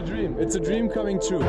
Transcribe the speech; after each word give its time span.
a 0.00 0.02
dream. 0.02 0.36
It's 0.38 0.54
a 0.54 0.60
dream 0.60 0.88
coming 0.88 1.20
true. 1.20 1.44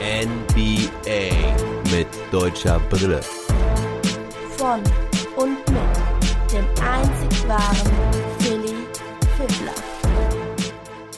NBA 0.00 1.30
mit 1.92 2.08
deutscher 2.32 2.80
Brille. 2.90 3.20
Von 4.56 4.80
und 5.36 5.58
mit 5.70 6.52
dem 6.52 6.64
einzig 6.82 7.48
wahren 7.48 7.92
Philly 8.40 8.74
Fiddler. 9.36 9.74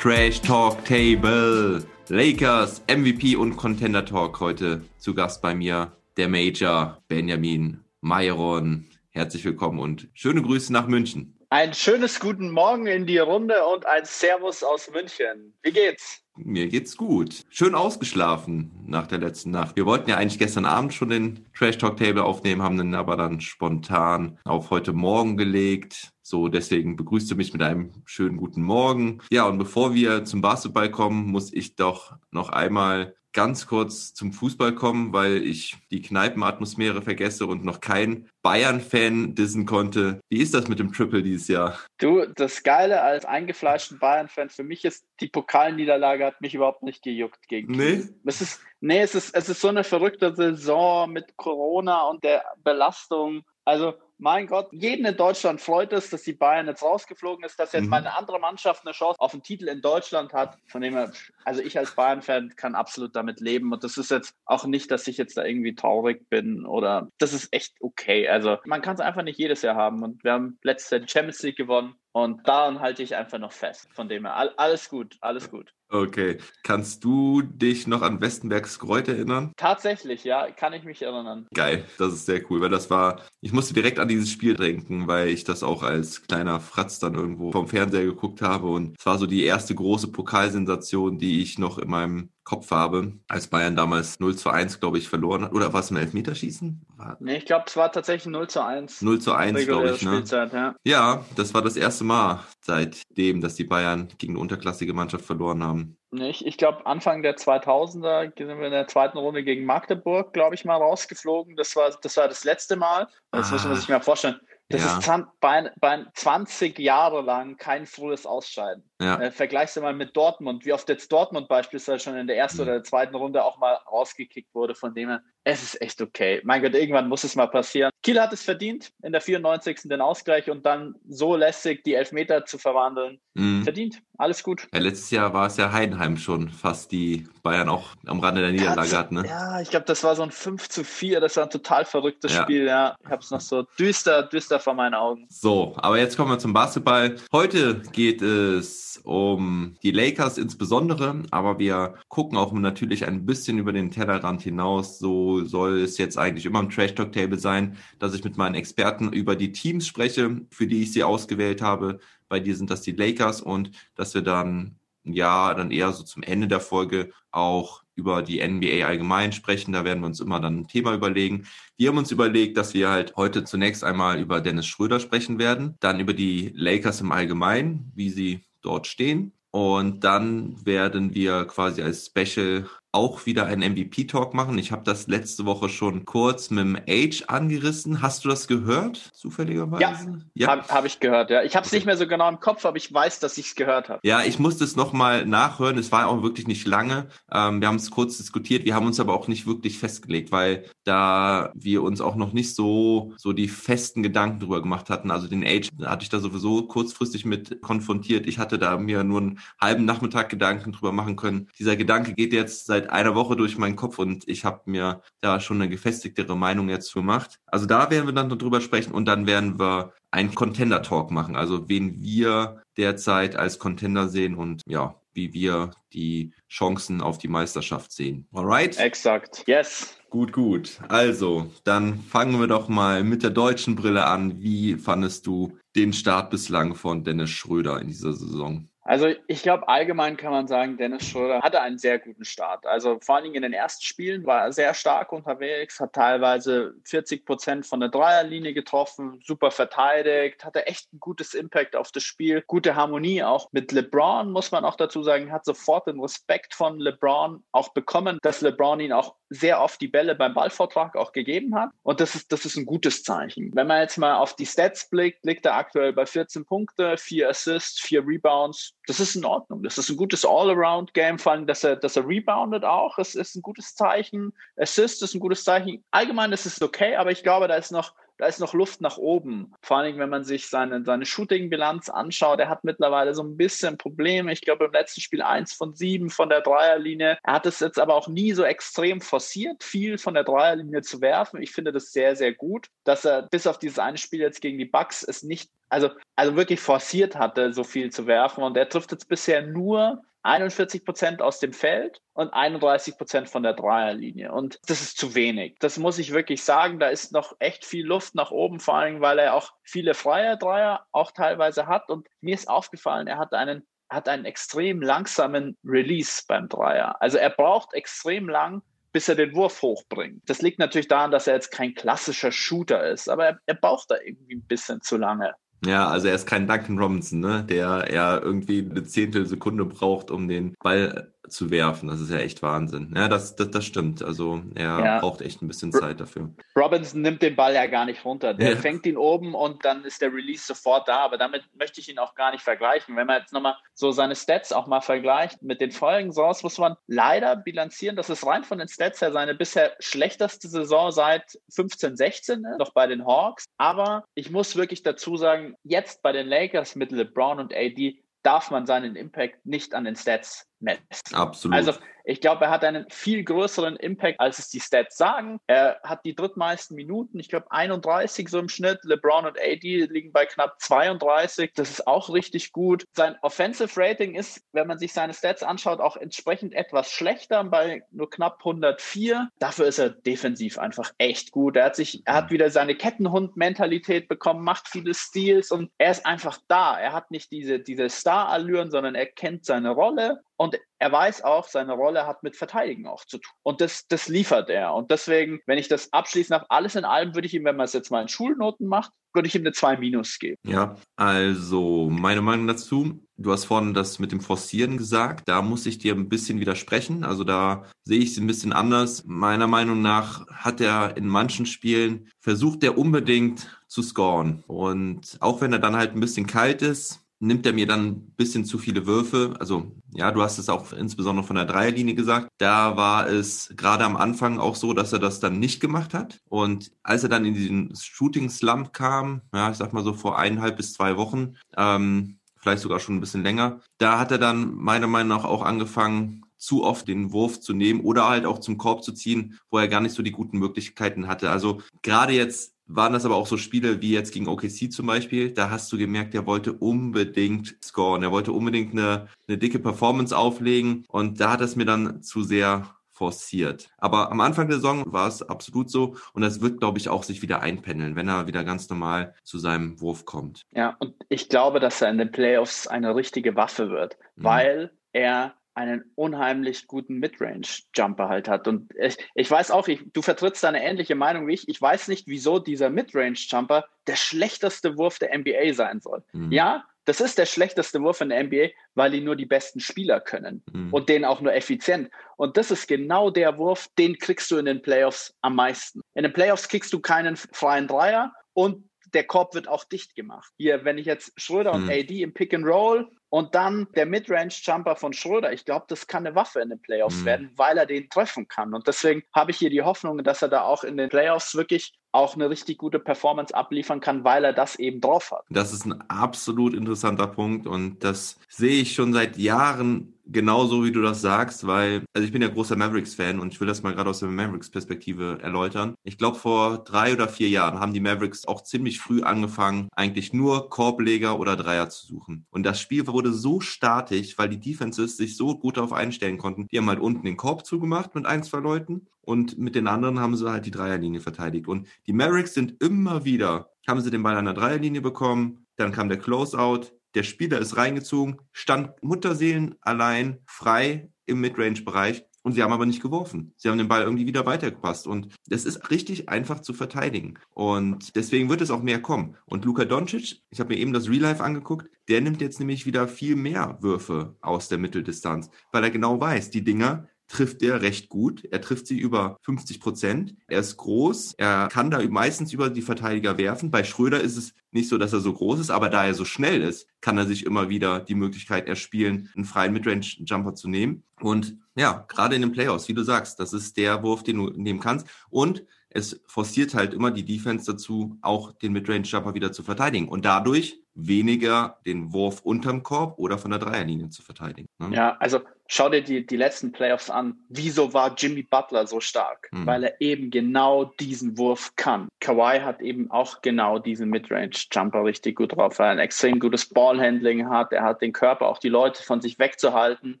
Trash 0.00 0.40
Talk 0.40 0.84
Table. 0.84 1.84
Lakers, 2.08 2.82
MVP 2.88 3.36
und 3.36 3.56
Contender 3.56 4.04
Talk 4.04 4.40
heute 4.40 4.82
zu 4.98 5.14
Gast 5.14 5.42
bei 5.42 5.54
mir. 5.54 5.92
Der 6.16 6.28
Major 6.28 6.98
Benjamin 7.08 7.80
Mayron. 8.00 8.86
Herzlich 9.10 9.44
willkommen 9.44 9.80
und 9.80 10.08
schöne 10.14 10.42
Grüße 10.42 10.72
nach 10.72 10.86
München. 10.86 11.39
Ein 11.52 11.74
schönes 11.74 12.20
guten 12.20 12.52
Morgen 12.52 12.86
in 12.86 13.06
die 13.06 13.18
Runde 13.18 13.66
und 13.66 13.84
ein 13.84 14.04
Servus 14.04 14.62
aus 14.62 14.88
München. 14.92 15.52
Wie 15.62 15.72
geht's? 15.72 16.22
Mir 16.36 16.68
geht's 16.68 16.96
gut. 16.96 17.44
Schön 17.50 17.74
ausgeschlafen 17.74 18.70
nach 18.86 19.08
der 19.08 19.18
letzten 19.18 19.50
Nacht. 19.50 19.74
Wir 19.74 19.84
wollten 19.84 20.08
ja 20.08 20.16
eigentlich 20.16 20.38
gestern 20.38 20.64
Abend 20.64 20.94
schon 20.94 21.08
den 21.08 21.46
Trash 21.58 21.76
Talk 21.76 21.96
Table 21.96 22.22
aufnehmen, 22.22 22.62
haben 22.62 22.78
den 22.78 22.94
aber 22.94 23.16
dann 23.16 23.40
spontan 23.40 24.38
auf 24.44 24.70
heute 24.70 24.92
Morgen 24.92 25.36
gelegt. 25.36 26.12
So, 26.22 26.46
deswegen 26.46 26.94
begrüßt 26.94 27.28
du 27.28 27.34
mich 27.34 27.52
mit 27.52 27.62
einem 27.62 27.94
schönen 28.04 28.36
guten 28.36 28.62
Morgen. 28.62 29.18
Ja, 29.32 29.48
und 29.48 29.58
bevor 29.58 29.92
wir 29.92 30.24
zum 30.24 30.42
Basketball 30.42 30.92
kommen, 30.92 31.26
muss 31.26 31.52
ich 31.52 31.74
doch 31.74 32.14
noch 32.30 32.50
einmal 32.50 33.16
ganz 33.32 33.66
kurz 33.66 34.14
zum 34.14 34.32
Fußball 34.32 34.74
kommen, 34.74 35.12
weil 35.12 35.42
ich 35.42 35.76
die 35.90 36.02
Kneipenatmosphäre 36.02 37.02
vergesse 37.02 37.46
und 37.46 37.64
noch 37.64 37.80
kein 37.80 38.28
Bayern-Fan 38.42 39.34
dissen 39.34 39.66
konnte. 39.66 40.20
Wie 40.28 40.40
ist 40.40 40.54
das 40.54 40.68
mit 40.68 40.78
dem 40.78 40.92
Triple 40.92 41.22
dieses 41.22 41.48
Jahr? 41.48 41.78
Du, 41.98 42.26
das 42.26 42.62
Geile 42.62 43.02
als 43.02 43.24
eingefleischten 43.24 43.98
Bayern-Fan 43.98 44.50
für 44.50 44.64
mich 44.64 44.84
ist, 44.84 45.04
die 45.20 45.28
Pokalniederlage 45.28 46.24
hat 46.24 46.40
mich 46.40 46.54
überhaupt 46.54 46.82
nicht 46.82 47.02
gejuckt 47.02 47.46
gegen 47.48 47.72
Nee? 47.72 48.08
Es 48.24 48.40
ist, 48.40 48.60
nee, 48.80 49.00
es 49.00 49.14
ist, 49.14 49.34
es 49.34 49.48
ist 49.48 49.60
so 49.60 49.68
eine 49.68 49.84
verrückte 49.84 50.34
Saison 50.34 51.10
mit 51.10 51.36
Corona 51.36 52.02
und 52.08 52.24
der 52.24 52.44
Belastung. 52.62 53.42
Also, 53.64 53.94
mein 54.20 54.46
Gott, 54.46 54.68
jeden 54.72 55.04
in 55.06 55.16
Deutschland 55.16 55.60
freut 55.60 55.92
es, 55.92 56.10
dass 56.10 56.22
die 56.22 56.32
Bayern 56.32 56.66
jetzt 56.66 56.82
rausgeflogen 56.82 57.44
ist, 57.44 57.58
dass 57.58 57.72
jetzt 57.72 57.84
Mhm. 57.84 57.90
mal 57.90 57.96
eine 57.98 58.16
andere 58.16 58.38
Mannschaft 58.38 58.84
eine 58.84 58.92
Chance 58.92 59.18
auf 59.18 59.32
einen 59.32 59.42
Titel 59.42 59.68
in 59.68 59.80
Deutschland 59.80 60.32
hat. 60.32 60.56
Von 60.66 60.82
dem 60.82 60.94
her, 60.94 61.12
also 61.44 61.62
ich 61.62 61.76
als 61.78 61.94
Bayern-Fan 61.94 62.54
kann 62.56 62.74
absolut 62.74 63.16
damit 63.16 63.40
leben. 63.40 63.72
Und 63.72 63.82
das 63.82 63.96
ist 63.96 64.10
jetzt 64.10 64.34
auch 64.44 64.64
nicht, 64.66 64.90
dass 64.90 65.08
ich 65.08 65.16
jetzt 65.16 65.36
da 65.36 65.44
irgendwie 65.44 65.74
traurig 65.74 66.28
bin 66.28 66.64
oder 66.66 67.08
das 67.18 67.32
ist 67.32 67.52
echt 67.52 67.74
okay. 67.80 68.28
Also 68.28 68.58
man 68.66 68.82
kann 68.82 68.94
es 68.94 69.00
einfach 69.00 69.22
nicht 69.22 69.38
jedes 69.38 69.62
Jahr 69.62 69.76
haben. 69.76 70.02
Und 70.02 70.22
wir 70.22 70.32
haben 70.32 70.58
letztes 70.62 70.90
Jahr 70.90 71.00
die 71.00 71.08
Champions 71.08 71.42
League 71.42 71.56
gewonnen. 71.56 71.94
Und 72.12 72.46
daran 72.48 72.80
halte 72.80 73.04
ich 73.04 73.14
einfach 73.14 73.38
noch 73.38 73.52
fest. 73.52 73.88
Von 73.94 74.08
dem 74.08 74.24
her, 74.26 74.34
all, 74.34 74.52
alles 74.56 74.88
gut, 74.88 75.16
alles 75.20 75.48
gut. 75.48 75.72
Okay. 75.92 76.38
Kannst 76.64 77.04
du 77.04 77.42
dich 77.42 77.86
noch 77.86 78.02
an 78.02 78.20
Westenbergs 78.20 78.80
Kreuz 78.80 79.06
erinnern? 79.06 79.52
Tatsächlich, 79.56 80.24
ja, 80.24 80.50
kann 80.50 80.72
ich 80.72 80.82
mich 80.84 81.02
erinnern. 81.02 81.46
Geil, 81.54 81.84
das 81.98 82.12
ist 82.12 82.26
sehr 82.26 82.42
cool, 82.50 82.60
weil 82.60 82.68
das 82.68 82.90
war, 82.90 83.20
ich 83.40 83.52
musste 83.52 83.74
direkt 83.74 84.00
an 84.00 84.08
dieses 84.10 84.30
Spiel 84.30 84.54
denken, 84.54 85.06
weil 85.06 85.28
ich 85.28 85.44
das 85.44 85.62
auch 85.62 85.82
als 85.82 86.26
kleiner 86.26 86.60
Fratz 86.60 86.98
dann 86.98 87.14
irgendwo 87.14 87.52
vom 87.52 87.68
Fernseher 87.68 88.04
geguckt 88.04 88.42
habe. 88.42 88.68
Und 88.68 88.96
es 88.98 89.06
war 89.06 89.18
so 89.18 89.26
die 89.26 89.44
erste 89.44 89.74
große 89.74 90.08
Pokalsensation, 90.08 91.18
die 91.18 91.40
ich 91.40 91.58
noch 91.58 91.78
in 91.78 91.88
meinem 91.88 92.28
Kopf 92.50 92.72
habe, 92.72 93.12
als 93.28 93.46
Bayern 93.46 93.76
damals 93.76 94.18
0 94.18 94.34
zu 94.36 94.50
1, 94.50 94.80
glaube 94.80 94.98
ich, 94.98 95.08
verloren 95.08 95.44
hat. 95.44 95.52
Oder 95.52 95.72
war 95.72 95.80
es 95.80 95.90
im 95.92 95.96
Elfmeterschießen? 95.98 96.84
War 96.96 97.16
Nee, 97.20 97.36
ich 97.36 97.46
glaube, 97.46 97.66
es 97.68 97.76
war 97.76 97.92
tatsächlich 97.92 98.26
0 98.26 98.48
zu 98.48 98.60
1. 98.64 99.02
0 99.02 99.20
zu 99.20 99.32
1, 99.32 99.66
glaube 99.66 99.90
ich, 99.92 100.02
ne? 100.02 100.24
Ja. 100.52 100.74
Ja, 100.82 101.24
das 101.36 101.54
war 101.54 101.62
das 101.62 101.76
erste 101.76 102.02
Mal 102.02 102.40
seitdem, 102.60 103.40
dass 103.40 103.54
die 103.54 103.62
Bayern 103.64 104.08
gegen 104.18 104.32
eine 104.32 104.40
unterklassige 104.40 104.92
Mannschaft 104.92 105.24
verloren 105.24 105.62
haben. 105.62 105.96
Ich, 106.12 106.44
ich 106.44 106.56
glaube, 106.56 106.84
Anfang 106.86 107.22
der 107.22 107.36
2000er 107.36 108.32
sind 108.36 108.48
wir 108.58 108.66
in 108.66 108.72
der 108.72 108.88
zweiten 108.88 109.16
Runde 109.16 109.44
gegen 109.44 109.64
Magdeburg, 109.64 110.32
glaube 110.32 110.56
ich, 110.56 110.64
mal 110.64 110.74
rausgeflogen. 110.76 111.54
Das 111.54 111.76
war 111.76 111.90
das, 112.02 112.16
war 112.16 112.26
das 112.26 112.42
letzte 112.42 112.74
Mal. 112.74 113.06
Das 113.30 113.50
Ah. 113.50 113.52
muss 113.52 113.64
man 113.64 113.76
sich 113.76 113.88
mal 113.88 114.00
vorstellen. 114.00 114.40
Das 114.70 114.82
Ja. 114.82 114.98
ist 114.98 115.04
zwan- 115.04 115.28
bei, 115.40 115.70
bei 115.80 116.04
20 116.14 116.78
Jahre 116.80 117.22
lang 117.22 117.56
kein 117.56 117.86
frühes 117.86 118.26
Ausscheiden. 118.26 118.89
Ja, 119.00 119.20
Äh, 119.20 119.30
vergleichst 119.30 119.76
du 119.76 119.80
mal 119.80 119.94
mit 119.94 120.16
Dortmund, 120.16 120.64
wie 120.66 120.72
oft 120.72 120.88
jetzt 120.88 121.10
Dortmund 121.10 121.48
beispielsweise 121.48 122.00
schon 122.04 122.16
in 122.16 122.26
der 122.26 122.36
ersten 122.36 122.58
Mhm. 122.58 122.62
oder 122.64 122.72
der 122.74 122.84
zweiten 122.84 123.14
Runde 123.14 123.42
auch 123.44 123.58
mal 123.58 123.74
rausgekickt 123.90 124.54
wurde. 124.54 124.74
Von 124.74 124.94
dem 124.94 125.08
her, 125.08 125.22
es 125.44 125.62
ist 125.62 125.80
echt 125.80 126.00
okay. 126.02 126.40
Mein 126.44 126.62
Gott, 126.62 126.74
irgendwann 126.74 127.08
muss 127.08 127.24
es 127.24 127.34
mal 127.34 127.46
passieren. 127.46 127.90
Kiel 128.02 128.20
hat 128.20 128.32
es 128.32 128.42
verdient, 128.42 128.92
in 129.02 129.12
der 129.12 129.20
94. 129.22 129.88
den 129.88 130.00
Ausgleich 130.02 130.50
und 130.50 130.66
dann 130.66 130.94
so 131.08 131.34
lässig 131.36 131.82
die 131.84 131.94
Elfmeter 131.94 132.44
zu 132.44 132.58
verwandeln. 132.58 133.18
mhm. 133.34 133.62
Verdient, 133.62 134.02
alles 134.18 134.42
gut. 134.42 134.66
ja 134.72 134.80
letztes 134.80 135.10
Jahr 135.10 135.32
war 135.32 135.46
es 135.46 135.56
ja 135.56 135.72
Heidenheim 135.72 136.16
schon 136.16 136.48
fast 136.50 136.90
die 136.92 137.26
Bayern 137.42 137.68
auch 137.68 137.94
am 138.06 138.20
Rande 138.20 138.40
der 138.42 138.50
Niederlage 138.52 138.98
hatten. 138.98 139.14
Ne? 139.14 139.24
Ja, 139.26 139.60
ich 139.60 139.70
glaube, 139.70 139.86
das 139.86 140.02
war 140.04 140.14
so 140.16 140.22
ein 140.22 140.30
5 140.30 140.68
zu 140.68 140.82
4, 140.84 141.20
das 141.20 141.36
war 141.36 141.44
ein 141.44 141.50
total 141.50 141.84
verrücktes 141.84 142.34
Ja. 142.34 142.42
Spiel, 142.42 142.66
ja. 142.66 142.96
Ich 143.04 143.10
habe 143.10 143.22
es 143.22 143.30
noch 143.30 143.40
so 143.40 143.62
düster, 143.78 144.24
düster 144.24 144.58
vor 144.60 144.74
meinen 144.74 144.94
Augen. 144.94 145.26
So, 145.30 145.74
aber 145.78 145.98
jetzt 145.98 146.16
kommen 146.16 146.30
wir 146.30 146.38
zum 146.38 146.52
Basketball. 146.52 147.16
Heute 147.32 147.80
geht 147.92 148.20
es 148.20 148.89
um 148.98 149.76
die 149.82 149.90
Lakers 149.90 150.38
insbesondere, 150.38 151.22
aber 151.30 151.58
wir 151.58 151.94
gucken 152.08 152.38
auch 152.38 152.52
natürlich 152.52 153.06
ein 153.06 153.26
bisschen 153.26 153.58
über 153.58 153.72
den 153.72 153.90
Tellerrand 153.90 154.42
hinaus. 154.42 154.98
So 154.98 155.44
soll 155.44 155.80
es 155.80 155.98
jetzt 155.98 156.18
eigentlich 156.18 156.46
immer 156.46 156.60
im 156.60 156.70
Trash 156.70 156.94
Talk 156.94 157.12
Table 157.12 157.38
sein, 157.38 157.76
dass 157.98 158.14
ich 158.14 158.24
mit 158.24 158.36
meinen 158.36 158.54
Experten 158.54 159.12
über 159.12 159.36
die 159.36 159.52
Teams 159.52 159.86
spreche, 159.86 160.42
für 160.50 160.66
die 160.66 160.82
ich 160.82 160.92
sie 160.92 161.04
ausgewählt 161.04 161.62
habe. 161.62 162.00
Bei 162.28 162.40
dir 162.40 162.56
sind 162.56 162.70
das 162.70 162.82
die 162.82 162.92
Lakers 162.92 163.42
und 163.42 163.70
dass 163.94 164.14
wir 164.14 164.22
dann 164.22 164.76
ja, 165.04 165.54
dann 165.54 165.70
eher 165.70 165.92
so 165.92 166.02
zum 166.04 166.22
Ende 166.22 166.48
der 166.48 166.60
Folge 166.60 167.12
auch 167.30 167.82
über 167.94 168.22
die 168.22 168.46
NBA 168.46 168.86
allgemein 168.86 169.32
sprechen. 169.32 169.72
Da 169.72 169.84
werden 169.84 170.00
wir 170.00 170.06
uns 170.06 170.20
immer 170.20 170.40
dann 170.40 170.60
ein 170.60 170.68
Thema 170.68 170.94
überlegen. 170.94 171.46
Wir 171.76 171.88
haben 171.88 171.98
uns 171.98 172.10
überlegt, 172.10 172.56
dass 172.56 172.74
wir 172.74 172.90
halt 172.90 173.16
heute 173.16 173.44
zunächst 173.44 173.84
einmal 173.84 174.18
über 174.20 174.40
Dennis 174.40 174.66
Schröder 174.66 175.00
sprechen 175.00 175.38
werden, 175.38 175.76
dann 175.80 176.00
über 176.00 176.14
die 176.14 176.52
Lakers 176.54 177.00
im 177.00 177.12
Allgemeinen, 177.12 177.92
wie 177.94 178.10
sie 178.10 178.40
dort 178.62 178.86
stehen. 178.86 179.32
Und 179.50 180.04
dann 180.04 180.64
werden 180.64 181.14
wir 181.14 181.44
quasi 181.46 181.82
als 181.82 182.06
Special 182.06 182.68
auch 182.92 183.24
wieder 183.24 183.46
einen 183.46 183.72
MVP-Talk 183.72 184.34
machen. 184.34 184.58
Ich 184.58 184.72
habe 184.72 184.82
das 184.84 185.06
letzte 185.06 185.46
Woche 185.46 185.68
schon 185.68 186.04
kurz 186.04 186.50
mit 186.50 186.64
dem 186.64 186.76
Age 186.88 187.24
angerissen. 187.28 188.02
Hast 188.02 188.24
du 188.24 188.28
das 188.28 188.48
gehört, 188.48 188.96
zufälligerweise? 189.14 190.22
Ja. 190.34 190.48
Habe 190.48 190.62
hab 190.68 190.84
ich 190.84 190.98
gehört, 190.98 191.30
ja. 191.30 191.42
Ich 191.42 191.54
habe 191.54 191.64
es 191.64 191.72
nicht 191.72 191.86
mehr 191.86 191.96
so 191.96 192.08
genau 192.08 192.28
im 192.28 192.40
Kopf, 192.40 192.64
aber 192.64 192.76
ich 192.76 192.92
weiß, 192.92 193.20
dass 193.20 193.38
ich 193.38 193.46
es 193.46 193.54
gehört 193.54 193.88
habe. 193.88 194.00
Ja, 194.02 194.22
ich 194.22 194.38
musste 194.38 194.64
es 194.64 194.74
nochmal 194.74 195.24
nachhören. 195.24 195.78
Es 195.78 195.92
war 195.92 196.08
auch 196.08 196.22
wirklich 196.22 196.48
nicht 196.48 196.66
lange. 196.66 197.08
Ähm, 197.32 197.60
wir 197.60 197.68
haben 197.68 197.76
es 197.76 197.90
kurz 197.90 198.16
diskutiert. 198.16 198.64
Wir 198.64 198.74
haben 198.74 198.86
uns 198.86 198.98
aber 198.98 199.14
auch 199.14 199.28
nicht 199.28 199.46
wirklich 199.46 199.78
festgelegt, 199.78 200.32
weil 200.32 200.64
da 200.84 201.52
wir 201.54 201.82
uns 201.82 202.00
auch 202.00 202.16
noch 202.16 202.32
nicht 202.32 202.56
so, 202.56 203.12
so 203.16 203.32
die 203.32 203.48
festen 203.48 204.02
Gedanken 204.02 204.40
drüber 204.40 204.62
gemacht 204.62 204.90
hatten. 204.90 205.12
Also 205.12 205.28
den 205.28 205.44
Age 205.44 205.68
hatte 205.84 206.02
ich 206.02 206.08
da 206.08 206.18
sowieso 206.18 206.66
kurzfristig 206.66 207.24
mit 207.24 207.62
konfrontiert. 207.62 208.26
Ich 208.26 208.38
hatte 208.38 208.58
da 208.58 208.76
mir 208.78 209.04
nur 209.04 209.20
einen 209.20 209.38
halben 209.60 209.84
Nachmittag 209.84 210.28
Gedanken 210.28 210.72
drüber 210.72 210.92
machen 210.92 211.14
können. 211.14 211.48
Dieser 211.58 211.76
Gedanke 211.76 212.14
geht 212.14 212.32
jetzt 212.32 212.66
seit 212.66 212.79
einer 212.88 213.14
Woche 213.14 213.36
durch 213.36 213.58
meinen 213.58 213.76
Kopf 213.76 213.98
und 213.98 214.26
ich 214.26 214.44
habe 214.46 214.62
mir 214.64 215.02
da 215.20 215.40
schon 215.40 215.60
eine 215.60 215.68
gefestigtere 215.68 216.36
Meinung 216.36 216.70
jetzt 216.70 216.94
gemacht. 216.94 217.38
Also 217.46 217.66
da 217.66 217.90
werden 217.90 218.06
wir 218.06 218.14
dann 218.14 218.30
drüber 218.30 218.62
sprechen 218.62 218.92
und 218.92 219.04
dann 219.06 219.26
werden 219.26 219.58
wir 219.58 219.92
einen 220.10 220.34
Contender-Talk 220.34 221.10
machen, 221.10 221.36
also 221.36 221.68
wen 221.68 222.00
wir 222.00 222.62
derzeit 222.76 223.36
als 223.36 223.58
Contender 223.58 224.08
sehen 224.08 224.34
und 224.34 224.62
ja, 224.66 225.00
wie 225.12 225.32
wir 225.32 225.72
die 225.92 226.32
Chancen 226.48 227.00
auf 227.00 227.18
die 227.18 227.28
Meisterschaft 227.28 227.92
sehen. 227.92 228.26
Alright? 228.32 228.78
Exakt. 228.78 229.44
Yes. 229.46 229.96
Gut, 230.08 230.32
gut. 230.32 230.80
Also, 230.88 231.50
dann 231.64 232.00
fangen 232.00 232.40
wir 232.40 232.48
doch 232.48 232.68
mal 232.68 233.04
mit 233.04 233.22
der 233.22 233.30
deutschen 233.30 233.76
Brille 233.76 234.06
an. 234.06 234.40
Wie 234.40 234.76
fandest 234.76 235.26
du 235.26 235.58
den 235.76 235.92
Start 235.92 236.30
bislang 236.30 236.74
von 236.74 237.04
Dennis 237.04 237.30
Schröder 237.30 237.80
in 237.80 237.88
dieser 237.88 238.12
Saison? 238.12 238.69
Also 238.82 239.08
ich 239.26 239.42
glaube, 239.42 239.68
allgemein 239.68 240.16
kann 240.16 240.32
man 240.32 240.48
sagen, 240.48 240.78
Dennis 240.78 241.06
Schröder 241.06 241.42
hatte 241.42 241.60
einen 241.60 241.78
sehr 241.78 241.98
guten 241.98 242.24
Start. 242.24 242.66
Also 242.66 242.98
vor 243.00 243.16
allen 243.16 243.24
Dingen 243.24 243.36
in 243.36 243.42
den 243.42 243.52
ersten 243.52 243.84
Spielen 243.84 244.24
war 244.24 244.42
er 244.42 244.52
sehr 244.52 244.74
stark 244.74 245.12
unterwegs, 245.12 245.80
hat 245.80 245.92
teilweise 245.92 246.74
40 246.84 247.26
Prozent 247.26 247.66
von 247.66 247.80
der 247.80 247.90
Dreierlinie 247.90 248.54
getroffen, 248.54 249.20
super 249.24 249.50
verteidigt, 249.50 250.44
hatte 250.44 250.66
echt 250.66 250.92
ein 250.92 251.00
gutes 251.00 251.34
Impact 251.34 251.76
auf 251.76 251.92
das 251.92 252.02
Spiel, 252.02 252.42
gute 252.46 252.74
Harmonie 252.74 253.22
auch 253.22 253.48
mit 253.52 253.70
LeBron, 253.70 254.32
muss 254.32 254.50
man 254.50 254.64
auch 254.64 254.76
dazu 254.76 255.02
sagen, 255.02 255.30
hat 255.30 255.44
sofort 255.44 255.86
den 255.86 256.00
Respekt 256.00 256.54
von 256.54 256.78
LeBron 256.78 257.44
auch 257.52 257.68
bekommen, 257.74 258.18
dass 258.22 258.40
LeBron 258.40 258.80
ihn 258.80 258.92
auch 258.92 259.16
sehr 259.30 259.62
oft 259.62 259.80
die 259.80 259.88
Bälle 259.88 260.16
beim 260.16 260.34
Ballvortrag 260.34 260.96
auch 260.96 261.12
gegeben 261.12 261.54
hat. 261.54 261.70
Und 261.82 262.00
das 262.00 262.16
ist, 262.16 262.32
das 262.32 262.44
ist 262.44 262.56
ein 262.56 262.66
gutes 262.66 263.04
Zeichen. 263.04 263.52
Wenn 263.54 263.68
man 263.68 263.80
jetzt 263.80 263.96
mal 263.96 264.16
auf 264.16 264.34
die 264.34 264.44
Stats 264.46 264.90
blickt, 264.90 265.24
liegt 265.24 265.46
er 265.46 265.54
aktuell 265.54 265.92
bei 265.92 266.04
14 266.04 266.44
Punkte, 266.44 266.96
4 266.96 267.28
Assists, 267.28 267.80
4 267.80 268.06
Rebounds. 268.06 268.69
Das 268.86 269.00
ist 269.00 269.14
in 269.14 269.24
Ordnung. 269.24 269.62
Das 269.62 269.78
ist 269.78 269.88
ein 269.88 269.96
gutes 269.96 270.24
All-Around-Game, 270.24 271.18
vor 271.18 271.32
allem, 271.32 271.46
dass 271.46 271.64
er, 271.64 271.76
dass 271.76 271.96
er 271.96 272.06
reboundet 272.06 272.64
auch. 272.64 272.98
Es 272.98 273.14
ist 273.14 273.36
ein 273.36 273.42
gutes 273.42 273.74
Zeichen. 273.74 274.32
Assist 274.56 275.02
ist 275.02 275.14
ein 275.14 275.20
gutes 275.20 275.44
Zeichen. 275.44 275.84
Allgemein 275.90 276.32
ist 276.32 276.46
es 276.46 276.60
okay, 276.60 276.96
aber 276.96 277.10
ich 277.10 277.22
glaube, 277.22 277.48
da 277.48 277.54
ist 277.54 277.70
noch 277.70 277.94
da 278.20 278.26
ist 278.26 278.38
noch 278.38 278.52
Luft 278.52 278.82
nach 278.82 278.98
oben. 278.98 279.54
Vor 279.62 279.78
allem, 279.78 279.98
wenn 279.98 280.10
man 280.10 280.24
sich 280.24 280.48
seine, 280.48 280.84
seine 280.84 281.06
Shooting-Bilanz 281.06 281.88
anschaut. 281.88 282.38
Er 282.38 282.50
hat 282.50 282.64
mittlerweile 282.64 283.14
so 283.14 283.22
ein 283.22 283.36
bisschen 283.38 283.78
Probleme. 283.78 284.30
Ich 284.32 284.42
glaube, 284.42 284.66
im 284.66 284.72
letzten 284.72 285.00
Spiel 285.00 285.22
eins 285.22 285.54
von 285.54 285.74
sieben 285.74 286.10
von 286.10 286.28
der 286.28 286.42
Dreierlinie. 286.42 287.18
Er 287.22 287.32
hat 287.32 287.46
es 287.46 287.60
jetzt 287.60 287.78
aber 287.78 287.94
auch 287.94 288.08
nie 288.08 288.32
so 288.32 288.44
extrem 288.44 289.00
forciert, 289.00 289.64
viel 289.64 289.96
von 289.96 290.12
der 290.12 290.24
Dreierlinie 290.24 290.82
zu 290.82 291.00
werfen. 291.00 291.40
Ich 291.40 291.52
finde 291.52 291.72
das 291.72 291.92
sehr, 291.92 292.14
sehr 292.14 292.34
gut, 292.34 292.68
dass 292.84 293.06
er 293.06 293.22
bis 293.22 293.46
auf 293.46 293.58
dieses 293.58 293.78
eine 293.78 293.96
Spiel 293.96 294.20
jetzt 294.20 294.42
gegen 294.42 294.58
die 294.58 294.66
Bucks 294.66 295.02
es 295.02 295.22
nicht, 295.22 295.50
also, 295.70 295.90
also 296.16 296.36
wirklich 296.36 296.60
forciert 296.60 297.16
hatte, 297.16 297.52
so 297.52 297.64
viel 297.64 297.90
zu 297.90 298.06
werfen. 298.06 298.44
Und 298.44 298.56
er 298.56 298.68
trifft 298.68 298.92
jetzt 298.92 299.08
bisher 299.08 299.46
nur 299.46 300.02
41 300.22 300.84
Prozent 300.84 301.22
aus 301.22 301.38
dem 301.38 301.52
Feld 301.52 302.00
und 302.12 302.32
31 302.34 302.98
Prozent 302.98 303.28
von 303.28 303.42
der 303.42 303.54
Dreierlinie. 303.54 304.32
Und 304.32 304.58
das 304.66 304.82
ist 304.82 304.98
zu 304.98 305.14
wenig. 305.14 305.56
Das 305.60 305.78
muss 305.78 305.98
ich 305.98 306.12
wirklich 306.12 306.44
sagen. 306.44 306.78
Da 306.78 306.88
ist 306.88 307.12
noch 307.12 307.34
echt 307.38 307.64
viel 307.64 307.86
Luft 307.86 308.14
nach 308.14 308.30
oben, 308.30 308.60
vor 308.60 308.74
allem, 308.74 309.00
weil 309.00 309.18
er 309.18 309.34
auch 309.34 309.52
viele 309.62 309.94
freie 309.94 310.36
Dreier 310.36 310.84
auch 310.92 311.12
teilweise 311.12 311.66
hat. 311.66 311.88
Und 311.88 312.06
mir 312.20 312.34
ist 312.34 312.48
aufgefallen, 312.48 313.06
er 313.06 313.18
hat 313.18 313.32
einen 313.32 313.66
hat 313.88 314.08
einen 314.08 314.24
extrem 314.24 314.80
langsamen 314.82 315.58
Release 315.64 316.22
beim 316.28 316.48
Dreier. 316.48 317.02
Also 317.02 317.18
er 317.18 317.30
braucht 317.30 317.74
extrem 317.74 318.28
lang, 318.28 318.62
bis 318.92 319.08
er 319.08 319.16
den 319.16 319.34
Wurf 319.34 319.62
hochbringt. 319.62 320.22
Das 320.26 320.42
liegt 320.42 320.60
natürlich 320.60 320.86
daran, 320.86 321.10
dass 321.10 321.26
er 321.26 321.34
jetzt 321.34 321.50
kein 321.50 321.74
klassischer 321.74 322.30
Shooter 322.30 322.88
ist, 322.88 323.08
aber 323.08 323.26
er, 323.26 323.38
er 323.46 323.54
braucht 323.54 323.90
da 323.90 323.96
irgendwie 324.00 324.36
ein 324.36 324.46
bisschen 324.46 324.80
zu 324.80 324.96
lange. 324.96 325.34
Ja, 325.64 325.88
also 325.88 326.08
er 326.08 326.14
ist 326.14 326.26
kein 326.26 326.46
Duncan 326.48 326.78
Robinson, 326.78 327.20
ne? 327.20 327.44
der 327.44 327.66
er 327.90 328.22
irgendwie 328.22 328.66
eine 328.68 328.82
Zehntelsekunde 328.84 329.66
braucht, 329.66 330.10
um 330.10 330.26
den 330.26 330.54
Ball 330.62 331.12
zu 331.32 331.50
werfen. 331.50 331.88
Das 331.88 332.00
ist 332.00 332.10
ja 332.10 332.18
echt 332.18 332.42
Wahnsinn. 332.42 332.92
Ja, 332.96 333.08
das, 333.08 333.36
das, 333.36 333.50
das 333.50 333.64
stimmt. 333.64 334.02
Also 334.02 334.42
er 334.54 334.84
ja. 334.84 334.98
braucht 335.00 335.22
echt 335.22 335.42
ein 335.42 335.48
bisschen 335.48 335.72
Zeit 335.72 336.00
dafür. 336.00 336.30
Robinson 336.56 337.02
nimmt 337.02 337.22
den 337.22 337.36
Ball 337.36 337.54
ja 337.54 337.66
gar 337.66 337.84
nicht 337.84 338.04
runter. 338.04 338.34
Der 338.34 338.50
ja. 338.50 338.56
fängt 338.56 338.86
ihn 338.86 338.96
oben 338.96 339.34
und 339.34 339.64
dann 339.64 339.84
ist 339.84 340.02
der 340.02 340.12
Release 340.12 340.46
sofort 340.46 340.88
da. 340.88 340.98
Aber 340.98 341.18
damit 341.18 341.44
möchte 341.54 341.80
ich 341.80 341.88
ihn 341.88 341.98
auch 341.98 342.14
gar 342.14 342.32
nicht 342.32 342.42
vergleichen. 342.42 342.96
Wenn 342.96 343.06
man 343.06 343.20
jetzt 343.20 343.32
nochmal 343.32 343.56
so 343.74 343.90
seine 343.92 344.16
Stats 344.16 344.52
auch 344.52 344.66
mal 344.66 344.80
vergleicht 344.80 345.42
mit 345.42 345.60
den 345.60 345.70
folgenden 345.70 346.12
Saisons, 346.12 346.42
muss 346.42 346.58
man 346.58 346.76
leider 346.86 347.36
bilanzieren, 347.36 347.96
dass 347.96 348.08
es 348.08 348.26
rein 348.26 348.44
von 348.44 348.58
den 348.58 348.68
Stats 348.68 349.00
her 349.00 349.12
seine 349.12 349.34
bisher 349.34 349.76
schlechteste 349.78 350.48
Saison 350.48 350.90
seit 350.90 351.38
15, 351.54 351.96
16 351.96 352.44
ist, 352.44 352.58
noch 352.58 352.72
bei 352.72 352.86
den 352.86 353.06
Hawks. 353.06 353.46
Aber 353.56 354.04
ich 354.14 354.30
muss 354.30 354.56
wirklich 354.56 354.82
dazu 354.82 355.16
sagen, 355.16 355.54
jetzt 355.62 356.02
bei 356.02 356.12
den 356.12 356.26
Lakers 356.26 356.76
mit 356.76 356.92
LeBron 356.92 357.38
und 357.38 357.54
AD 357.54 358.02
darf 358.22 358.50
man 358.50 358.66
seinen 358.66 358.96
Impact 358.96 359.44
nicht 359.46 359.74
an 359.74 359.84
den 359.84 359.96
Stats 359.96 360.49
messen. 360.60 361.14
Absolut. 361.14 361.56
Also 361.56 361.72
ich 362.04 362.20
glaube, 362.20 362.46
er 362.46 362.50
hat 362.50 362.64
einen 362.64 362.86
viel 362.90 363.24
größeren 363.24 363.76
Impact, 363.76 364.20
als 364.20 364.38
es 364.38 364.48
die 364.48 364.60
Stats 364.60 364.96
sagen. 364.96 365.38
Er 365.46 365.80
hat 365.84 366.04
die 366.04 366.14
drittmeisten 366.14 366.74
Minuten, 366.74 367.18
ich 367.20 367.28
glaube 367.28 367.50
31 367.50 368.28
so 368.28 368.38
im 368.38 368.48
Schnitt. 368.48 368.80
LeBron 368.82 369.26
und 369.26 369.38
AD 369.38 369.86
liegen 369.86 370.12
bei 370.12 370.26
knapp 370.26 370.60
32. 370.60 371.52
Das 371.54 371.70
ist 371.70 371.86
auch 371.86 372.12
richtig 372.12 372.52
gut. 372.52 372.84
Sein 372.92 373.16
Offensive 373.22 373.70
Rating 373.76 374.14
ist, 374.14 374.42
wenn 374.52 374.66
man 374.66 374.78
sich 374.78 374.92
seine 374.92 375.14
Stats 375.14 375.42
anschaut, 375.42 375.80
auch 375.80 375.96
entsprechend 375.96 376.54
etwas 376.54 376.90
schlechter 376.90 377.44
bei 377.44 377.82
nur 377.90 378.10
knapp 378.10 378.38
104. 378.40 379.28
Dafür 379.38 379.66
ist 379.66 379.78
er 379.78 379.90
defensiv 379.90 380.58
einfach 380.58 380.92
echt 380.98 381.30
gut. 381.30 381.56
Er 381.56 381.66
hat 381.66 381.76
sich, 381.76 382.02
er 382.06 382.14
hat 382.14 382.30
wieder 382.30 382.50
seine 382.50 382.74
Kettenhund-Mentalität 382.74 384.08
bekommen, 384.08 384.42
macht 384.42 384.68
viele 384.68 384.94
Steals 384.94 385.50
und 385.50 385.70
er 385.78 385.92
ist 385.92 386.06
einfach 386.06 386.38
da. 386.48 386.78
Er 386.78 386.92
hat 386.92 387.10
nicht 387.10 387.30
diese, 387.30 387.60
diese 387.60 387.88
Star-Allüren, 387.88 388.70
sondern 388.70 388.94
er 388.94 389.06
kennt 389.06 389.44
seine 389.44 389.70
Rolle 389.70 390.22
und 390.40 390.58
er 390.78 390.90
weiß 390.90 391.22
auch, 391.22 391.48
seine 391.48 391.74
Rolle 391.74 392.06
hat 392.06 392.22
mit 392.22 392.34
Verteidigen 392.34 392.86
auch 392.86 393.04
zu 393.04 393.18
tun. 393.18 393.34
Und 393.42 393.60
das, 393.60 393.86
das 393.88 394.08
liefert 394.08 394.48
er. 394.48 394.72
Und 394.72 394.90
deswegen, 394.90 395.40
wenn 395.44 395.58
ich 395.58 395.68
das 395.68 395.92
abschließe 395.92 396.32
nach 396.32 396.46
alles 396.48 396.76
in 396.76 396.86
allem, 396.86 397.14
würde 397.14 397.26
ich 397.26 397.34
ihm, 397.34 397.44
wenn 397.44 397.56
man 397.56 397.66
es 397.66 397.74
jetzt 397.74 397.90
mal 397.90 398.00
in 398.00 398.08
Schulnoten 398.08 398.66
macht, 398.66 398.90
würde 399.12 399.28
ich 399.28 399.34
ihm 399.34 399.42
eine 399.42 399.52
2 399.52 399.76
minus 399.76 400.18
geben. 400.18 400.38
Ja, 400.46 400.76
also 400.96 401.90
meine 401.90 402.22
Meinung 402.22 402.46
dazu. 402.46 403.06
Du 403.18 403.32
hast 403.32 403.44
vorhin 403.44 403.74
das 403.74 403.98
mit 403.98 404.12
dem 404.12 404.22
Forcieren 404.22 404.78
gesagt. 404.78 405.28
Da 405.28 405.42
muss 405.42 405.66
ich 405.66 405.76
dir 405.76 405.94
ein 405.94 406.08
bisschen 406.08 406.40
widersprechen. 406.40 407.04
Also 407.04 407.22
da 407.22 407.66
sehe 407.84 407.98
ich 407.98 408.12
es 408.12 408.16
ein 408.16 408.26
bisschen 408.26 408.54
anders. 408.54 409.04
Meiner 409.04 409.46
Meinung 409.46 409.82
nach 409.82 410.26
hat 410.28 410.62
er 410.62 410.96
in 410.96 411.06
manchen 411.06 411.44
Spielen 411.44 412.08
versucht, 412.18 412.64
er 412.64 412.78
unbedingt 412.78 413.60
zu 413.68 413.82
scoren. 413.82 414.42
Und 414.46 415.18
auch 415.20 415.42
wenn 415.42 415.52
er 415.52 415.58
dann 415.58 415.76
halt 415.76 415.94
ein 415.94 416.00
bisschen 416.00 416.26
kalt 416.26 416.62
ist, 416.62 417.00
nimmt 417.20 417.46
er 417.46 417.52
mir 417.52 417.66
dann 417.66 417.86
ein 417.86 418.14
bisschen 418.16 418.44
zu 418.44 418.58
viele 418.58 418.86
Würfe. 418.86 419.34
Also 419.38 419.72
ja, 419.92 420.10
du 420.10 420.22
hast 420.22 420.38
es 420.38 420.48
auch 420.48 420.72
insbesondere 420.72 421.26
von 421.26 421.36
der 421.36 421.44
Dreierlinie 421.44 421.94
gesagt. 421.94 422.28
Da 422.38 422.76
war 422.76 423.08
es 423.08 423.52
gerade 423.56 423.84
am 423.84 423.96
Anfang 423.96 424.38
auch 424.38 424.56
so, 424.56 424.72
dass 424.72 424.92
er 424.92 424.98
das 424.98 425.20
dann 425.20 425.38
nicht 425.38 425.60
gemacht 425.60 425.94
hat. 425.94 426.20
Und 426.28 426.72
als 426.82 427.02
er 427.02 427.10
dann 427.10 427.24
in 427.24 427.34
diesen 427.34 427.74
Shooting-Slump 427.76 428.72
kam, 428.72 429.20
ja, 429.34 429.50
ich 429.50 429.56
sag 429.58 429.72
mal 429.72 429.84
so 429.84 429.92
vor 429.92 430.18
eineinhalb 430.18 430.56
bis 430.56 430.72
zwei 430.72 430.96
Wochen, 430.96 431.36
ähm, 431.56 432.18
vielleicht 432.36 432.62
sogar 432.62 432.80
schon 432.80 432.96
ein 432.96 433.00
bisschen 433.00 433.22
länger, 433.22 433.60
da 433.78 433.98
hat 433.98 434.10
er 434.10 434.18
dann 434.18 434.54
meiner 434.54 434.86
Meinung 434.86 435.08
nach 435.08 435.24
auch 435.24 435.42
angefangen, 435.42 436.24
zu 436.40 436.64
oft 436.64 436.88
den 436.88 437.12
Wurf 437.12 437.38
zu 437.40 437.52
nehmen 437.52 437.82
oder 437.82 438.08
halt 438.08 438.24
auch 438.24 438.38
zum 438.38 438.56
Korb 438.56 438.82
zu 438.82 438.92
ziehen, 438.92 439.38
wo 439.50 439.58
er 439.58 439.68
gar 439.68 439.82
nicht 439.82 439.94
so 439.94 440.02
die 440.02 440.10
guten 440.10 440.38
Möglichkeiten 440.38 441.06
hatte. 441.06 441.30
Also 441.30 441.60
gerade 441.82 442.14
jetzt 442.14 442.54
waren 442.74 442.92
das 442.92 443.04
aber 443.04 443.16
auch 443.16 443.26
so 443.26 443.36
Spiele 443.36 443.80
wie 443.82 443.92
jetzt 443.92 444.12
gegen 444.12 444.28
OKC 444.28 444.72
zum 444.72 444.86
Beispiel. 444.86 445.32
Da 445.32 445.50
hast 445.50 445.72
du 445.72 445.78
gemerkt, 445.78 446.14
er 446.14 446.26
wollte 446.26 446.52
unbedingt 446.52 447.56
scoren. 447.62 448.02
Er 448.02 448.12
wollte 448.12 448.32
unbedingt 448.32 448.72
eine, 448.72 449.08
eine 449.28 449.38
dicke 449.38 449.58
Performance 449.58 450.16
auflegen. 450.16 450.84
Und 450.88 451.20
da 451.20 451.32
hat 451.32 451.40
es 451.40 451.56
mir 451.56 451.64
dann 451.64 452.02
zu 452.02 452.22
sehr 452.22 452.74
forciert. 453.00 453.70
Aber 453.78 454.12
am 454.12 454.20
Anfang 454.20 454.46
der 454.48 454.56
Saison 454.56 454.84
war 454.92 455.08
es 455.08 455.22
absolut 455.22 455.70
so 455.70 455.96
und 456.12 456.20
das 456.20 456.42
wird, 456.42 456.58
glaube 456.58 456.76
ich, 456.76 456.90
auch 456.90 457.02
sich 457.02 457.22
wieder 457.22 457.40
einpendeln, 457.40 457.96
wenn 457.96 458.08
er 458.08 458.26
wieder 458.26 458.44
ganz 458.44 458.68
normal 458.68 459.14
zu 459.24 459.38
seinem 459.38 459.80
Wurf 459.80 460.04
kommt. 460.04 460.44
Ja, 460.52 460.76
und 460.80 460.94
ich 461.08 461.30
glaube, 461.30 461.60
dass 461.60 461.80
er 461.80 461.88
in 461.88 461.96
den 461.96 462.12
Playoffs 462.12 462.66
eine 462.66 462.94
richtige 462.94 463.36
Waffe 463.36 463.70
wird, 463.70 463.96
mhm. 464.16 464.24
weil 464.24 464.70
er 464.92 465.34
einen 465.60 465.84
unheimlich 465.94 466.66
guten 466.66 466.98
Midrange-Jumper 466.98 468.08
halt 468.08 468.28
hat. 468.28 468.48
Und 468.48 468.72
ich, 468.80 468.96
ich 469.14 469.30
weiß 469.30 469.50
auch, 469.50 469.68
ich, 469.68 469.80
du 469.92 470.00
vertrittst 470.00 470.44
eine 470.44 470.62
ähnliche 470.64 470.94
Meinung 470.94 471.26
wie 471.26 471.34
ich. 471.34 471.48
Ich 471.48 471.60
weiß 471.60 471.88
nicht, 471.88 472.06
wieso 472.06 472.38
dieser 472.38 472.70
Midrange-Jumper 472.70 473.66
der 473.86 473.96
schlechteste 473.96 474.78
Wurf 474.78 474.98
der 474.98 475.16
NBA 475.16 475.52
sein 475.52 475.80
soll. 475.80 476.02
Mhm. 476.12 476.32
Ja, 476.32 476.64
das 476.86 477.00
ist 477.00 477.18
der 477.18 477.26
schlechteste 477.26 477.80
Wurf 477.82 478.00
in 478.00 478.08
der 478.08 478.24
NBA, 478.24 478.48
weil 478.74 478.94
ihn 478.94 479.04
nur 479.04 479.16
die 479.16 479.26
besten 479.26 479.60
Spieler 479.60 480.00
können 480.00 480.42
mhm. 480.52 480.72
und 480.72 480.88
den 480.88 481.04
auch 481.04 481.20
nur 481.20 481.34
effizient. 481.34 481.90
Und 482.16 482.36
das 482.36 482.50
ist 482.50 482.66
genau 482.66 483.10
der 483.10 483.36
Wurf, 483.36 483.68
den 483.78 483.98
kriegst 483.98 484.30
du 484.30 484.38
in 484.38 484.46
den 484.46 484.62
Playoffs 484.62 485.14
am 485.20 485.36
meisten. 485.36 485.82
In 485.94 486.04
den 486.04 486.12
Playoffs 486.12 486.48
kriegst 486.48 486.72
du 486.72 486.80
keinen 486.80 487.16
freien 487.16 487.68
Dreier 487.68 488.12
und 488.32 488.68
der 488.94 489.04
Korb 489.04 489.34
wird 489.34 489.46
auch 489.46 489.64
dicht 489.64 489.94
gemacht. 489.94 490.32
Hier, 490.38 490.64
wenn 490.64 490.78
ich 490.78 490.86
jetzt 490.86 491.12
Schröder 491.20 491.52
und 491.52 491.64
mhm. 491.64 491.70
AD 491.70 492.02
im 492.02 492.14
Pick 492.14 492.34
and 492.34 492.46
Roll 492.46 492.90
und 493.10 493.34
dann 493.34 493.66
der 493.74 493.86
Midrange-Jumper 493.86 494.76
von 494.76 494.92
Schröder. 494.92 495.32
Ich 495.32 495.44
glaube, 495.44 495.66
das 495.68 495.86
kann 495.86 496.06
eine 496.06 496.14
Waffe 496.14 496.40
in 496.40 496.48
den 496.48 496.62
Playoffs 496.62 497.00
mhm. 497.00 497.04
werden, 497.04 497.32
weil 497.36 497.58
er 497.58 497.66
den 497.66 497.90
treffen 497.90 498.28
kann. 498.28 498.54
Und 498.54 498.66
deswegen 498.66 499.02
habe 499.14 499.32
ich 499.32 499.38
hier 499.38 499.50
die 499.50 499.62
Hoffnung, 499.62 500.02
dass 500.02 500.22
er 500.22 500.28
da 500.28 500.42
auch 500.42 500.64
in 500.64 500.76
den 500.76 500.88
Playoffs 500.88 501.34
wirklich 501.34 501.72
auch 501.92 502.14
eine 502.14 502.30
richtig 502.30 502.58
gute 502.58 502.78
Performance 502.78 503.34
abliefern 503.34 503.80
kann, 503.80 504.04
weil 504.04 504.24
er 504.24 504.32
das 504.32 504.56
eben 504.56 504.80
drauf 504.80 505.10
hat. 505.10 505.24
Das 505.30 505.52
ist 505.52 505.66
ein 505.66 505.80
absolut 505.88 506.54
interessanter 506.54 507.06
Punkt 507.06 507.46
und 507.46 507.82
das 507.84 508.18
sehe 508.28 508.62
ich 508.62 508.74
schon 508.74 508.92
seit 508.92 509.16
Jahren 509.16 509.94
genauso, 510.10 510.64
wie 510.64 510.72
du 510.72 510.82
das 510.82 511.00
sagst, 511.00 511.46
weil, 511.46 511.84
also 511.94 512.04
ich 512.04 512.12
bin 512.12 512.22
ja 512.22 512.28
großer 512.28 512.56
Mavericks-Fan 512.56 513.20
und 513.20 513.32
ich 513.32 513.40
will 513.40 513.46
das 513.46 513.62
mal 513.62 513.74
gerade 513.74 513.90
aus 513.90 514.00
der 514.00 514.08
Mavericks-Perspektive 514.08 515.18
erläutern. 515.22 515.74
Ich 515.84 515.98
glaube, 515.98 516.18
vor 516.18 516.58
drei 516.58 516.92
oder 516.92 517.08
vier 517.08 517.28
Jahren 517.28 517.60
haben 517.60 517.72
die 517.72 517.80
Mavericks 517.80 518.26
auch 518.26 518.42
ziemlich 518.42 518.80
früh 518.80 519.02
angefangen, 519.02 519.68
eigentlich 519.74 520.12
nur 520.12 520.50
Korbleger 520.50 521.18
oder 521.18 521.36
Dreier 521.36 521.68
zu 521.68 521.86
suchen. 521.86 522.26
Und 522.30 522.42
das 522.42 522.60
Spiel 522.60 522.86
wurde 522.86 523.12
so 523.12 523.40
statisch, 523.40 524.18
weil 524.18 524.28
die 524.28 524.40
Defenses 524.40 524.96
sich 524.96 525.16
so 525.16 525.38
gut 525.38 525.56
darauf 525.56 525.72
einstellen 525.72 526.18
konnten. 526.18 526.48
Die 526.48 526.58
haben 526.58 526.68
halt 526.68 526.80
unten 526.80 527.04
den 527.04 527.16
Korb 527.16 527.46
zugemacht 527.46 527.94
mit 527.94 528.06
ein, 528.06 528.22
zwei 528.22 528.38
Leuten 528.38 528.86
und 529.02 529.38
mit 529.38 529.54
den 529.54 529.66
anderen 529.66 529.98
haben 530.00 530.16
sie 530.16 530.30
halt 530.30 530.46
die 530.46 530.50
Dreierlinie 530.50 531.00
verteidigt. 531.00 531.48
Und 531.48 531.66
die 531.86 531.92
Mavericks 531.92 532.34
sind 532.34 532.62
immer 532.62 533.04
wieder, 533.04 533.50
haben 533.66 533.80
sie 533.80 533.90
den 533.90 534.02
Ball 534.02 534.16
an 534.16 534.26
der 534.26 534.34
Dreierlinie 534.34 534.80
bekommen, 534.80 535.46
dann 535.56 535.72
kam 535.72 535.88
der 535.88 535.98
Closeout, 535.98 536.72
der 536.94 537.02
Spieler 537.02 537.38
ist 537.38 537.56
reingezogen, 537.56 538.16
stand 538.32 538.82
Mutterseelen 538.82 539.54
allein 539.60 540.18
frei 540.26 540.90
im 541.06 541.20
Midrange-Bereich 541.20 542.04
und 542.22 542.32
sie 542.32 542.42
haben 542.42 542.52
aber 542.52 542.66
nicht 542.66 542.82
geworfen. 542.82 543.32
Sie 543.36 543.48
haben 543.48 543.58
den 543.58 543.68
Ball 543.68 543.82
irgendwie 543.82 544.06
wieder 544.06 544.26
weitergepasst. 544.26 544.86
Und 544.86 545.08
das 545.26 545.46
ist 545.46 545.70
richtig 545.70 546.08
einfach 546.08 546.40
zu 546.40 546.52
verteidigen. 546.52 547.18
Und 547.30 547.96
deswegen 547.96 548.28
wird 548.28 548.42
es 548.42 548.50
auch 548.50 548.62
mehr 548.62 548.82
kommen. 548.82 549.16
Und 549.24 549.44
Luka 549.44 549.64
Doncic, 549.64 550.22
ich 550.28 550.40
habe 550.40 550.54
mir 550.54 550.60
eben 550.60 550.72
das 550.72 550.88
Real 550.88 551.02
Life 551.02 551.24
angeguckt, 551.24 551.70
der 551.88 552.02
nimmt 552.02 552.20
jetzt 552.20 552.38
nämlich 552.38 552.66
wieder 552.66 552.88
viel 552.88 553.16
mehr 553.16 553.58
Würfe 553.62 554.16
aus 554.20 554.48
der 554.48 554.58
Mitteldistanz, 554.58 555.30
weil 555.50 555.64
er 555.64 555.70
genau 555.70 555.98
weiß, 555.98 556.30
die 556.30 556.44
Dinger, 556.44 556.88
trifft 557.10 557.42
er 557.42 557.60
recht 557.60 557.88
gut. 557.88 558.24
Er 558.30 558.40
trifft 558.40 558.66
sie 558.66 558.78
über 558.78 559.18
50 559.22 559.60
Prozent. 559.60 560.14
Er 560.28 560.40
ist 560.40 560.56
groß. 560.56 561.14
Er 561.18 561.48
kann 561.48 561.70
da 561.70 561.82
meistens 561.88 562.32
über 562.32 562.50
die 562.50 562.62
Verteidiger 562.62 563.18
werfen. 563.18 563.50
Bei 563.50 563.64
Schröder 563.64 564.00
ist 564.00 564.16
es 564.16 564.32
nicht 564.52 564.68
so, 564.68 564.78
dass 564.78 564.92
er 564.92 565.00
so 565.00 565.12
groß 565.12 565.40
ist, 565.40 565.50
aber 565.50 565.68
da 565.68 565.84
er 565.84 565.94
so 565.94 566.04
schnell 566.04 566.40
ist, 566.40 566.68
kann 566.80 566.98
er 566.98 567.06
sich 567.06 567.26
immer 567.26 567.48
wieder 567.48 567.80
die 567.80 567.94
Möglichkeit 567.94 568.48
erspielen, 568.48 569.10
einen 569.16 569.24
freien 569.24 569.52
Midrange-Jumper 569.52 570.34
zu 570.34 570.48
nehmen. 570.48 570.84
Und 571.00 571.36
ja, 571.56 571.84
gerade 571.88 572.14
in 572.14 572.22
den 572.22 572.32
Playoffs, 572.32 572.68
wie 572.68 572.74
du 572.74 572.84
sagst, 572.84 573.18
das 573.18 573.32
ist 573.32 573.56
der 573.56 573.82
Wurf, 573.82 574.04
den 574.04 574.18
du 574.18 574.30
nehmen 574.30 574.60
kannst. 574.60 574.86
Und 575.08 575.44
es 575.68 576.00
forciert 576.06 576.54
halt 576.54 576.74
immer 576.74 576.90
die 576.90 577.04
Defense 577.04 577.50
dazu, 577.50 577.96
auch 578.02 578.32
den 578.32 578.52
Midrange-Jumper 578.52 579.14
wieder 579.14 579.32
zu 579.32 579.42
verteidigen. 579.42 579.88
Und 579.88 580.04
dadurch 580.04 580.60
weniger 580.86 581.58
den 581.66 581.92
Wurf 581.92 582.20
unterm 582.22 582.62
Korb 582.62 582.98
oder 582.98 583.18
von 583.18 583.30
der 583.30 583.40
Dreierlinie 583.40 583.90
zu 583.90 584.02
verteidigen. 584.02 584.48
Ne? 584.58 584.74
Ja, 584.74 584.96
also 584.98 585.20
schau 585.50 585.68
dir 585.68 585.82
die, 585.82 586.06
die 586.06 586.16
letzten 586.16 586.52
Playoffs 586.52 586.90
an. 586.90 587.16
Wieso 587.28 587.74
war 587.74 587.94
Jimmy 587.96 588.22
Butler 588.22 588.66
so 588.66 588.78
stark? 588.80 589.28
Hm. 589.32 589.46
Weil 589.46 589.64
er 589.64 589.80
eben 589.80 590.10
genau 590.10 590.64
diesen 590.64 591.18
Wurf 591.18 591.52
kann. 591.56 591.88
Kawhi 591.98 592.40
hat 592.40 592.62
eben 592.62 592.90
auch 592.90 593.20
genau 593.20 593.58
diesen 593.58 593.90
Midrange-Jumper 593.90 594.84
richtig 594.84 595.16
gut 595.16 595.36
drauf, 595.36 595.58
weil 595.58 595.66
er 595.66 595.72
ein 595.72 595.78
extrem 595.80 596.20
gutes 596.20 596.46
Ballhandling 596.46 597.28
hat. 597.28 597.52
Er 597.52 597.64
hat 597.64 597.82
den 597.82 597.92
Körper, 597.92 598.26
auch 598.28 598.38
die 598.38 598.48
Leute 598.48 598.82
von 598.82 599.00
sich 599.00 599.18
wegzuhalten. 599.18 600.00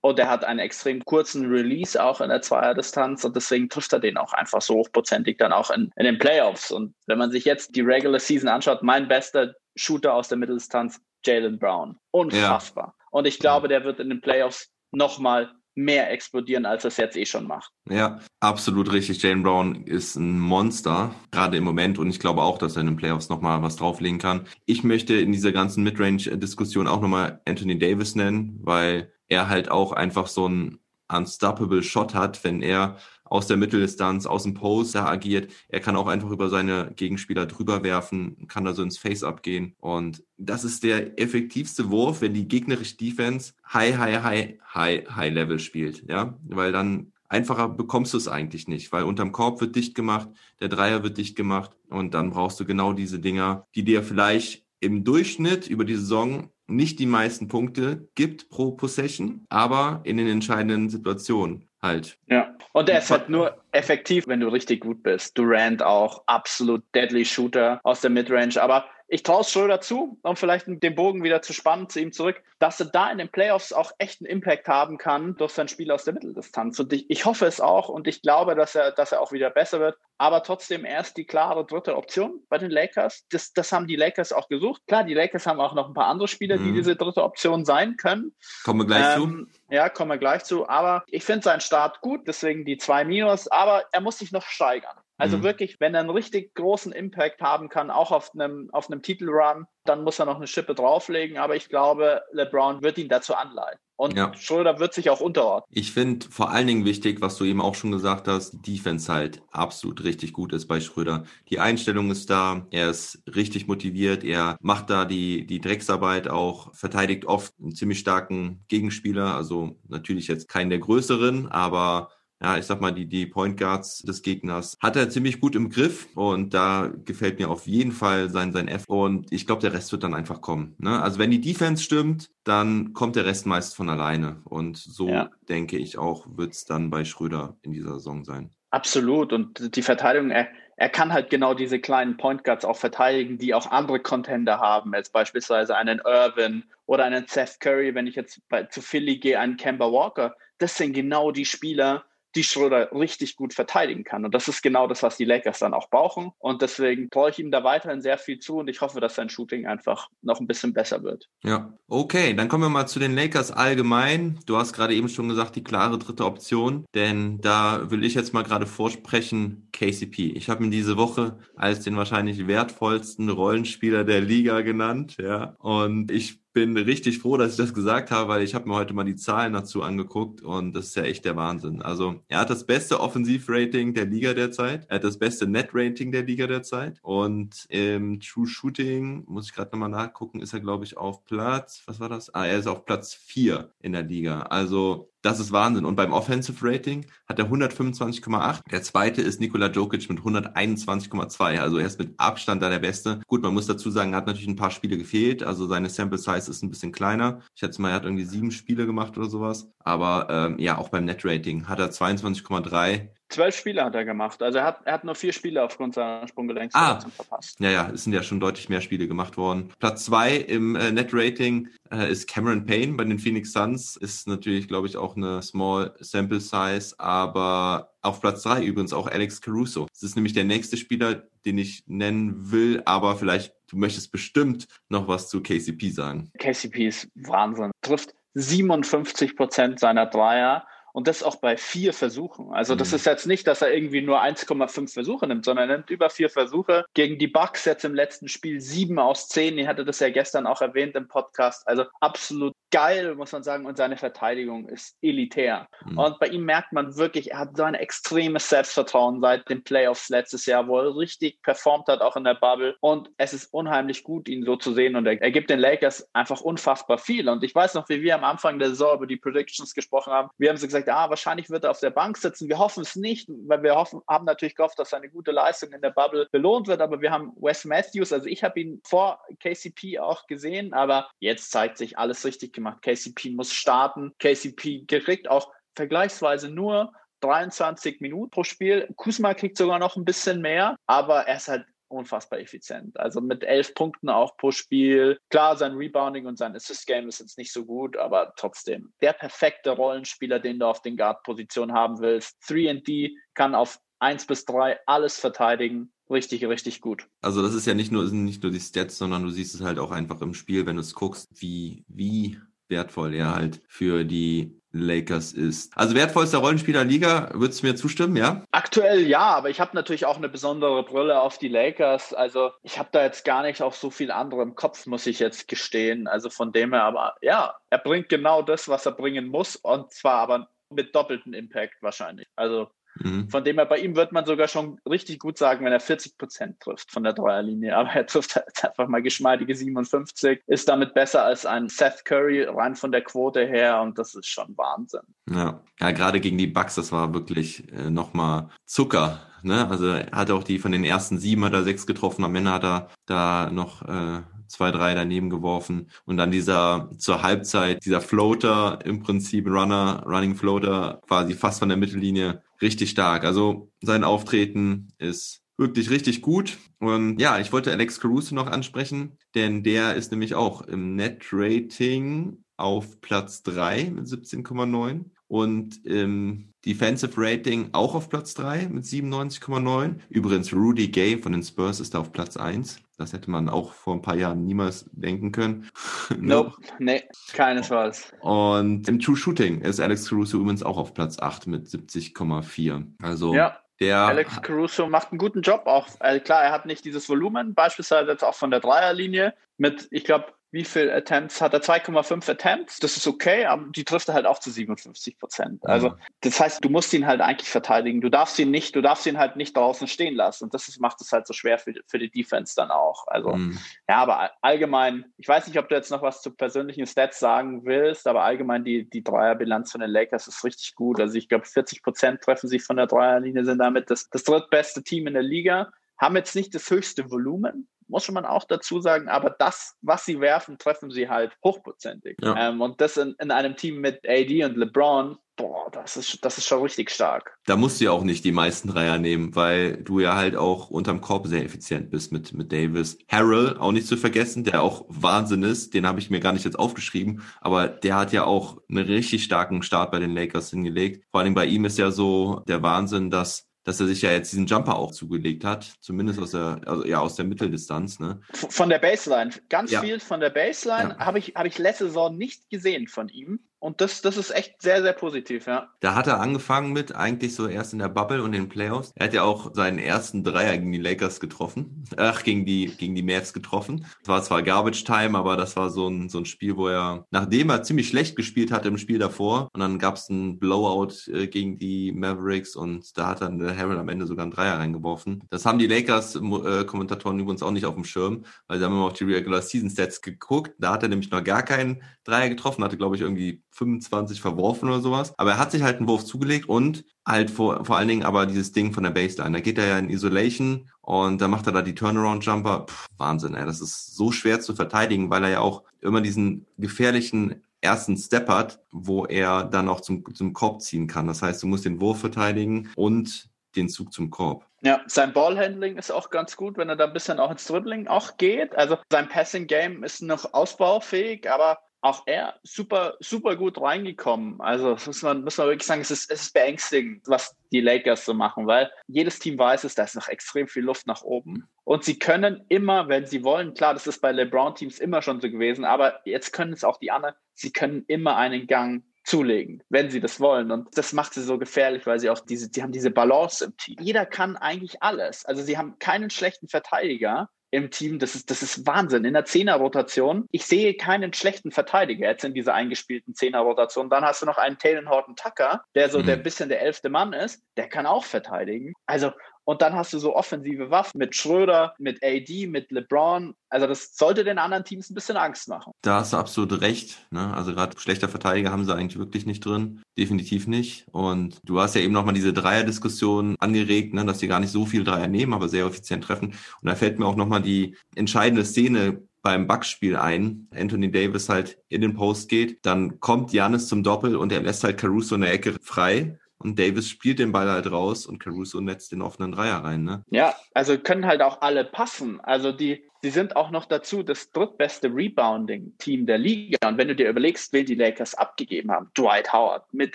Und 0.00 0.18
er 0.18 0.28
hat 0.28 0.44
einen 0.44 0.58
extrem 0.58 1.04
kurzen 1.04 1.46
Release 1.46 2.02
auch 2.02 2.20
in 2.20 2.28
der 2.28 2.42
Zweierdistanz. 2.42 3.24
Und 3.24 3.36
deswegen 3.36 3.68
trifft 3.68 3.92
er 3.92 4.00
den 4.00 4.16
auch 4.16 4.32
einfach 4.32 4.60
so 4.60 4.74
hochprozentig 4.74 5.38
dann 5.38 5.52
auch 5.52 5.70
in, 5.70 5.92
in 5.96 6.04
den 6.04 6.18
Playoffs. 6.18 6.72
Und 6.72 6.92
wenn 7.06 7.18
man 7.18 7.30
sich 7.30 7.44
jetzt 7.44 7.76
die 7.76 7.82
Regular 7.82 8.18
Season 8.18 8.48
anschaut, 8.48 8.82
mein 8.82 9.06
bester 9.06 9.54
Shooter 9.76 10.14
aus 10.14 10.28
der 10.28 10.38
Mitteldistanz, 10.38 11.00
Jalen 11.24 11.58
Brown. 11.58 11.98
Unfassbar. 12.10 12.94
Ja. 12.98 13.06
Und 13.10 13.26
ich 13.26 13.38
glaube, 13.38 13.68
der 13.68 13.84
wird 13.84 14.00
in 14.00 14.08
den 14.08 14.20
Playoffs 14.20 14.70
nochmal 14.90 15.52
mehr 15.76 16.10
explodieren, 16.10 16.64
als 16.64 16.84
er 16.84 16.88
es 16.88 16.96
jetzt 16.96 17.16
eh 17.16 17.26
schon 17.26 17.46
macht. 17.46 17.70
Ja, 17.88 18.20
absolut 18.40 18.92
richtig. 18.92 19.22
Jalen 19.22 19.42
Brown 19.42 19.84
ist 19.84 20.16
ein 20.16 20.40
Monster, 20.40 21.14
gerade 21.30 21.58
im 21.58 21.64
Moment. 21.64 21.98
Und 21.98 22.08
ich 22.08 22.18
glaube 22.18 22.42
auch, 22.42 22.58
dass 22.58 22.76
er 22.76 22.80
in 22.80 22.86
den 22.86 22.96
Playoffs 22.96 23.28
nochmal 23.28 23.62
was 23.62 23.76
drauflegen 23.76 24.18
kann. 24.18 24.46
Ich 24.64 24.84
möchte 24.84 25.14
in 25.14 25.32
dieser 25.32 25.52
ganzen 25.52 25.84
Midrange-Diskussion 25.84 26.88
auch 26.88 27.00
nochmal 27.00 27.40
Anthony 27.46 27.78
Davis 27.78 28.14
nennen, 28.14 28.58
weil 28.62 29.12
er 29.28 29.48
halt 29.48 29.70
auch 29.70 29.92
einfach 29.92 30.28
so 30.28 30.48
ein 30.48 30.78
unstoppable 31.12 31.82
Shot 31.82 32.14
hat, 32.14 32.42
wenn 32.42 32.62
er 32.62 32.96
aus 33.26 33.46
der 33.46 33.56
Mitteldistanz, 33.56 34.26
aus 34.26 34.44
dem 34.44 34.54
Post 34.54 34.94
da 34.94 35.06
agiert. 35.06 35.52
Er 35.68 35.80
kann 35.80 35.96
auch 35.96 36.06
einfach 36.06 36.30
über 36.30 36.48
seine 36.48 36.92
Gegenspieler 36.96 37.46
drüber 37.46 37.82
werfen, 37.82 38.46
kann 38.48 38.64
da 38.64 38.72
so 38.72 38.82
ins 38.82 38.98
Face-Up 38.98 39.42
gehen. 39.42 39.74
Und 39.80 40.24
das 40.38 40.64
ist 40.64 40.82
der 40.82 41.20
effektivste 41.20 41.90
Wurf, 41.90 42.20
wenn 42.20 42.34
die 42.34 42.48
gegnerische 42.48 42.96
Defense 42.96 43.52
high, 43.72 43.96
high, 43.98 44.22
high, 44.22 44.54
high, 44.74 45.08
high 45.08 45.34
Level 45.34 45.58
spielt. 45.58 46.08
Ja, 46.08 46.38
weil 46.48 46.72
dann 46.72 47.12
einfacher 47.28 47.68
bekommst 47.68 48.14
du 48.14 48.18
es 48.18 48.28
eigentlich 48.28 48.68
nicht, 48.68 48.92
weil 48.92 49.04
unterm 49.04 49.32
Korb 49.32 49.60
wird 49.60 49.76
dicht 49.76 49.94
gemacht, 49.94 50.28
der 50.60 50.68
Dreier 50.68 51.02
wird 51.02 51.18
dicht 51.18 51.36
gemacht 51.36 51.70
und 51.88 52.14
dann 52.14 52.30
brauchst 52.30 52.58
du 52.60 52.64
genau 52.64 52.92
diese 52.92 53.18
Dinger, 53.18 53.66
die 53.74 53.84
dir 53.84 54.02
vielleicht 54.02 54.64
im 54.80 55.04
Durchschnitt 55.04 55.68
über 55.68 55.84
die 55.84 55.96
Saison 55.96 56.50
nicht 56.68 56.98
die 56.98 57.06
meisten 57.06 57.48
Punkte 57.48 58.08
gibt 58.14 58.48
pro 58.48 58.72
Possession, 58.72 59.46
aber 59.48 60.00
in 60.04 60.16
den 60.16 60.26
entscheidenden 60.26 60.90
Situationen 60.90 61.65
halt. 61.82 62.18
Ja, 62.26 62.54
und 62.72 62.88
er 62.88 62.98
ist 62.98 63.10
halt 63.10 63.28
nur 63.28 63.62
effektiv, 63.72 64.26
wenn 64.26 64.40
du 64.40 64.48
richtig 64.48 64.80
gut 64.80 65.02
bist. 65.02 65.36
Durant 65.38 65.82
auch 65.82 66.22
absolut 66.26 66.82
deadly 66.94 67.24
Shooter 67.24 67.80
aus 67.82 68.00
der 68.00 68.10
Midrange, 68.10 68.60
aber 68.60 68.86
ich 69.08 69.22
traue 69.22 69.42
es 69.42 69.50
Schröder 69.50 69.80
zu, 69.80 70.18
um 70.22 70.36
vielleicht 70.36 70.66
den 70.66 70.94
Bogen 70.94 71.22
wieder 71.22 71.42
zu 71.42 71.52
spannen, 71.52 71.88
zu 71.88 72.00
ihm 72.00 72.12
zurück, 72.12 72.42
dass 72.58 72.80
er 72.80 72.86
da 72.86 73.10
in 73.10 73.18
den 73.18 73.28
Playoffs 73.28 73.72
auch 73.72 73.92
echt 73.98 74.20
einen 74.20 74.30
Impact 74.30 74.66
haben 74.66 74.98
kann 74.98 75.36
durch 75.36 75.52
sein 75.52 75.68
Spiel 75.68 75.90
aus 75.92 76.04
der 76.04 76.14
Mitteldistanz. 76.14 76.80
Und 76.80 76.92
ich, 76.92 77.08
ich 77.08 77.24
hoffe 77.24 77.46
es 77.46 77.60
auch 77.60 77.88
und 77.88 78.08
ich 78.08 78.22
glaube, 78.22 78.54
dass 78.54 78.74
er, 78.74 78.92
dass 78.92 79.12
er 79.12 79.20
auch 79.20 79.32
wieder 79.32 79.50
besser 79.50 79.78
wird. 79.78 79.96
Aber 80.18 80.42
trotzdem 80.42 80.84
erst 80.84 81.18
die 81.18 81.26
klare 81.26 81.66
dritte 81.66 81.96
Option 81.96 82.40
bei 82.48 82.58
den 82.58 82.70
Lakers. 82.70 83.26
Das, 83.30 83.52
das 83.52 83.70
haben 83.70 83.86
die 83.86 83.96
Lakers 83.96 84.32
auch 84.32 84.48
gesucht. 84.48 84.82
Klar, 84.86 85.04
die 85.04 85.14
Lakers 85.14 85.46
haben 85.46 85.60
auch 85.60 85.74
noch 85.74 85.88
ein 85.88 85.94
paar 85.94 86.06
andere 86.06 86.26
Spieler, 86.26 86.56
die 86.56 86.70
mhm. 86.70 86.74
diese 86.74 86.96
dritte 86.96 87.22
Option 87.22 87.64
sein 87.64 87.96
können. 87.96 88.34
Kommen 88.64 88.80
wir 88.80 88.86
gleich 88.86 89.16
ähm, 89.16 89.48
zu. 89.50 89.74
Ja, 89.74 89.88
kommen 89.88 90.10
wir 90.10 90.18
gleich 90.18 90.44
zu. 90.44 90.68
Aber 90.68 91.04
ich 91.08 91.22
finde 91.22 91.42
seinen 91.42 91.60
Start 91.60 92.00
gut, 92.00 92.26
deswegen 92.26 92.64
die 92.64 92.78
zwei 92.78 93.04
Minus. 93.04 93.46
Aber 93.48 93.84
er 93.92 94.00
muss 94.00 94.18
sich 94.18 94.32
noch 94.32 94.46
steigern. 94.46 94.96
Also 95.18 95.38
mhm. 95.38 95.42
wirklich, 95.44 95.80
wenn 95.80 95.94
er 95.94 96.00
einen 96.00 96.10
richtig 96.10 96.54
großen 96.54 96.92
Impact 96.92 97.40
haben 97.40 97.68
kann, 97.68 97.90
auch 97.90 98.12
auf 98.12 98.32
einem, 98.34 98.68
auf 98.72 98.90
einem 98.90 99.02
Titelrun, 99.02 99.66
dann 99.84 100.04
muss 100.04 100.18
er 100.18 100.26
noch 100.26 100.36
eine 100.36 100.46
Schippe 100.46 100.74
drauflegen. 100.74 101.38
Aber 101.38 101.56
ich 101.56 101.68
glaube, 101.68 102.22
LeBron 102.32 102.82
wird 102.82 102.98
ihn 102.98 103.08
dazu 103.08 103.34
anleiten. 103.34 103.80
Und 103.98 104.14
ja. 104.14 104.34
Schröder 104.34 104.78
wird 104.78 104.92
sich 104.92 105.08
auch 105.08 105.20
unterordnen. 105.20 105.66
Ich 105.70 105.92
finde 105.92 106.26
vor 106.28 106.50
allen 106.50 106.66
Dingen 106.66 106.84
wichtig, 106.84 107.22
was 107.22 107.38
du 107.38 107.44
eben 107.44 107.62
auch 107.62 107.74
schon 107.74 107.92
gesagt 107.92 108.28
hast, 108.28 108.58
Defense 108.66 109.10
halt 109.10 109.42
absolut 109.52 110.04
richtig 110.04 110.34
gut 110.34 110.52
ist 110.52 110.66
bei 110.66 110.80
Schröder. 110.80 111.24
Die 111.48 111.60
Einstellung 111.60 112.10
ist 112.10 112.28
da, 112.28 112.66
er 112.70 112.90
ist 112.90 113.22
richtig 113.34 113.68
motiviert, 113.68 114.22
er 114.22 114.58
macht 114.60 114.90
da 114.90 115.06
die, 115.06 115.46
die 115.46 115.62
Drecksarbeit 115.62 116.28
auch, 116.28 116.74
verteidigt 116.74 117.24
oft 117.24 117.54
einen 117.58 117.74
ziemlich 117.74 117.98
starken 117.98 118.64
Gegenspieler, 118.68 119.34
also 119.34 119.78
natürlich 119.88 120.28
jetzt 120.28 120.48
keinen 120.48 120.68
der 120.68 120.80
größeren, 120.80 121.48
aber 121.48 122.10
ja, 122.40 122.58
ich 122.58 122.66
sag 122.66 122.80
mal, 122.80 122.92
die, 122.92 123.06
die 123.06 123.26
Point 123.26 123.58
Guards 123.58 124.02
des 124.02 124.22
Gegners 124.22 124.76
hat 124.80 124.96
er 124.96 125.08
ziemlich 125.08 125.40
gut 125.40 125.56
im 125.56 125.70
Griff 125.70 126.08
und 126.14 126.52
da 126.52 126.92
gefällt 127.04 127.38
mir 127.38 127.48
auf 127.48 127.66
jeden 127.66 127.92
Fall 127.92 128.28
sein, 128.28 128.52
sein 128.52 128.68
F 128.68 128.84
und 128.88 129.32
ich 129.32 129.46
glaube, 129.46 129.62
der 129.62 129.72
Rest 129.72 129.92
wird 129.92 130.02
dann 130.02 130.14
einfach 130.14 130.42
kommen. 130.42 130.74
Ne? 130.78 131.00
Also 131.00 131.18
wenn 131.18 131.30
die 131.30 131.40
Defense 131.40 131.82
stimmt, 131.82 132.30
dann 132.44 132.92
kommt 132.92 133.16
der 133.16 133.24
Rest 133.24 133.46
meist 133.46 133.74
von 133.74 133.88
alleine 133.88 134.40
und 134.44 134.76
so 134.76 135.08
ja. 135.08 135.30
denke 135.48 135.78
ich 135.78 135.96
auch, 135.96 136.26
wird 136.36 136.52
es 136.52 136.66
dann 136.66 136.90
bei 136.90 137.04
Schröder 137.04 137.56
in 137.62 137.72
dieser 137.72 137.94
Saison 137.94 138.24
sein. 138.24 138.50
Absolut 138.70 139.32
und 139.32 139.74
die 139.74 139.82
Verteidigung, 139.82 140.30
er, 140.30 140.48
er 140.76 140.90
kann 140.90 141.14
halt 141.14 141.30
genau 141.30 141.54
diese 141.54 141.78
kleinen 141.78 142.18
Point 142.18 142.44
Guards 142.44 142.66
auch 142.66 142.76
verteidigen, 142.76 143.38
die 143.38 143.54
auch 143.54 143.70
andere 143.70 144.00
Contender 144.00 144.60
haben, 144.60 144.94
als 144.94 145.08
beispielsweise 145.08 145.74
einen 145.74 146.00
Irvin 146.04 146.64
oder 146.84 147.04
einen 147.04 147.26
Seth 147.26 147.60
Curry, 147.60 147.94
wenn 147.94 148.06
ich 148.06 148.14
jetzt 148.14 148.46
bei, 148.50 148.64
zu 148.64 148.82
Philly 148.82 149.16
gehe, 149.16 149.40
einen 149.40 149.56
Kemba 149.56 149.90
Walker. 149.90 150.36
Das 150.58 150.76
sind 150.76 150.92
genau 150.92 151.32
die 151.32 151.46
Spieler, 151.46 152.04
die 152.36 152.44
Schröder 152.44 152.92
richtig 152.92 153.36
gut 153.36 153.54
verteidigen 153.54 154.04
kann. 154.04 154.24
Und 154.24 154.34
das 154.34 154.48
ist 154.48 154.62
genau 154.62 154.86
das, 154.86 155.02
was 155.02 155.16
die 155.16 155.24
Lakers 155.24 155.58
dann 155.58 155.74
auch 155.74 155.88
brauchen. 155.90 156.32
Und 156.38 156.62
deswegen 156.62 157.10
traue 157.10 157.30
ich 157.30 157.38
ihm 157.38 157.50
da 157.50 157.64
weiterhin 157.64 158.02
sehr 158.02 158.18
viel 158.18 158.38
zu 158.38 158.58
und 158.58 158.68
ich 158.68 158.80
hoffe, 158.80 159.00
dass 159.00 159.14
sein 159.14 159.30
Shooting 159.30 159.66
einfach 159.66 160.08
noch 160.22 160.40
ein 160.40 160.46
bisschen 160.46 160.72
besser 160.72 161.02
wird. 161.02 161.28
Ja, 161.42 161.72
okay, 161.88 162.34
dann 162.34 162.48
kommen 162.48 162.64
wir 162.64 162.68
mal 162.68 162.86
zu 162.86 162.98
den 162.98 163.14
Lakers 163.14 163.50
allgemein. 163.50 164.38
Du 164.46 164.56
hast 164.56 164.72
gerade 164.72 164.94
eben 164.94 165.08
schon 165.08 165.28
gesagt, 165.28 165.56
die 165.56 165.64
klare 165.64 165.98
dritte 165.98 166.24
Option, 166.24 166.84
denn 166.94 167.40
da 167.40 167.90
will 167.90 168.04
ich 168.04 168.14
jetzt 168.14 168.34
mal 168.34 168.42
gerade 168.42 168.66
vorsprechen, 168.66 169.68
KCP. 169.72 170.32
Ich 170.36 170.48
habe 170.48 170.64
ihn 170.64 170.70
diese 170.70 170.96
Woche 170.96 171.38
als 171.56 171.80
den 171.80 171.96
wahrscheinlich 171.96 172.46
wertvollsten 172.46 173.28
Rollenspieler 173.30 174.04
der 174.04 174.20
Liga 174.20 174.60
genannt, 174.60 175.16
ja. 175.18 175.56
Und 175.58 176.10
ich 176.10 176.40
bin 176.56 176.74
richtig 176.74 177.18
froh, 177.18 177.36
dass 177.36 177.50
ich 177.50 177.58
das 177.58 177.74
gesagt 177.74 178.10
habe, 178.10 178.30
weil 178.30 178.42
ich 178.42 178.54
habe 178.54 178.66
mir 178.66 178.76
heute 178.76 178.94
mal 178.94 179.04
die 179.04 179.14
Zahlen 179.14 179.52
dazu 179.52 179.82
angeguckt 179.82 180.40
und 180.40 180.72
das 180.72 180.86
ist 180.86 180.96
ja 180.96 181.02
echt 181.02 181.26
der 181.26 181.36
Wahnsinn. 181.36 181.82
Also 181.82 182.22
er 182.28 182.38
hat 182.38 182.48
das 182.48 182.64
beste 182.64 182.98
Offensivrating 182.98 183.92
der 183.92 184.06
Liga 184.06 184.32
derzeit, 184.32 184.86
er 184.88 184.94
hat 184.94 185.04
das 185.04 185.18
beste 185.18 185.46
Net-Rating 185.46 186.12
der 186.12 186.22
Liga 186.22 186.46
derzeit 186.46 186.98
und 187.02 187.66
im 187.68 188.20
True 188.20 188.46
Shooting, 188.46 189.24
muss 189.26 189.50
ich 189.50 189.54
gerade 189.54 189.72
nochmal 189.72 189.90
nachgucken, 189.90 190.40
ist 190.40 190.54
er 190.54 190.60
glaube 190.60 190.86
ich 190.86 190.96
auf 190.96 191.26
Platz, 191.26 191.82
was 191.84 192.00
war 192.00 192.08
das? 192.08 192.34
Ah, 192.34 192.46
er 192.46 192.58
ist 192.58 192.68
auf 192.68 192.86
Platz 192.86 193.12
4 193.12 193.70
in 193.82 193.92
der 193.92 194.04
Liga. 194.04 194.44
Also 194.44 195.10
das 195.26 195.40
ist 195.40 195.50
Wahnsinn. 195.50 195.84
Und 195.84 195.96
beim 195.96 196.12
Offensive 196.12 196.64
Rating 196.64 197.04
hat 197.28 197.40
er 197.40 197.50
125,8. 197.50 198.60
Der 198.70 198.82
zweite 198.82 199.22
ist 199.22 199.40
Nikola 199.40 199.66
Jokic 199.66 200.08
mit 200.08 200.20
121,2. 200.20 201.58
Also 201.58 201.78
er 201.78 201.86
ist 201.86 201.98
mit 201.98 202.14
Abstand 202.16 202.62
da 202.62 202.70
der 202.70 202.78
Beste. 202.78 203.20
Gut, 203.26 203.42
man 203.42 203.52
muss 203.52 203.66
dazu 203.66 203.90
sagen, 203.90 204.12
er 204.12 204.18
hat 204.18 204.28
natürlich 204.28 204.48
ein 204.48 204.56
paar 204.56 204.70
Spiele 204.70 204.96
gefehlt. 204.96 205.42
Also 205.42 205.66
seine 205.66 205.88
Sample 205.88 206.18
Size 206.18 206.50
ist 206.50 206.62
ein 206.62 206.70
bisschen 206.70 206.92
kleiner. 206.92 207.40
Ich 207.54 207.60
schätze 207.60 207.82
mal, 207.82 207.88
er 207.88 207.96
hat 207.96 208.04
irgendwie 208.04 208.24
sieben 208.24 208.52
Spiele 208.52 208.86
gemacht 208.86 209.18
oder 209.18 209.28
sowas. 209.28 209.68
Aber 209.80 210.28
ähm, 210.30 210.58
ja, 210.60 210.78
auch 210.78 210.90
beim 210.90 211.04
Net 211.04 211.24
Rating 211.24 211.66
hat 211.66 211.80
er 211.80 211.90
22,3. 211.90 213.08
Zwölf 213.28 213.56
Spiele 213.56 213.84
hat 213.84 213.94
er 213.94 214.04
gemacht. 214.04 214.42
Also 214.42 214.58
er 214.58 214.64
hat, 214.64 214.80
er 214.84 214.94
hat 214.94 215.04
nur 215.04 215.14
vier 215.14 215.32
Spiele 215.32 215.62
aufgrund 215.62 215.94
seiner 215.94 216.28
Sprunggelenksverletzung 216.28 217.10
ah, 217.10 217.22
verpasst. 217.22 217.58
Ja, 217.60 217.70
ja, 217.70 217.90
es 217.92 218.04
sind 218.04 218.12
ja 218.12 218.22
schon 218.22 218.38
deutlich 218.40 218.68
mehr 218.68 218.80
Spiele 218.80 219.08
gemacht 219.08 219.36
worden. 219.36 219.72
Platz 219.80 220.04
zwei 220.04 220.36
im 220.36 220.76
äh, 220.76 220.92
Net-Rating 220.92 221.68
äh, 221.90 222.10
ist 222.10 222.28
Cameron 222.28 222.64
Payne 222.66 222.94
bei 222.94 223.04
den 223.04 223.18
Phoenix 223.18 223.52
Suns. 223.52 223.96
Ist 223.96 224.28
natürlich, 224.28 224.68
glaube 224.68 224.86
ich, 224.86 224.96
auch 224.96 225.16
eine 225.16 225.42
Small 225.42 225.94
Sample 226.00 226.40
Size, 226.40 226.94
aber 226.98 227.92
auf 228.02 228.20
Platz 228.20 228.42
drei 228.42 228.64
übrigens 228.64 228.92
auch 228.92 229.08
Alex 229.08 229.40
Caruso. 229.40 229.86
Das 229.92 230.02
ist 230.02 230.14
nämlich 230.14 230.32
der 230.32 230.44
nächste 230.44 230.76
Spieler, 230.76 231.24
den 231.44 231.58
ich 231.58 231.82
nennen 231.86 232.52
will, 232.52 232.82
aber 232.84 233.16
vielleicht, 233.16 233.54
du 233.68 233.76
möchtest 233.76 234.12
bestimmt 234.12 234.68
noch 234.88 235.08
was 235.08 235.28
zu 235.28 235.42
KCP 235.42 235.90
sagen. 235.90 236.30
KCP 236.38 236.86
ist 236.86 237.08
Wahnsinn. 237.14 237.72
Trifft 237.82 238.14
57 238.34 239.36
Prozent 239.36 239.80
seiner 239.80 240.06
Dreier 240.06 240.66
und 240.96 241.08
das 241.08 241.22
auch 241.22 241.36
bei 241.36 241.58
vier 241.58 241.92
Versuchen. 241.92 242.54
Also 242.54 242.74
das 242.74 242.92
mhm. 242.92 242.96
ist 242.96 243.04
jetzt 243.04 243.26
nicht, 243.26 243.46
dass 243.46 243.60
er 243.60 243.70
irgendwie 243.70 244.00
nur 244.00 244.22
1,5 244.22 244.94
Versuche 244.94 245.26
nimmt, 245.26 245.44
sondern 245.44 245.68
er 245.68 245.76
nimmt 245.76 245.90
über 245.90 246.08
vier 246.08 246.30
Versuche. 246.30 246.86
Gegen 246.94 247.18
die 247.18 247.26
Bucks 247.26 247.66
jetzt 247.66 247.84
im 247.84 247.94
letzten 247.94 248.28
Spiel 248.28 248.62
sieben 248.62 248.98
aus 248.98 249.28
zehn. 249.28 249.58
Ich 249.58 249.66
hatte 249.66 249.84
das 249.84 250.00
ja 250.00 250.08
gestern 250.08 250.46
auch 250.46 250.62
erwähnt 250.62 250.94
im 250.96 251.06
Podcast. 251.06 251.68
Also 251.68 251.84
absolut 252.00 252.54
geil, 252.70 253.14
muss 253.14 253.32
man 253.32 253.42
sagen. 253.42 253.66
Und 253.66 253.76
seine 253.76 253.98
Verteidigung 253.98 254.70
ist 254.70 254.96
elitär. 255.02 255.68
Mhm. 255.84 255.98
Und 255.98 256.18
bei 256.18 256.28
ihm 256.28 256.46
merkt 256.46 256.72
man 256.72 256.96
wirklich, 256.96 257.32
er 257.32 257.40
hat 257.40 257.58
so 257.58 257.64
ein 257.64 257.74
extremes 257.74 258.48
Selbstvertrauen 258.48 259.20
seit 259.20 259.46
den 259.50 259.62
Playoffs 259.64 260.08
letztes 260.08 260.46
Jahr, 260.46 260.66
wo 260.66 260.78
er 260.78 260.96
richtig 260.96 261.42
performt 261.42 261.88
hat, 261.88 262.00
auch 262.00 262.16
in 262.16 262.24
der 262.24 262.36
Bubble. 262.36 262.74
Und 262.80 263.10
es 263.18 263.34
ist 263.34 263.52
unheimlich 263.52 264.02
gut, 264.02 264.28
ihn 264.30 264.46
so 264.46 264.56
zu 264.56 264.72
sehen. 264.72 264.96
Und 264.96 265.04
er, 265.04 265.20
er 265.20 265.30
gibt 265.30 265.50
den 265.50 265.58
Lakers 265.58 266.08
einfach 266.14 266.40
unfassbar 266.40 266.96
viel. 266.96 267.28
Und 267.28 267.44
ich 267.44 267.54
weiß 267.54 267.74
noch, 267.74 267.86
wie 267.90 268.00
wir 268.00 268.14
am 268.14 268.24
Anfang 268.24 268.58
der 268.58 268.70
Saison 268.70 268.96
über 268.96 269.06
die 269.06 269.18
Predictions 269.18 269.74
gesprochen 269.74 270.14
haben. 270.14 270.30
Wir 270.38 270.48
haben 270.48 270.56
so 270.56 270.64
gesagt, 270.66 270.85
gesagt, 270.86 270.98
ah, 270.98 271.10
wahrscheinlich 271.10 271.50
wird 271.50 271.64
er 271.64 271.70
auf 271.70 271.80
der 271.80 271.90
Bank 271.90 272.16
sitzen. 272.16 272.48
Wir 272.48 272.58
hoffen 272.58 272.82
es 272.82 272.96
nicht, 272.96 273.28
weil 273.46 273.62
wir 273.62 273.74
hoffen, 273.74 274.00
haben 274.08 274.24
natürlich 274.24 274.54
gehofft, 274.54 274.78
dass 274.78 274.90
seine 274.90 275.10
gute 275.10 275.32
Leistung 275.32 275.72
in 275.72 275.82
der 275.82 275.90
Bubble 275.90 276.28
belohnt 276.32 276.68
wird. 276.68 276.80
Aber 276.80 277.00
wir 277.00 277.10
haben 277.10 277.32
Wes 277.36 277.64
Matthews, 277.64 278.12
also 278.12 278.26
ich 278.26 278.42
habe 278.42 278.60
ihn 278.60 278.80
vor 278.84 279.20
KCP 279.40 279.98
auch 279.98 280.26
gesehen, 280.26 280.72
aber 280.72 281.10
jetzt 281.18 281.50
zeigt 281.50 281.78
sich 281.78 281.98
alles 281.98 282.24
richtig 282.24 282.52
gemacht. 282.52 282.82
KCP 282.82 283.30
muss 283.30 283.52
starten. 283.52 284.12
KCP 284.18 284.86
kriegt 284.86 285.28
auch 285.28 285.52
vergleichsweise 285.74 286.48
nur 286.48 286.92
23 287.20 288.00
Minuten 288.00 288.30
pro 288.30 288.44
Spiel. 288.44 288.88
Kusma 288.96 289.34
kriegt 289.34 289.56
sogar 289.56 289.78
noch 289.78 289.96
ein 289.96 290.04
bisschen 290.04 290.40
mehr, 290.40 290.76
aber 290.86 291.26
er 291.26 291.36
ist 291.36 291.48
halt 291.48 291.66
unfassbar 291.88 292.40
effizient. 292.40 292.98
Also 292.98 293.20
mit 293.20 293.44
elf 293.44 293.74
Punkten 293.74 294.08
auch 294.08 294.36
pro 294.36 294.50
Spiel. 294.50 295.18
Klar, 295.30 295.56
sein 295.56 295.74
Rebounding 295.74 296.26
und 296.26 296.38
sein 296.38 296.54
Assist-Game 296.54 297.08
ist 297.08 297.20
jetzt 297.20 297.38
nicht 297.38 297.52
so 297.52 297.64
gut, 297.64 297.96
aber 297.96 298.32
trotzdem 298.36 298.92
der 299.00 299.12
perfekte 299.12 299.70
Rollenspieler, 299.70 300.38
den 300.38 300.58
du 300.58 300.66
auf 300.66 300.82
den 300.82 300.96
Guard-Position 300.96 301.72
haben 301.72 302.00
willst. 302.00 302.36
3D 302.48 303.12
kann 303.34 303.54
auf 303.54 303.78
1 303.98 304.26
bis 304.26 304.44
3 304.44 304.78
alles 304.86 305.18
verteidigen. 305.18 305.92
Richtig, 306.08 306.44
richtig 306.44 306.80
gut. 306.80 307.08
Also 307.20 307.42
das 307.42 307.54
ist 307.54 307.66
ja 307.66 307.74
nicht 307.74 307.90
nur, 307.90 308.06
sind 308.06 308.24
nicht 308.24 308.42
nur 308.42 308.52
die 308.52 308.60
Stats, 308.60 308.98
sondern 308.98 309.24
du 309.24 309.30
siehst 309.30 309.54
es 309.54 309.62
halt 309.62 309.78
auch 309.78 309.90
einfach 309.90 310.20
im 310.20 310.34
Spiel, 310.34 310.66
wenn 310.66 310.76
du 310.76 310.82
es 310.82 310.94
guckst, 310.94 311.28
wie, 311.40 311.84
wie 311.88 312.38
wertvoll 312.68 313.14
er 313.14 313.34
halt 313.34 313.62
für 313.68 314.04
die 314.04 314.60
Lakers 314.76 315.32
ist. 315.32 315.72
Also 315.76 315.94
wertvollster 315.94 316.38
Rollenspieler 316.38 316.84
Liga, 316.84 317.30
würdest 317.32 317.62
du 317.62 317.66
mir 317.66 317.76
zustimmen, 317.76 318.16
ja? 318.16 318.44
Aktuell 318.52 319.06
ja, 319.06 319.20
aber 319.20 319.50
ich 319.50 319.60
habe 319.60 319.74
natürlich 319.74 320.06
auch 320.06 320.16
eine 320.16 320.28
besondere 320.28 320.84
Brille 320.84 321.20
auf 321.20 321.38
die 321.38 321.48
Lakers. 321.48 322.12
Also 322.12 322.50
ich 322.62 322.78
habe 322.78 322.90
da 322.92 323.02
jetzt 323.02 323.24
gar 323.24 323.42
nicht 323.42 323.62
auch 323.62 323.72
so 323.72 323.90
viel 323.90 324.10
andere 324.10 324.42
im 324.42 324.54
Kopf, 324.54 324.86
muss 324.86 325.06
ich 325.06 325.18
jetzt 325.18 325.48
gestehen. 325.48 326.06
Also 326.06 326.30
von 326.30 326.52
dem 326.52 326.72
her, 326.72 326.84
aber 326.84 327.16
ja, 327.22 327.54
er 327.70 327.78
bringt 327.78 328.08
genau 328.08 328.42
das, 328.42 328.68
was 328.68 328.86
er 328.86 328.92
bringen 328.92 329.26
muss 329.28 329.56
und 329.56 329.92
zwar 329.92 330.18
aber 330.18 330.48
mit 330.70 330.94
doppeltem 330.94 331.32
Impact 331.32 331.74
wahrscheinlich. 331.80 332.28
Also 332.36 332.68
Mhm. 333.00 333.28
Von 333.28 333.44
dem 333.44 333.56
her, 333.56 333.66
bei 333.66 333.78
ihm 333.78 333.96
wird 333.96 334.12
man 334.12 334.24
sogar 334.24 334.48
schon 334.48 334.80
richtig 334.88 335.18
gut 335.18 335.38
sagen, 335.38 335.64
wenn 335.64 335.72
er 335.72 335.80
40 335.80 336.18
Prozent 336.18 336.60
trifft 336.60 336.90
von 336.90 337.02
der 337.02 337.12
Dreierlinie. 337.12 337.76
Aber 337.76 337.90
er 337.90 338.06
trifft 338.06 338.36
halt 338.36 338.64
einfach 338.64 338.88
mal 338.88 339.02
geschmeidige 339.02 339.54
57, 339.54 340.40
ist 340.46 340.68
damit 340.68 340.94
besser 340.94 341.24
als 341.24 341.46
ein 341.46 341.68
Seth 341.68 342.04
Curry 342.04 342.44
rein 342.44 342.76
von 342.76 342.92
der 342.92 343.02
Quote 343.02 343.46
her 343.46 343.80
und 343.82 343.98
das 343.98 344.14
ist 344.14 344.26
schon 344.26 344.56
Wahnsinn. 344.56 345.00
Ja, 345.30 345.60
ja 345.80 345.90
gerade 345.90 346.20
gegen 346.20 346.38
die 346.38 346.46
Bucks, 346.46 346.74
das 346.76 346.92
war 346.92 347.12
wirklich 347.14 347.70
äh, 347.72 347.90
nochmal 347.90 348.48
Zucker. 348.64 349.20
Ne? 349.42 349.68
Also 349.68 349.88
er 349.88 350.10
hat 350.12 350.30
auch 350.30 350.44
die 350.44 350.58
von 350.58 350.72
den 350.72 350.84
ersten 350.84 351.18
sieben 351.18 351.44
hat 351.44 351.52
er 351.52 351.64
sechs 351.64 351.86
getroffen, 351.86 352.24
am 352.24 352.34
Ende 352.34 352.52
hat 352.52 352.64
er 352.64 352.88
da 353.06 353.50
noch 353.50 353.82
äh, 353.82 354.22
zwei, 354.48 354.70
drei 354.70 354.94
daneben 354.94 355.30
geworfen. 355.30 355.90
Und 356.04 356.16
dann 356.16 356.30
dieser 356.30 356.90
zur 356.98 357.22
Halbzeit, 357.22 357.84
dieser 357.84 358.00
Floater, 358.00 358.78
im 358.84 359.00
Prinzip 359.00 359.46
Runner, 359.46 360.02
Running 360.06 360.34
Floater, 360.34 361.00
quasi 361.06 361.34
fast 361.34 361.58
von 361.60 361.68
der 361.68 361.78
Mittellinie, 361.78 362.42
richtig 362.60 362.90
stark. 362.90 363.24
Also 363.24 363.70
sein 363.80 364.04
Auftreten 364.04 364.88
ist 364.98 365.42
wirklich 365.56 365.90
richtig 365.90 366.22
gut. 366.22 366.58
Und 366.78 367.20
ja, 367.20 367.38
ich 367.38 367.52
wollte 367.52 367.72
Alex 367.72 368.00
Caruso 368.00 368.34
noch 368.34 368.46
ansprechen, 368.46 369.18
denn 369.34 369.62
der 369.62 369.94
ist 369.94 370.10
nämlich 370.10 370.34
auch 370.34 370.62
im 370.62 370.94
Net-Rating 370.94 372.44
auf 372.56 373.00
Platz 373.00 373.42
drei 373.42 373.90
mit 373.90 374.06
17,9 374.06 375.06
und 375.28 375.84
im 375.84 376.52
Defensive 376.66 377.12
Rating 377.16 377.70
auch 377.72 377.94
auf 377.94 378.08
Platz 378.08 378.34
3 378.34 378.68
mit 378.68 378.84
97,9. 378.84 380.00
Übrigens, 380.08 380.52
Rudy 380.52 380.88
Gay 380.88 381.16
von 381.16 381.32
den 381.32 381.42
Spurs 381.42 381.78
ist 381.78 381.94
da 381.94 382.00
auf 382.00 382.12
Platz 382.12 382.36
1. 382.36 382.80
Das 382.98 383.12
hätte 383.12 383.30
man 383.30 383.48
auch 383.48 383.72
vor 383.72 383.94
ein 383.94 384.02
paar 384.02 384.16
Jahren 384.16 384.44
niemals 384.44 384.86
denken 384.92 385.30
können. 385.30 385.68
nope, 386.18 386.56
nee, 386.78 387.04
keinesfalls. 387.32 388.12
Und 388.20 388.88
im 388.88 388.98
True 388.98 389.16
Shooting 389.16 389.60
ist 389.60 389.80
Alex 389.80 390.08
Caruso 390.08 390.38
übrigens 390.38 390.62
auch 390.62 390.76
auf 390.76 390.92
Platz 390.92 391.18
8 391.18 391.46
mit 391.46 391.66
70,4. 391.66 392.86
Also 393.02 393.34
ja. 393.34 393.56
Der 393.78 393.98
Alex 393.98 394.40
Caruso 394.40 394.86
macht 394.88 395.12
einen 395.12 395.18
guten 395.18 395.42
Job 395.42 395.66
auch. 395.66 395.88
Also 396.00 396.20
klar, 396.20 396.42
er 396.42 396.52
hat 396.52 396.64
nicht 396.64 396.84
dieses 396.86 397.08
Volumen, 397.10 397.54
beispielsweise 397.54 398.10
jetzt 398.10 398.24
auch 398.24 398.34
von 398.34 398.50
der 398.50 398.60
Dreierlinie 398.60 399.34
mit, 399.58 399.86
ich 399.90 400.04
glaube, 400.04 400.32
wie 400.52 400.64
viel 400.64 400.90
Attempts 400.90 401.40
hat 401.40 401.52
er? 401.52 401.60
2,5 401.60 402.30
Attempts. 402.30 402.78
Das 402.78 402.96
ist 402.96 403.06
okay, 403.06 403.44
aber 403.44 403.66
die 403.74 403.84
trifft 403.84 404.08
er 404.08 404.14
halt 404.14 404.26
auch 404.26 404.38
zu 404.38 404.50
57 404.50 405.18
Prozent. 405.18 405.64
Mhm. 405.64 405.70
Also, 405.70 405.94
das 406.20 406.40
heißt, 406.40 406.64
du 406.64 406.68
musst 406.68 406.92
ihn 406.94 407.06
halt 407.06 407.20
eigentlich 407.20 407.50
verteidigen. 407.50 408.00
Du 408.00 408.08
darfst 408.08 408.38
ihn 408.38 408.50
nicht, 408.50 408.74
du 408.76 408.80
darfst 408.80 409.06
ihn 409.06 409.18
halt 409.18 409.36
nicht 409.36 409.56
draußen 409.56 409.86
stehen 409.88 410.14
lassen. 410.14 410.44
Und 410.44 410.54
das 410.54 410.78
macht 410.78 411.00
es 411.00 411.12
halt 411.12 411.26
so 411.26 411.32
schwer 411.32 411.58
für, 411.58 411.74
für 411.86 411.98
die 411.98 412.10
Defense 412.10 412.54
dann 412.56 412.70
auch. 412.70 413.06
Also, 413.08 413.34
mhm. 413.34 413.58
ja, 413.88 413.96
aber 413.96 414.30
allgemein, 414.40 415.04
ich 415.16 415.28
weiß 415.28 415.46
nicht, 415.48 415.58
ob 415.58 415.68
du 415.68 415.74
jetzt 415.74 415.90
noch 415.90 416.02
was 416.02 416.22
zu 416.22 416.30
persönlichen 416.30 416.86
Stats 416.86 417.18
sagen 417.18 417.64
willst, 417.64 418.06
aber 418.06 418.22
allgemein 418.22 418.64
die, 418.64 418.88
die 418.88 419.02
Dreierbilanz 419.02 419.72
von 419.72 419.80
den 419.80 419.90
Lakers 419.90 420.28
ist 420.28 420.44
richtig 420.44 420.74
gut. 420.74 421.00
Also, 421.00 421.16
ich 421.16 421.28
glaube, 421.28 421.44
40 421.44 421.82
Prozent 421.82 422.22
treffen 422.22 422.48
sich 422.48 422.62
von 422.62 422.76
der 422.76 422.86
Dreierlinie, 422.86 423.44
sind 423.44 423.58
damit 423.58 423.90
das, 423.90 424.08
das 424.10 424.24
drittbeste 424.24 424.82
Team 424.82 425.06
in 425.06 425.14
der 425.14 425.22
Liga 425.22 425.70
haben 425.98 426.16
jetzt 426.16 426.36
nicht 426.36 426.54
das 426.54 426.70
höchste 426.70 427.10
Volumen, 427.10 427.68
muss 427.88 428.10
man 428.10 428.24
auch 428.24 428.44
dazu 428.44 428.80
sagen, 428.80 429.08
aber 429.08 429.30
das, 429.30 429.76
was 429.82 430.04
sie 430.04 430.20
werfen, 430.20 430.58
treffen 430.58 430.90
sie 430.90 431.08
halt 431.08 431.36
hochprozentig. 431.44 432.16
Ja. 432.22 432.48
Ähm, 432.48 432.60
und 432.60 432.80
das 432.80 432.96
in, 432.96 433.14
in 433.20 433.30
einem 433.30 433.56
Team 433.56 433.80
mit 433.80 434.00
AD 434.06 434.44
und 434.44 434.56
LeBron, 434.56 435.16
boah, 435.36 435.70
das 435.70 435.96
ist, 435.96 436.24
das 436.24 436.38
ist 436.38 436.46
schon 436.46 436.62
richtig 436.62 436.90
stark. 436.90 437.36
Da 437.44 437.56
musst 437.56 437.80
du 437.80 437.84
ja 437.84 437.90
auch 437.90 438.02
nicht 438.02 438.24
die 438.24 438.32
meisten 438.32 438.68
Dreier 438.68 438.98
nehmen, 438.98 439.36
weil 439.36 439.76
du 439.82 440.00
ja 440.00 440.16
halt 440.16 440.34
auch 440.34 440.70
unterm 440.70 441.00
Korb 441.00 441.26
sehr 441.26 441.44
effizient 441.44 441.90
bist 441.90 442.10
mit, 442.12 442.32
mit 442.32 442.52
Davis. 442.52 442.98
Harrell, 443.08 443.56
auch 443.58 443.72
nicht 443.72 443.86
zu 443.86 443.96
vergessen, 443.96 444.44
der 444.44 444.62
auch 444.62 444.86
Wahnsinn 444.88 445.42
ist, 445.42 445.74
den 445.74 445.86
habe 445.86 446.00
ich 446.00 446.10
mir 446.10 446.20
gar 446.20 446.32
nicht 446.32 446.44
jetzt 446.44 446.58
aufgeschrieben, 446.58 447.22
aber 447.40 447.68
der 447.68 447.96
hat 447.96 448.12
ja 448.12 448.24
auch 448.24 448.58
einen 448.68 448.86
richtig 448.86 449.24
starken 449.24 449.62
Start 449.62 449.90
bei 449.90 449.98
den 449.98 450.14
Lakers 450.14 450.50
hingelegt. 450.50 451.04
Vor 451.10 451.20
allem 451.20 451.34
bei 451.34 451.46
ihm 451.46 451.64
ist 451.64 451.78
ja 451.78 451.90
so 451.90 452.42
der 452.48 452.62
Wahnsinn, 452.62 453.10
dass 453.10 453.46
dass 453.66 453.80
er 453.80 453.86
sich 453.88 454.00
ja 454.00 454.12
jetzt 454.12 454.32
diesen 454.32 454.46
Jumper 454.46 454.76
auch 454.76 454.92
zugelegt 454.92 455.44
hat, 455.44 455.64
zumindest 455.80 456.20
aus 456.20 456.30
der, 456.30 456.60
also 456.66 456.86
ja, 456.86 457.00
aus 457.00 457.16
der 457.16 457.24
Mitteldistanz. 457.24 457.98
Ne? 457.98 458.20
Von 458.32 458.68
der 458.68 458.78
Baseline. 458.78 459.32
Ganz 459.48 459.72
ja. 459.72 459.80
viel 459.80 459.98
von 459.98 460.20
der 460.20 460.30
Baseline 460.30 460.90
ja. 460.90 461.04
habe 461.04 461.18
ich, 461.18 461.34
hab 461.34 461.46
ich 461.46 461.58
letzte 461.58 461.86
Saison 461.86 462.16
nicht 462.16 462.48
gesehen 462.48 462.86
von 462.86 463.08
ihm. 463.08 463.40
Und 463.58 463.80
das, 463.80 464.02
das 464.02 464.16
ist 464.16 464.30
echt 464.30 464.60
sehr, 464.60 464.82
sehr 464.82 464.92
positiv, 464.92 465.46
ja. 465.46 465.68
Da 465.80 465.94
hat 465.94 466.06
er 466.06 466.20
angefangen 466.20 466.72
mit, 466.72 466.94
eigentlich 466.94 467.34
so 467.34 467.48
erst 467.48 467.72
in 467.72 467.78
der 467.78 467.88
Bubble 467.88 468.22
und 468.22 468.32
den 468.32 468.48
Playoffs. 468.48 468.92
Er 468.94 469.06
hat 469.06 469.14
ja 469.14 469.22
auch 469.22 469.54
seinen 469.54 469.78
ersten 469.78 470.22
Dreier 470.22 470.58
gegen 470.58 470.72
die 470.72 470.78
Lakers 470.78 471.20
getroffen. 471.20 471.84
Ach, 471.96 472.22
gegen 472.22 472.44
die, 472.44 472.66
gegen 472.66 472.94
die 472.94 473.02
Mavs 473.02 473.32
getroffen. 473.32 473.86
Es 474.02 474.08
war 474.08 474.22
zwar 474.22 474.42
Garbage 474.42 474.84
Time, 474.84 475.16
aber 475.16 475.36
das 475.36 475.56
war 475.56 475.70
so 475.70 475.88
ein, 475.88 476.08
so 476.08 476.18
ein 476.18 476.26
Spiel, 476.26 476.56
wo 476.56 476.68
er, 476.68 477.06
nachdem 477.10 477.50
er 477.50 477.62
ziemlich 477.62 477.88
schlecht 477.88 478.14
gespielt 478.14 478.52
hatte 478.52 478.68
im 478.68 478.78
Spiel 478.78 478.98
davor, 478.98 479.48
und 479.52 479.60
dann 479.60 479.78
gab 479.78 479.96
es 479.96 480.10
einen 480.10 480.38
Blowout 480.38 481.10
äh, 481.10 481.26
gegen 481.26 481.58
die 481.58 481.92
Mavericks 481.92 482.56
und 482.56 482.96
da 482.98 483.08
hat 483.08 483.22
dann 483.22 483.40
Harold 483.56 483.78
am 483.78 483.88
Ende 483.88 484.06
sogar 484.06 484.24
einen 484.24 484.32
Dreier 484.32 484.58
reingeworfen. 484.58 485.24
Das 485.30 485.46
haben 485.46 485.58
die 485.58 485.66
Lakers-Kommentatoren 485.66 487.18
äh, 487.18 487.22
übrigens 487.22 487.42
auch 487.42 487.50
nicht 487.50 487.66
auf 487.66 487.74
dem 487.74 487.84
Schirm, 487.84 488.24
weil 488.48 488.58
sie 488.58 488.64
haben 488.64 488.72
immer 488.72 488.86
auf 488.86 488.92
die 488.92 489.04
Regular 489.04 489.42
Season 489.42 489.70
Stats 489.70 490.02
geguckt. 490.02 490.52
Da 490.58 490.72
hat 490.72 490.82
er 490.82 490.88
nämlich 490.88 491.10
noch 491.10 491.24
gar 491.24 491.42
keinen 491.42 491.82
Dreier 492.04 492.28
getroffen, 492.28 492.62
hatte, 492.62 492.76
glaube 492.76 492.96
ich, 492.96 493.02
irgendwie 493.02 493.42
25 493.56 494.20
verworfen 494.20 494.68
oder 494.68 494.80
sowas. 494.80 495.14
Aber 495.16 495.32
er 495.32 495.38
hat 495.38 495.50
sich 495.50 495.62
halt 495.62 495.78
einen 495.78 495.88
Wurf 495.88 496.04
zugelegt 496.04 496.48
und 496.48 496.84
halt 497.06 497.30
vor, 497.30 497.64
vor 497.64 497.76
allen 497.76 497.88
Dingen 497.88 498.04
aber 498.04 498.26
dieses 498.26 498.52
Ding 498.52 498.72
von 498.72 498.84
der 498.84 498.90
Baseline. 498.90 499.36
Da 499.36 499.40
geht 499.40 499.58
er 499.58 499.66
ja 499.66 499.78
in 499.78 499.90
Isolation 499.90 500.70
und 500.82 501.20
da 501.20 501.28
macht 501.28 501.46
er 501.46 501.52
da 501.52 501.62
die 501.62 501.74
Turnaround-Jumper. 501.74 502.66
Wahnsinn, 502.98 503.34
ey. 503.34 503.44
Das 503.46 503.60
ist 503.60 503.96
so 503.96 504.12
schwer 504.12 504.40
zu 504.40 504.54
verteidigen, 504.54 505.10
weil 505.10 505.24
er 505.24 505.30
ja 505.30 505.40
auch 505.40 505.62
immer 505.80 506.00
diesen 506.00 506.46
gefährlichen 506.58 507.42
ersten 507.60 507.96
Step 507.96 508.28
hat, 508.28 508.60
wo 508.70 509.06
er 509.06 509.44
dann 509.44 509.68
auch 509.68 509.80
zum, 509.80 510.14
zum 510.14 510.32
Korb 510.32 510.62
ziehen 510.62 510.86
kann. 510.86 511.06
Das 511.06 511.22
heißt, 511.22 511.42
du 511.42 511.46
musst 511.46 511.64
den 511.64 511.80
Wurf 511.80 512.00
verteidigen 512.00 512.70
und 512.76 513.28
den 513.56 513.68
Zug 513.68 513.92
zum 513.92 514.10
Korb. 514.10 514.46
Ja, 514.62 514.80
sein 514.86 515.12
Ballhandling 515.12 515.76
ist 515.76 515.90
auch 515.90 516.10
ganz 516.10 516.36
gut, 516.36 516.58
wenn 516.58 516.68
er 516.68 516.76
da 516.76 516.84
ein 516.84 516.92
bisschen 516.92 517.18
auch 517.18 517.30
ins 517.30 517.46
Dribbling 517.46 517.88
auch 517.88 518.16
geht. 518.16 518.54
Also 518.54 518.78
sein 518.90 519.08
Passing 519.08 519.46
Game 519.46 519.82
ist 519.82 520.02
noch 520.02 520.32
ausbaufähig, 520.34 521.30
aber 521.30 521.58
auch 521.80 522.02
er 522.06 522.38
super, 522.42 522.94
super 523.00 523.36
gut 523.36 523.60
reingekommen. 523.60 524.40
Also 524.40 524.72
das 524.72 524.86
muss 524.86 525.02
man, 525.02 525.22
muss 525.22 525.38
man 525.38 525.48
wirklich 525.48 525.66
sagen, 525.66 525.80
es 525.80 525.90
ist, 525.90 526.10
es 526.10 526.22
ist 526.22 526.34
beängstigend, 526.34 527.02
was 527.06 527.36
die 527.52 527.60
Lakers 527.60 528.04
so 528.04 528.14
machen, 528.14 528.46
weil 528.46 528.70
jedes 528.88 529.18
Team 529.18 529.38
weiß 529.38 529.64
es, 529.64 529.74
da 529.74 529.84
ist 529.84 529.94
noch 529.94 530.08
extrem 530.08 530.48
viel 530.48 530.64
Luft 530.64 530.86
nach 530.86 531.02
oben. 531.02 531.48
Und 531.64 531.84
sie 531.84 531.98
können 531.98 532.44
immer, 532.48 532.88
wenn 532.88 533.06
sie 533.06 533.24
wollen, 533.24 533.54
klar, 533.54 533.74
das 533.74 533.86
ist 533.86 534.00
bei 534.00 534.12
LeBron-Teams 534.12 534.78
immer 534.78 535.02
schon 535.02 535.20
so 535.20 535.30
gewesen, 535.30 535.64
aber 535.64 536.00
jetzt 536.04 536.32
können 536.32 536.52
es 536.52 536.64
auch 536.64 536.78
die 536.78 536.90
anderen, 536.90 537.14
sie 537.34 537.52
können 537.52 537.84
immer 537.86 538.16
einen 538.16 538.46
Gang 538.46 538.84
zulegen, 539.06 539.62
wenn 539.68 539.88
sie 539.88 540.00
das 540.00 540.18
wollen. 540.18 540.50
Und 540.50 540.76
das 540.76 540.92
macht 540.92 541.14
sie 541.14 541.22
so 541.22 541.38
gefährlich, 541.38 541.86
weil 541.86 542.00
sie 542.00 542.10
auch 542.10 542.18
diese, 542.18 542.50
die 542.50 542.62
haben 542.62 542.72
diese 542.72 542.90
Balance 542.90 543.44
im 543.44 543.56
Team. 543.56 543.76
Jeder 543.80 544.04
kann 544.04 544.36
eigentlich 544.36 544.82
alles. 544.82 545.24
Also 545.24 545.42
sie 545.42 545.56
haben 545.56 545.78
keinen 545.78 546.10
schlechten 546.10 546.48
Verteidiger, 546.48 547.30
im 547.50 547.70
Team. 547.70 547.98
Das 547.98 548.14
ist, 548.14 548.30
das 548.30 548.42
ist 548.42 548.66
Wahnsinn. 548.66 549.04
In 549.04 549.14
der 549.14 549.24
Zehner-Rotation, 549.24 550.26
ich 550.30 550.46
sehe 550.46 550.74
keinen 550.74 551.12
schlechten 551.12 551.50
Verteidiger 551.50 552.08
jetzt 552.08 552.24
in 552.24 552.34
dieser 552.34 552.54
eingespielten 552.54 553.14
Zehner-Rotation. 553.14 553.90
Dann 553.90 554.04
hast 554.04 554.22
du 554.22 554.26
noch 554.26 554.38
einen 554.38 554.58
Taylor 554.58 554.88
Horton 554.88 555.16
Tucker, 555.16 555.64
der 555.74 555.88
so 555.88 556.00
mhm. 556.00 556.06
der 556.06 556.16
bisschen 556.16 556.48
der 556.48 556.60
elfte 556.60 556.88
Mann 556.88 557.12
ist. 557.12 557.42
Der 557.56 557.68
kann 557.68 557.86
auch 557.86 558.04
verteidigen. 558.04 558.74
Also, 558.86 559.12
Und 559.46 559.62
dann 559.62 559.74
hast 559.74 559.92
du 559.92 559.98
so 559.98 560.14
offensive 560.16 560.70
Waffen 560.70 560.98
mit 560.98 561.14
Schröder, 561.14 561.74
mit 561.78 562.02
AD, 562.02 562.48
mit 562.48 562.72
LeBron. 562.72 563.34
Also 563.48 563.68
das 563.68 563.96
sollte 563.96 564.24
den 564.24 564.38
anderen 564.38 564.64
Teams 564.64 564.90
ein 564.90 564.94
bisschen 564.94 565.16
Angst 565.16 565.48
machen. 565.48 565.72
Da 565.82 566.00
hast 566.00 566.12
du 566.12 566.16
absolut 566.16 566.60
recht. 566.60 567.06
Ne? 567.12 567.32
Also 567.32 567.54
gerade 567.54 567.78
schlechter 567.78 568.08
Verteidiger 568.08 568.50
haben 568.50 568.64
sie 568.64 568.74
eigentlich 568.74 568.98
wirklich 568.98 569.24
nicht 569.24 569.44
drin. 569.44 569.82
Definitiv 569.96 570.48
nicht. 570.48 570.86
Und 570.90 571.38
du 571.44 571.60
hast 571.60 571.76
ja 571.76 571.80
eben 571.80 571.92
nochmal 571.92 572.14
diese 572.14 572.32
Dreier-Diskussion 572.32 573.36
angeregt, 573.38 573.94
ne? 573.94 574.04
dass 574.04 574.18
die 574.18 574.26
gar 574.26 574.40
nicht 574.40 574.50
so 574.50 574.66
viel 574.66 574.82
Dreier 574.82 575.06
nehmen, 575.06 575.32
aber 575.32 575.48
sehr 575.48 575.64
effizient 575.64 576.02
treffen. 576.02 576.34
Und 576.60 576.68
da 576.68 576.74
fällt 576.74 576.98
mir 576.98 577.06
auch 577.06 577.16
nochmal 577.16 577.40
die 577.40 577.76
entscheidende 577.94 578.44
Szene 578.44 579.00
beim 579.22 579.46
Buckspiel 579.46 579.96
ein. 579.96 580.48
Anthony 580.54 580.90
Davis 580.90 581.28
halt 581.28 581.58
in 581.68 581.80
den 581.82 581.94
Post 581.94 582.28
geht, 582.28 582.64
dann 582.64 583.00
kommt 583.00 583.32
Janis 583.32 583.68
zum 583.68 583.82
Doppel 583.82 584.16
und 584.16 584.32
er 584.32 584.40
lässt 584.40 584.64
halt 584.64 584.78
Caruso 584.78 585.14
in 585.14 585.22
der 585.22 585.32
Ecke 585.32 585.56
frei. 585.60 586.18
Und 586.38 586.58
Davis 586.58 586.88
spielt 586.88 587.18
den 587.18 587.32
Ball 587.32 587.50
halt 587.50 587.70
raus 587.70 588.06
und 588.06 588.18
Caruso 588.18 588.60
netzt 588.60 588.92
den 588.92 589.02
offenen 589.02 589.32
Dreier 589.32 589.64
rein, 589.64 589.84
ne? 589.84 590.04
Ja, 590.10 590.34
also 590.52 590.78
können 590.78 591.06
halt 591.06 591.22
auch 591.22 591.40
alle 591.40 591.64
passen. 591.64 592.20
Also 592.20 592.52
die, 592.52 592.84
Sie 593.02 593.10
sind 593.10 593.36
auch 593.36 593.50
noch 593.50 593.64
dazu 593.66 594.02
das 594.02 594.30
drittbeste 594.32 594.88
Rebounding-Team 594.88 596.06
der 596.06 596.18
Liga. 596.18 596.68
Und 596.68 596.78
wenn 596.78 596.88
du 596.88 596.94
dir 596.94 597.08
überlegst, 597.08 597.52
wen 597.52 597.66
die 597.66 597.74
Lakers 597.74 598.14
abgegeben 598.14 598.70
haben, 598.70 598.90
Dwight 598.96 599.32
Howard 599.32 599.62
mit 599.72 599.94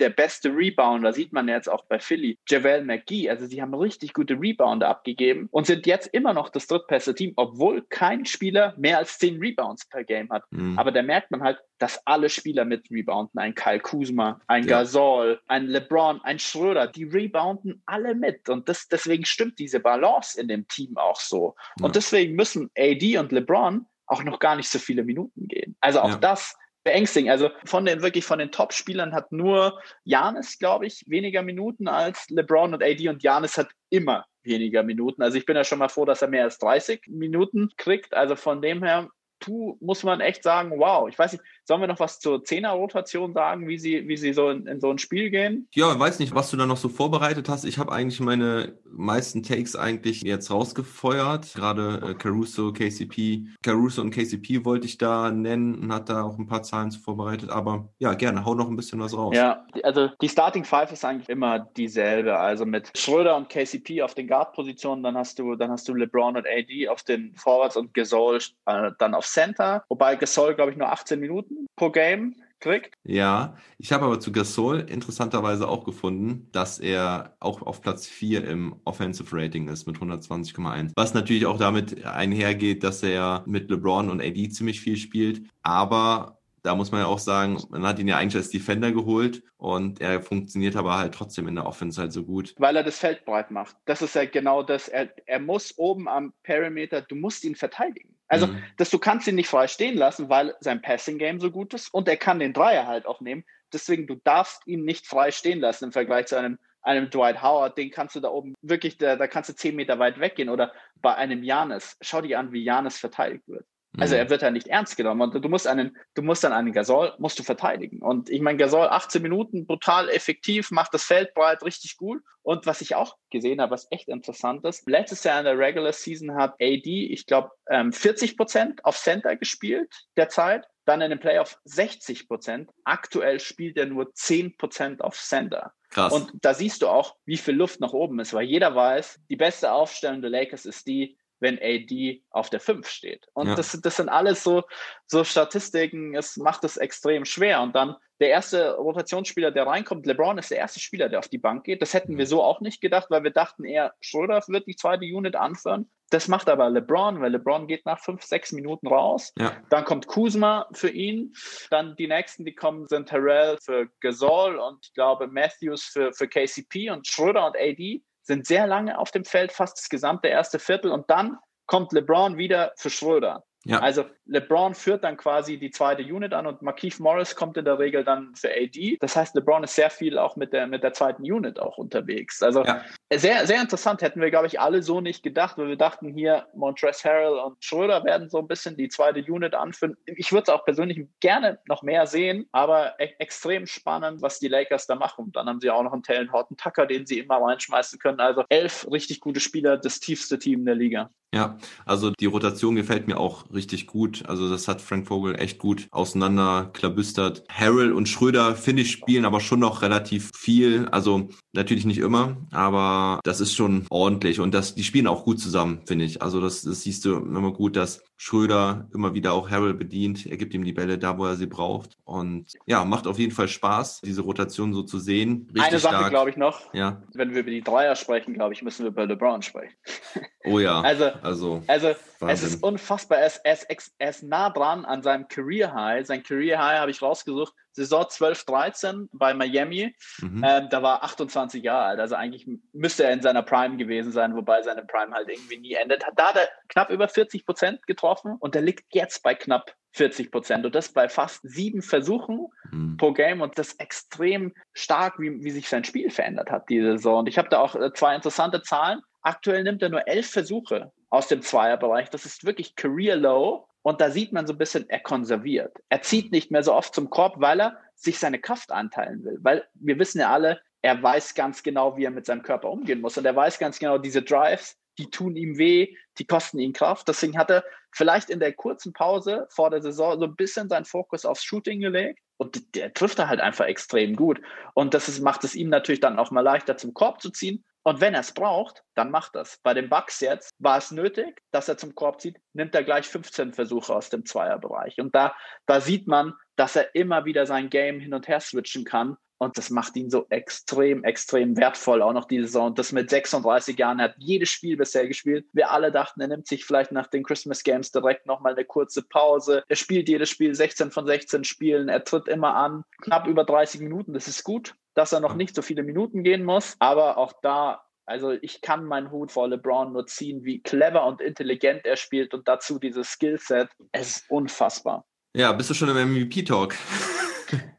der 0.00 0.10
beste 0.10 0.50
Rebounder, 0.50 1.12
sieht 1.12 1.32
man 1.32 1.48
jetzt 1.48 1.68
auch 1.68 1.84
bei 1.84 1.98
Philly, 1.98 2.38
JaVale 2.48 2.84
McGee, 2.84 3.28
also 3.28 3.46
sie 3.46 3.60
haben 3.60 3.74
richtig 3.74 4.12
gute 4.12 4.34
Rebounder 4.34 4.88
abgegeben 4.88 5.48
und 5.50 5.66
sind 5.66 5.86
jetzt 5.86 6.08
immer 6.08 6.32
noch 6.32 6.48
das 6.48 6.66
drittbeste 6.66 7.14
Team, 7.14 7.32
obwohl 7.36 7.82
kein 7.82 8.24
Spieler 8.24 8.74
mehr 8.76 8.98
als 8.98 9.18
zehn 9.18 9.38
Rebounds 9.38 9.86
per 9.86 10.04
Game 10.04 10.30
hat. 10.30 10.44
Mhm. 10.50 10.78
Aber 10.78 10.92
da 10.92 11.02
merkt 11.02 11.30
man 11.30 11.42
halt, 11.42 11.58
dass 11.78 12.06
alle 12.06 12.28
Spieler 12.28 12.64
mit 12.64 12.88
rebounden. 12.92 13.40
Ein 13.40 13.56
Kyle 13.56 13.80
Kuzma, 13.80 14.40
ein 14.46 14.62
ja. 14.62 14.82
Gasol, 14.82 15.40
ein 15.48 15.66
LeBron, 15.66 16.20
ein 16.22 16.38
Schröder, 16.38 16.86
die 16.86 17.04
rebounden 17.04 17.82
alle 17.86 18.14
mit. 18.14 18.48
Und 18.48 18.68
das, 18.68 18.86
deswegen 18.86 19.24
stimmt 19.24 19.58
diese 19.58 19.80
Balance 19.80 20.40
in 20.40 20.46
dem 20.46 20.68
Team 20.68 20.96
auch 20.96 21.18
so. 21.18 21.56
Ja. 21.80 21.86
Und 21.86 21.96
deswegen 21.96 22.36
müssen 22.36 22.70
AD 22.78 22.91
AD 22.92 23.18
und 23.18 23.32
LeBron 23.32 23.86
auch 24.06 24.24
noch 24.24 24.38
gar 24.38 24.56
nicht 24.56 24.68
so 24.68 24.78
viele 24.78 25.04
Minuten 25.04 25.48
gehen. 25.48 25.76
Also 25.80 26.00
auch 26.00 26.10
ja. 26.10 26.16
das 26.16 26.56
beängstigend. 26.84 27.30
Also 27.30 27.50
von 27.64 27.84
den 27.84 28.02
wirklich 28.02 28.24
von 28.24 28.38
den 28.38 28.50
Top-Spielern 28.50 29.14
hat 29.14 29.32
nur 29.32 29.80
Janis, 30.04 30.58
glaube 30.58 30.86
ich, 30.86 31.04
weniger 31.06 31.42
Minuten 31.42 31.88
als 31.88 32.28
LeBron 32.28 32.74
und 32.74 32.82
AD 32.82 33.08
und 33.08 33.22
Janis 33.22 33.56
hat 33.56 33.68
immer 33.90 34.26
weniger 34.42 34.82
Minuten. 34.82 35.22
Also 35.22 35.38
ich 35.38 35.46
bin 35.46 35.56
ja 35.56 35.64
schon 35.64 35.78
mal 35.78 35.88
froh, 35.88 36.04
dass 36.04 36.22
er 36.22 36.28
mehr 36.28 36.44
als 36.44 36.58
30 36.58 37.06
Minuten 37.08 37.70
kriegt. 37.76 38.14
Also 38.14 38.36
von 38.36 38.60
dem 38.60 38.82
her 38.82 39.08
tu, 39.42 39.76
muss 39.80 40.02
man 40.02 40.20
echt 40.20 40.42
sagen, 40.42 40.72
wow. 40.78 41.08
Ich 41.08 41.18
weiß 41.18 41.32
nicht, 41.32 41.44
sollen 41.64 41.80
wir 41.80 41.88
noch 41.88 42.00
was 42.00 42.18
zur 42.18 42.44
Zehner-Rotation 42.44 43.34
sagen, 43.34 43.68
wie 43.68 43.78
sie, 43.78 44.08
wie 44.08 44.16
sie 44.16 44.32
so 44.32 44.48
in, 44.50 44.66
in 44.66 44.80
so 44.80 44.90
ein 44.90 44.98
Spiel 44.98 45.30
gehen? 45.30 45.68
Ja, 45.74 45.98
weiß 45.98 46.18
nicht, 46.18 46.34
was 46.34 46.50
du 46.50 46.56
da 46.56 46.66
noch 46.66 46.76
so 46.76 46.88
vorbereitet 46.88 47.48
hast. 47.48 47.64
Ich 47.64 47.78
habe 47.78 47.92
eigentlich 47.92 48.20
meine 48.20 48.78
meisten 48.90 49.42
Takes 49.42 49.76
eigentlich 49.76 50.22
jetzt 50.22 50.50
rausgefeuert. 50.50 51.54
Gerade 51.54 52.10
äh, 52.10 52.14
Caruso, 52.14 52.72
KCP. 52.72 53.46
Caruso 53.62 54.02
und 54.02 54.10
KCP 54.10 54.64
wollte 54.64 54.86
ich 54.86 54.98
da 54.98 55.30
nennen 55.30 55.74
und 55.74 55.92
hat 55.92 56.08
da 56.08 56.22
auch 56.22 56.38
ein 56.38 56.46
paar 56.46 56.62
Zahlen 56.62 56.92
vorbereitet. 56.92 57.50
Aber 57.50 57.88
ja, 57.98 58.14
gerne, 58.14 58.44
hau 58.44 58.54
noch 58.54 58.68
ein 58.68 58.76
bisschen 58.76 59.00
was 59.00 59.16
raus. 59.16 59.34
Ja, 59.36 59.64
also 59.82 60.08
die 60.20 60.28
Starting 60.28 60.64
Five 60.64 60.92
ist 60.92 61.04
eigentlich 61.04 61.28
immer 61.28 61.60
dieselbe. 61.76 62.38
Also 62.38 62.64
mit 62.64 62.90
Schröder 62.96 63.36
und 63.36 63.48
KCP 63.48 64.02
auf 64.02 64.14
den 64.14 64.28
Guard-Positionen, 64.28 65.02
dann 65.02 65.16
hast 65.16 65.38
du, 65.38 65.56
dann 65.56 65.70
hast 65.70 65.88
du 65.88 65.94
LeBron 65.94 66.36
und 66.36 66.46
AD 66.46 66.88
auf 66.88 67.02
den 67.02 67.34
Forwards 67.36 67.76
und 67.76 67.94
Gasol 67.94 68.38
äh, 68.66 68.90
dann 68.98 69.14
auf 69.14 69.26
Center. 69.32 69.84
Wobei 69.88 70.16
Gasol, 70.16 70.54
glaube 70.54 70.72
ich, 70.72 70.76
nur 70.76 70.90
18 70.90 71.18
Minuten 71.18 71.66
pro 71.76 71.90
Game 71.90 72.36
kriegt. 72.62 72.94
Ja, 73.04 73.56
ich 73.76 73.92
habe 73.92 74.06
aber 74.06 74.20
zu 74.20 74.32
Gasol 74.32 74.86
interessanterweise 74.88 75.68
auch 75.68 75.84
gefunden, 75.84 76.48
dass 76.52 76.78
er 76.78 77.36
auch 77.40 77.60
auf 77.60 77.82
Platz 77.82 78.06
4 78.06 78.46
im 78.46 78.76
Offensive 78.84 79.28
Rating 79.36 79.68
ist 79.68 79.86
mit 79.86 79.96
120,1. 79.96 80.92
Was 80.96 81.12
natürlich 81.12 81.44
auch 81.44 81.58
damit 81.58 82.04
einhergeht, 82.06 82.84
dass 82.84 83.02
er 83.02 83.42
mit 83.46 83.70
LeBron 83.70 84.08
und 84.08 84.22
AD 84.22 84.48
ziemlich 84.50 84.80
viel 84.80 84.96
spielt. 84.96 85.42
Aber 85.62 86.38
da 86.62 86.76
muss 86.76 86.92
man 86.92 87.00
ja 87.00 87.06
auch 87.06 87.18
sagen, 87.18 87.60
man 87.70 87.84
hat 87.84 87.98
ihn 87.98 88.08
ja 88.08 88.16
eigentlich 88.16 88.36
als 88.36 88.50
Defender 88.50 88.92
geholt 88.92 89.42
und 89.56 90.00
er 90.00 90.22
funktioniert 90.22 90.76
aber 90.76 90.96
halt 90.96 91.14
trotzdem 91.14 91.48
in 91.48 91.56
der 91.56 91.66
Offense 91.66 92.00
halt 92.00 92.12
so 92.12 92.24
gut. 92.24 92.54
Weil 92.58 92.76
er 92.76 92.84
das 92.84 92.98
Feld 92.98 93.24
breit 93.24 93.50
macht. 93.50 93.76
Das 93.84 94.00
ist 94.00 94.14
ja 94.14 94.24
genau 94.24 94.62
das. 94.62 94.88
Er, 94.88 95.12
er 95.26 95.40
muss 95.40 95.76
oben 95.76 96.08
am 96.08 96.32
Perimeter, 96.44 97.02
du 97.02 97.16
musst 97.16 97.44
ihn 97.44 97.56
verteidigen. 97.56 98.16
Also, 98.32 98.46
mhm. 98.46 98.62
dass 98.78 98.88
du 98.88 98.98
kannst 98.98 99.28
ihn 99.28 99.34
nicht 99.34 99.50
frei 99.50 99.66
stehen 99.66 99.94
lassen, 99.94 100.30
weil 100.30 100.54
sein 100.60 100.80
Passing 100.80 101.18
Game 101.18 101.38
so 101.38 101.50
gut 101.50 101.74
ist 101.74 101.92
und 101.92 102.08
er 102.08 102.16
kann 102.16 102.38
den 102.38 102.54
Dreier 102.54 102.86
halt 102.86 103.04
auch 103.04 103.20
nehmen. 103.20 103.44
Deswegen, 103.74 104.06
du 104.06 104.14
darfst 104.14 104.66
ihn 104.66 104.86
nicht 104.86 105.06
frei 105.06 105.30
stehen 105.30 105.60
lassen 105.60 105.84
im 105.84 105.92
Vergleich 105.92 106.28
zu 106.28 106.36
einem, 106.36 106.58
einem 106.80 107.10
Dwight 107.10 107.42
Howard. 107.42 107.76
Den 107.76 107.90
kannst 107.90 108.16
du 108.16 108.20
da 108.20 108.30
oben 108.30 108.54
wirklich, 108.62 108.96
da, 108.96 109.16
da 109.16 109.26
kannst 109.26 109.50
du 109.50 109.54
zehn 109.54 109.76
Meter 109.76 109.98
weit 109.98 110.18
weggehen 110.18 110.48
oder 110.48 110.72
bei 111.02 111.14
einem 111.14 111.42
Janis. 111.42 111.98
Schau 112.00 112.22
dir 112.22 112.38
an, 112.38 112.52
wie 112.52 112.64
Janis 112.64 112.96
verteidigt 112.96 113.46
wird. 113.48 113.66
Also 113.98 114.14
er 114.14 114.24
mhm. 114.24 114.30
wird 114.30 114.42
ja 114.42 114.50
nicht 114.50 114.68
ernst 114.68 114.96
genommen. 114.96 115.20
Und 115.20 115.44
du 115.44 115.48
musst 115.48 115.66
einen, 115.66 115.96
du 116.14 116.22
musst 116.22 116.42
dann 116.44 116.52
einen 116.52 116.72
Gasol, 116.72 117.12
musst 117.18 117.38
du 117.38 117.42
verteidigen. 117.42 118.00
Und 118.00 118.30
ich 118.30 118.40
meine, 118.40 118.56
Gasol 118.56 118.88
18 118.88 119.20
Minuten, 119.20 119.66
brutal 119.66 120.08
effektiv, 120.08 120.70
macht 120.70 120.94
das 120.94 121.04
Feld 121.04 121.34
breit, 121.34 121.62
richtig 121.62 121.96
gut. 121.98 122.22
Und 122.42 122.66
was 122.66 122.80
ich 122.80 122.94
auch 122.94 123.16
gesehen 123.30 123.60
habe, 123.60 123.72
was 123.72 123.86
echt 123.90 124.08
interessant 124.08 124.64
ist, 124.64 124.88
letztes 124.88 125.24
Jahr 125.24 125.38
in 125.38 125.44
der 125.44 125.58
Regular 125.58 125.92
Season 125.92 126.34
hat 126.34 126.54
AD, 126.54 126.86
ich 126.86 127.26
glaube, 127.26 127.50
40 127.68 128.30
ähm, 128.30 128.36
Prozent 128.36 128.84
auf 128.84 128.96
Center 128.96 129.36
gespielt 129.36 129.92
derzeit. 130.16 130.66
Dann 130.84 131.00
in 131.00 131.10
den 131.10 131.20
Playoff 131.20 131.58
60 131.64 132.26
Prozent. 132.26 132.70
Aktuell 132.84 133.38
spielt 133.38 133.76
er 133.76 133.86
nur 133.86 134.12
10 134.14 134.56
Prozent 134.56 135.00
auf 135.00 135.16
Center. 135.16 135.72
Krass. 135.90 136.12
Und 136.12 136.32
da 136.40 136.54
siehst 136.54 136.82
du 136.82 136.88
auch, 136.88 137.14
wie 137.24 137.36
viel 137.36 137.54
Luft 137.54 137.78
nach 137.78 137.92
oben 137.92 138.18
ist, 138.18 138.32
weil 138.32 138.46
jeder 138.46 138.74
weiß, 138.74 139.20
die 139.30 139.36
beste 139.36 139.70
Aufstellung 139.70 140.22
der 140.22 140.30
Lakers 140.30 140.64
ist 140.64 140.86
die, 140.88 141.18
wenn 141.42 141.58
AD 141.60 142.22
auf 142.30 142.48
der 142.48 142.60
5 142.60 142.88
steht. 142.88 143.26
Und 143.34 143.48
ja. 143.48 143.54
das, 143.54 143.78
das 143.82 143.96
sind 143.96 144.08
alles 144.08 144.42
so, 144.42 144.62
so 145.06 145.24
Statistiken, 145.24 146.14
es 146.14 146.36
macht 146.36 146.64
es 146.64 146.76
extrem 146.78 147.24
schwer. 147.24 147.60
Und 147.60 147.74
dann 147.74 147.96
der 148.20 148.30
erste 148.30 148.76
Rotationsspieler, 148.76 149.50
der 149.50 149.66
reinkommt, 149.66 150.06
LeBron 150.06 150.38
ist 150.38 150.52
der 150.52 150.58
erste 150.58 150.78
Spieler, 150.78 151.08
der 151.08 151.18
auf 151.18 151.28
die 151.28 151.38
Bank 151.38 151.64
geht. 151.64 151.82
Das 151.82 151.92
hätten 151.92 152.16
wir 152.16 152.26
so 152.26 152.42
auch 152.42 152.60
nicht 152.60 152.80
gedacht, 152.80 153.08
weil 153.10 153.24
wir 153.24 153.32
dachten 153.32 153.64
eher, 153.64 153.94
Schröder 154.00 154.40
wird 154.46 154.68
die 154.68 154.76
zweite 154.76 155.04
Unit 155.04 155.34
anführen. 155.34 155.90
Das 156.10 156.28
macht 156.28 156.48
aber 156.48 156.70
LeBron, 156.70 157.20
weil 157.20 157.32
LeBron 157.32 157.66
geht 157.66 157.84
nach 157.84 157.98
fünf, 157.98 158.22
sechs 158.22 158.52
Minuten 158.52 158.86
raus. 158.86 159.32
Ja. 159.38 159.56
Dann 159.70 159.84
kommt 159.84 160.06
Kuzma 160.06 160.68
für 160.72 160.90
ihn. 160.90 161.32
Dann 161.70 161.96
die 161.96 162.06
nächsten, 162.06 162.44
die 162.44 162.54
kommen, 162.54 162.86
sind 162.86 163.08
Terrell 163.08 163.58
für 163.60 163.88
Gasol 164.00 164.56
und 164.56 164.86
ich 164.86 164.94
glaube 164.94 165.26
Matthews 165.26 165.82
für, 165.84 166.12
für 166.12 166.28
KCP 166.28 166.90
und 166.90 167.06
Schröder 167.06 167.46
und 167.46 167.56
AD 167.56 168.02
sind 168.22 168.46
sehr 168.46 168.66
lange 168.66 168.98
auf 168.98 169.10
dem 169.10 169.24
Feld, 169.24 169.52
fast 169.52 169.78
das 169.78 169.88
gesamte 169.88 170.28
erste 170.28 170.58
Viertel 170.58 170.90
und 170.90 171.10
dann 171.10 171.38
kommt 171.66 171.92
LeBron 171.92 172.36
wieder 172.36 172.72
für 172.76 172.90
Schröder. 172.90 173.44
Ja. 173.64 173.78
Also 173.78 174.04
LeBron 174.26 174.74
führt 174.74 175.04
dann 175.04 175.16
quasi 175.16 175.58
die 175.58 175.70
zweite 175.70 176.02
Unit 176.02 176.32
an 176.32 176.46
und 176.46 176.62
Markeith 176.62 176.98
Morris 176.98 177.36
kommt 177.36 177.56
in 177.56 177.64
der 177.64 177.78
Regel 177.78 178.02
dann 178.02 178.34
für 178.34 178.50
AD. 178.50 178.98
Das 179.00 179.14
heißt, 179.14 179.34
LeBron 179.34 179.64
ist 179.64 179.74
sehr 179.74 179.90
viel 179.90 180.18
auch 180.18 180.36
mit 180.36 180.52
der, 180.52 180.66
mit 180.66 180.82
der 180.82 180.92
zweiten 180.92 181.22
Unit 181.22 181.60
auch 181.60 181.78
unterwegs. 181.78 182.42
Also 182.42 182.64
ja. 182.64 182.82
sehr, 183.12 183.46
sehr 183.46 183.60
interessant. 183.60 184.02
Hätten 184.02 184.20
wir, 184.20 184.30
glaube 184.30 184.46
ich, 184.48 184.60
alle 184.60 184.82
so 184.82 185.00
nicht 185.00 185.22
gedacht, 185.22 185.58
weil 185.58 185.68
wir 185.68 185.76
dachten 185.76 186.12
hier, 186.12 186.46
Montrezl 186.54 187.08
Harrell 187.08 187.38
und 187.38 187.62
Schröder 187.64 188.04
werden 188.04 188.28
so 188.28 188.38
ein 188.38 188.48
bisschen 188.48 188.76
die 188.76 188.88
zweite 188.88 189.20
Unit 189.20 189.54
anführen. 189.54 189.96
Ich 190.06 190.32
würde 190.32 190.44
es 190.44 190.48
auch 190.48 190.64
persönlich 190.64 191.06
gerne 191.20 191.58
noch 191.66 191.82
mehr 191.82 192.06
sehen, 192.06 192.48
aber 192.52 192.98
e 192.98 193.10
extrem 193.18 193.66
spannend, 193.66 194.22
was 194.22 194.38
die 194.38 194.48
Lakers 194.48 194.86
da 194.86 194.94
machen. 194.94 195.26
Und 195.26 195.36
dann 195.36 195.48
haben 195.48 195.60
sie 195.60 195.70
auch 195.70 195.82
noch 195.82 195.92
einen 195.92 196.02
Talent 196.02 196.32
Horton 196.32 196.56
Tucker, 196.56 196.86
den 196.86 197.06
sie 197.06 197.18
immer 197.18 197.36
reinschmeißen 197.36 197.98
können. 197.98 198.20
Also 198.20 198.44
elf 198.48 198.86
richtig 198.90 199.20
gute 199.20 199.40
Spieler, 199.40 199.76
das 199.76 200.00
tiefste 200.00 200.38
Team 200.38 200.64
der 200.64 200.74
Liga. 200.74 201.10
Ja, 201.34 201.56
also 201.86 202.10
die 202.10 202.26
Rotation 202.26 202.76
gefällt 202.76 203.08
mir 203.08 203.18
auch 203.18 203.44
richtig 203.52 203.86
gut. 203.86 204.24
Also 204.26 204.48
das 204.48 204.68
hat 204.68 204.80
Frank 204.80 205.06
Vogel 205.06 205.38
echt 205.38 205.58
gut 205.58 205.88
auseinanderklabüstert. 205.90 207.44
Harrell 207.48 207.92
und 207.92 208.08
Schröder, 208.08 208.56
finde 208.56 208.82
ich, 208.82 208.92
spielen 208.92 209.24
aber 209.24 209.40
schon 209.40 209.60
noch 209.60 209.82
relativ 209.82 210.30
viel. 210.34 210.88
Also 210.90 211.28
natürlich 211.52 211.84
nicht 211.84 211.98
immer, 211.98 212.36
aber 212.50 213.20
das 213.24 213.40
ist 213.40 213.54
schon 213.54 213.86
ordentlich. 213.90 214.40
Und 214.40 214.54
das, 214.54 214.74
die 214.74 214.84
spielen 214.84 215.06
auch 215.06 215.24
gut 215.24 215.40
zusammen, 215.40 215.80
finde 215.86 216.04
ich. 216.04 216.22
Also 216.22 216.40
das, 216.40 216.62
das 216.62 216.82
siehst 216.82 217.04
du 217.04 217.16
immer 217.16 217.52
gut, 217.52 217.76
dass 217.76 218.02
Schröder 218.22 218.88
immer 218.94 219.14
wieder 219.14 219.32
auch 219.32 219.50
Harrell 219.50 219.74
bedient. 219.74 220.26
Er 220.26 220.36
gibt 220.36 220.54
ihm 220.54 220.62
die 220.62 220.72
Bälle 220.72 220.96
da, 220.96 221.18
wo 221.18 221.26
er 221.26 221.34
sie 221.34 221.48
braucht. 221.48 221.98
Und 222.04 222.52
ja, 222.66 222.84
macht 222.84 223.08
auf 223.08 223.18
jeden 223.18 223.32
Fall 223.32 223.48
Spaß, 223.48 224.02
diese 224.02 224.22
Rotation 224.22 224.72
so 224.72 224.84
zu 224.84 225.00
sehen. 225.00 225.48
Richtig 225.48 225.64
Eine 225.64 225.78
Sache, 225.80 226.08
glaube 226.08 226.30
ich, 226.30 226.36
noch. 226.36 226.72
Ja. 226.72 227.02
Wenn 227.14 227.34
wir 227.34 227.40
über 227.40 227.50
die 227.50 227.62
Dreier 227.62 227.96
sprechen, 227.96 228.32
glaube 228.32 228.54
ich, 228.54 228.62
müssen 228.62 228.84
wir 228.84 228.90
über 228.90 229.06
LeBron 229.06 229.42
sprechen. 229.42 229.74
Oh 230.44 230.58
ja. 230.58 230.80
Also, 230.80 231.04
also, 231.22 231.62
also 231.68 231.94
es 232.26 232.42
ist 232.42 232.64
unfassbar. 232.64 233.18
Er 233.18 233.28
ist, 233.28 233.40
er, 233.44 233.52
ist, 233.52 233.94
er 233.98 234.10
ist 234.10 234.24
nah 234.24 234.50
dran 234.50 234.84
an 234.84 235.00
seinem 235.00 235.28
Career 235.28 235.72
High. 235.72 236.04
Sein 236.04 236.24
Career 236.24 236.58
High 236.58 236.80
habe 236.80 236.90
ich 236.90 237.00
rausgesucht. 237.00 237.54
Saison 237.72 238.06
12, 238.08 238.44
13 238.44 239.08
bei 239.12 239.34
Miami. 239.34 239.94
Mhm. 240.20 240.44
Ähm, 240.46 240.68
da 240.70 240.82
war 240.82 241.02
28 241.02 241.62
Jahre 241.62 241.84
alt. 241.86 242.00
Also 242.00 242.14
eigentlich 242.14 242.46
müsste 242.72 243.04
er 243.04 243.12
in 243.12 243.22
seiner 243.22 243.42
Prime 243.42 243.76
gewesen 243.76 244.12
sein, 244.12 244.36
wobei 244.36 244.62
seine 244.62 244.84
Prime 244.84 245.14
halt 245.14 245.28
irgendwie 245.28 245.58
nie 245.58 245.74
endet. 245.74 246.04
Da 246.16 246.28
hat 246.28 246.36
er 246.36 246.48
knapp 246.68 246.90
über 246.90 247.08
40 247.08 247.46
Prozent 247.46 247.86
getroffen 247.86 248.36
und 248.38 248.54
er 248.54 248.62
liegt 248.62 248.94
jetzt 248.94 249.22
bei 249.22 249.34
knapp 249.34 249.74
40 249.92 250.30
Prozent 250.30 250.66
und 250.66 250.74
das 250.74 250.88
bei 250.88 251.08
fast 251.08 251.40
sieben 251.42 251.82
Versuchen 251.82 252.48
mhm. 252.70 252.96
pro 252.96 253.12
Game 253.12 253.40
und 253.40 253.58
das 253.58 253.74
extrem 253.74 254.54
stark, 254.72 255.18
wie, 255.18 255.42
wie 255.42 255.50
sich 255.50 255.68
sein 255.68 255.84
Spiel 255.84 256.10
verändert 256.10 256.50
hat 256.50 256.68
diese 256.68 256.92
Saison. 256.92 257.20
Und 257.20 257.28
ich 257.28 257.38
habe 257.38 257.48
da 257.48 257.60
auch 257.60 257.74
äh, 257.76 257.92
zwei 257.92 258.14
interessante 258.14 258.62
Zahlen. 258.62 259.00
Aktuell 259.22 259.62
nimmt 259.62 259.82
er 259.82 259.90
nur 259.90 260.06
elf 260.08 260.30
Versuche 260.30 260.92
aus 261.10 261.28
dem 261.28 261.42
Zweierbereich. 261.42 262.10
Das 262.10 262.24
ist 262.24 262.44
wirklich 262.44 262.74
Career 262.74 263.16
Low. 263.16 263.68
Und 263.82 264.00
da 264.00 264.10
sieht 264.10 264.32
man 264.32 264.46
so 264.46 264.54
ein 264.54 264.58
bisschen, 264.58 264.88
er 264.88 265.00
konserviert. 265.00 265.76
Er 265.88 266.02
zieht 266.02 266.30
nicht 266.32 266.50
mehr 266.50 266.62
so 266.62 266.72
oft 266.72 266.94
zum 266.94 267.10
Korb, 267.10 267.34
weil 267.38 267.60
er 267.60 267.78
sich 267.94 268.18
seine 268.18 268.38
Kraft 268.38 268.70
einteilen 268.70 269.24
will. 269.24 269.38
Weil 269.42 269.64
wir 269.74 269.98
wissen 269.98 270.20
ja 270.20 270.30
alle, 270.32 270.60
er 270.82 271.02
weiß 271.02 271.34
ganz 271.34 271.62
genau, 271.62 271.96
wie 271.96 272.04
er 272.04 272.10
mit 272.10 272.26
seinem 272.26 272.42
Körper 272.42 272.70
umgehen 272.70 273.00
muss. 273.00 273.18
Und 273.18 273.24
er 273.24 273.36
weiß 273.36 273.58
ganz 273.58 273.78
genau, 273.78 273.98
diese 273.98 274.22
Drives, 274.22 274.76
die 274.98 275.10
tun 275.10 275.36
ihm 275.36 275.58
weh, 275.58 275.96
die 276.18 276.26
kosten 276.26 276.58
ihn 276.58 276.72
Kraft. 276.72 277.08
Deswegen 277.08 277.38
hat 277.38 277.50
er 277.50 277.64
vielleicht 277.90 278.30
in 278.30 278.40
der 278.40 278.52
kurzen 278.52 278.92
Pause 278.92 279.46
vor 279.50 279.70
der 279.70 279.82
Saison 279.82 280.18
so 280.18 280.26
ein 280.26 280.36
bisschen 280.36 280.68
seinen 280.68 280.84
Fokus 280.84 281.24
aufs 281.24 281.44
Shooting 281.44 281.80
gelegt. 281.80 282.18
Und 282.36 282.74
der 282.74 282.92
trifft 282.92 283.18
er 283.18 283.28
halt 283.28 283.40
einfach 283.40 283.66
extrem 283.66 284.16
gut. 284.16 284.40
Und 284.74 284.94
das 284.94 285.08
ist, 285.08 285.20
macht 285.20 285.44
es 285.44 285.54
ihm 285.54 285.68
natürlich 285.68 286.00
dann 286.00 286.18
auch 286.18 286.30
mal 286.30 286.40
leichter, 286.40 286.76
zum 286.76 286.92
Korb 286.92 287.20
zu 287.20 287.30
ziehen. 287.30 287.64
Und 287.84 288.00
wenn 288.00 288.14
er 288.14 288.20
es 288.20 288.32
braucht, 288.32 288.84
dann 288.94 289.10
macht 289.10 289.34
das. 289.34 289.58
Bei 289.62 289.74
den 289.74 289.88
Bucks 289.88 290.20
jetzt 290.20 290.50
war 290.58 290.78
es 290.78 290.90
nötig, 290.90 291.42
dass 291.50 291.68
er 291.68 291.78
zum 291.78 291.94
Korb 291.94 292.20
zieht, 292.20 292.38
nimmt 292.52 292.74
er 292.74 292.84
gleich 292.84 293.06
15 293.06 293.54
Versuche 293.54 293.94
aus 293.94 294.08
dem 294.08 294.24
Zweierbereich. 294.24 295.00
Und 295.00 295.14
da, 295.14 295.34
da 295.66 295.80
sieht 295.80 296.06
man, 296.06 296.34
dass 296.56 296.76
er 296.76 296.94
immer 296.94 297.24
wieder 297.24 297.46
sein 297.46 297.70
Game 297.70 297.98
hin 297.98 298.14
und 298.14 298.28
her 298.28 298.40
switchen 298.40 298.84
kann 298.84 299.16
und 299.42 299.58
das 299.58 299.70
macht 299.70 299.96
ihn 299.96 300.10
so 300.10 300.26
extrem, 300.30 301.04
extrem 301.04 301.56
wertvoll, 301.56 302.02
auch 302.02 302.12
noch 302.12 302.26
diese 302.26 302.44
Saison. 302.44 302.74
Das 302.74 302.92
mit 302.92 303.10
36 303.10 303.78
Jahren, 303.78 303.98
er 303.98 304.06
hat 304.06 304.14
jedes 304.18 304.50
Spiel 304.50 304.76
bisher 304.76 305.06
gespielt. 305.06 305.46
Wir 305.52 305.70
alle 305.70 305.90
dachten, 305.90 306.20
er 306.20 306.28
nimmt 306.28 306.46
sich 306.46 306.64
vielleicht 306.64 306.92
nach 306.92 307.08
den 307.08 307.24
Christmas 307.24 307.62
Games 307.62 307.90
direkt 307.90 308.26
nochmal 308.26 308.52
eine 308.54 308.64
kurze 308.64 309.02
Pause. 309.02 309.64
Er 309.68 309.76
spielt 309.76 310.08
jedes 310.08 310.30
Spiel 310.30 310.54
16 310.54 310.90
von 310.90 311.06
16 311.06 311.44
Spielen. 311.44 311.88
Er 311.88 312.04
tritt 312.04 312.28
immer 312.28 312.54
an, 312.54 312.84
knapp 313.02 313.26
über 313.26 313.44
30 313.44 313.80
Minuten. 313.80 314.14
Das 314.14 314.28
ist 314.28 314.44
gut, 314.44 314.74
dass 314.94 315.12
er 315.12 315.20
noch 315.20 315.34
nicht 315.34 315.54
so 315.54 315.62
viele 315.62 315.82
Minuten 315.82 316.22
gehen 316.22 316.44
muss. 316.44 316.76
Aber 316.78 317.18
auch 317.18 317.32
da 317.42 317.82
also 318.04 318.32
ich 318.32 318.60
kann 318.60 318.84
meinen 318.84 319.12
Hut 319.12 319.30
vor 319.30 319.48
LeBron 319.48 319.92
nur 319.92 320.06
ziehen, 320.06 320.44
wie 320.44 320.60
clever 320.60 321.06
und 321.06 321.20
intelligent 321.20 321.86
er 321.86 321.96
spielt 321.96 322.34
und 322.34 322.48
dazu 322.48 322.80
dieses 322.80 323.08
Skillset. 323.12 323.68
Es 323.92 324.16
ist 324.16 324.30
unfassbar. 324.30 325.06
Ja, 325.34 325.52
bist 325.52 325.70
du 325.70 325.74
schon 325.74 325.88
im 325.88 326.12
MVP-Talk? 326.12 326.74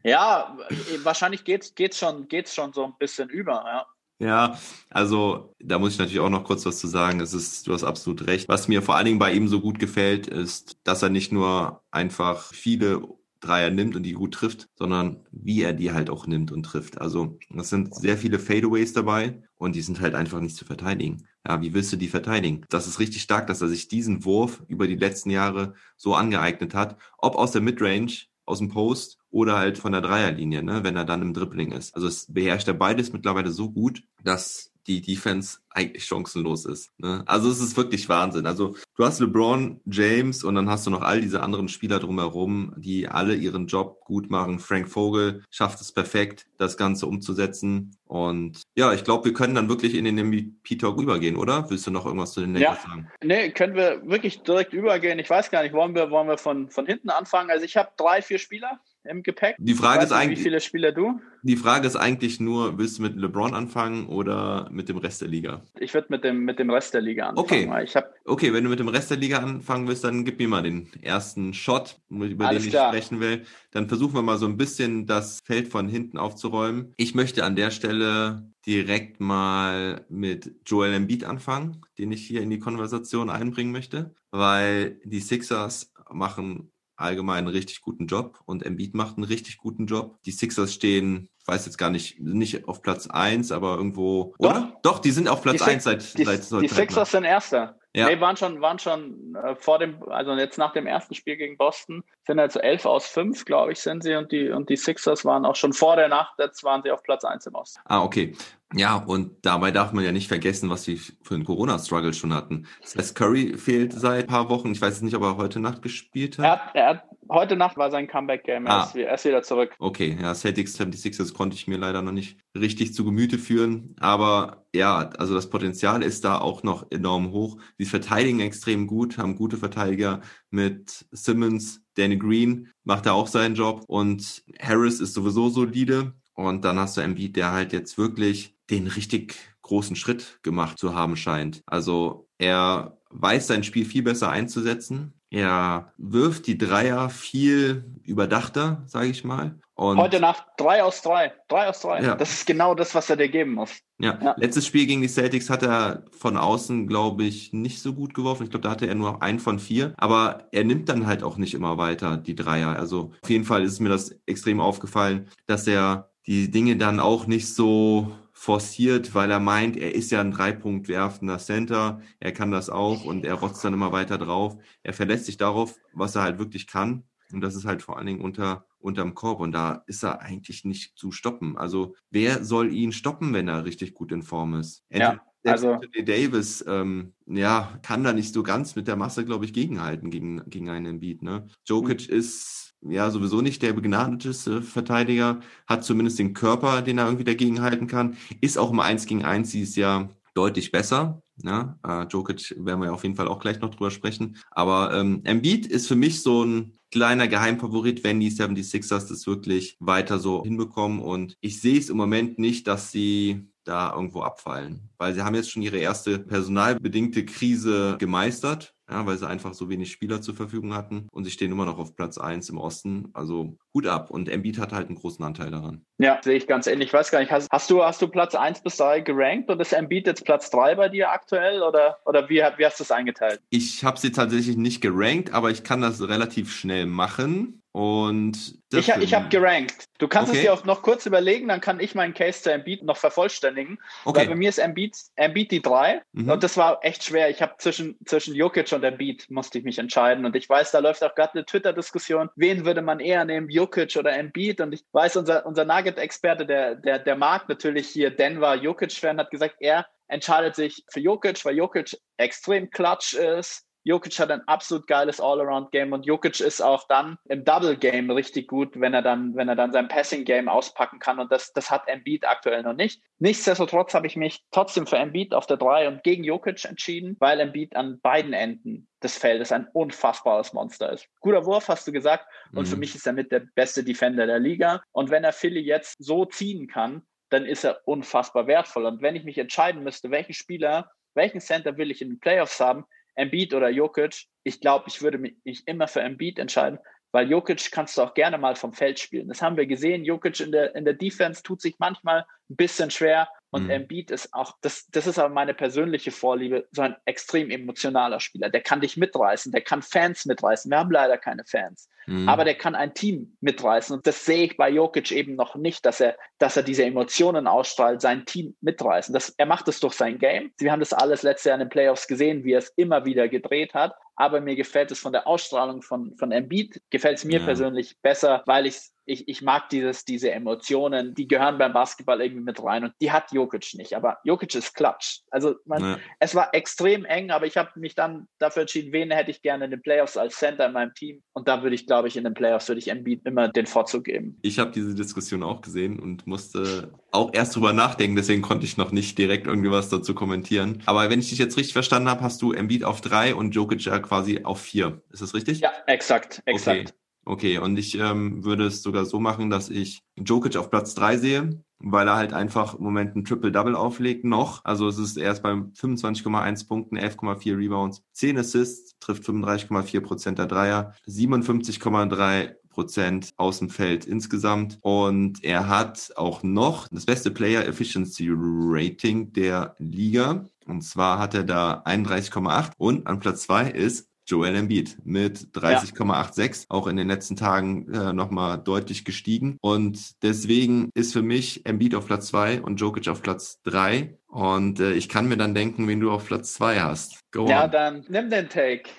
ja, 0.04 0.58
wahrscheinlich 1.04 1.44
geht 1.44 1.74
es 1.76 1.98
schon, 1.98 2.28
geht's 2.28 2.54
schon 2.54 2.74
so 2.74 2.86
ein 2.86 2.94
bisschen 3.00 3.30
über, 3.30 3.64
ja. 3.66 3.86
Ja, 4.20 4.58
also 4.90 5.54
da 5.60 5.80
muss 5.80 5.94
ich 5.94 6.00
natürlich 6.00 6.22
auch 6.22 6.30
noch 6.30 6.46
kurz 6.46 6.66
was 6.66 6.80
zu 6.80 6.88
sagen. 6.88 7.20
Es 7.20 7.34
ist, 7.34 7.68
du 7.68 7.74
hast 7.74 7.84
absolut 7.84 8.26
recht. 8.26 8.48
Was 8.48 8.70
mir 8.70 8.82
vor 8.82 8.96
allen 8.96 9.06
Dingen 9.06 9.20
bei 9.20 9.34
ihm 9.34 9.50
so 9.50 9.60
gut 9.60 9.80
gefällt, 9.80 10.28
ist, 10.28 10.78
dass 10.84 11.02
er 11.02 11.10
nicht 11.10 11.34
nur 11.34 11.84
einfach 11.92 12.54
viele 12.54 13.02
Dreier 13.42 13.70
nimmt 13.70 13.96
und 13.96 14.04
die 14.04 14.14
gut 14.14 14.34
trifft, 14.34 14.70
sondern 14.76 15.26
wie 15.32 15.62
er 15.62 15.74
die 15.74 15.92
halt 15.92 16.10
auch 16.10 16.26
nimmt 16.26 16.52
und 16.52 16.64
trifft. 16.64 17.02
Also 17.02 17.38
es 17.54 17.70
sind 17.70 17.94
sehr 17.94 18.18
viele 18.18 18.40
Fadeaways 18.40 18.94
dabei 18.94 19.44
und 19.56 19.76
die 19.76 19.82
sind 19.82 20.00
halt 20.00 20.16
einfach 20.16 20.40
nicht 20.40 20.56
zu 20.56 20.64
verteidigen. 20.64 21.28
Ja, 21.46 21.62
wie 21.62 21.74
willst 21.74 21.92
du 21.92 21.98
die 21.98 22.08
verteidigen? 22.08 22.66
Das 22.70 22.88
ist 22.88 23.00
richtig 23.00 23.22
stark, 23.22 23.48
dass 23.48 23.62
er 23.62 23.68
sich 23.68 23.90
diesen 23.90 24.24
Wurf 24.24 24.64
über 24.70 24.88
die 24.88 24.96
letzten 24.96 25.30
Jahre 25.30 25.74
so 25.98 26.16
angeeignet 26.16 26.74
hat, 26.74 26.98
ob 27.18 27.36
aus 27.36 27.52
der 27.52 27.62
Midrange 27.62 28.14
aus 28.46 28.60
dem 28.60 28.70
Post 28.70 29.20
oder 29.34 29.58
halt 29.58 29.80
von 29.80 29.92
der 29.92 30.02
Dreierlinie, 30.02 30.62
ne, 30.62 30.84
wenn 30.84 30.96
er 30.96 31.06
dann 31.06 31.24
im 31.24 31.34
Dribbling 31.34 31.72
ist. 31.72 31.96
Also 31.96 32.08
es 32.08 32.32
beherrscht 32.32 32.68
er 32.68 32.76
beides 32.76 33.12
mittlerweile 33.12 33.52
so 33.52 33.72
gut, 33.72 34.04
dass 34.24 34.74
die 34.86 35.02
Defense 35.02 35.60
eigentlich 35.70 36.06
chancenlos 36.06 36.66
ist. 36.66 36.92
Ne? 37.00 37.24
Also 37.26 37.50
es 37.50 37.60
ist 37.60 37.78
wirklich 37.78 38.10
Wahnsinn. 38.10 38.46
Also 38.46 38.76
du 38.96 39.06
hast 39.06 39.20
LeBron 39.20 39.82
James 39.86 40.44
und 40.44 40.56
dann 40.56 40.70
hast 40.70 40.86
du 40.86 40.92
noch 40.92 41.02
all 41.02 41.22
diese 41.22 41.42
anderen 41.42 41.68
Spieler 41.68 42.00
drumherum, 42.00 42.74
die 42.78 43.08
alle 43.08 43.34
ihren 43.34 43.68
Job 43.68 44.02
gut 44.02 44.30
machen. 44.30 44.60
Frank 44.60 44.90
Vogel 44.90 45.44
schafft 45.50 45.82
es 45.82 45.92
perfekt, 45.92 46.48
das 46.58 46.78
Ganze 46.78 47.08
umzusetzen. 47.08 47.96
Und 48.06 48.62
ja, 48.76 48.94
ich 48.94 49.04
glaube, 49.04 49.26
wir 49.26 49.34
können 49.34 49.56
dann 49.56 49.70
wirklich 49.70 49.96
in 49.96 50.06
den 50.06 50.18
MVP-Talk 50.28 51.02
übergehen, 51.02 51.38
oder? 51.38 51.70
Willst 51.70 51.88
du 51.88 51.92
noch 51.92 52.06
irgendwas 52.06 52.34
zu 52.34 52.42
den 52.42 52.54
Lakers 52.54 52.84
ja. 52.84 52.90
sagen? 52.90 53.12
Nee, 53.24 53.52
können 53.52 53.76
wir 53.76 54.06
wirklich 54.06 54.44
direkt 54.44 54.74
übergehen. 54.74 55.18
Ich 55.18 55.30
weiß 55.30 55.50
gar 55.50 55.64
nicht, 55.64 55.74
wollen 55.74 55.96
wir, 55.96 56.12
wollen 56.12 56.28
wir 56.28 56.38
von, 56.38 56.70
von 56.70 56.86
hinten 56.86 57.10
anfangen? 57.10 57.50
Also 57.50 57.66
ich 57.66 57.78
habe 57.78 57.92
drei, 57.98 58.22
vier 58.22 58.38
Spieler 58.38 58.80
im 59.06 59.24
Gepäck. 59.24 59.56
Die 59.60 59.74
Frage 59.74 60.04
ist 60.04 60.12
eigentlich, 60.12 60.40
wie 60.40 60.44
viele 60.44 60.62
Spieler 60.62 60.92
du? 60.92 61.20
Die 61.42 61.58
Frage 61.58 61.88
ist 61.88 61.96
eigentlich 61.96 62.40
nur, 62.40 62.78
willst 62.78 62.98
du 62.98 63.04
mit 63.04 63.16
LeBron 63.16 63.54
anfangen 63.54 64.08
oder 64.08 64.70
mit 64.72 64.90
dem 64.90 64.98
Rest 64.98 65.22
der 65.22 65.28
Liga? 65.28 65.62
Ich 65.80 65.94
würde 65.94 66.08
mit 66.10 66.24
dem, 66.24 66.46
mit 66.46 66.60
dem 66.60 66.70
Rest 66.70 66.94
der 66.94 67.02
Liga 67.02 67.30
anfangen. 67.30 67.70
Okay. 67.70 67.84
Ich 67.84 67.96
hab, 67.96 68.14
okay, 68.26 68.54
wenn 68.54 68.64
du 68.64 68.70
mit 68.70 68.80
dem 68.80 68.88
Rest 68.88 69.10
der 69.10 69.18
Liga 69.18 69.40
anfangen 69.40 69.88
willst, 69.88 70.04
dann 70.04 70.24
gib 70.26 70.40
mir 70.40 70.48
mal 70.48 70.64
den 70.64 70.90
ersten 71.02 71.54
Shot, 71.54 72.00
über 72.10 72.50
den 72.50 72.58
ich 72.58 72.70
klar. 72.70 72.94
sprechen 72.94 73.20
will. 73.20 73.46
Dann 73.72 73.88
versuchen 73.88 74.16
wir 74.16 74.22
mal 74.22 74.38
so 74.38 74.46
ein 74.46 74.58
bisschen 74.58 75.06
das 75.06 75.40
Feld 75.44 75.68
von 75.68 75.88
hinten 75.88 76.18
aufzuräumen. 76.18 76.94
Ich 76.98 77.16
möchte 77.16 77.44
an 77.44 77.56
der 77.56 77.72
Stelle 77.72 78.50
direkt 78.66 79.20
mal 79.20 80.06
mit 80.10 80.56
Joel 80.66 80.94
Embiid 80.94 81.26
anfangen, 81.26 81.82
den 81.98 82.12
ich 82.12 82.26
hier 82.26 82.42
in 82.42 82.50
die 82.50 82.60
Konversation 82.60 83.30
einbringen 83.30 83.72
möchte, 83.72 84.16
weil 84.32 85.02
die 85.04 85.20
Sixers 85.20 85.92
machen 86.10 86.72
allgemein 86.96 87.40
einen 87.40 87.48
richtig 87.48 87.82
guten 87.82 88.08
Job 88.08 88.40
und 88.46 88.64
Embiid 88.64 88.94
macht 88.94 89.18
einen 89.18 89.26
richtig 89.26 89.58
guten 89.58 89.86
Job. 89.86 90.22
Die 90.24 90.32
Sixers 90.32 90.74
stehen, 90.74 91.30
ich 91.40 91.48
weiß 91.48 91.66
jetzt 91.66 91.78
gar 91.78 91.90
nicht, 91.90 92.20
nicht 92.20 92.68
auf 92.68 92.82
Platz 92.82 93.08
eins, 93.08 93.52
aber 93.52 93.76
irgendwo, 93.76 94.36
Doch. 94.40 94.50
oder? 94.50 94.80
Doch, 94.84 95.00
die 95.00 95.12
sind 95.12 95.28
auf 95.28 95.42
Platz 95.42 95.64
die 95.64 95.72
eins 95.72 95.84
seit, 95.84 96.18
die, 96.18 96.24
seit 96.24 96.62
Die 96.62 96.68
Sixers 96.68 97.12
sind 97.12 97.24
Erster. 97.24 97.78
Ja. 97.96 98.08
Nee, 98.08 98.20
waren 98.20 98.36
schon, 98.38 98.60
waren 98.60 98.80
schon 98.80 99.36
äh, 99.36 99.56
vor 99.56 99.78
dem, 99.78 100.02
also 100.10 100.34
jetzt 100.34 100.58
nach 100.58 100.74
dem 100.74 100.88
ersten 100.88 101.14
Spiel 101.14 101.38
gegen 101.38 101.58
Boston, 101.58 102.04
sind 102.26 102.40
also 102.40 102.60
elf 102.60 102.88
aus 102.88 103.06
fünf, 103.06 103.46
glaube 103.46 103.74
ich, 103.74 103.80
sind 103.82 104.02
sie 104.02 104.16
und 104.16 104.32
die, 104.32 104.50
und 104.50 104.70
die 104.70 104.78
Sixers 104.78 105.26
waren 105.26 105.46
auch 105.46 105.56
schon 105.56 105.74
vor 105.74 105.96
der 105.96 106.08
Nacht, 106.08 106.34
jetzt 106.40 106.64
waren 106.64 106.82
sie 106.82 106.90
auf 106.90 107.04
Platz 107.04 107.24
eins 107.24 107.46
im 107.46 107.54
Osten. 107.54 107.80
Ah, 107.86 108.02
okay. 108.02 108.36
Ja, 108.76 108.96
und 108.96 109.34
dabei 109.44 109.72
darf 109.72 109.94
man 109.94 110.04
ja 110.04 110.12
nicht 110.12 110.28
vergessen, 110.28 110.70
was 110.70 110.84
sie 110.84 110.98
für 110.98 111.36
einen 111.36 111.44
Corona-Struggle 111.44 112.14
schon 112.14 112.34
hatten. 112.34 112.68
Seth 112.84 113.16
Curry 113.16 113.58
fehlt 113.58 113.94
seit 113.94 114.24
ein 114.24 114.28
paar 114.28 114.50
Wochen. 114.50 114.72
Ich 114.72 114.82
weiß 114.82 115.02
nicht, 115.02 115.16
ob 115.16 115.24
er 115.24 115.38
heute 115.38 115.60
Nacht 115.60 115.82
gespielt 115.82 116.38
hat. 116.38 116.46
Er 116.46 116.52
hat, 116.52 116.76
er 116.76 116.88
hat 116.88 117.04
heute 117.30 117.56
Nacht 117.56 117.78
war 117.78 117.92
sein 117.92 118.08
Comeback-Game. 118.08 118.66
Er, 118.66 118.72
ah. 118.72 118.84
ist, 118.84 118.96
er 118.96 119.14
ist 119.14 119.26
wieder 119.26 119.44
zurück. 119.44 119.76
Okay, 119.80 120.18
ja, 120.20 120.34
Celtics 120.34 120.80
76ers 120.80 121.34
konnte 121.34 121.56
ich 121.56 121.68
mir 121.68 121.78
leider 121.78 122.02
noch 122.02 122.12
nicht 122.12 122.38
richtig 122.58 122.94
zu 122.94 123.06
Gemüte 123.06 123.38
führen. 123.38 123.96
Aber 124.00 124.66
ja, 124.74 125.10
also 125.18 125.34
das 125.34 125.50
Potenzial 125.50 126.04
ist 126.04 126.26
da 126.26 126.40
auch 126.40 126.64
noch 126.64 126.88
enorm 126.92 127.32
hoch. 127.32 127.58
Sie 127.78 127.86
verteidigen 127.86 128.40
extrem 128.40 128.88
gut, 128.88 129.18
haben 129.18 129.36
gute 129.36 129.58
Verteidiger 129.58 130.22
mit 130.50 131.06
Simmons, 131.12 131.82
Danny 131.96 132.18
Green 132.18 132.70
macht 132.84 133.06
da 133.06 133.14
auch 133.14 133.28
seinen 133.28 133.56
Job 133.56 133.84
und 133.88 134.44
Harris 134.60 135.00
ist 135.00 135.14
sowieso 135.14 135.50
solide. 135.50 136.14
Und 136.34 136.66
dann 136.66 136.80
hast 136.80 136.98
du 136.98 137.02
Embiid, 137.02 137.36
der 137.36 137.52
halt 137.52 137.74
jetzt 137.74 137.98
wirklich 137.98 138.56
den 138.74 138.88
richtig 138.88 139.36
großen 139.62 139.96
Schritt 139.96 140.40
gemacht 140.44 140.78
zu 140.78 140.96
haben 140.96 141.16
scheint. 141.16 141.62
Also 141.66 142.28
er 142.38 142.98
weiß 143.10 143.48
sein 143.48 143.64
Spiel 143.64 143.86
viel 143.86 144.04
besser 144.04 144.30
einzusetzen. 144.30 145.14
Er 145.30 145.94
wirft 145.98 146.46
die 146.46 146.58
Dreier 146.60 147.10
viel 147.10 147.86
überdachter, 148.04 148.84
sage 148.86 149.08
ich 149.08 149.24
mal. 149.24 149.60
Und 149.74 149.98
Heute 149.98 150.20
Nacht 150.20 150.46
drei 150.58 150.84
aus 150.84 151.02
drei. 151.02 151.34
Drei 151.48 151.68
aus 151.68 151.82
drei. 151.82 152.04
Ja. 152.04 152.16
Das 152.16 152.32
ist 152.32 152.46
genau 152.46 152.76
das, 152.76 152.94
was 152.94 153.10
er 153.10 153.16
dir 153.16 153.30
geben 153.30 153.54
muss. 153.54 153.80
Ja. 154.00 154.20
ja. 154.22 154.36
letztes 154.38 154.68
Spiel 154.68 154.86
gegen 154.86 155.02
die 155.02 155.08
Celtics 155.08 155.50
hat 155.50 155.64
er 155.64 156.04
von 156.12 156.38
außen, 156.38 156.88
glaube 156.88 157.24
ich, 157.24 157.52
nicht 157.54 157.82
so 157.82 157.94
gut 157.94 158.14
geworfen. 158.14 158.44
Ich 158.44 158.52
glaube, 158.52 158.64
da 158.64 158.70
hatte 158.70 158.86
er 158.86 158.94
nur 158.94 159.24
einen 159.24 159.40
von 159.40 159.58
vier. 159.58 159.94
Aber 159.98 160.50
er 160.52 160.64
nimmt 160.64 160.90
dann 160.90 161.08
halt 161.08 161.24
auch 161.24 161.38
nicht 161.38 161.56
immer 161.56 161.80
weiter 161.80 162.18
die 162.18 162.36
Dreier. 162.36 162.78
Also 162.78 163.14
auf 163.24 163.30
jeden 163.30 163.46
Fall 163.46 163.64
ist 163.64 163.80
mir 163.80 163.90
das 163.90 164.16
extrem 164.28 164.60
aufgefallen, 164.60 165.30
dass 165.48 165.66
er 165.66 166.12
die 166.28 166.52
Dinge 166.52 166.78
dann 166.78 167.00
auch 167.00 167.26
nicht 167.26 167.54
so 167.54 168.12
forciert, 168.34 169.14
weil 169.14 169.32
er 169.32 169.40
meint, 169.40 169.78
er 169.78 169.94
ist 169.96 170.12
ja 170.12 170.20
ein 170.20 170.32
Dreipunkt 170.32 170.88
werfender 170.88 171.38
Center, 171.38 172.02
er 172.20 172.34
kann 172.34 172.52
das 172.52 172.70
auch 172.70 173.06
und 173.06 173.26
er 173.26 173.36
rotzt 173.36 173.64
dann 173.64 173.74
immer 173.74 173.92
weiter 173.92 174.18
drauf. 174.18 174.58
Er 174.82 174.94
verlässt 174.94 175.28
sich 175.28 175.38
darauf, 175.38 175.76
was 175.94 176.16
er 176.16 176.24
halt 176.24 176.40
wirklich 176.40 176.68
kann. 176.68 177.04
Und 177.32 177.42
das 177.42 177.56
ist 177.56 177.66
halt 177.66 177.82
vor 177.82 177.98
allen 177.98 178.08
Dingen 178.08 178.22
unter, 178.22 178.66
unterm 178.80 179.16
Korb. 179.16 179.40
Und 179.40 179.54
da 179.54 179.84
ist 179.88 180.04
er 180.04 180.22
eigentlich 180.22 180.66
nicht 180.66 180.98
zu 180.98 181.12
stoppen. 181.12 181.58
Also 181.58 181.96
wer 182.10 182.44
soll 182.44 182.74
ihn 182.74 182.92
stoppen, 182.92 183.34
wenn 183.34 183.48
er 183.48 183.66
richtig 183.66 183.94
gut 183.94 184.12
in 184.12 184.24
Form 184.24 184.56
ist? 184.56 184.84
Ja, 184.92 185.20
also 185.46 185.74
Anthony 185.74 186.06
Davis, 186.06 186.64
ähm, 186.68 187.14
ja, 187.26 187.80
kann 187.82 188.04
da 188.04 188.14
nicht 188.14 188.34
so 188.34 188.44
ganz 188.44 188.76
mit 188.76 188.88
der 188.88 188.96
Masse, 188.96 189.26
glaube 189.26 189.46
ich, 189.46 189.54
gegenhalten 189.54 190.10
gegen, 190.10 190.48
gegen 190.50 190.70
einen 190.70 191.00
Beat. 191.00 191.22
Ne? 191.22 191.48
Jokic 191.66 192.10
mhm. 192.10 192.16
ist 192.16 192.73
ja 192.88 193.10
sowieso 193.12 193.42
nicht 193.42 193.62
der 193.62 193.74
begnadeteste 193.74 194.62
Verteidiger, 194.62 195.40
hat 195.68 195.84
zumindest 195.84 196.20
den 196.20 196.34
Körper, 196.34 196.82
den 196.82 196.98
er 196.98 197.06
irgendwie 197.06 197.24
dagegen 197.24 197.62
halten 197.62 197.88
kann, 197.88 198.18
ist 198.42 198.58
auch 198.58 198.72
im 198.72 198.80
1 198.80 199.06
gegen 199.06 199.24
1 199.24 199.52
dieses 199.52 199.76
Jahr 199.76 200.10
deutlich 200.34 200.72
besser. 200.72 201.22
Ne? 201.42 201.78
Äh, 201.86 202.04
Jokic 202.04 202.56
werden 202.58 202.80
wir 202.80 202.88
ja 202.88 202.92
auf 202.92 203.04
jeden 203.04 203.16
Fall 203.16 203.28
auch 203.28 203.40
gleich 203.40 203.60
noch 203.60 203.70
drüber 203.70 203.92
sprechen. 203.92 204.38
Aber 204.52 204.94
ähm, 204.94 205.22
Embiid 205.24 205.66
ist 205.66 205.88
für 205.88 205.96
mich 205.96 206.22
so 206.22 206.44
ein 206.44 206.78
kleiner 206.92 207.28
Geheimfavorit, 207.28 208.04
wenn 208.04 208.20
die 208.20 208.32
76ers 208.32 209.10
das 209.10 209.26
wirklich 209.26 209.78
weiter 209.80 210.20
so 210.20 210.44
hinbekommen. 210.44 211.00
Und 211.00 211.36
ich 211.42 211.60
sehe 211.60 211.80
es 211.80 211.90
im 211.90 211.98
Moment 211.98 212.38
nicht, 212.38 212.68
dass 212.68 212.92
sie 212.92 213.48
da 213.64 213.94
irgendwo 213.94 214.22
abfallen. 214.22 214.90
Weil 214.98 215.14
sie 215.14 215.24
haben 215.24 215.36
jetzt 215.36 215.50
schon 215.50 215.64
ihre 215.64 215.78
erste 215.78 216.20
personalbedingte 216.20 217.26
Krise 217.26 217.96
gemeistert 217.98 218.73
ja, 218.90 219.06
weil 219.06 219.18
sie 219.18 219.28
einfach 219.28 219.54
so 219.54 219.70
wenig 219.70 219.92
Spieler 219.92 220.22
zur 220.22 220.36
Verfügung 220.36 220.74
hatten 220.74 221.08
und 221.12 221.24
sie 221.24 221.32
stehen 221.32 221.52
immer 221.52 221.66
noch 221.66 221.78
auf 221.78 221.96
Platz 221.96 222.18
1 222.18 222.50
im 222.50 222.58
Osten. 222.58 223.10
Also 223.14 223.58
Hut 223.74 223.88
ab. 223.88 224.12
Und 224.12 224.30
Embiid 224.30 224.60
hat 224.60 224.74
halt 224.74 224.88
einen 224.88 224.98
großen 224.98 225.24
Anteil 225.24 225.52
daran. 225.52 225.86
Ja, 225.98 226.20
sehe 226.22 226.36
ich 226.36 226.48
ganz 226.48 226.68
ähnlich. 226.68 226.88
Ich 226.88 226.94
weiß 226.94 227.12
gar 227.12 227.20
nicht, 227.20 227.32
hast, 227.32 227.50
hast, 227.52 227.70
du, 227.70 227.84
hast 227.84 228.02
du 228.02 228.08
Platz 228.08 228.36
1 228.36 228.62
bis 228.62 228.78
3 228.78 229.02
gerankt 229.02 229.50
oder 229.50 229.62
ist 229.62 229.74
Embiid 229.74 230.08
jetzt 230.08 230.26
Platz 230.26 230.50
3 230.50 230.76
bei 230.76 230.90
dir 230.90 231.12
aktuell 231.12 231.62
oder, 231.64 232.00
oder 232.06 232.30
wie, 232.30 232.44
wie 232.58 232.66
hast 232.66 232.80
du 232.80 232.84
es 232.84 232.92
eingeteilt? 232.92 233.42
Ich 233.50 233.84
habe 233.84 234.00
sie 234.00 234.12
tatsächlich 234.12 234.58
nicht 234.58 234.82
gerankt, 234.82 235.34
aber 235.34 235.50
ich 235.50 235.64
kann 235.64 235.82
das 235.82 236.02
relativ 236.08 236.52
schnell 236.52 236.86
machen. 236.86 237.63
Und 237.74 238.60
ich, 238.72 238.92
ha, 238.92 239.00
ich 239.02 239.16
habe 239.16 239.30
gerankt. 239.30 239.90
Du 239.98 240.08
kannst 240.08 240.30
okay. 240.30 240.38
es 240.38 240.44
dir 240.44 240.54
auch 240.54 240.64
noch 240.64 240.84
kurz 240.84 241.08
überlegen, 241.08 241.48
dann 241.48 241.60
kann 241.60 241.80
ich 241.80 241.96
meinen 241.96 242.14
Case 242.14 242.44
zu 242.44 242.54
Embiid 242.54 242.84
noch 242.84 242.98
vervollständigen. 242.98 243.80
Okay. 244.06 244.20
Weil 244.20 244.28
bei 244.28 244.36
mir 244.36 244.50
ist 244.50 244.60
Embiid, 244.60 244.96
Embiid 245.16 245.50
die 245.50 245.62
drei 245.64 246.04
mhm. 246.12 246.30
und 246.30 246.44
das 246.44 246.56
war 246.56 246.86
echt 246.86 247.04
schwer. 247.04 247.32
Ich 247.32 247.42
habe 247.42 247.56
zwischen, 247.58 247.98
zwischen 248.06 248.36
Jokic 248.36 248.72
und 248.74 248.84
Embiid 248.84 249.26
musste 249.32 249.58
ich 249.58 249.64
mich 249.64 249.80
entscheiden 249.80 250.24
und 250.24 250.36
ich 250.36 250.48
weiß, 250.48 250.70
da 250.70 250.80
läuft 250.80 251.04
auch 251.04 251.16
gerade 251.16 251.34
eine 251.34 251.46
Twitter-Diskussion, 251.48 252.30
wen 252.36 252.64
würde 252.64 252.84
man 252.84 253.00
eher 253.00 253.26
nehmen, 253.26 253.50
Jokic 253.50 253.96
oder 253.96 254.16
Embiid 254.16 254.62
und 254.62 254.72
ich 254.72 254.86
weiß, 254.92 255.18
unser, 255.18 255.44
unser 255.44 255.66
Nugget-Experte, 255.66 256.46
der, 256.46 256.76
der, 256.76 257.00
der 257.00 257.16
mag 257.16 257.50
natürlich 257.50 257.90
hier 257.90 258.12
Denver 258.12 258.54
Jokic-Fan, 258.54 259.18
hat 259.18 259.32
gesagt, 259.32 259.56
er 259.62 259.88
entscheidet 260.08 260.56
sich 260.56 260.86
für 260.92 261.00
Jokic, 261.00 261.44
weil 261.44 261.58
Jokic 261.58 261.98
extrem 262.18 262.70
klatsch 262.70 263.16
ist, 263.16 263.66
Jokic 263.84 264.18
hat 264.20 264.32
ein 264.32 264.48
absolut 264.48 264.88
geiles 264.88 265.20
All-Around-Game 265.20 265.92
und 265.92 266.06
Jokic 266.06 266.40
ist 266.40 266.62
auch 266.62 266.88
dann 266.88 267.18
im 267.26 267.44
Double-Game 267.44 268.10
richtig 268.12 268.48
gut, 268.48 268.80
wenn 268.80 268.94
er 268.94 269.02
dann, 269.02 269.36
wenn 269.36 269.50
er 269.50 269.56
dann 269.56 269.72
sein 269.72 269.88
Passing-Game 269.88 270.48
auspacken 270.48 271.00
kann 271.00 271.20
und 271.20 271.32
das, 271.32 271.54
das 271.54 271.70
hat 271.70 271.88
Embiid 271.88 272.26
aktuell 272.26 272.64
noch 272.64 272.74
nicht. 272.74 273.02
Nichtsdestotrotz 273.20 273.94
habe 273.94 274.08
ich 274.08 274.16
mich 274.16 274.44
trotzdem 274.52 274.88
für 274.88 274.98
Embiid 274.98 275.34
auf 275.34 275.48
der 275.48 275.58
3 275.58 275.88
und 275.88 276.04
gegen 276.04 276.24
Jokic 276.24 276.66
entschieden, 276.66 277.18
weil 277.20 277.40
Embiid 277.40 277.76
an 277.76 278.00
beiden 278.02 278.34
Enden 278.34 278.88
des 279.02 279.18
Feldes 279.18 279.52
ein 279.52 279.68
unfassbares 279.74 280.54
Monster 280.54 280.92
ist. 280.92 281.08
Guter 281.20 281.46
Wurf, 281.46 281.68
hast 281.68 281.86
du 281.88 281.92
gesagt, 281.92 282.26
und 282.54 282.62
mhm. 282.64 282.66
für 282.68 282.78
mich 282.78 282.96
ist 282.96 283.06
er 283.06 283.14
mit 283.14 283.32
der 283.32 283.42
beste 283.56 283.84
Defender 283.84 284.26
der 284.26 284.40
Liga 284.40 284.82
und 284.92 285.10
wenn 285.10 285.24
er 285.24 285.34
Philly 285.34 285.60
jetzt 285.60 285.98
so 286.00 286.26
ziehen 286.26 286.68
kann, 286.68 287.04
dann 287.30 287.46
ist 287.46 287.64
er 287.64 287.82
unfassbar 287.86 288.48
wertvoll 288.48 288.86
und 288.86 289.02
wenn 289.02 289.16
ich 289.16 289.24
mich 289.24 289.38
entscheiden 289.38 289.84
müsste, 289.84 290.12
welchen 290.12 290.34
Spieler 290.34 290.90
welchen 291.16 291.42
Center 291.42 291.78
will 291.78 291.92
ich 291.92 292.02
in 292.02 292.10
den 292.10 292.20
Playoffs 292.20 292.60
haben, 292.60 292.86
Embiid 293.16 293.54
oder 293.54 293.70
Jokic. 293.70 294.26
Ich 294.44 294.60
glaube, 294.60 294.86
ich 294.88 295.02
würde 295.02 295.18
mich 295.18 295.36
immer 295.66 295.88
für 295.88 296.02
Embiid 296.02 296.40
entscheiden, 296.40 296.80
weil 297.12 297.30
Jokic 297.30 297.72
kannst 297.72 297.98
du 297.98 298.02
auch 298.02 298.14
gerne 298.14 298.38
mal 298.38 298.56
vom 298.56 298.74
Feld 298.74 299.00
spielen. 299.00 299.28
Das 299.28 299.42
haben 299.42 299.58
wir 299.58 299.66
gesehen. 299.66 300.06
Jokic 300.06 300.40
in 300.40 300.52
der, 300.52 300.76
in 300.76 300.86
der 300.86 300.94
Defense 300.96 301.44
tut 301.44 301.62
sich 301.62 301.76
manchmal 301.80 302.26
ein 302.50 302.56
bisschen 302.56 302.92
schwer, 302.92 303.28
und 303.54 303.66
mhm. 303.66 303.70
Embiid 303.70 304.10
ist 304.10 304.34
auch, 304.34 304.58
das, 304.62 304.88
das 304.88 305.06
ist 305.06 305.20
aber 305.20 305.32
meine 305.32 305.54
persönliche 305.54 306.10
Vorliebe, 306.10 306.68
so 306.72 306.82
ein 306.82 306.96
extrem 307.06 307.52
emotionaler 307.52 308.20
Spieler. 308.20 308.50
Der 308.50 308.62
kann 308.62 308.82
dich 308.82 308.98
mitreißen, 308.98 309.52
der 309.52 309.62
kann 309.62 309.84
Fans 309.84 310.26
mitreißen. 310.26 310.72
Wir 310.72 310.80
haben 310.80 310.90
leider 310.90 311.20
keine 311.20 311.46
Fans. 311.46 311.88
Mhm. 312.06 312.28
Aber 312.28 312.46
der 312.46 312.56
kann 312.56 312.76
ein 312.76 312.94
Team 312.94 313.36
mitreißen. 313.42 313.96
Und 313.96 314.08
das 314.08 314.26
sehe 314.26 314.46
ich 314.46 314.58
bei 314.58 314.70
Jokic 314.70 315.12
eben 315.12 315.36
noch 315.36 315.56
nicht, 315.56 315.86
dass 315.86 316.00
er, 316.02 316.18
dass 316.38 316.58
er 316.58 316.64
diese 316.64 316.86
Emotionen 316.86 317.48
ausstrahlt, 317.48 318.02
sein 318.02 318.26
Team 318.26 318.56
mitreißen. 318.62 319.14
Das, 319.14 319.34
er 319.38 319.46
macht 319.46 319.68
es 319.68 319.80
durch 319.80 319.94
sein 319.94 320.20
Game. 320.20 320.52
Wir 320.58 320.72
haben 320.72 320.80
das 320.80 320.94
alles 320.94 321.24
letztes 321.24 321.46
Jahr 321.46 321.56
in 321.56 321.62
den 321.62 321.70
Playoffs 321.70 322.08
gesehen, 322.08 322.44
wie 322.44 322.54
er 322.54 322.60
es 322.60 322.74
immer 322.76 323.06
wieder 323.06 323.28
gedreht 323.28 323.74
hat. 323.74 323.96
Aber 324.16 324.42
mir 324.42 324.56
gefällt 324.56 324.92
es 324.92 325.00
von 325.00 325.12
der 325.14 325.28
Ausstrahlung 325.28 325.82
von, 325.82 326.16
von 326.18 326.32
Embiid, 326.32 326.82
gefällt 326.92 327.18
es 327.18 327.26
mir 327.26 327.40
ja. 327.40 327.46
persönlich 327.46 327.98
besser, 328.02 328.44
weil 328.46 328.68
ich 328.68 328.94
ich, 329.06 329.28
ich 329.28 329.42
mag 329.42 329.70
dieses, 329.70 330.06
diese 330.06 330.32
Emotionen, 330.32 331.14
die 331.14 331.28
gehören 331.28 331.58
beim 331.58 331.74
Basketball 331.74 332.22
irgendwie 332.22 332.44
mit 332.44 332.64
rein 332.64 332.86
und 332.86 332.94
die 333.02 333.12
hat 333.12 333.32
Jokic 333.32 333.74
nicht. 333.74 333.96
Aber 333.96 334.20
Jokic 334.24 334.56
ist 334.56 334.74
Klatsch. 334.74 335.20
Also 335.30 335.56
man, 335.66 335.82
ja. 335.82 336.00
es 336.20 336.36
war 336.36 336.54
extrem 336.54 337.06
eng, 337.06 337.32
aber 337.32 337.46
ich 337.46 337.58
habe 337.58 337.72
mich 337.80 337.96
dann 337.96 338.28
dafür 338.40 338.62
entschieden, 338.62 338.94
wen 338.94 339.12
hätte 339.12 339.32
ich 339.32 339.42
gerne 339.42 339.66
in 339.66 339.72
den 339.72 339.82
Playoffs 339.82 340.18
als 340.18 340.38
Center 340.38 340.68
in 340.68 340.74
meinem 340.74 340.94
Team. 340.94 341.22
Und 341.34 341.48
da 341.48 341.64
würde 341.64 341.76
ich, 341.76 341.86
glaube 341.94 342.08
ich, 342.08 342.18
in 342.18 342.24
den 342.24 342.34
Playoffs 342.34 342.68
würde 342.68 342.80
ich 342.80 342.88
Embiid 342.88 343.22
immer 343.24 343.50
den 343.50 343.68
Vorzug 343.68 344.06
geben. 344.06 344.40
Ich 344.42 344.58
habe 344.58 344.72
diese 344.72 344.96
Diskussion 344.96 345.44
auch 345.44 345.62
gesehen 345.62 346.00
und 346.00 346.26
musste 346.26 346.92
auch 347.12 347.30
erst 347.34 347.56
drüber 347.56 347.72
nachdenken, 347.72 348.16
deswegen 348.16 348.42
konnte 348.42 348.66
ich 348.66 348.78
noch 348.78 348.92
nicht 348.92 349.16
direkt 349.20 349.46
irgendwie 349.46 349.70
was 349.70 349.90
dazu 349.90 350.16
kommentieren. 350.16 350.82
Aber 350.88 351.08
wenn 351.12 351.20
ich 351.20 351.30
dich 351.30 351.38
jetzt 351.38 351.56
richtig 351.56 351.74
verstanden 351.74 352.10
habe, 352.10 352.22
hast 352.22 352.42
du 352.42 352.52
Embiid 352.52 352.84
auf 352.84 353.02
drei 353.02 353.36
und 353.36 353.54
Jokic 353.54 353.86
ja 353.86 354.00
quasi 354.00 354.44
auf 354.44 354.60
vier. 354.60 355.04
Ist 355.12 355.22
das 355.22 355.36
richtig? 355.36 355.60
Ja, 355.60 355.72
exakt, 355.86 356.42
exakt. 356.46 356.90
Okay. 356.90 357.03
Okay, 357.26 357.58
und 357.58 357.78
ich 357.78 357.98
ähm, 357.98 358.44
würde 358.44 358.66
es 358.66 358.84
sogar 358.84 359.06
so 359.06 359.20
machen, 359.20 359.50
dass 359.50 359.70
ich 359.70 360.02
Jokic 360.18 360.58
auf 360.58 360.70
Platz 360.70 360.94
drei 360.94 361.18
sehe, 361.18 361.64
weil 361.80 362.08
er 362.08 362.16
halt 362.16 362.34
einfach 362.34 362.76
im 362.76 362.84
Moment 362.84 363.16
ein 363.16 363.24
Triple-Double 363.24 363.76
auflegt 363.76 364.26
noch. 364.26 364.64
Also 364.66 364.90
es 364.90 364.98
ist 364.98 365.16
erst 365.18 365.42
bei 365.42 365.52
25,1 365.52 366.68
Punkten, 366.68 366.98
11,4 366.98 367.58
Rebounds, 367.58 368.04
10 368.12 368.38
Assists, 368.40 369.00
trifft 369.00 369.24
35,4 369.24 370.02
Prozent 370.02 370.38
der 370.38 370.48
Dreier, 370.48 370.94
57,3 371.08 372.56
Prozent 372.70 373.32
aus 373.38 373.60
dem 373.60 373.70
Feld 373.70 374.06
insgesamt. 374.06 374.80
Und 374.82 375.44
er 375.44 375.70
hat 375.70 376.12
auch 376.18 376.44
noch 376.44 376.90
das 376.90 377.06
beste 377.06 377.32
Player 377.32 377.66
Efficiency 377.66 378.30
Rating 378.34 379.32
der 379.32 379.76
Liga. 379.78 380.46
Und 380.66 380.82
zwar 380.82 381.20
hat 381.20 381.36
er 381.36 381.44
da 381.44 381.84
31,8 381.86 382.72
und 382.78 383.08
an 383.08 383.20
Platz 383.20 383.44
zwei 383.44 383.70
ist 383.70 384.10
Joel 384.26 384.56
Embiid 384.56 384.98
mit 385.04 385.50
30,86 385.54 386.42
ja. 386.42 386.66
auch 386.70 386.88
in 386.88 386.98
den 386.98 387.08
letzten 387.08 387.36
Tagen 387.36 387.92
äh, 387.94 388.14
nochmal 388.14 388.58
deutlich 388.58 389.06
gestiegen. 389.06 389.58
Und 389.62 390.24
deswegen 390.24 390.90
ist 390.94 391.14
für 391.14 391.22
mich 391.22 391.66
Embiid 391.66 391.96
auf 391.96 392.06
Platz 392.06 392.28
zwei 392.28 392.62
und 392.62 392.78
Jokic 392.78 393.08
auf 393.08 393.22
Platz 393.22 393.62
drei. 393.64 394.18
Und 394.28 394.80
äh, 394.80 394.94
ich 394.94 395.10
kann 395.10 395.28
mir 395.28 395.38
dann 395.38 395.54
denken, 395.54 395.88
wen 395.88 396.00
du 396.00 396.12
auf 396.12 396.26
Platz 396.26 396.54
zwei 396.54 396.80
hast. 396.82 397.20
Go 397.32 397.48
ja, 397.48 397.66
on. 397.66 397.72
dann 397.72 398.06
nimm 398.08 398.30
den 398.30 398.50
Take. 398.50 398.90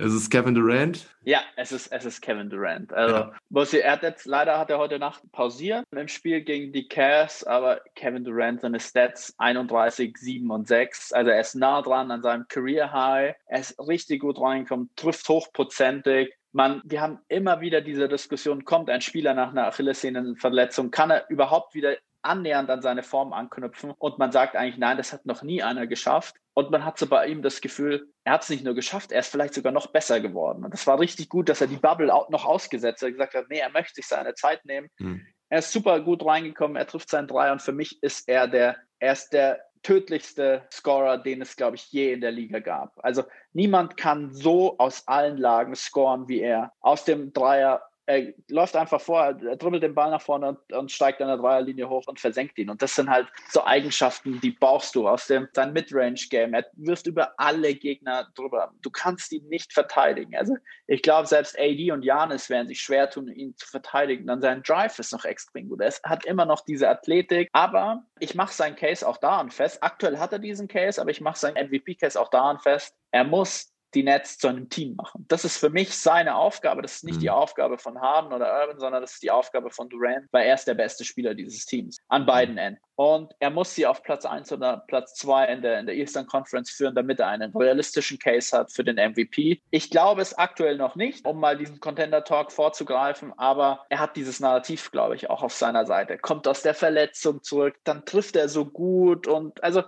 Es 0.00 0.14
ist 0.14 0.30
Kevin 0.30 0.54
Durant. 0.54 1.06
Ja, 1.24 1.40
es 1.56 1.72
ist, 1.72 1.92
es 1.92 2.06
ist 2.06 2.22
Kevin 2.22 2.48
Durant. 2.48 2.90
Also, 2.92 3.14
ja. 3.16 3.32
muss 3.50 3.74
er 3.74 3.92
hat 3.92 4.02
jetzt, 4.02 4.24
leider 4.24 4.58
hat 4.58 4.70
er 4.70 4.78
heute 4.78 4.98
Nacht 4.98 5.22
pausiert 5.30 5.84
im 5.90 6.08
Spiel 6.08 6.40
gegen 6.40 6.72
die 6.72 6.88
Cavs, 6.88 7.44
aber 7.44 7.82
Kevin 7.94 8.24
Durant, 8.24 8.62
seine 8.62 8.80
Stats 8.80 9.34
31, 9.36 10.16
7 10.16 10.50
und 10.50 10.66
6. 10.66 11.12
Also, 11.12 11.30
er 11.30 11.40
ist 11.40 11.54
nah 11.54 11.82
dran 11.82 12.10
an 12.10 12.22
seinem 12.22 12.48
Career 12.48 12.90
High. 12.92 13.34
Er 13.46 13.60
ist 13.60 13.78
richtig 13.78 14.22
gut 14.22 14.40
reingekommen, 14.40 14.88
trifft 14.96 15.28
hochprozentig. 15.28 16.32
Man, 16.52 16.80
wir 16.84 17.02
haben 17.02 17.18
immer 17.28 17.60
wieder 17.60 17.82
diese 17.82 18.08
Diskussion, 18.08 18.64
kommt 18.64 18.88
ein 18.88 19.02
Spieler 19.02 19.34
nach 19.34 19.50
einer 19.50 19.66
Achillessehnenverletzung, 19.66 20.90
kann 20.90 21.10
er 21.10 21.28
überhaupt 21.28 21.74
wieder 21.74 21.96
annähernd 22.22 22.70
an 22.70 22.82
seine 22.82 23.02
Form 23.02 23.32
anknüpfen 23.32 23.92
und 23.98 24.18
man 24.18 24.32
sagt 24.32 24.56
eigentlich, 24.56 24.78
nein, 24.78 24.96
das 24.96 25.12
hat 25.12 25.26
noch 25.26 25.42
nie 25.42 25.62
einer 25.62 25.86
geschafft. 25.86 26.36
Und 26.60 26.70
man 26.70 26.84
hat 26.84 26.98
so 26.98 27.06
bei 27.06 27.26
ihm 27.26 27.40
das 27.40 27.62
Gefühl, 27.62 28.12
er 28.24 28.34
hat 28.34 28.42
es 28.42 28.50
nicht 28.50 28.64
nur 28.64 28.74
geschafft, 28.74 29.12
er 29.12 29.20
ist 29.20 29.30
vielleicht 29.30 29.54
sogar 29.54 29.72
noch 29.72 29.86
besser 29.86 30.20
geworden. 30.20 30.62
Und 30.62 30.74
das 30.74 30.86
war 30.86 31.00
richtig 31.00 31.30
gut, 31.30 31.48
dass 31.48 31.62
er 31.62 31.68
die 31.68 31.78
Bubble 31.78 32.14
auch 32.14 32.28
noch 32.28 32.44
ausgesetzt 32.44 33.00
hat. 33.00 33.08
Er 33.08 33.12
gesagt 33.12 33.34
hat, 33.34 33.46
nee, 33.48 33.60
er 33.60 33.70
möchte 33.70 33.94
sich 33.94 34.06
seine 34.06 34.34
Zeit 34.34 34.64
nehmen. 34.66 34.88
Mhm. 34.98 35.26
Er 35.48 35.60
ist 35.60 35.72
super 35.72 36.00
gut 36.00 36.24
reingekommen, 36.24 36.76
er 36.76 36.86
trifft 36.86 37.08
seinen 37.08 37.28
Drei 37.28 37.50
und 37.50 37.62
für 37.62 37.72
mich 37.72 38.02
ist 38.02 38.28
er 38.28 38.46
der, 38.46 38.76
er 38.98 39.12
ist 39.14 39.30
der 39.30 39.64
tödlichste 39.82 40.66
Scorer, 40.70 41.16
den 41.16 41.40
es, 41.40 41.56
glaube 41.56 41.76
ich, 41.76 41.90
je 41.90 42.12
in 42.12 42.20
der 42.20 42.30
Liga 42.30 42.58
gab. 42.58 42.92
Also 43.02 43.24
niemand 43.52 43.96
kann 43.96 44.34
so 44.34 44.76
aus 44.76 45.08
allen 45.08 45.38
Lagen 45.38 45.74
scoren 45.74 46.28
wie 46.28 46.40
er. 46.40 46.72
Aus 46.80 47.04
dem 47.04 47.32
Dreier 47.32 47.82
er 48.10 48.32
läuft 48.48 48.74
einfach 48.74 49.00
vor, 49.00 49.22
er 49.22 49.56
dribbelt 49.56 49.82
den 49.82 49.94
Ball 49.94 50.10
nach 50.10 50.20
vorne 50.20 50.48
und, 50.48 50.72
und, 50.72 50.90
steigt 50.90 51.22
an 51.22 51.28
der 51.28 51.36
Dreierlinie 51.36 51.88
hoch 51.88 52.06
und 52.08 52.18
versenkt 52.18 52.58
ihn. 52.58 52.68
Und 52.68 52.82
das 52.82 52.96
sind 52.96 53.08
halt 53.08 53.28
so 53.50 53.64
Eigenschaften, 53.64 54.40
die 54.40 54.50
brauchst 54.50 54.96
du 54.96 55.08
aus 55.08 55.28
dem 55.28 55.48
sein 55.52 55.72
Midrange-Game. 55.72 56.52
Er 56.52 56.66
wirft 56.72 57.06
über 57.06 57.32
alle 57.36 57.74
Gegner 57.74 58.28
drüber. 58.34 58.72
Du 58.82 58.90
kannst 58.90 59.32
ihn 59.32 59.46
nicht 59.48 59.72
verteidigen. 59.72 60.34
Also 60.36 60.56
ich 60.88 61.02
glaube, 61.02 61.28
selbst 61.28 61.56
AD 61.58 61.92
und 61.92 62.02
Janis 62.02 62.50
werden 62.50 62.66
sich 62.66 62.80
schwer 62.80 63.08
tun, 63.08 63.28
ihn 63.28 63.56
zu 63.56 63.68
verteidigen. 63.68 64.26
Dann 64.26 64.40
sein 64.40 64.62
Drive 64.62 64.98
ist 64.98 65.12
noch 65.12 65.24
extrem 65.24 65.68
gut. 65.68 65.80
Er 65.80 65.92
hat 66.04 66.24
immer 66.24 66.46
noch 66.46 66.64
diese 66.64 66.88
Athletik, 66.88 67.48
aber 67.52 68.02
ich 68.18 68.34
mache 68.34 68.52
seinen 68.52 68.74
Case 68.74 69.06
auch 69.06 69.18
daran 69.18 69.50
fest. 69.50 69.82
Aktuell 69.82 70.18
hat 70.18 70.32
er 70.32 70.40
diesen 70.40 70.66
Case, 70.66 71.00
aber 71.00 71.10
ich 71.10 71.20
mache 71.20 71.38
seinen 71.38 71.68
MVP-Case 71.68 72.20
auch 72.20 72.28
daran 72.28 72.58
fest. 72.58 72.96
Er 73.12 73.24
muss 73.24 73.69
die 73.94 74.02
Nets 74.02 74.38
zu 74.38 74.48
einem 74.48 74.68
Team 74.68 74.94
machen. 74.96 75.24
Das 75.28 75.44
ist 75.44 75.56
für 75.56 75.70
mich 75.70 75.96
seine 75.96 76.36
Aufgabe. 76.36 76.82
Das 76.82 76.96
ist 76.96 77.04
nicht 77.04 77.16
mhm. 77.16 77.20
die 77.20 77.30
Aufgabe 77.30 77.78
von 77.78 78.00
Harden 78.00 78.32
oder 78.32 78.60
Urban, 78.60 78.78
sondern 78.78 79.02
das 79.02 79.14
ist 79.14 79.22
die 79.22 79.30
Aufgabe 79.30 79.70
von 79.70 79.88
Durant, 79.88 80.26
weil 80.30 80.46
er 80.46 80.54
ist 80.54 80.66
der 80.66 80.74
beste 80.74 81.04
Spieler 81.04 81.34
dieses 81.34 81.66
Teams 81.66 81.98
an 82.08 82.26
beiden 82.26 82.54
mhm. 82.54 82.58
Enden. 82.58 82.80
Und 83.00 83.34
er 83.38 83.48
muss 83.48 83.74
sie 83.74 83.86
auf 83.86 84.02
Platz 84.02 84.26
1 84.26 84.52
oder 84.52 84.84
Platz 84.86 85.14
2 85.14 85.46
in 85.46 85.62
der, 85.62 85.80
in 85.80 85.86
der 85.86 85.94
Eastern 85.94 86.26
Conference 86.26 86.68
führen, 86.68 86.94
damit 86.94 87.18
er 87.18 87.28
einen 87.28 87.50
realistischen 87.56 88.18
Case 88.18 88.54
hat 88.54 88.70
für 88.70 88.84
den 88.84 88.96
MVP. 88.96 89.62
Ich 89.70 89.88
glaube 89.88 90.20
es 90.20 90.36
aktuell 90.36 90.76
noch 90.76 90.96
nicht, 90.96 91.24
um 91.24 91.40
mal 91.40 91.56
diesen 91.56 91.80
Contender 91.80 92.24
Talk 92.24 92.52
vorzugreifen, 92.52 93.32
aber 93.38 93.86
er 93.88 94.00
hat 94.00 94.16
dieses 94.16 94.38
Narrativ, 94.38 94.90
glaube 94.90 95.16
ich, 95.16 95.30
auch 95.30 95.42
auf 95.42 95.54
seiner 95.54 95.86
Seite. 95.86 96.18
Kommt 96.18 96.46
aus 96.46 96.60
der 96.60 96.74
Verletzung 96.74 97.42
zurück, 97.42 97.74
dann 97.84 98.04
trifft 98.04 98.36
er 98.36 98.50
so 98.50 98.66
gut 98.66 99.26
und 99.26 99.64
also, 99.64 99.82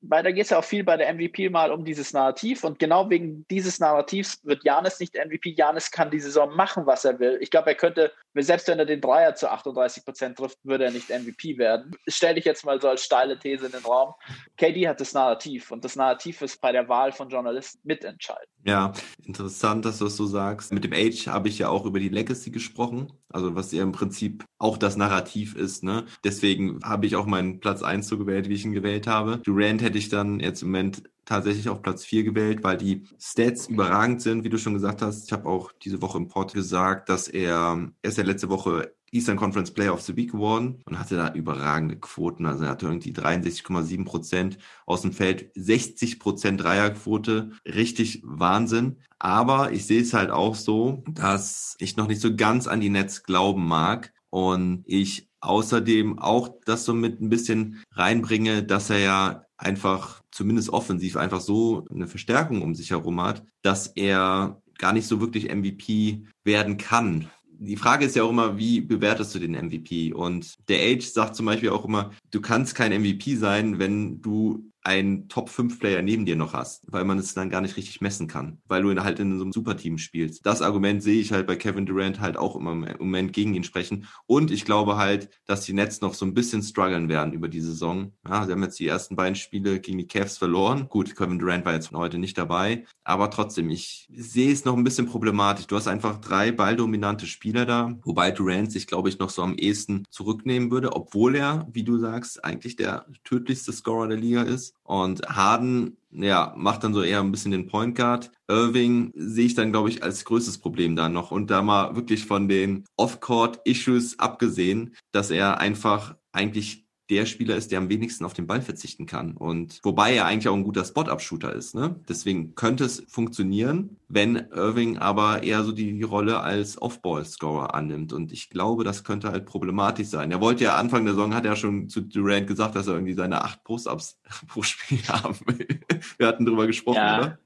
weil 0.00 0.24
da 0.24 0.32
geht 0.32 0.42
es 0.42 0.50
ja 0.50 0.58
auch 0.58 0.64
viel 0.64 0.82
bei 0.82 0.96
der 0.96 1.14
MVP 1.14 1.50
mal 1.50 1.70
um 1.70 1.84
dieses 1.84 2.12
Narrativ 2.12 2.64
und 2.64 2.80
genau 2.80 3.08
wegen 3.08 3.46
dieses 3.52 3.78
Narrativs 3.78 4.44
wird 4.44 4.64
Janis 4.64 4.98
nicht 4.98 5.14
MVP. 5.14 5.50
Janis 5.50 5.92
kann 5.92 6.10
die 6.10 6.18
Saison 6.18 6.52
machen, 6.56 6.86
was 6.86 7.04
er 7.04 7.20
will. 7.20 7.38
Ich 7.40 7.52
glaube, 7.52 7.68
er 7.68 7.76
könnte, 7.76 8.10
selbst 8.34 8.66
wenn 8.66 8.80
er 8.80 8.86
den 8.86 9.00
Dreier 9.00 9.36
zu 9.36 9.48
38 9.48 10.04
Prozent 10.04 10.38
trifft, 10.38 10.58
würde 10.64 10.86
er 10.86 10.90
nicht 10.90 11.08
MVP 11.08 11.56
werden. 11.56 11.96
Stell 12.08 12.34
dich 12.34 12.47
jetzt 12.48 12.64
mal 12.64 12.80
so 12.80 12.88
als 12.88 13.04
steile 13.04 13.38
These 13.38 13.66
in 13.66 13.72
den 13.72 13.84
Raum. 13.84 14.14
KD 14.56 14.88
hat 14.88 15.00
das 15.00 15.12
Narrativ 15.12 15.70
und 15.70 15.84
das 15.84 15.96
Narrativ 15.96 16.42
ist 16.42 16.60
bei 16.60 16.72
der 16.72 16.88
Wahl 16.88 17.12
von 17.12 17.28
Journalisten 17.28 17.80
mitentscheidend. 17.84 18.48
Ja, 18.64 18.92
interessant, 19.24 19.84
dass 19.84 19.98
du 19.98 20.04
das 20.04 20.16
so 20.16 20.26
sagst. 20.26 20.72
Mit 20.72 20.84
dem 20.84 20.92
Age 20.92 21.28
habe 21.28 21.48
ich 21.48 21.58
ja 21.58 21.68
auch 21.68 21.84
über 21.86 22.00
die 22.00 22.08
Legacy 22.08 22.50
gesprochen, 22.50 23.12
also 23.30 23.54
was 23.54 23.72
ja 23.72 23.82
im 23.82 23.92
Prinzip 23.92 24.44
auch 24.58 24.76
das 24.76 24.96
Narrativ 24.96 25.54
ist. 25.54 25.84
Ne? 25.84 26.06
Deswegen 26.24 26.80
habe 26.82 27.06
ich 27.06 27.16
auch 27.16 27.26
meinen 27.26 27.60
Platz 27.60 27.82
1 27.82 28.08
so 28.08 28.18
gewählt, 28.18 28.48
wie 28.48 28.54
ich 28.54 28.64
ihn 28.64 28.72
gewählt 28.72 29.06
habe. 29.06 29.38
Durant 29.44 29.82
hätte 29.82 29.98
ich 29.98 30.08
dann 30.08 30.40
jetzt 30.40 30.62
im 30.62 30.68
Moment 30.68 31.02
tatsächlich 31.28 31.68
auf 31.68 31.82
Platz 31.82 32.04
4 32.04 32.24
gewählt, 32.24 32.64
weil 32.64 32.78
die 32.78 33.04
Stats 33.20 33.68
überragend 33.68 34.22
sind, 34.22 34.44
wie 34.44 34.48
du 34.48 34.58
schon 34.58 34.72
gesagt 34.72 35.02
hast. 35.02 35.26
Ich 35.26 35.32
habe 35.32 35.48
auch 35.48 35.72
diese 35.72 36.00
Woche 36.00 36.18
im 36.18 36.28
Port 36.28 36.54
gesagt, 36.54 37.08
dass 37.10 37.28
er, 37.28 37.90
er 38.02 38.08
ist 38.08 38.16
ja 38.16 38.24
letzte 38.24 38.48
Woche 38.48 38.94
Eastern 39.12 39.36
Conference 39.36 39.70
Player 39.70 39.92
of 39.92 40.02
the 40.02 40.16
Week 40.16 40.32
geworden 40.32 40.82
und 40.86 40.98
hatte 40.98 41.16
da 41.16 41.32
überragende 41.32 41.96
Quoten. 41.96 42.46
Also 42.46 42.64
er 42.64 42.70
hatte 42.70 42.86
irgendwie 42.86 43.12
63,7 43.12 44.04
Prozent 44.04 44.58
aus 44.86 45.02
dem 45.02 45.12
Feld, 45.12 45.50
60 45.54 46.18
Prozent 46.18 46.62
Dreierquote. 46.62 47.52
Richtig 47.66 48.22
Wahnsinn. 48.24 48.98
Aber 49.18 49.72
ich 49.72 49.86
sehe 49.86 50.00
es 50.00 50.14
halt 50.14 50.30
auch 50.30 50.54
so, 50.54 51.02
dass 51.10 51.76
ich 51.78 51.96
noch 51.96 52.06
nicht 52.06 52.20
so 52.20 52.36
ganz 52.36 52.66
an 52.66 52.80
die 52.80 52.90
Netz 52.90 53.22
glauben 53.22 53.66
mag 53.66 54.12
und 54.30 54.82
ich 54.86 55.28
außerdem 55.40 56.18
auch 56.18 56.50
das 56.64 56.84
so 56.84 56.94
mit 56.94 57.20
ein 57.20 57.28
bisschen 57.28 57.82
reinbringe, 57.92 58.62
dass 58.62 58.90
er 58.90 58.98
ja 58.98 59.44
einfach 59.56 60.22
zumindest 60.30 60.70
offensiv 60.70 61.16
einfach 61.16 61.40
so 61.40 61.84
eine 61.92 62.06
Verstärkung 62.06 62.62
um 62.62 62.74
sich 62.74 62.90
herum 62.90 63.20
hat, 63.20 63.44
dass 63.62 63.88
er 63.88 64.62
gar 64.78 64.92
nicht 64.92 65.06
so 65.06 65.20
wirklich 65.20 65.52
MVP 65.52 66.24
werden 66.44 66.76
kann. 66.76 67.28
Die 67.60 67.76
Frage 67.76 68.04
ist 68.04 68.14
ja 68.14 68.22
auch 68.22 68.30
immer, 68.30 68.56
wie 68.56 68.80
bewertest 68.80 69.34
du 69.34 69.40
den 69.40 69.52
MVP? 69.52 70.12
Und 70.12 70.54
der 70.68 70.78
Age 70.80 71.04
sagt 71.04 71.34
zum 71.34 71.46
Beispiel 71.46 71.70
auch 71.70 71.84
immer, 71.84 72.12
du 72.30 72.40
kannst 72.40 72.76
kein 72.76 72.92
MVP 72.92 73.34
sein, 73.34 73.80
wenn 73.80 74.22
du 74.22 74.70
einen 74.88 75.28
Top-5-Player 75.28 76.00
neben 76.00 76.24
dir 76.24 76.34
noch 76.34 76.54
hast, 76.54 76.82
weil 76.86 77.04
man 77.04 77.18
es 77.18 77.34
dann 77.34 77.50
gar 77.50 77.60
nicht 77.60 77.76
richtig 77.76 78.00
messen 78.00 78.26
kann, 78.26 78.62
weil 78.66 78.82
du 78.82 79.04
halt 79.04 79.20
in 79.20 79.36
so 79.36 79.44
einem 79.44 79.52
Superteam 79.52 79.98
spielst. 79.98 80.46
Das 80.46 80.62
Argument 80.62 81.02
sehe 81.02 81.20
ich 81.20 81.30
halt 81.30 81.46
bei 81.46 81.56
Kevin 81.56 81.84
Durant 81.84 82.20
halt 82.20 82.38
auch 82.38 82.56
immer 82.56 82.72
im 82.72 82.86
Moment 82.98 83.34
gegen 83.34 83.52
ihn 83.52 83.64
sprechen. 83.64 84.06
Und 84.24 84.50
ich 84.50 84.64
glaube 84.64 84.96
halt, 84.96 85.28
dass 85.44 85.66
die 85.66 85.74
Nets 85.74 86.00
noch 86.00 86.14
so 86.14 86.24
ein 86.24 86.32
bisschen 86.32 86.62
strugglen 86.62 87.10
werden 87.10 87.34
über 87.34 87.48
die 87.48 87.60
Saison. 87.60 88.12
Ja, 88.26 88.46
sie 88.46 88.52
haben 88.52 88.62
jetzt 88.62 88.78
die 88.78 88.86
ersten 88.86 89.14
beiden 89.14 89.34
Spiele 89.34 89.78
gegen 89.78 89.98
die 89.98 90.06
Cavs 90.06 90.38
verloren. 90.38 90.88
Gut, 90.88 91.14
Kevin 91.14 91.38
Durant 91.38 91.66
war 91.66 91.74
jetzt 91.74 91.92
heute 91.92 92.16
nicht 92.16 92.38
dabei, 92.38 92.86
aber 93.04 93.30
trotzdem, 93.30 93.68
ich 93.68 94.08
sehe 94.10 94.50
es 94.50 94.64
noch 94.64 94.74
ein 94.74 94.84
bisschen 94.84 95.04
problematisch. 95.04 95.66
Du 95.66 95.76
hast 95.76 95.86
einfach 95.86 96.16
drei 96.18 96.50
balldominante 96.50 97.26
Spieler 97.26 97.66
da, 97.66 97.94
wobei 98.04 98.30
Durant 98.30 98.72
sich, 98.72 98.86
glaube 98.86 99.10
ich, 99.10 99.18
noch 99.18 99.28
so 99.28 99.42
am 99.42 99.54
ehesten 99.54 100.04
zurücknehmen 100.08 100.70
würde, 100.70 100.94
obwohl 100.94 101.36
er, 101.36 101.68
wie 101.70 101.84
du 101.84 101.98
sagst, 101.98 102.42
eigentlich 102.42 102.76
der 102.76 103.04
tödlichste 103.24 103.72
Scorer 103.72 104.08
der 104.08 104.16
Liga 104.16 104.42
ist. 104.44 104.77
Und 104.82 105.22
Harden, 105.28 105.98
ja, 106.10 106.54
macht 106.56 106.82
dann 106.82 106.94
so 106.94 107.02
eher 107.02 107.20
ein 107.20 107.30
bisschen 107.30 107.52
den 107.52 107.66
Point 107.66 107.94
Guard. 107.94 108.30
Irving 108.48 109.12
sehe 109.14 109.46
ich 109.46 109.54
dann, 109.54 109.72
glaube 109.72 109.90
ich, 109.90 110.02
als 110.02 110.24
größtes 110.24 110.58
Problem 110.58 110.96
da 110.96 111.08
noch. 111.08 111.30
Und 111.30 111.50
da 111.50 111.62
mal 111.62 111.94
wirklich 111.94 112.24
von 112.24 112.48
den 112.48 112.84
Off-Court-Issues 112.96 114.18
abgesehen, 114.18 114.94
dass 115.12 115.30
er 115.30 115.58
einfach 115.60 116.16
eigentlich 116.32 116.87
der 117.10 117.26
Spieler 117.26 117.56
ist, 117.56 117.72
der 117.72 117.78
am 117.78 117.88
wenigsten 117.88 118.24
auf 118.24 118.34
den 118.34 118.46
Ball 118.46 118.60
verzichten 118.60 119.06
kann. 119.06 119.36
Und 119.36 119.80
wobei 119.82 120.14
er 120.14 120.26
eigentlich 120.26 120.48
auch 120.48 120.54
ein 120.54 120.64
guter 120.64 120.84
Spot-Up-Shooter 120.84 121.52
ist. 121.52 121.74
Ne? 121.74 121.96
Deswegen 122.08 122.54
könnte 122.54 122.84
es 122.84 123.04
funktionieren, 123.08 123.98
wenn 124.08 124.36
Irving 124.52 124.98
aber 124.98 125.42
eher 125.42 125.62
so 125.62 125.72
die, 125.72 125.98
Rolle 126.02 126.40
als 126.40 126.80
Off-Ball-Scorer 126.80 127.74
annimmt. 127.74 128.12
Und 128.12 128.32
ich 128.32 128.50
glaube, 128.50 128.84
das 128.84 129.04
könnte 129.04 129.30
halt 129.30 129.46
problematisch 129.46 130.06
sein. 130.08 130.30
Er 130.30 130.40
wollte 130.40 130.64
ja 130.64 130.76
Anfang 130.76 131.04
der 131.04 131.14
Saison, 131.14 131.34
hat 131.34 131.44
er 131.44 131.56
schon 131.56 131.88
zu 131.88 132.00
Durant 132.00 132.46
gesagt, 132.46 132.76
dass 132.76 132.86
er 132.86 132.94
irgendwie 132.94 133.14
seine 133.14 133.42
acht 133.42 133.64
Post-Ups 133.64 134.20
pro 134.48 134.62
Spiel 134.62 135.02
haben 135.08 135.38
will. 135.46 135.80
Wir 136.18 136.26
hatten 136.26 136.46
drüber 136.46 136.66
gesprochen, 136.66 136.96
ja. 136.96 137.18
oder? 137.18 137.38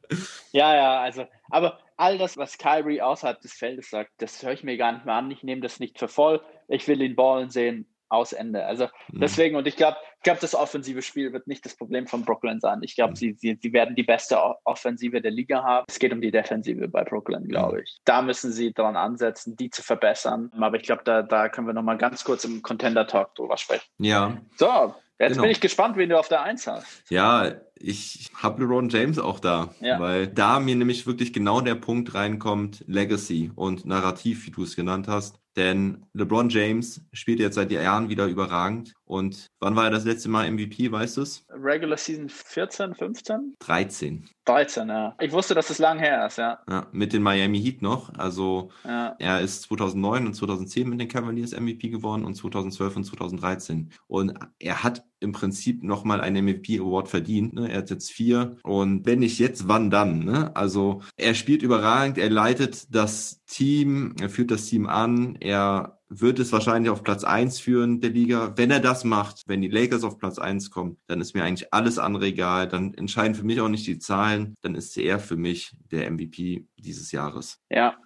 Ja, 0.53 0.75
ja, 0.75 1.01
also, 1.01 1.25
aber 1.51 1.79
all 1.97 2.19
das, 2.19 2.37
was 2.37 2.59
Kyrie 2.59 3.01
außerhalb 3.01 3.41
des 3.41 3.55
Feldes 3.55 3.91
sagt, 3.91 4.11
das 4.19 4.43
höre 4.43 4.53
ich 4.53 4.65
mir 4.65 4.77
gar 4.77 4.93
nicht 4.93 5.07
mehr 5.07 5.15
an. 5.15 5.31
Ich 5.31 5.43
nehme 5.43 5.63
das 5.63 5.81
nicht 5.81 5.99
für 5.99 6.09
voll. 6.09 6.41
Ich 6.69 6.87
will 6.89 7.01
ihn 7.01 7.17
ballen 7.17 7.51
sehen 7.51 7.87
aus 8.13 8.33
Ende. 8.33 8.65
Also 8.65 8.85
mhm. 9.11 9.21
deswegen, 9.21 9.57
und 9.57 9.67
ich 9.67 9.77
glaube, 9.77 9.97
ich 10.19 10.23
glaube, 10.23 10.41
das 10.41 10.55
offensive 10.55 11.03
Spiel 11.03 11.33
wird 11.33 11.47
nicht 11.47 11.65
das 11.65 11.75
Problem 11.75 12.07
von 12.07 12.25
Brooklyn 12.25 12.61
sein. 12.61 12.81
Ich 12.83 12.95
glaube, 12.95 13.13
mhm. 13.13 13.17
sie, 13.17 13.33
sie, 13.33 13.59
sie 13.61 13.73
werden 13.73 13.97
die 13.97 14.05
beste 14.05 14.39
Offensive 14.65 15.21
der 15.21 15.33
Liga 15.33 15.65
haben. 15.65 15.87
Es 15.89 15.99
geht 15.99 16.13
um 16.13 16.21
die 16.21 16.31
Defensive 16.31 16.87
bei 16.89 17.03
Brooklyn, 17.03 17.49
glaube 17.49 17.79
mhm. 17.79 17.83
ich. 17.83 18.01
Da 18.05 18.23
müssen 18.23 18.53
sie 18.53 18.73
dran 18.73 18.97
ansetzen, 18.97 19.57
die 19.57 19.71
zu 19.71 19.83
verbessern. 19.83 20.53
Aber 20.61 20.77
ich 20.77 20.83
glaube, 20.83 21.03
da, 21.05 21.23
da 21.23 21.49
können 21.49 21.67
wir 21.67 21.75
nochmal 21.75 21.99
ganz 21.99 22.23
kurz 22.23 22.45
im 22.45 22.63
Contender 22.63 23.07
Talk 23.07 23.35
drüber 23.35 23.57
sprechen. 23.57 23.87
Ja. 23.99 24.37
So, 24.57 24.95
Jetzt 25.23 25.35
genau. 25.35 25.43
bin 25.43 25.51
ich 25.53 25.61
gespannt, 25.61 25.97
wen 25.97 26.09
du 26.09 26.19
auf 26.19 26.27
der 26.27 26.43
Eins 26.43 26.67
hast. 26.67 26.85
Ja, 27.09 27.53
ich 27.77 28.31
habe 28.35 28.63
LeBron 28.63 28.89
James 28.89 29.21
auch 29.21 29.39
da, 29.39 29.73
ja. 29.81 30.01
weil 30.01 30.27
da 30.27 30.59
mir 30.59 30.75
nämlich 30.75 31.07
wirklich 31.07 31.33
genau 31.33 31.61
der 31.61 31.77
Punkt 31.77 32.15
reinkommt, 32.15 32.85
Legacy 32.89 33.53
und 33.55 33.87
Narrativ, 33.87 34.47
wie 34.47 34.51
du 34.51 34.65
es 34.65 34.75
genannt 34.75 35.07
hast. 35.07 35.39
Denn 35.57 36.07
LeBron 36.15 36.49
James 36.49 37.03
spielt 37.13 37.41
jetzt 37.41 37.57
seit 37.57 37.71
Jahren 37.83 38.09
wieder 38.09 38.27
überragend. 38.27 38.95
Und 39.05 39.47
wann 39.61 39.77
war 39.77 39.85
er 39.85 39.91
das 39.91 40.05
letzte 40.05 40.29
Mal 40.29 40.51
MVP, 40.51 40.91
weißt 40.91 41.17
du 41.17 41.23
es? 41.23 41.45
Regular 41.51 41.97
Season 41.97 42.29
14, 42.29 42.95
15? 42.95 43.57
13. 43.59 44.29
13, 44.45 44.89
ja. 44.89 45.15
Ich 45.21 45.33
wusste, 45.33 45.55
dass 45.55 45.71
es 45.71 45.79
lang 45.79 45.99
her 45.99 46.27
ist, 46.27 46.39
ja. 46.39 46.59
ja 46.69 46.87
mit 46.93 47.13
den 47.13 47.23
Miami 47.23 47.61
Heat 47.61 47.83
noch. 47.83 48.13
Also 48.15 48.71
ja. 48.85 49.15
er 49.19 49.41
ist 49.41 49.63
2009 49.63 50.27
und 50.27 50.35
2010 50.35 50.89
mit 50.89 51.01
den 51.01 51.09
Cavaliers 51.09 51.53
MVP 51.53 51.91
geworden 51.91 52.25
und 52.25 52.35
2012 52.35 52.97
und 52.97 53.05
2013. 53.05 53.93
Und 54.07 54.35
er 54.59 54.83
hat 54.83 55.05
im 55.21 55.33
Prinzip 55.33 55.85
nochmal 55.85 56.21
einen 56.21 56.45
MVP-Award 56.45 57.09
verdient. 57.09 57.55
Ne? 57.55 57.71
Er 57.71 57.79
hat 57.79 57.91
jetzt 57.91 58.11
vier. 58.11 58.57
Und 58.65 59.07
wenn 59.07 59.21
nicht 59.21 59.39
jetzt, 59.39 59.69
wann 59.69 59.91
dann? 59.91 60.25
Ne? 60.25 60.55
Also 60.57 61.03
er 61.17 61.35
spielt 61.35 61.63
überragend, 61.63 62.19
er 62.19 62.31
leitet 62.31 62.93
das 62.95 63.45
Team, 63.47 64.17
er 64.21 64.29
führt 64.29 64.51
das 64.51 64.67
Team 64.67 64.87
an, 64.87 65.37
er 65.37 66.02
wird 66.21 66.39
es 66.39 66.53
wahrscheinlich 66.53 66.91
auf 66.91 67.03
Platz 67.03 67.25
eins 67.25 67.59
führen 67.61 68.01
der 68.01 68.11
Liga. 68.11 68.55
Wenn 68.57 68.71
er 68.71 68.81
das 68.81 69.05
macht, 69.05 69.43
wenn 69.47 69.63
die 69.63 69.69
Lakers 69.69 70.05
auf 70.05 70.19
Platz 70.19 70.39
eins 70.39 70.71
kommen, 70.71 70.99
dann 71.07 71.21
ist 71.21 71.35
mir 71.35 71.45
eigentlich 71.45 71.73
alles 71.73 71.99
andere 71.99 72.27
egal. 72.27 72.69
Dann 72.69 72.95
entscheiden 72.95 73.35
für 73.35 73.45
mich 73.45 73.61
auch 73.61 73.69
nicht 73.69 73.87
die 73.87 73.99
Zahlen. 73.99 74.55
Dann 74.63 74.75
ist 74.75 74.97
er 74.97 75.19
für 75.19 75.37
mich 75.37 75.77
der 75.91 76.11
MVP 76.11 76.67
dieses 76.77 77.13
Jahres. 77.13 77.61
Ja, 77.71 77.97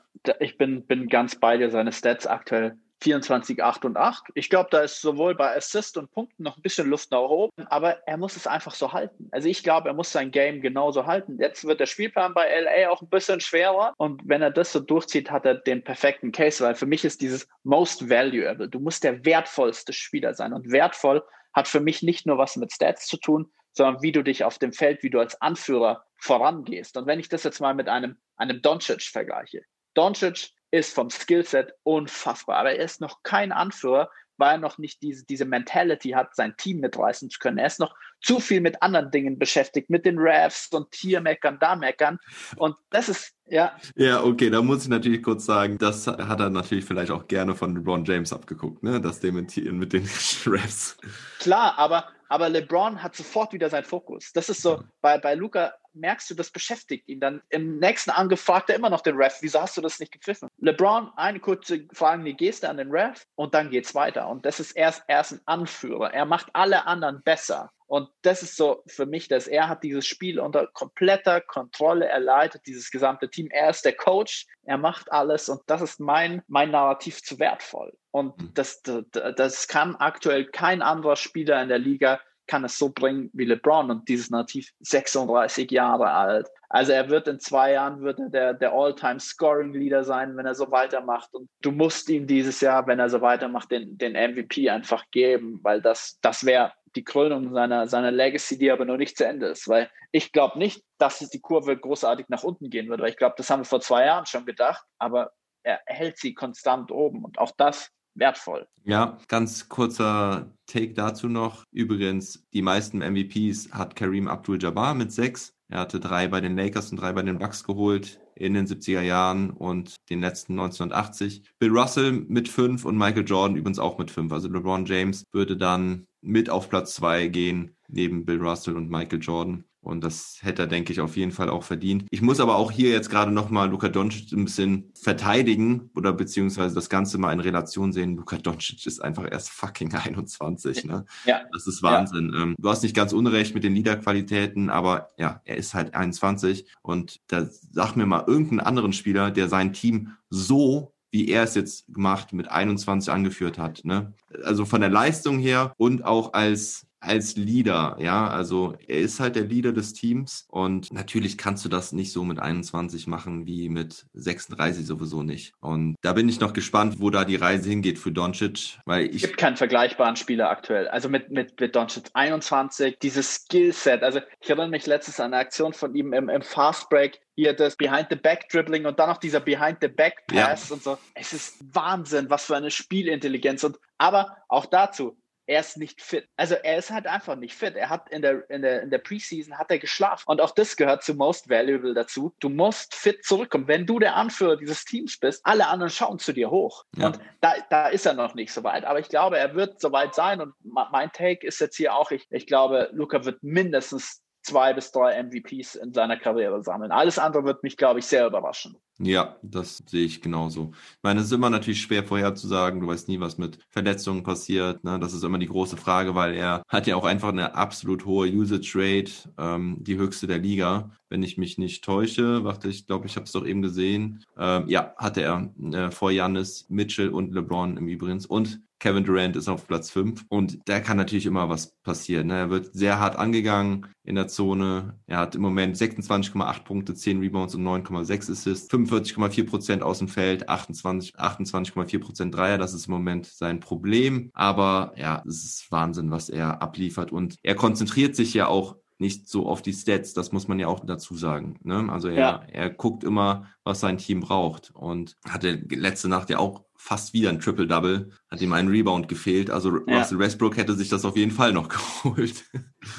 ich 0.41 0.57
bin, 0.57 0.87
bin 0.87 1.09
ganz 1.09 1.37
bei 1.37 1.57
dir. 1.57 1.71
Seine 1.71 1.93
Stats 1.93 2.27
aktuell 2.27 2.79
24, 3.03 3.63
8 3.63 3.85
und 3.85 3.97
8. 3.97 4.25
Ich 4.35 4.49
glaube, 4.49 4.69
da 4.71 4.81
ist 4.81 5.01
sowohl 5.01 5.35
bei 5.35 5.55
Assist 5.55 5.97
und 5.97 6.11
Punkten 6.11 6.43
noch 6.43 6.57
ein 6.57 6.63
bisschen 6.63 6.89
Luft 6.89 7.11
nach 7.11 7.21
oben, 7.21 7.53
aber 7.67 8.07
er 8.07 8.17
muss 8.17 8.37
es 8.37 8.47
einfach 8.47 8.75
so 8.75 8.93
halten. 8.93 9.29
Also 9.33 9.49
ich 9.49 9.63
glaube, 9.63 9.89
er 9.89 9.95
muss 9.95 10.13
sein 10.13 10.31
Game 10.31 10.61
genauso 10.61 11.07
halten. 11.07 11.39
Jetzt 11.39 11.67
wird 11.67 11.81
der 11.81 11.87
Spielplan 11.87 12.35
bei 12.35 12.49
LA 12.61 12.91
auch 12.91 13.03
ein 13.03 13.09
bisschen 13.09 13.41
schwerer 13.41 13.95
und 13.99 14.23
wenn 14.25 14.43
er 14.43 14.51
das 14.51 14.73
so 14.73 14.81
durchzieht, 14.81 15.31
hat 15.31 15.45
er 15.45 15.55
den 15.55 15.85
perfekten 15.85 16.33
Case, 16.33 16.65
weil 16.65 16.75
für 16.75 16.87
mich 16.87 17.05
ist 17.05 17.21
dieses 17.21 17.49
most 17.65 18.09
valuable. 18.09 18.69
Du 18.69 18.81
musst 18.81 19.05
der 19.05 19.25
wertvollste 19.25 19.93
Spieler 19.93 20.35
sein 20.35 20.53
und 20.53 20.73
wertvoll 20.73 21.23
hat 21.53 21.69
für 21.69 21.81
mich 21.81 22.03
nicht 22.03 22.27
nur 22.27 22.39
was 22.39 22.57
mit 22.57 22.73
Stats 22.73 23.07
zu 23.07 23.17
tun, 23.17 23.51
sondern 23.73 24.03
wie 24.03 24.13
du 24.13 24.23
dich 24.23 24.45
auf 24.45 24.59
dem 24.59 24.73
Feld, 24.73 25.03
wie 25.03 25.11
du 25.11 25.21
als 25.21 25.41
Anführer 25.41 26.05
vorangehst. 26.17 26.97
Und 26.97 27.07
wenn 27.07 27.21
ich 27.21 27.29
das 27.29 27.45
jetzt 27.45 27.61
mal 27.61 27.75
mit 27.75 27.89
einem, 27.89 28.17
einem 28.37 28.63
Doncic 28.63 29.03
vergleiche. 29.03 29.63
Doncic 29.95 30.51
ist 30.71 30.95
vom 30.95 31.11
Skillset 31.11 31.73
unfassbar. 31.83 32.59
Aber 32.59 32.73
er 32.73 32.85
ist 32.85 33.01
noch 33.01 33.23
kein 33.23 33.53
Anführer, 33.53 34.11
weil 34.37 34.57
er 34.57 34.59
noch 34.59 34.79
nicht 34.79 35.03
diese, 35.03 35.25
diese 35.25 35.45
Mentality 35.45 36.11
hat, 36.11 36.35
sein 36.35 36.57
Team 36.57 36.81
mitreißen 36.81 37.31
zu 37.31 37.39
können. 37.39 37.59
Er 37.59 37.67
ist 37.67 37.81
noch 37.81 37.97
zu 38.21 38.41
viel 38.41 38.61
mit 38.61 38.83
anderen 38.83 39.11
Dingen 39.11 39.39
beschäftigt, 39.39 39.91
mit 39.91 40.05
den 40.05 40.19
Refs 40.19 40.69
und 40.73 40.95
hier 40.95 41.21
meckern, 41.21 41.59
da 41.61 41.77
meckern. 41.77 42.19
Und 42.57 42.77
das 42.91 43.09
ist, 43.09 43.35
ja. 43.47 43.77
Ja, 43.95 44.23
okay, 44.23 44.51
da 44.51 44.63
muss 44.63 44.85
ich 44.85 44.89
natürlich 44.89 45.23
kurz 45.23 45.47
sagen, 45.47 45.79
das 45.79 46.07
hat 46.07 46.41
er 46.41 46.51
natürlich 46.51 46.85
vielleicht 46.85 47.11
auch 47.11 47.29
gerne 47.29 47.55
von 47.55 47.75
LeBron 47.75 48.05
James 48.05 48.33
abgeguckt, 48.33 48.83
ne? 48.83 49.01
Das 49.01 49.21
Dementieren 49.21 49.79
mit 49.79 49.93
den 49.93 50.03
Refs. 50.47 50.97
Klar, 51.39 51.79
aber 51.79 52.07
aber 52.29 52.49
LeBron 52.49 53.03
hat 53.03 53.15
sofort 53.15 53.53
wieder 53.53 53.71
seinen 53.71 53.85
Fokus. 53.85 54.33
Das 54.33 54.49
ist 54.49 54.63
so, 54.63 54.83
bei, 55.01 55.19
bei 55.19 55.35
Luca 55.35 55.75
merkst 55.95 56.31
du, 56.31 56.35
das 56.35 56.51
beschäftigt 56.51 57.09
ihn. 57.09 57.21
Dann 57.21 57.43
im 57.49 57.79
nächsten 57.79 58.11
Angriff 58.11 58.41
fragt 58.41 58.69
er 58.71 58.77
immer 58.77 58.91
noch 58.91 59.01
den 59.01 59.17
Ref, 59.17 59.39
wieso 59.41 59.61
hast 59.61 59.77
du 59.77 59.81
das 59.81 59.99
nicht 60.01 60.13
gepfiffen? 60.13 60.49
LeBron, 60.59 61.11
eine 61.17 61.41
kurze 61.41 61.87
fragende 61.93 62.35
Geste 62.35 62.69
an 62.69 62.77
den 62.77 62.91
Ref 62.91 63.25
und 63.35 63.55
dann 63.55 63.71
geht's 63.71 63.95
weiter. 63.95 64.29
Und 64.29 64.45
das 64.45 64.61
ist 64.61 64.73
erst, 64.73 65.05
erst 65.09 65.33
ein 65.33 65.41
Anführer. 65.47 66.13
Er 66.13 66.27
macht 66.27 66.49
alle 66.53 66.87
anderen 66.87 67.23
besser. 67.23 67.71
Und 67.87 68.09
das 68.23 68.43
ist 68.43 68.57
so 68.57 68.83
für 68.87 69.07
mich, 69.07 69.29
dass 69.29 69.47
er 69.47 69.69
hat 69.69 69.83
dieses 69.83 70.07
Spiel 70.07 70.41
unter 70.41 70.67
kompletter 70.67 71.41
Kontrolle. 71.41 72.09
Er 72.09 72.21
leitet 72.21 72.67
dieses 72.67 72.91
gesamte 72.91 73.31
Team. 73.31 73.49
Er 73.51 73.71
ist 73.71 73.85
der 73.85 73.95
Coach. 73.95 74.47
Er 74.65 74.79
macht 74.79 75.13
alles. 75.13 75.49
Und 75.49 75.61
das 75.67 75.83
ist 75.83 76.01
mein, 76.01 76.43
mein 76.49 76.73
Narrativ 76.73 77.23
zu 77.23 77.39
wertvoll. 77.39 77.93
Und 78.11 78.37
mhm. 78.41 78.51
das, 78.55 78.83
das, 78.83 79.05
das 79.37 79.69
kann 79.69 79.95
aktuell 79.97 80.47
kein 80.47 80.83
anderer 80.83 81.17
Spieler 81.17 81.63
in 81.63 81.69
der 81.69 81.79
Liga 81.79 82.21
kann 82.47 82.65
es 82.65 82.79
so 82.79 82.91
bringen 82.91 83.31
wie 83.33 83.45
LeBron 83.45 83.91
und 83.91 84.09
dieses 84.09 84.31
Narrativ 84.31 84.71
36 84.81 85.71
Jahre 85.71 86.11
alt. 86.11 86.49
Also 86.69 86.93
er 86.93 87.09
wird 87.09 87.29
in 87.29 87.41
zwei 87.41 87.73
Jahren 87.73 88.01
wird 88.01 88.19
er 88.19 88.29
der, 88.29 88.55
der 88.55 88.73
All-Time-Scoring-Leader 88.73 90.05
sein, 90.05 90.37
wenn 90.37 90.47
er 90.47 90.55
so 90.55 90.71
weitermacht. 90.71 91.33
Und 91.35 91.49
du 91.63 91.73
musst 91.73 92.09
ihm 92.09 92.27
dieses 92.27 92.61
Jahr, 92.61 92.87
wenn 92.87 92.99
er 92.99 93.09
so 93.09 93.21
weitermacht, 93.21 93.71
den, 93.71 93.97
den 93.99 94.13
MVP 94.13 94.69
einfach 94.71 95.05
geben, 95.11 95.61
weil 95.63 95.81
das, 95.81 96.19
das 96.23 96.45
wäre 96.45 96.73
die 96.97 97.05
Krönung 97.05 97.53
seiner, 97.53 97.87
seiner 97.89 98.11
Legacy, 98.11 98.59
die 98.59 98.71
aber 98.71 98.85
noch 98.85 98.97
nicht 98.97 99.17
zu 99.17 99.27
Ende 99.27 99.47
ist. 99.47 99.69
Weil 99.69 99.91
ich 100.13 100.33
glaube 100.33 100.59
nicht, 100.59 100.83
dass 100.99 101.19
die 101.19 101.41
Kurve 101.41 101.77
großartig 101.77 102.27
nach 102.29 102.43
unten 102.43 102.71
gehen 102.71 102.89
wird. 102.89 103.01
Weil 103.01 103.11
ich 103.11 103.17
glaube, 103.17 103.35
das 103.37 103.51
haben 103.51 103.61
wir 103.61 103.65
vor 103.65 103.81
zwei 103.81 104.07
Jahren 104.07 104.27
schon 104.27 104.47
gedacht. 104.47 104.85
Aber 104.99 105.33
er 105.63 105.81
hält 105.87 106.19
sie 106.19 106.35
konstant 106.35 106.91
oben. 106.91 107.25
Und 107.25 107.39
auch 107.39 107.53
das 107.57 107.91
wertvoll. 108.15 108.67
Ja, 108.85 109.19
ganz 109.29 109.69
kurzer 109.69 110.53
Take 110.67 110.95
dazu 110.95 111.29
noch. 111.29 111.65
Übrigens, 111.71 112.45
die 112.53 112.63
meisten 112.63 112.99
MVPs 112.99 113.73
hat 113.73 113.95
Kareem 113.95 114.29
Abdul-Jabbar 114.29 114.95
mit 114.95 115.13
sechs. 115.13 115.53
Er 115.69 115.81
hatte 115.81 116.01
drei 116.01 116.29
bei 116.29 116.41
den 116.41 116.57
Lakers 116.57 116.91
und 116.91 117.01
drei 117.01 117.13
bei 117.13 117.23
den 117.23 117.39
Bucks 117.39 117.65
geholt 117.65 118.21
in 118.37 118.55
den 118.55 118.67
70er 118.67 119.01
Jahren 119.01 119.51
und 119.51 119.97
den 120.11 120.21
letzten 120.21 120.53
1980. 120.53 121.43
Bill 121.59 121.71
Russell 121.71 122.13
mit 122.13 122.49
fünf 122.49 122.85
und 122.85 122.97
Michael 122.97 123.25
Jordan 123.27 123.57
übrigens 123.57 123.79
auch 123.79 123.99
mit 123.99 124.11
fünf. 124.11 124.33
Also 124.33 124.49
LeBron 124.49 124.85
James 124.85 125.25
würde 125.33 125.57
dann 125.57 126.07
mit 126.27 126.51
auf 126.51 126.69
Platz 126.69 126.95
zwei 126.95 127.29
gehen, 127.29 127.77
neben 127.89 128.25
Bill 128.25 128.43
Russell 128.43 128.77
und 128.77 128.91
Michael 128.91 129.21
Jordan. 129.21 129.65
Und 129.87 130.03
das 130.03 130.39
hätte 130.41 130.63
er, 130.63 130.67
denke 130.67 130.93
ich, 130.93 131.01
auf 131.01 131.17
jeden 131.17 131.31
Fall 131.31 131.49
auch 131.49 131.63
verdient. 131.63 132.07
Ich 132.11 132.21
muss 132.21 132.41
aber 132.41 132.57
auch 132.57 132.73
hier 132.73 132.91
jetzt 132.91 133.09
gerade 133.09 133.31
nochmal 133.31 133.71
Luka 133.71 133.89
Doncic 133.89 134.33
ein 134.33 134.45
bisschen 134.45 134.91
verteidigen 135.01 135.91
oder 135.95 136.13
beziehungsweise 136.13 136.75
das 136.75 136.91
Ganze 136.91 137.19
mal 137.19 137.33
in 137.33 137.39
Relation 137.39 137.93
sehen. 137.93 138.17
Luka 138.17 138.37
Doncic 138.37 138.85
ist 138.85 138.99
einfach 138.99 139.31
erst 139.31 139.51
fucking 139.51 139.95
21. 139.95 140.87
Ne? 140.87 141.05
Ja. 141.25 141.43
Das 141.53 141.69
ist 141.69 141.85
Wahnsinn. 141.85 142.33
Ja. 142.35 142.43
Ähm, 142.43 142.57
du 142.59 142.69
hast 142.69 142.83
nicht 142.83 142.97
ganz 142.97 143.13
unrecht 143.13 143.55
mit 143.55 143.63
den 143.63 143.77
Liederqualitäten, 143.77 144.71
aber 144.71 145.13
ja, 145.19 145.41
er 145.45 145.57
ist 145.57 145.75
halt 145.75 145.95
21. 145.95 146.67
Und 146.83 147.21
da 147.29 147.47
sag 147.71 147.95
mir 147.95 148.07
mal 148.07 148.25
irgendeinen 148.27 148.61
anderen 148.61 148.93
Spieler, 148.93 149.31
der 149.31 149.49
sein 149.49 149.73
Team 149.73 150.17
so 150.31 150.96
wie 151.17 151.29
er 151.29 151.45
es 151.45 151.55
jetzt 151.55 151.87
gemacht 151.89 152.35
mit 152.35 152.51
21 152.51 153.11
angeführt 153.11 153.57
hat. 153.57 153.81
Ne? 153.85 154.13
Also 154.45 154.67
von 154.67 154.83
der 154.83 154.91
Leistung 154.91 155.39
her 155.39 155.73
und 155.79 156.05
auch 156.05 156.35
als 156.35 156.87
als 157.01 157.37
Leader, 157.37 157.97
ja, 158.01 158.29
also 158.29 158.75
er 158.89 158.99
ist 158.99 159.21
halt 159.21 159.37
der 159.37 159.45
Leader 159.45 159.73
des 159.73 159.93
Teams 159.93 160.47
und 160.51 160.93
natürlich 160.93 161.39
kannst 161.39 161.65
du 161.65 161.69
das 161.69 161.93
nicht 161.93 162.13
so 162.13 162.25
mit 162.25 162.39
21 162.39 163.07
machen 163.07 163.47
wie 163.47 163.69
mit 163.69 164.07
36 164.15 164.87
sowieso 164.87 165.23
nicht. 165.23 165.53
Und 165.61 165.97
da 166.01 166.13
bin 166.13 166.29
ich 166.29 166.41
noch 166.41 166.53
gespannt, 166.53 166.97
wo 166.99 167.11
da 167.11 167.25
die 167.25 167.37
Reise 167.37 167.69
hingeht 167.69 167.99
für 167.99 168.13
Doncic, 168.13 168.79
weil 168.87 169.07
ich 169.07 169.17
es 169.17 169.23
gibt 169.23 169.39
keinen 169.39 169.57
vergleichbaren 169.57 170.17
Spieler 170.17 170.51
aktuell. 170.51 170.89
Also 170.89 171.09
mit 171.09 171.31
mit 171.31 171.61
mit 171.61 171.77
Doncic 171.77 172.05
21, 172.15 172.99
dieses 173.01 173.35
Skillset. 173.35 174.03
Also 174.03 174.21
ich 174.41 174.49
erinnere 174.49 174.69
mich 174.69 174.87
letztens 174.87 175.21
an 175.21 175.33
eine 175.33 175.43
Aktion 175.43 175.73
von 175.73 175.95
ihm 175.95 176.13
im, 176.13 176.29
im 176.29 176.43
Fast 176.43 176.89
Break, 176.89 177.21
hier 177.35 177.53
das 177.53 177.77
Behind 177.77 178.07
the 178.11 178.17
Back 178.17 178.49
Dribbling 178.49 178.87
und 178.87 178.99
dann 178.99 179.09
noch 179.09 179.19
dieser 179.19 179.41
Behind 179.41 179.79
the 179.81 179.89
Back 179.89 180.27
Pass 180.27 180.69
ja. 180.69 180.75
und 180.75 180.83
so. 180.83 180.99
Es 181.15 181.33
ist 181.33 181.59
Wahnsinn, 181.75 182.31
was 182.31 182.47
für 182.47 182.57
eine 182.57 182.71
Spielintelligenz 182.71 183.63
und 183.65 183.79
aber 183.99 184.37
auch 184.49 184.67
dazu 184.67 185.17
er 185.47 185.61
ist 185.61 185.77
nicht 185.77 186.03
fit. 186.03 186.29
Also 186.37 186.55
er 186.55 186.79
ist 186.79 186.91
halt 186.91 187.07
einfach 187.07 187.37
nicht 187.37 187.55
fit. 187.55 187.77
Er 187.77 187.89
hat 187.89 188.11
in 188.11 188.23
der, 188.23 188.49
in 188.51 188.63
der, 188.63 188.83
in 188.83 188.91
der 188.91 188.99
Preseason 188.99 189.57
hat 189.57 189.71
er 189.71 189.79
geschlafen. 189.79 190.25
Und 190.27 190.41
auch 190.41 190.51
das 190.51 190.77
gehört 190.77 191.05
zu 191.05 191.15
Most 191.15 191.49
Valuable 191.49 191.95
dazu. 191.95 192.35
Du 192.41 192.49
musst 192.49 192.95
fit 192.95 193.25
zurückkommen. 193.25 193.69
Wenn 193.69 193.87
du 193.87 193.99
der 193.99 194.17
Anführer 194.17 194.57
dieses 194.57 194.85
Teams 194.85 195.19
bist, 195.19 195.41
alle 195.45 195.69
anderen 195.69 195.91
schauen 195.91 196.19
zu 196.19 196.33
dir 196.33 196.51
hoch. 196.51 196.85
Ja. 196.97 197.07
Und 197.07 197.21
da, 197.41 197.55
da 197.71 197.89
ist 197.89 198.07
er 198.07 198.15
noch 198.15 198.35
nicht 198.35 198.53
so 198.53 198.65
weit. 198.65 198.85
Aber 198.85 198.99
ich 198.99 199.09
glaube, 199.09 199.39
er 199.39 199.55
wird 199.55 199.81
so 199.81 199.93
weit 199.93 200.15
sein. 200.15 200.41
Und 200.41 200.55
mein 200.63 201.11
Take 201.13 201.47
ist 201.47 201.61
jetzt 201.61 201.77
hier 201.77 201.95
auch, 201.95 202.11
ich, 202.11 202.27
ich 202.31 202.47
glaube, 202.47 202.91
Luca 202.93 203.25
wird 203.25 203.43
mindestens 203.43 204.23
zwei 204.43 204.73
bis 204.73 204.93
drei 204.93 205.23
MVPs 205.23 205.75
in 205.75 205.93
seiner 205.93 206.17
Karriere 206.17 206.63
sammeln. 206.63 206.93
Alles 206.93 207.19
andere 207.19 207.45
wird 207.45 207.63
mich, 207.63 207.77
glaube 207.77 207.99
ich, 207.99 208.07
sehr 208.07 208.27
überraschen. 208.27 208.77
Ja, 208.99 209.37
das 209.43 209.83
sehe 209.87 210.07
ich 210.07 210.23
genauso. 210.23 210.73
Ich 210.73 211.03
meine, 211.03 211.21
es 211.21 211.27
ist 211.27 211.33
immer 211.33 211.51
natürlich 211.51 211.83
schwer 211.83 212.03
vorherzusagen. 212.03 212.81
Du 212.81 212.87
weißt 212.87 213.09
nie, 213.09 213.21
was 213.21 213.37
mit 213.37 213.59
Verletzungen 213.69 214.23
passiert. 214.23 214.85
Ne? 214.85 214.99
Das 214.99 215.13
ist 215.13 215.23
immer 215.23 215.39
die 215.39 215.49
große 215.49 215.77
Frage, 215.77 216.15
weil 216.15 216.35
er 216.35 216.63
hat 216.69 216.87
ja 216.87 216.97
auch 216.97 217.05
einfach 217.05 217.29
eine 217.29 217.55
absolut 217.55 218.07
hohe 218.07 218.29
Usage 218.29 218.73
Rate, 218.75 219.13
ähm, 219.37 219.77
die 219.81 219.99
höchste 219.99 220.27
der 220.27 220.39
Liga. 220.39 220.93
Wenn 221.11 221.23
ich 221.23 221.37
mich 221.37 221.59
nicht 221.59 221.85
täusche, 221.85 222.45
warte, 222.45 222.69
ich 222.69 222.87
glaube, 222.87 223.07
ich 223.07 223.17
habe 223.17 223.27
es 223.27 223.33
doch 223.33 223.47
eben 223.47 223.61
gesehen. 223.61 224.25
Ähm, 224.39 224.67
ja, 224.69 224.95
hatte 224.97 225.21
er 225.21 225.53
äh, 225.73 225.91
vor 225.91 226.11
Janis, 226.11 226.67
Mitchell 226.71 227.11
und 227.11 227.35
LeBron 227.35 227.77
im 227.77 227.89
Übrigen. 227.89 228.25
Und 228.25 228.61
Kevin 228.79 229.05
Durant 229.05 229.37
ist 229.37 229.49
auf 229.49 229.67
Platz 229.67 229.91
5 229.91 230.27
und 230.29 230.59
da 230.67 230.81
kann 230.81 230.99
natürlich 230.99 231.25
immer 231.27 231.49
was 231.49 231.73
passieren. 231.83 232.27
Ne? 232.27 232.35
Er 232.35 232.51
wird 232.51 232.75
sehr 232.75 232.99
hart 232.99 233.17
angegangen 233.17 233.87
in 234.05 234.17
der 234.17 234.29
Zone. 234.29 234.99
Er 235.07 235.19
hat 235.19 235.35
im 235.35 235.43
Moment 235.43 235.77
26,8 235.77 236.65
Punkte, 236.65 236.95
10 236.95 237.21
Rebounds 237.21 237.55
und 237.55 237.65
9,6 237.65 238.33
Assists, 238.33 238.69
45,4 238.87 239.47
Prozent 239.47 239.83
aus 239.83 239.99
dem 239.99 240.09
Feld, 240.09 240.49
28, 240.49 241.19
28,4 241.19 241.99
Prozent 242.01 242.35
Dreier. 242.35 242.59
Das 242.59 242.75
ist 242.75 242.87
im 242.87 242.93
Moment 242.93 243.27
sein 243.27 243.61
Problem. 243.61 244.31
Aber 244.33 244.93
ja, 244.97 245.23
es 245.27 245.45
ist 245.45 245.71
Wahnsinn, 245.71 246.11
was 246.11 246.29
er 246.29 246.63
abliefert 246.63 247.13
und 247.13 247.37
er 247.43 247.55
konzentriert 247.55 248.17
sich 248.17 248.35
ja 248.35 248.47
auch 248.49 248.77
nicht 248.99 249.29
so 249.29 249.47
auf 249.47 249.63
die 249.63 249.73
Stats, 249.73 250.15
das 250.15 250.33
muss 250.33 250.49
man 250.49 250.59
ja 250.59 250.69
auch 250.69 250.81
dazu 250.81 251.17
sagen. 251.17 251.59
Ne? 251.63 251.87
Also 251.91 252.09
er, 252.09 252.15
ja. 252.15 252.43
er 252.51 252.71
guckt 252.71 253.05
immer, 253.05 253.47
was 253.63 253.81
sein 253.81 253.99
Team 253.99 254.21
braucht 254.21 254.71
und 254.75 255.17
hatte 255.29 255.63
letzte 255.69 256.09
Nacht 256.09 256.31
ja 256.31 256.39
auch 256.39 256.65
fast 256.87 257.13
wieder 257.13 257.31
ein 257.31 257.41
Triple-Double, 257.41 258.13
hat 258.31 258.41
ihm 258.41 258.53
ein 258.53 258.69
Rebound 258.69 259.09
gefehlt. 259.09 259.51
Also 259.51 259.81
ja. 259.89 259.99
Russell 259.99 260.21
Westbrook 260.21 260.57
hätte 260.57 260.75
sich 260.75 260.89
das 260.89 261.05
auf 261.05 261.17
jeden 261.17 261.33
Fall 261.33 261.53
noch 261.53 261.69
geholt. 262.05 262.45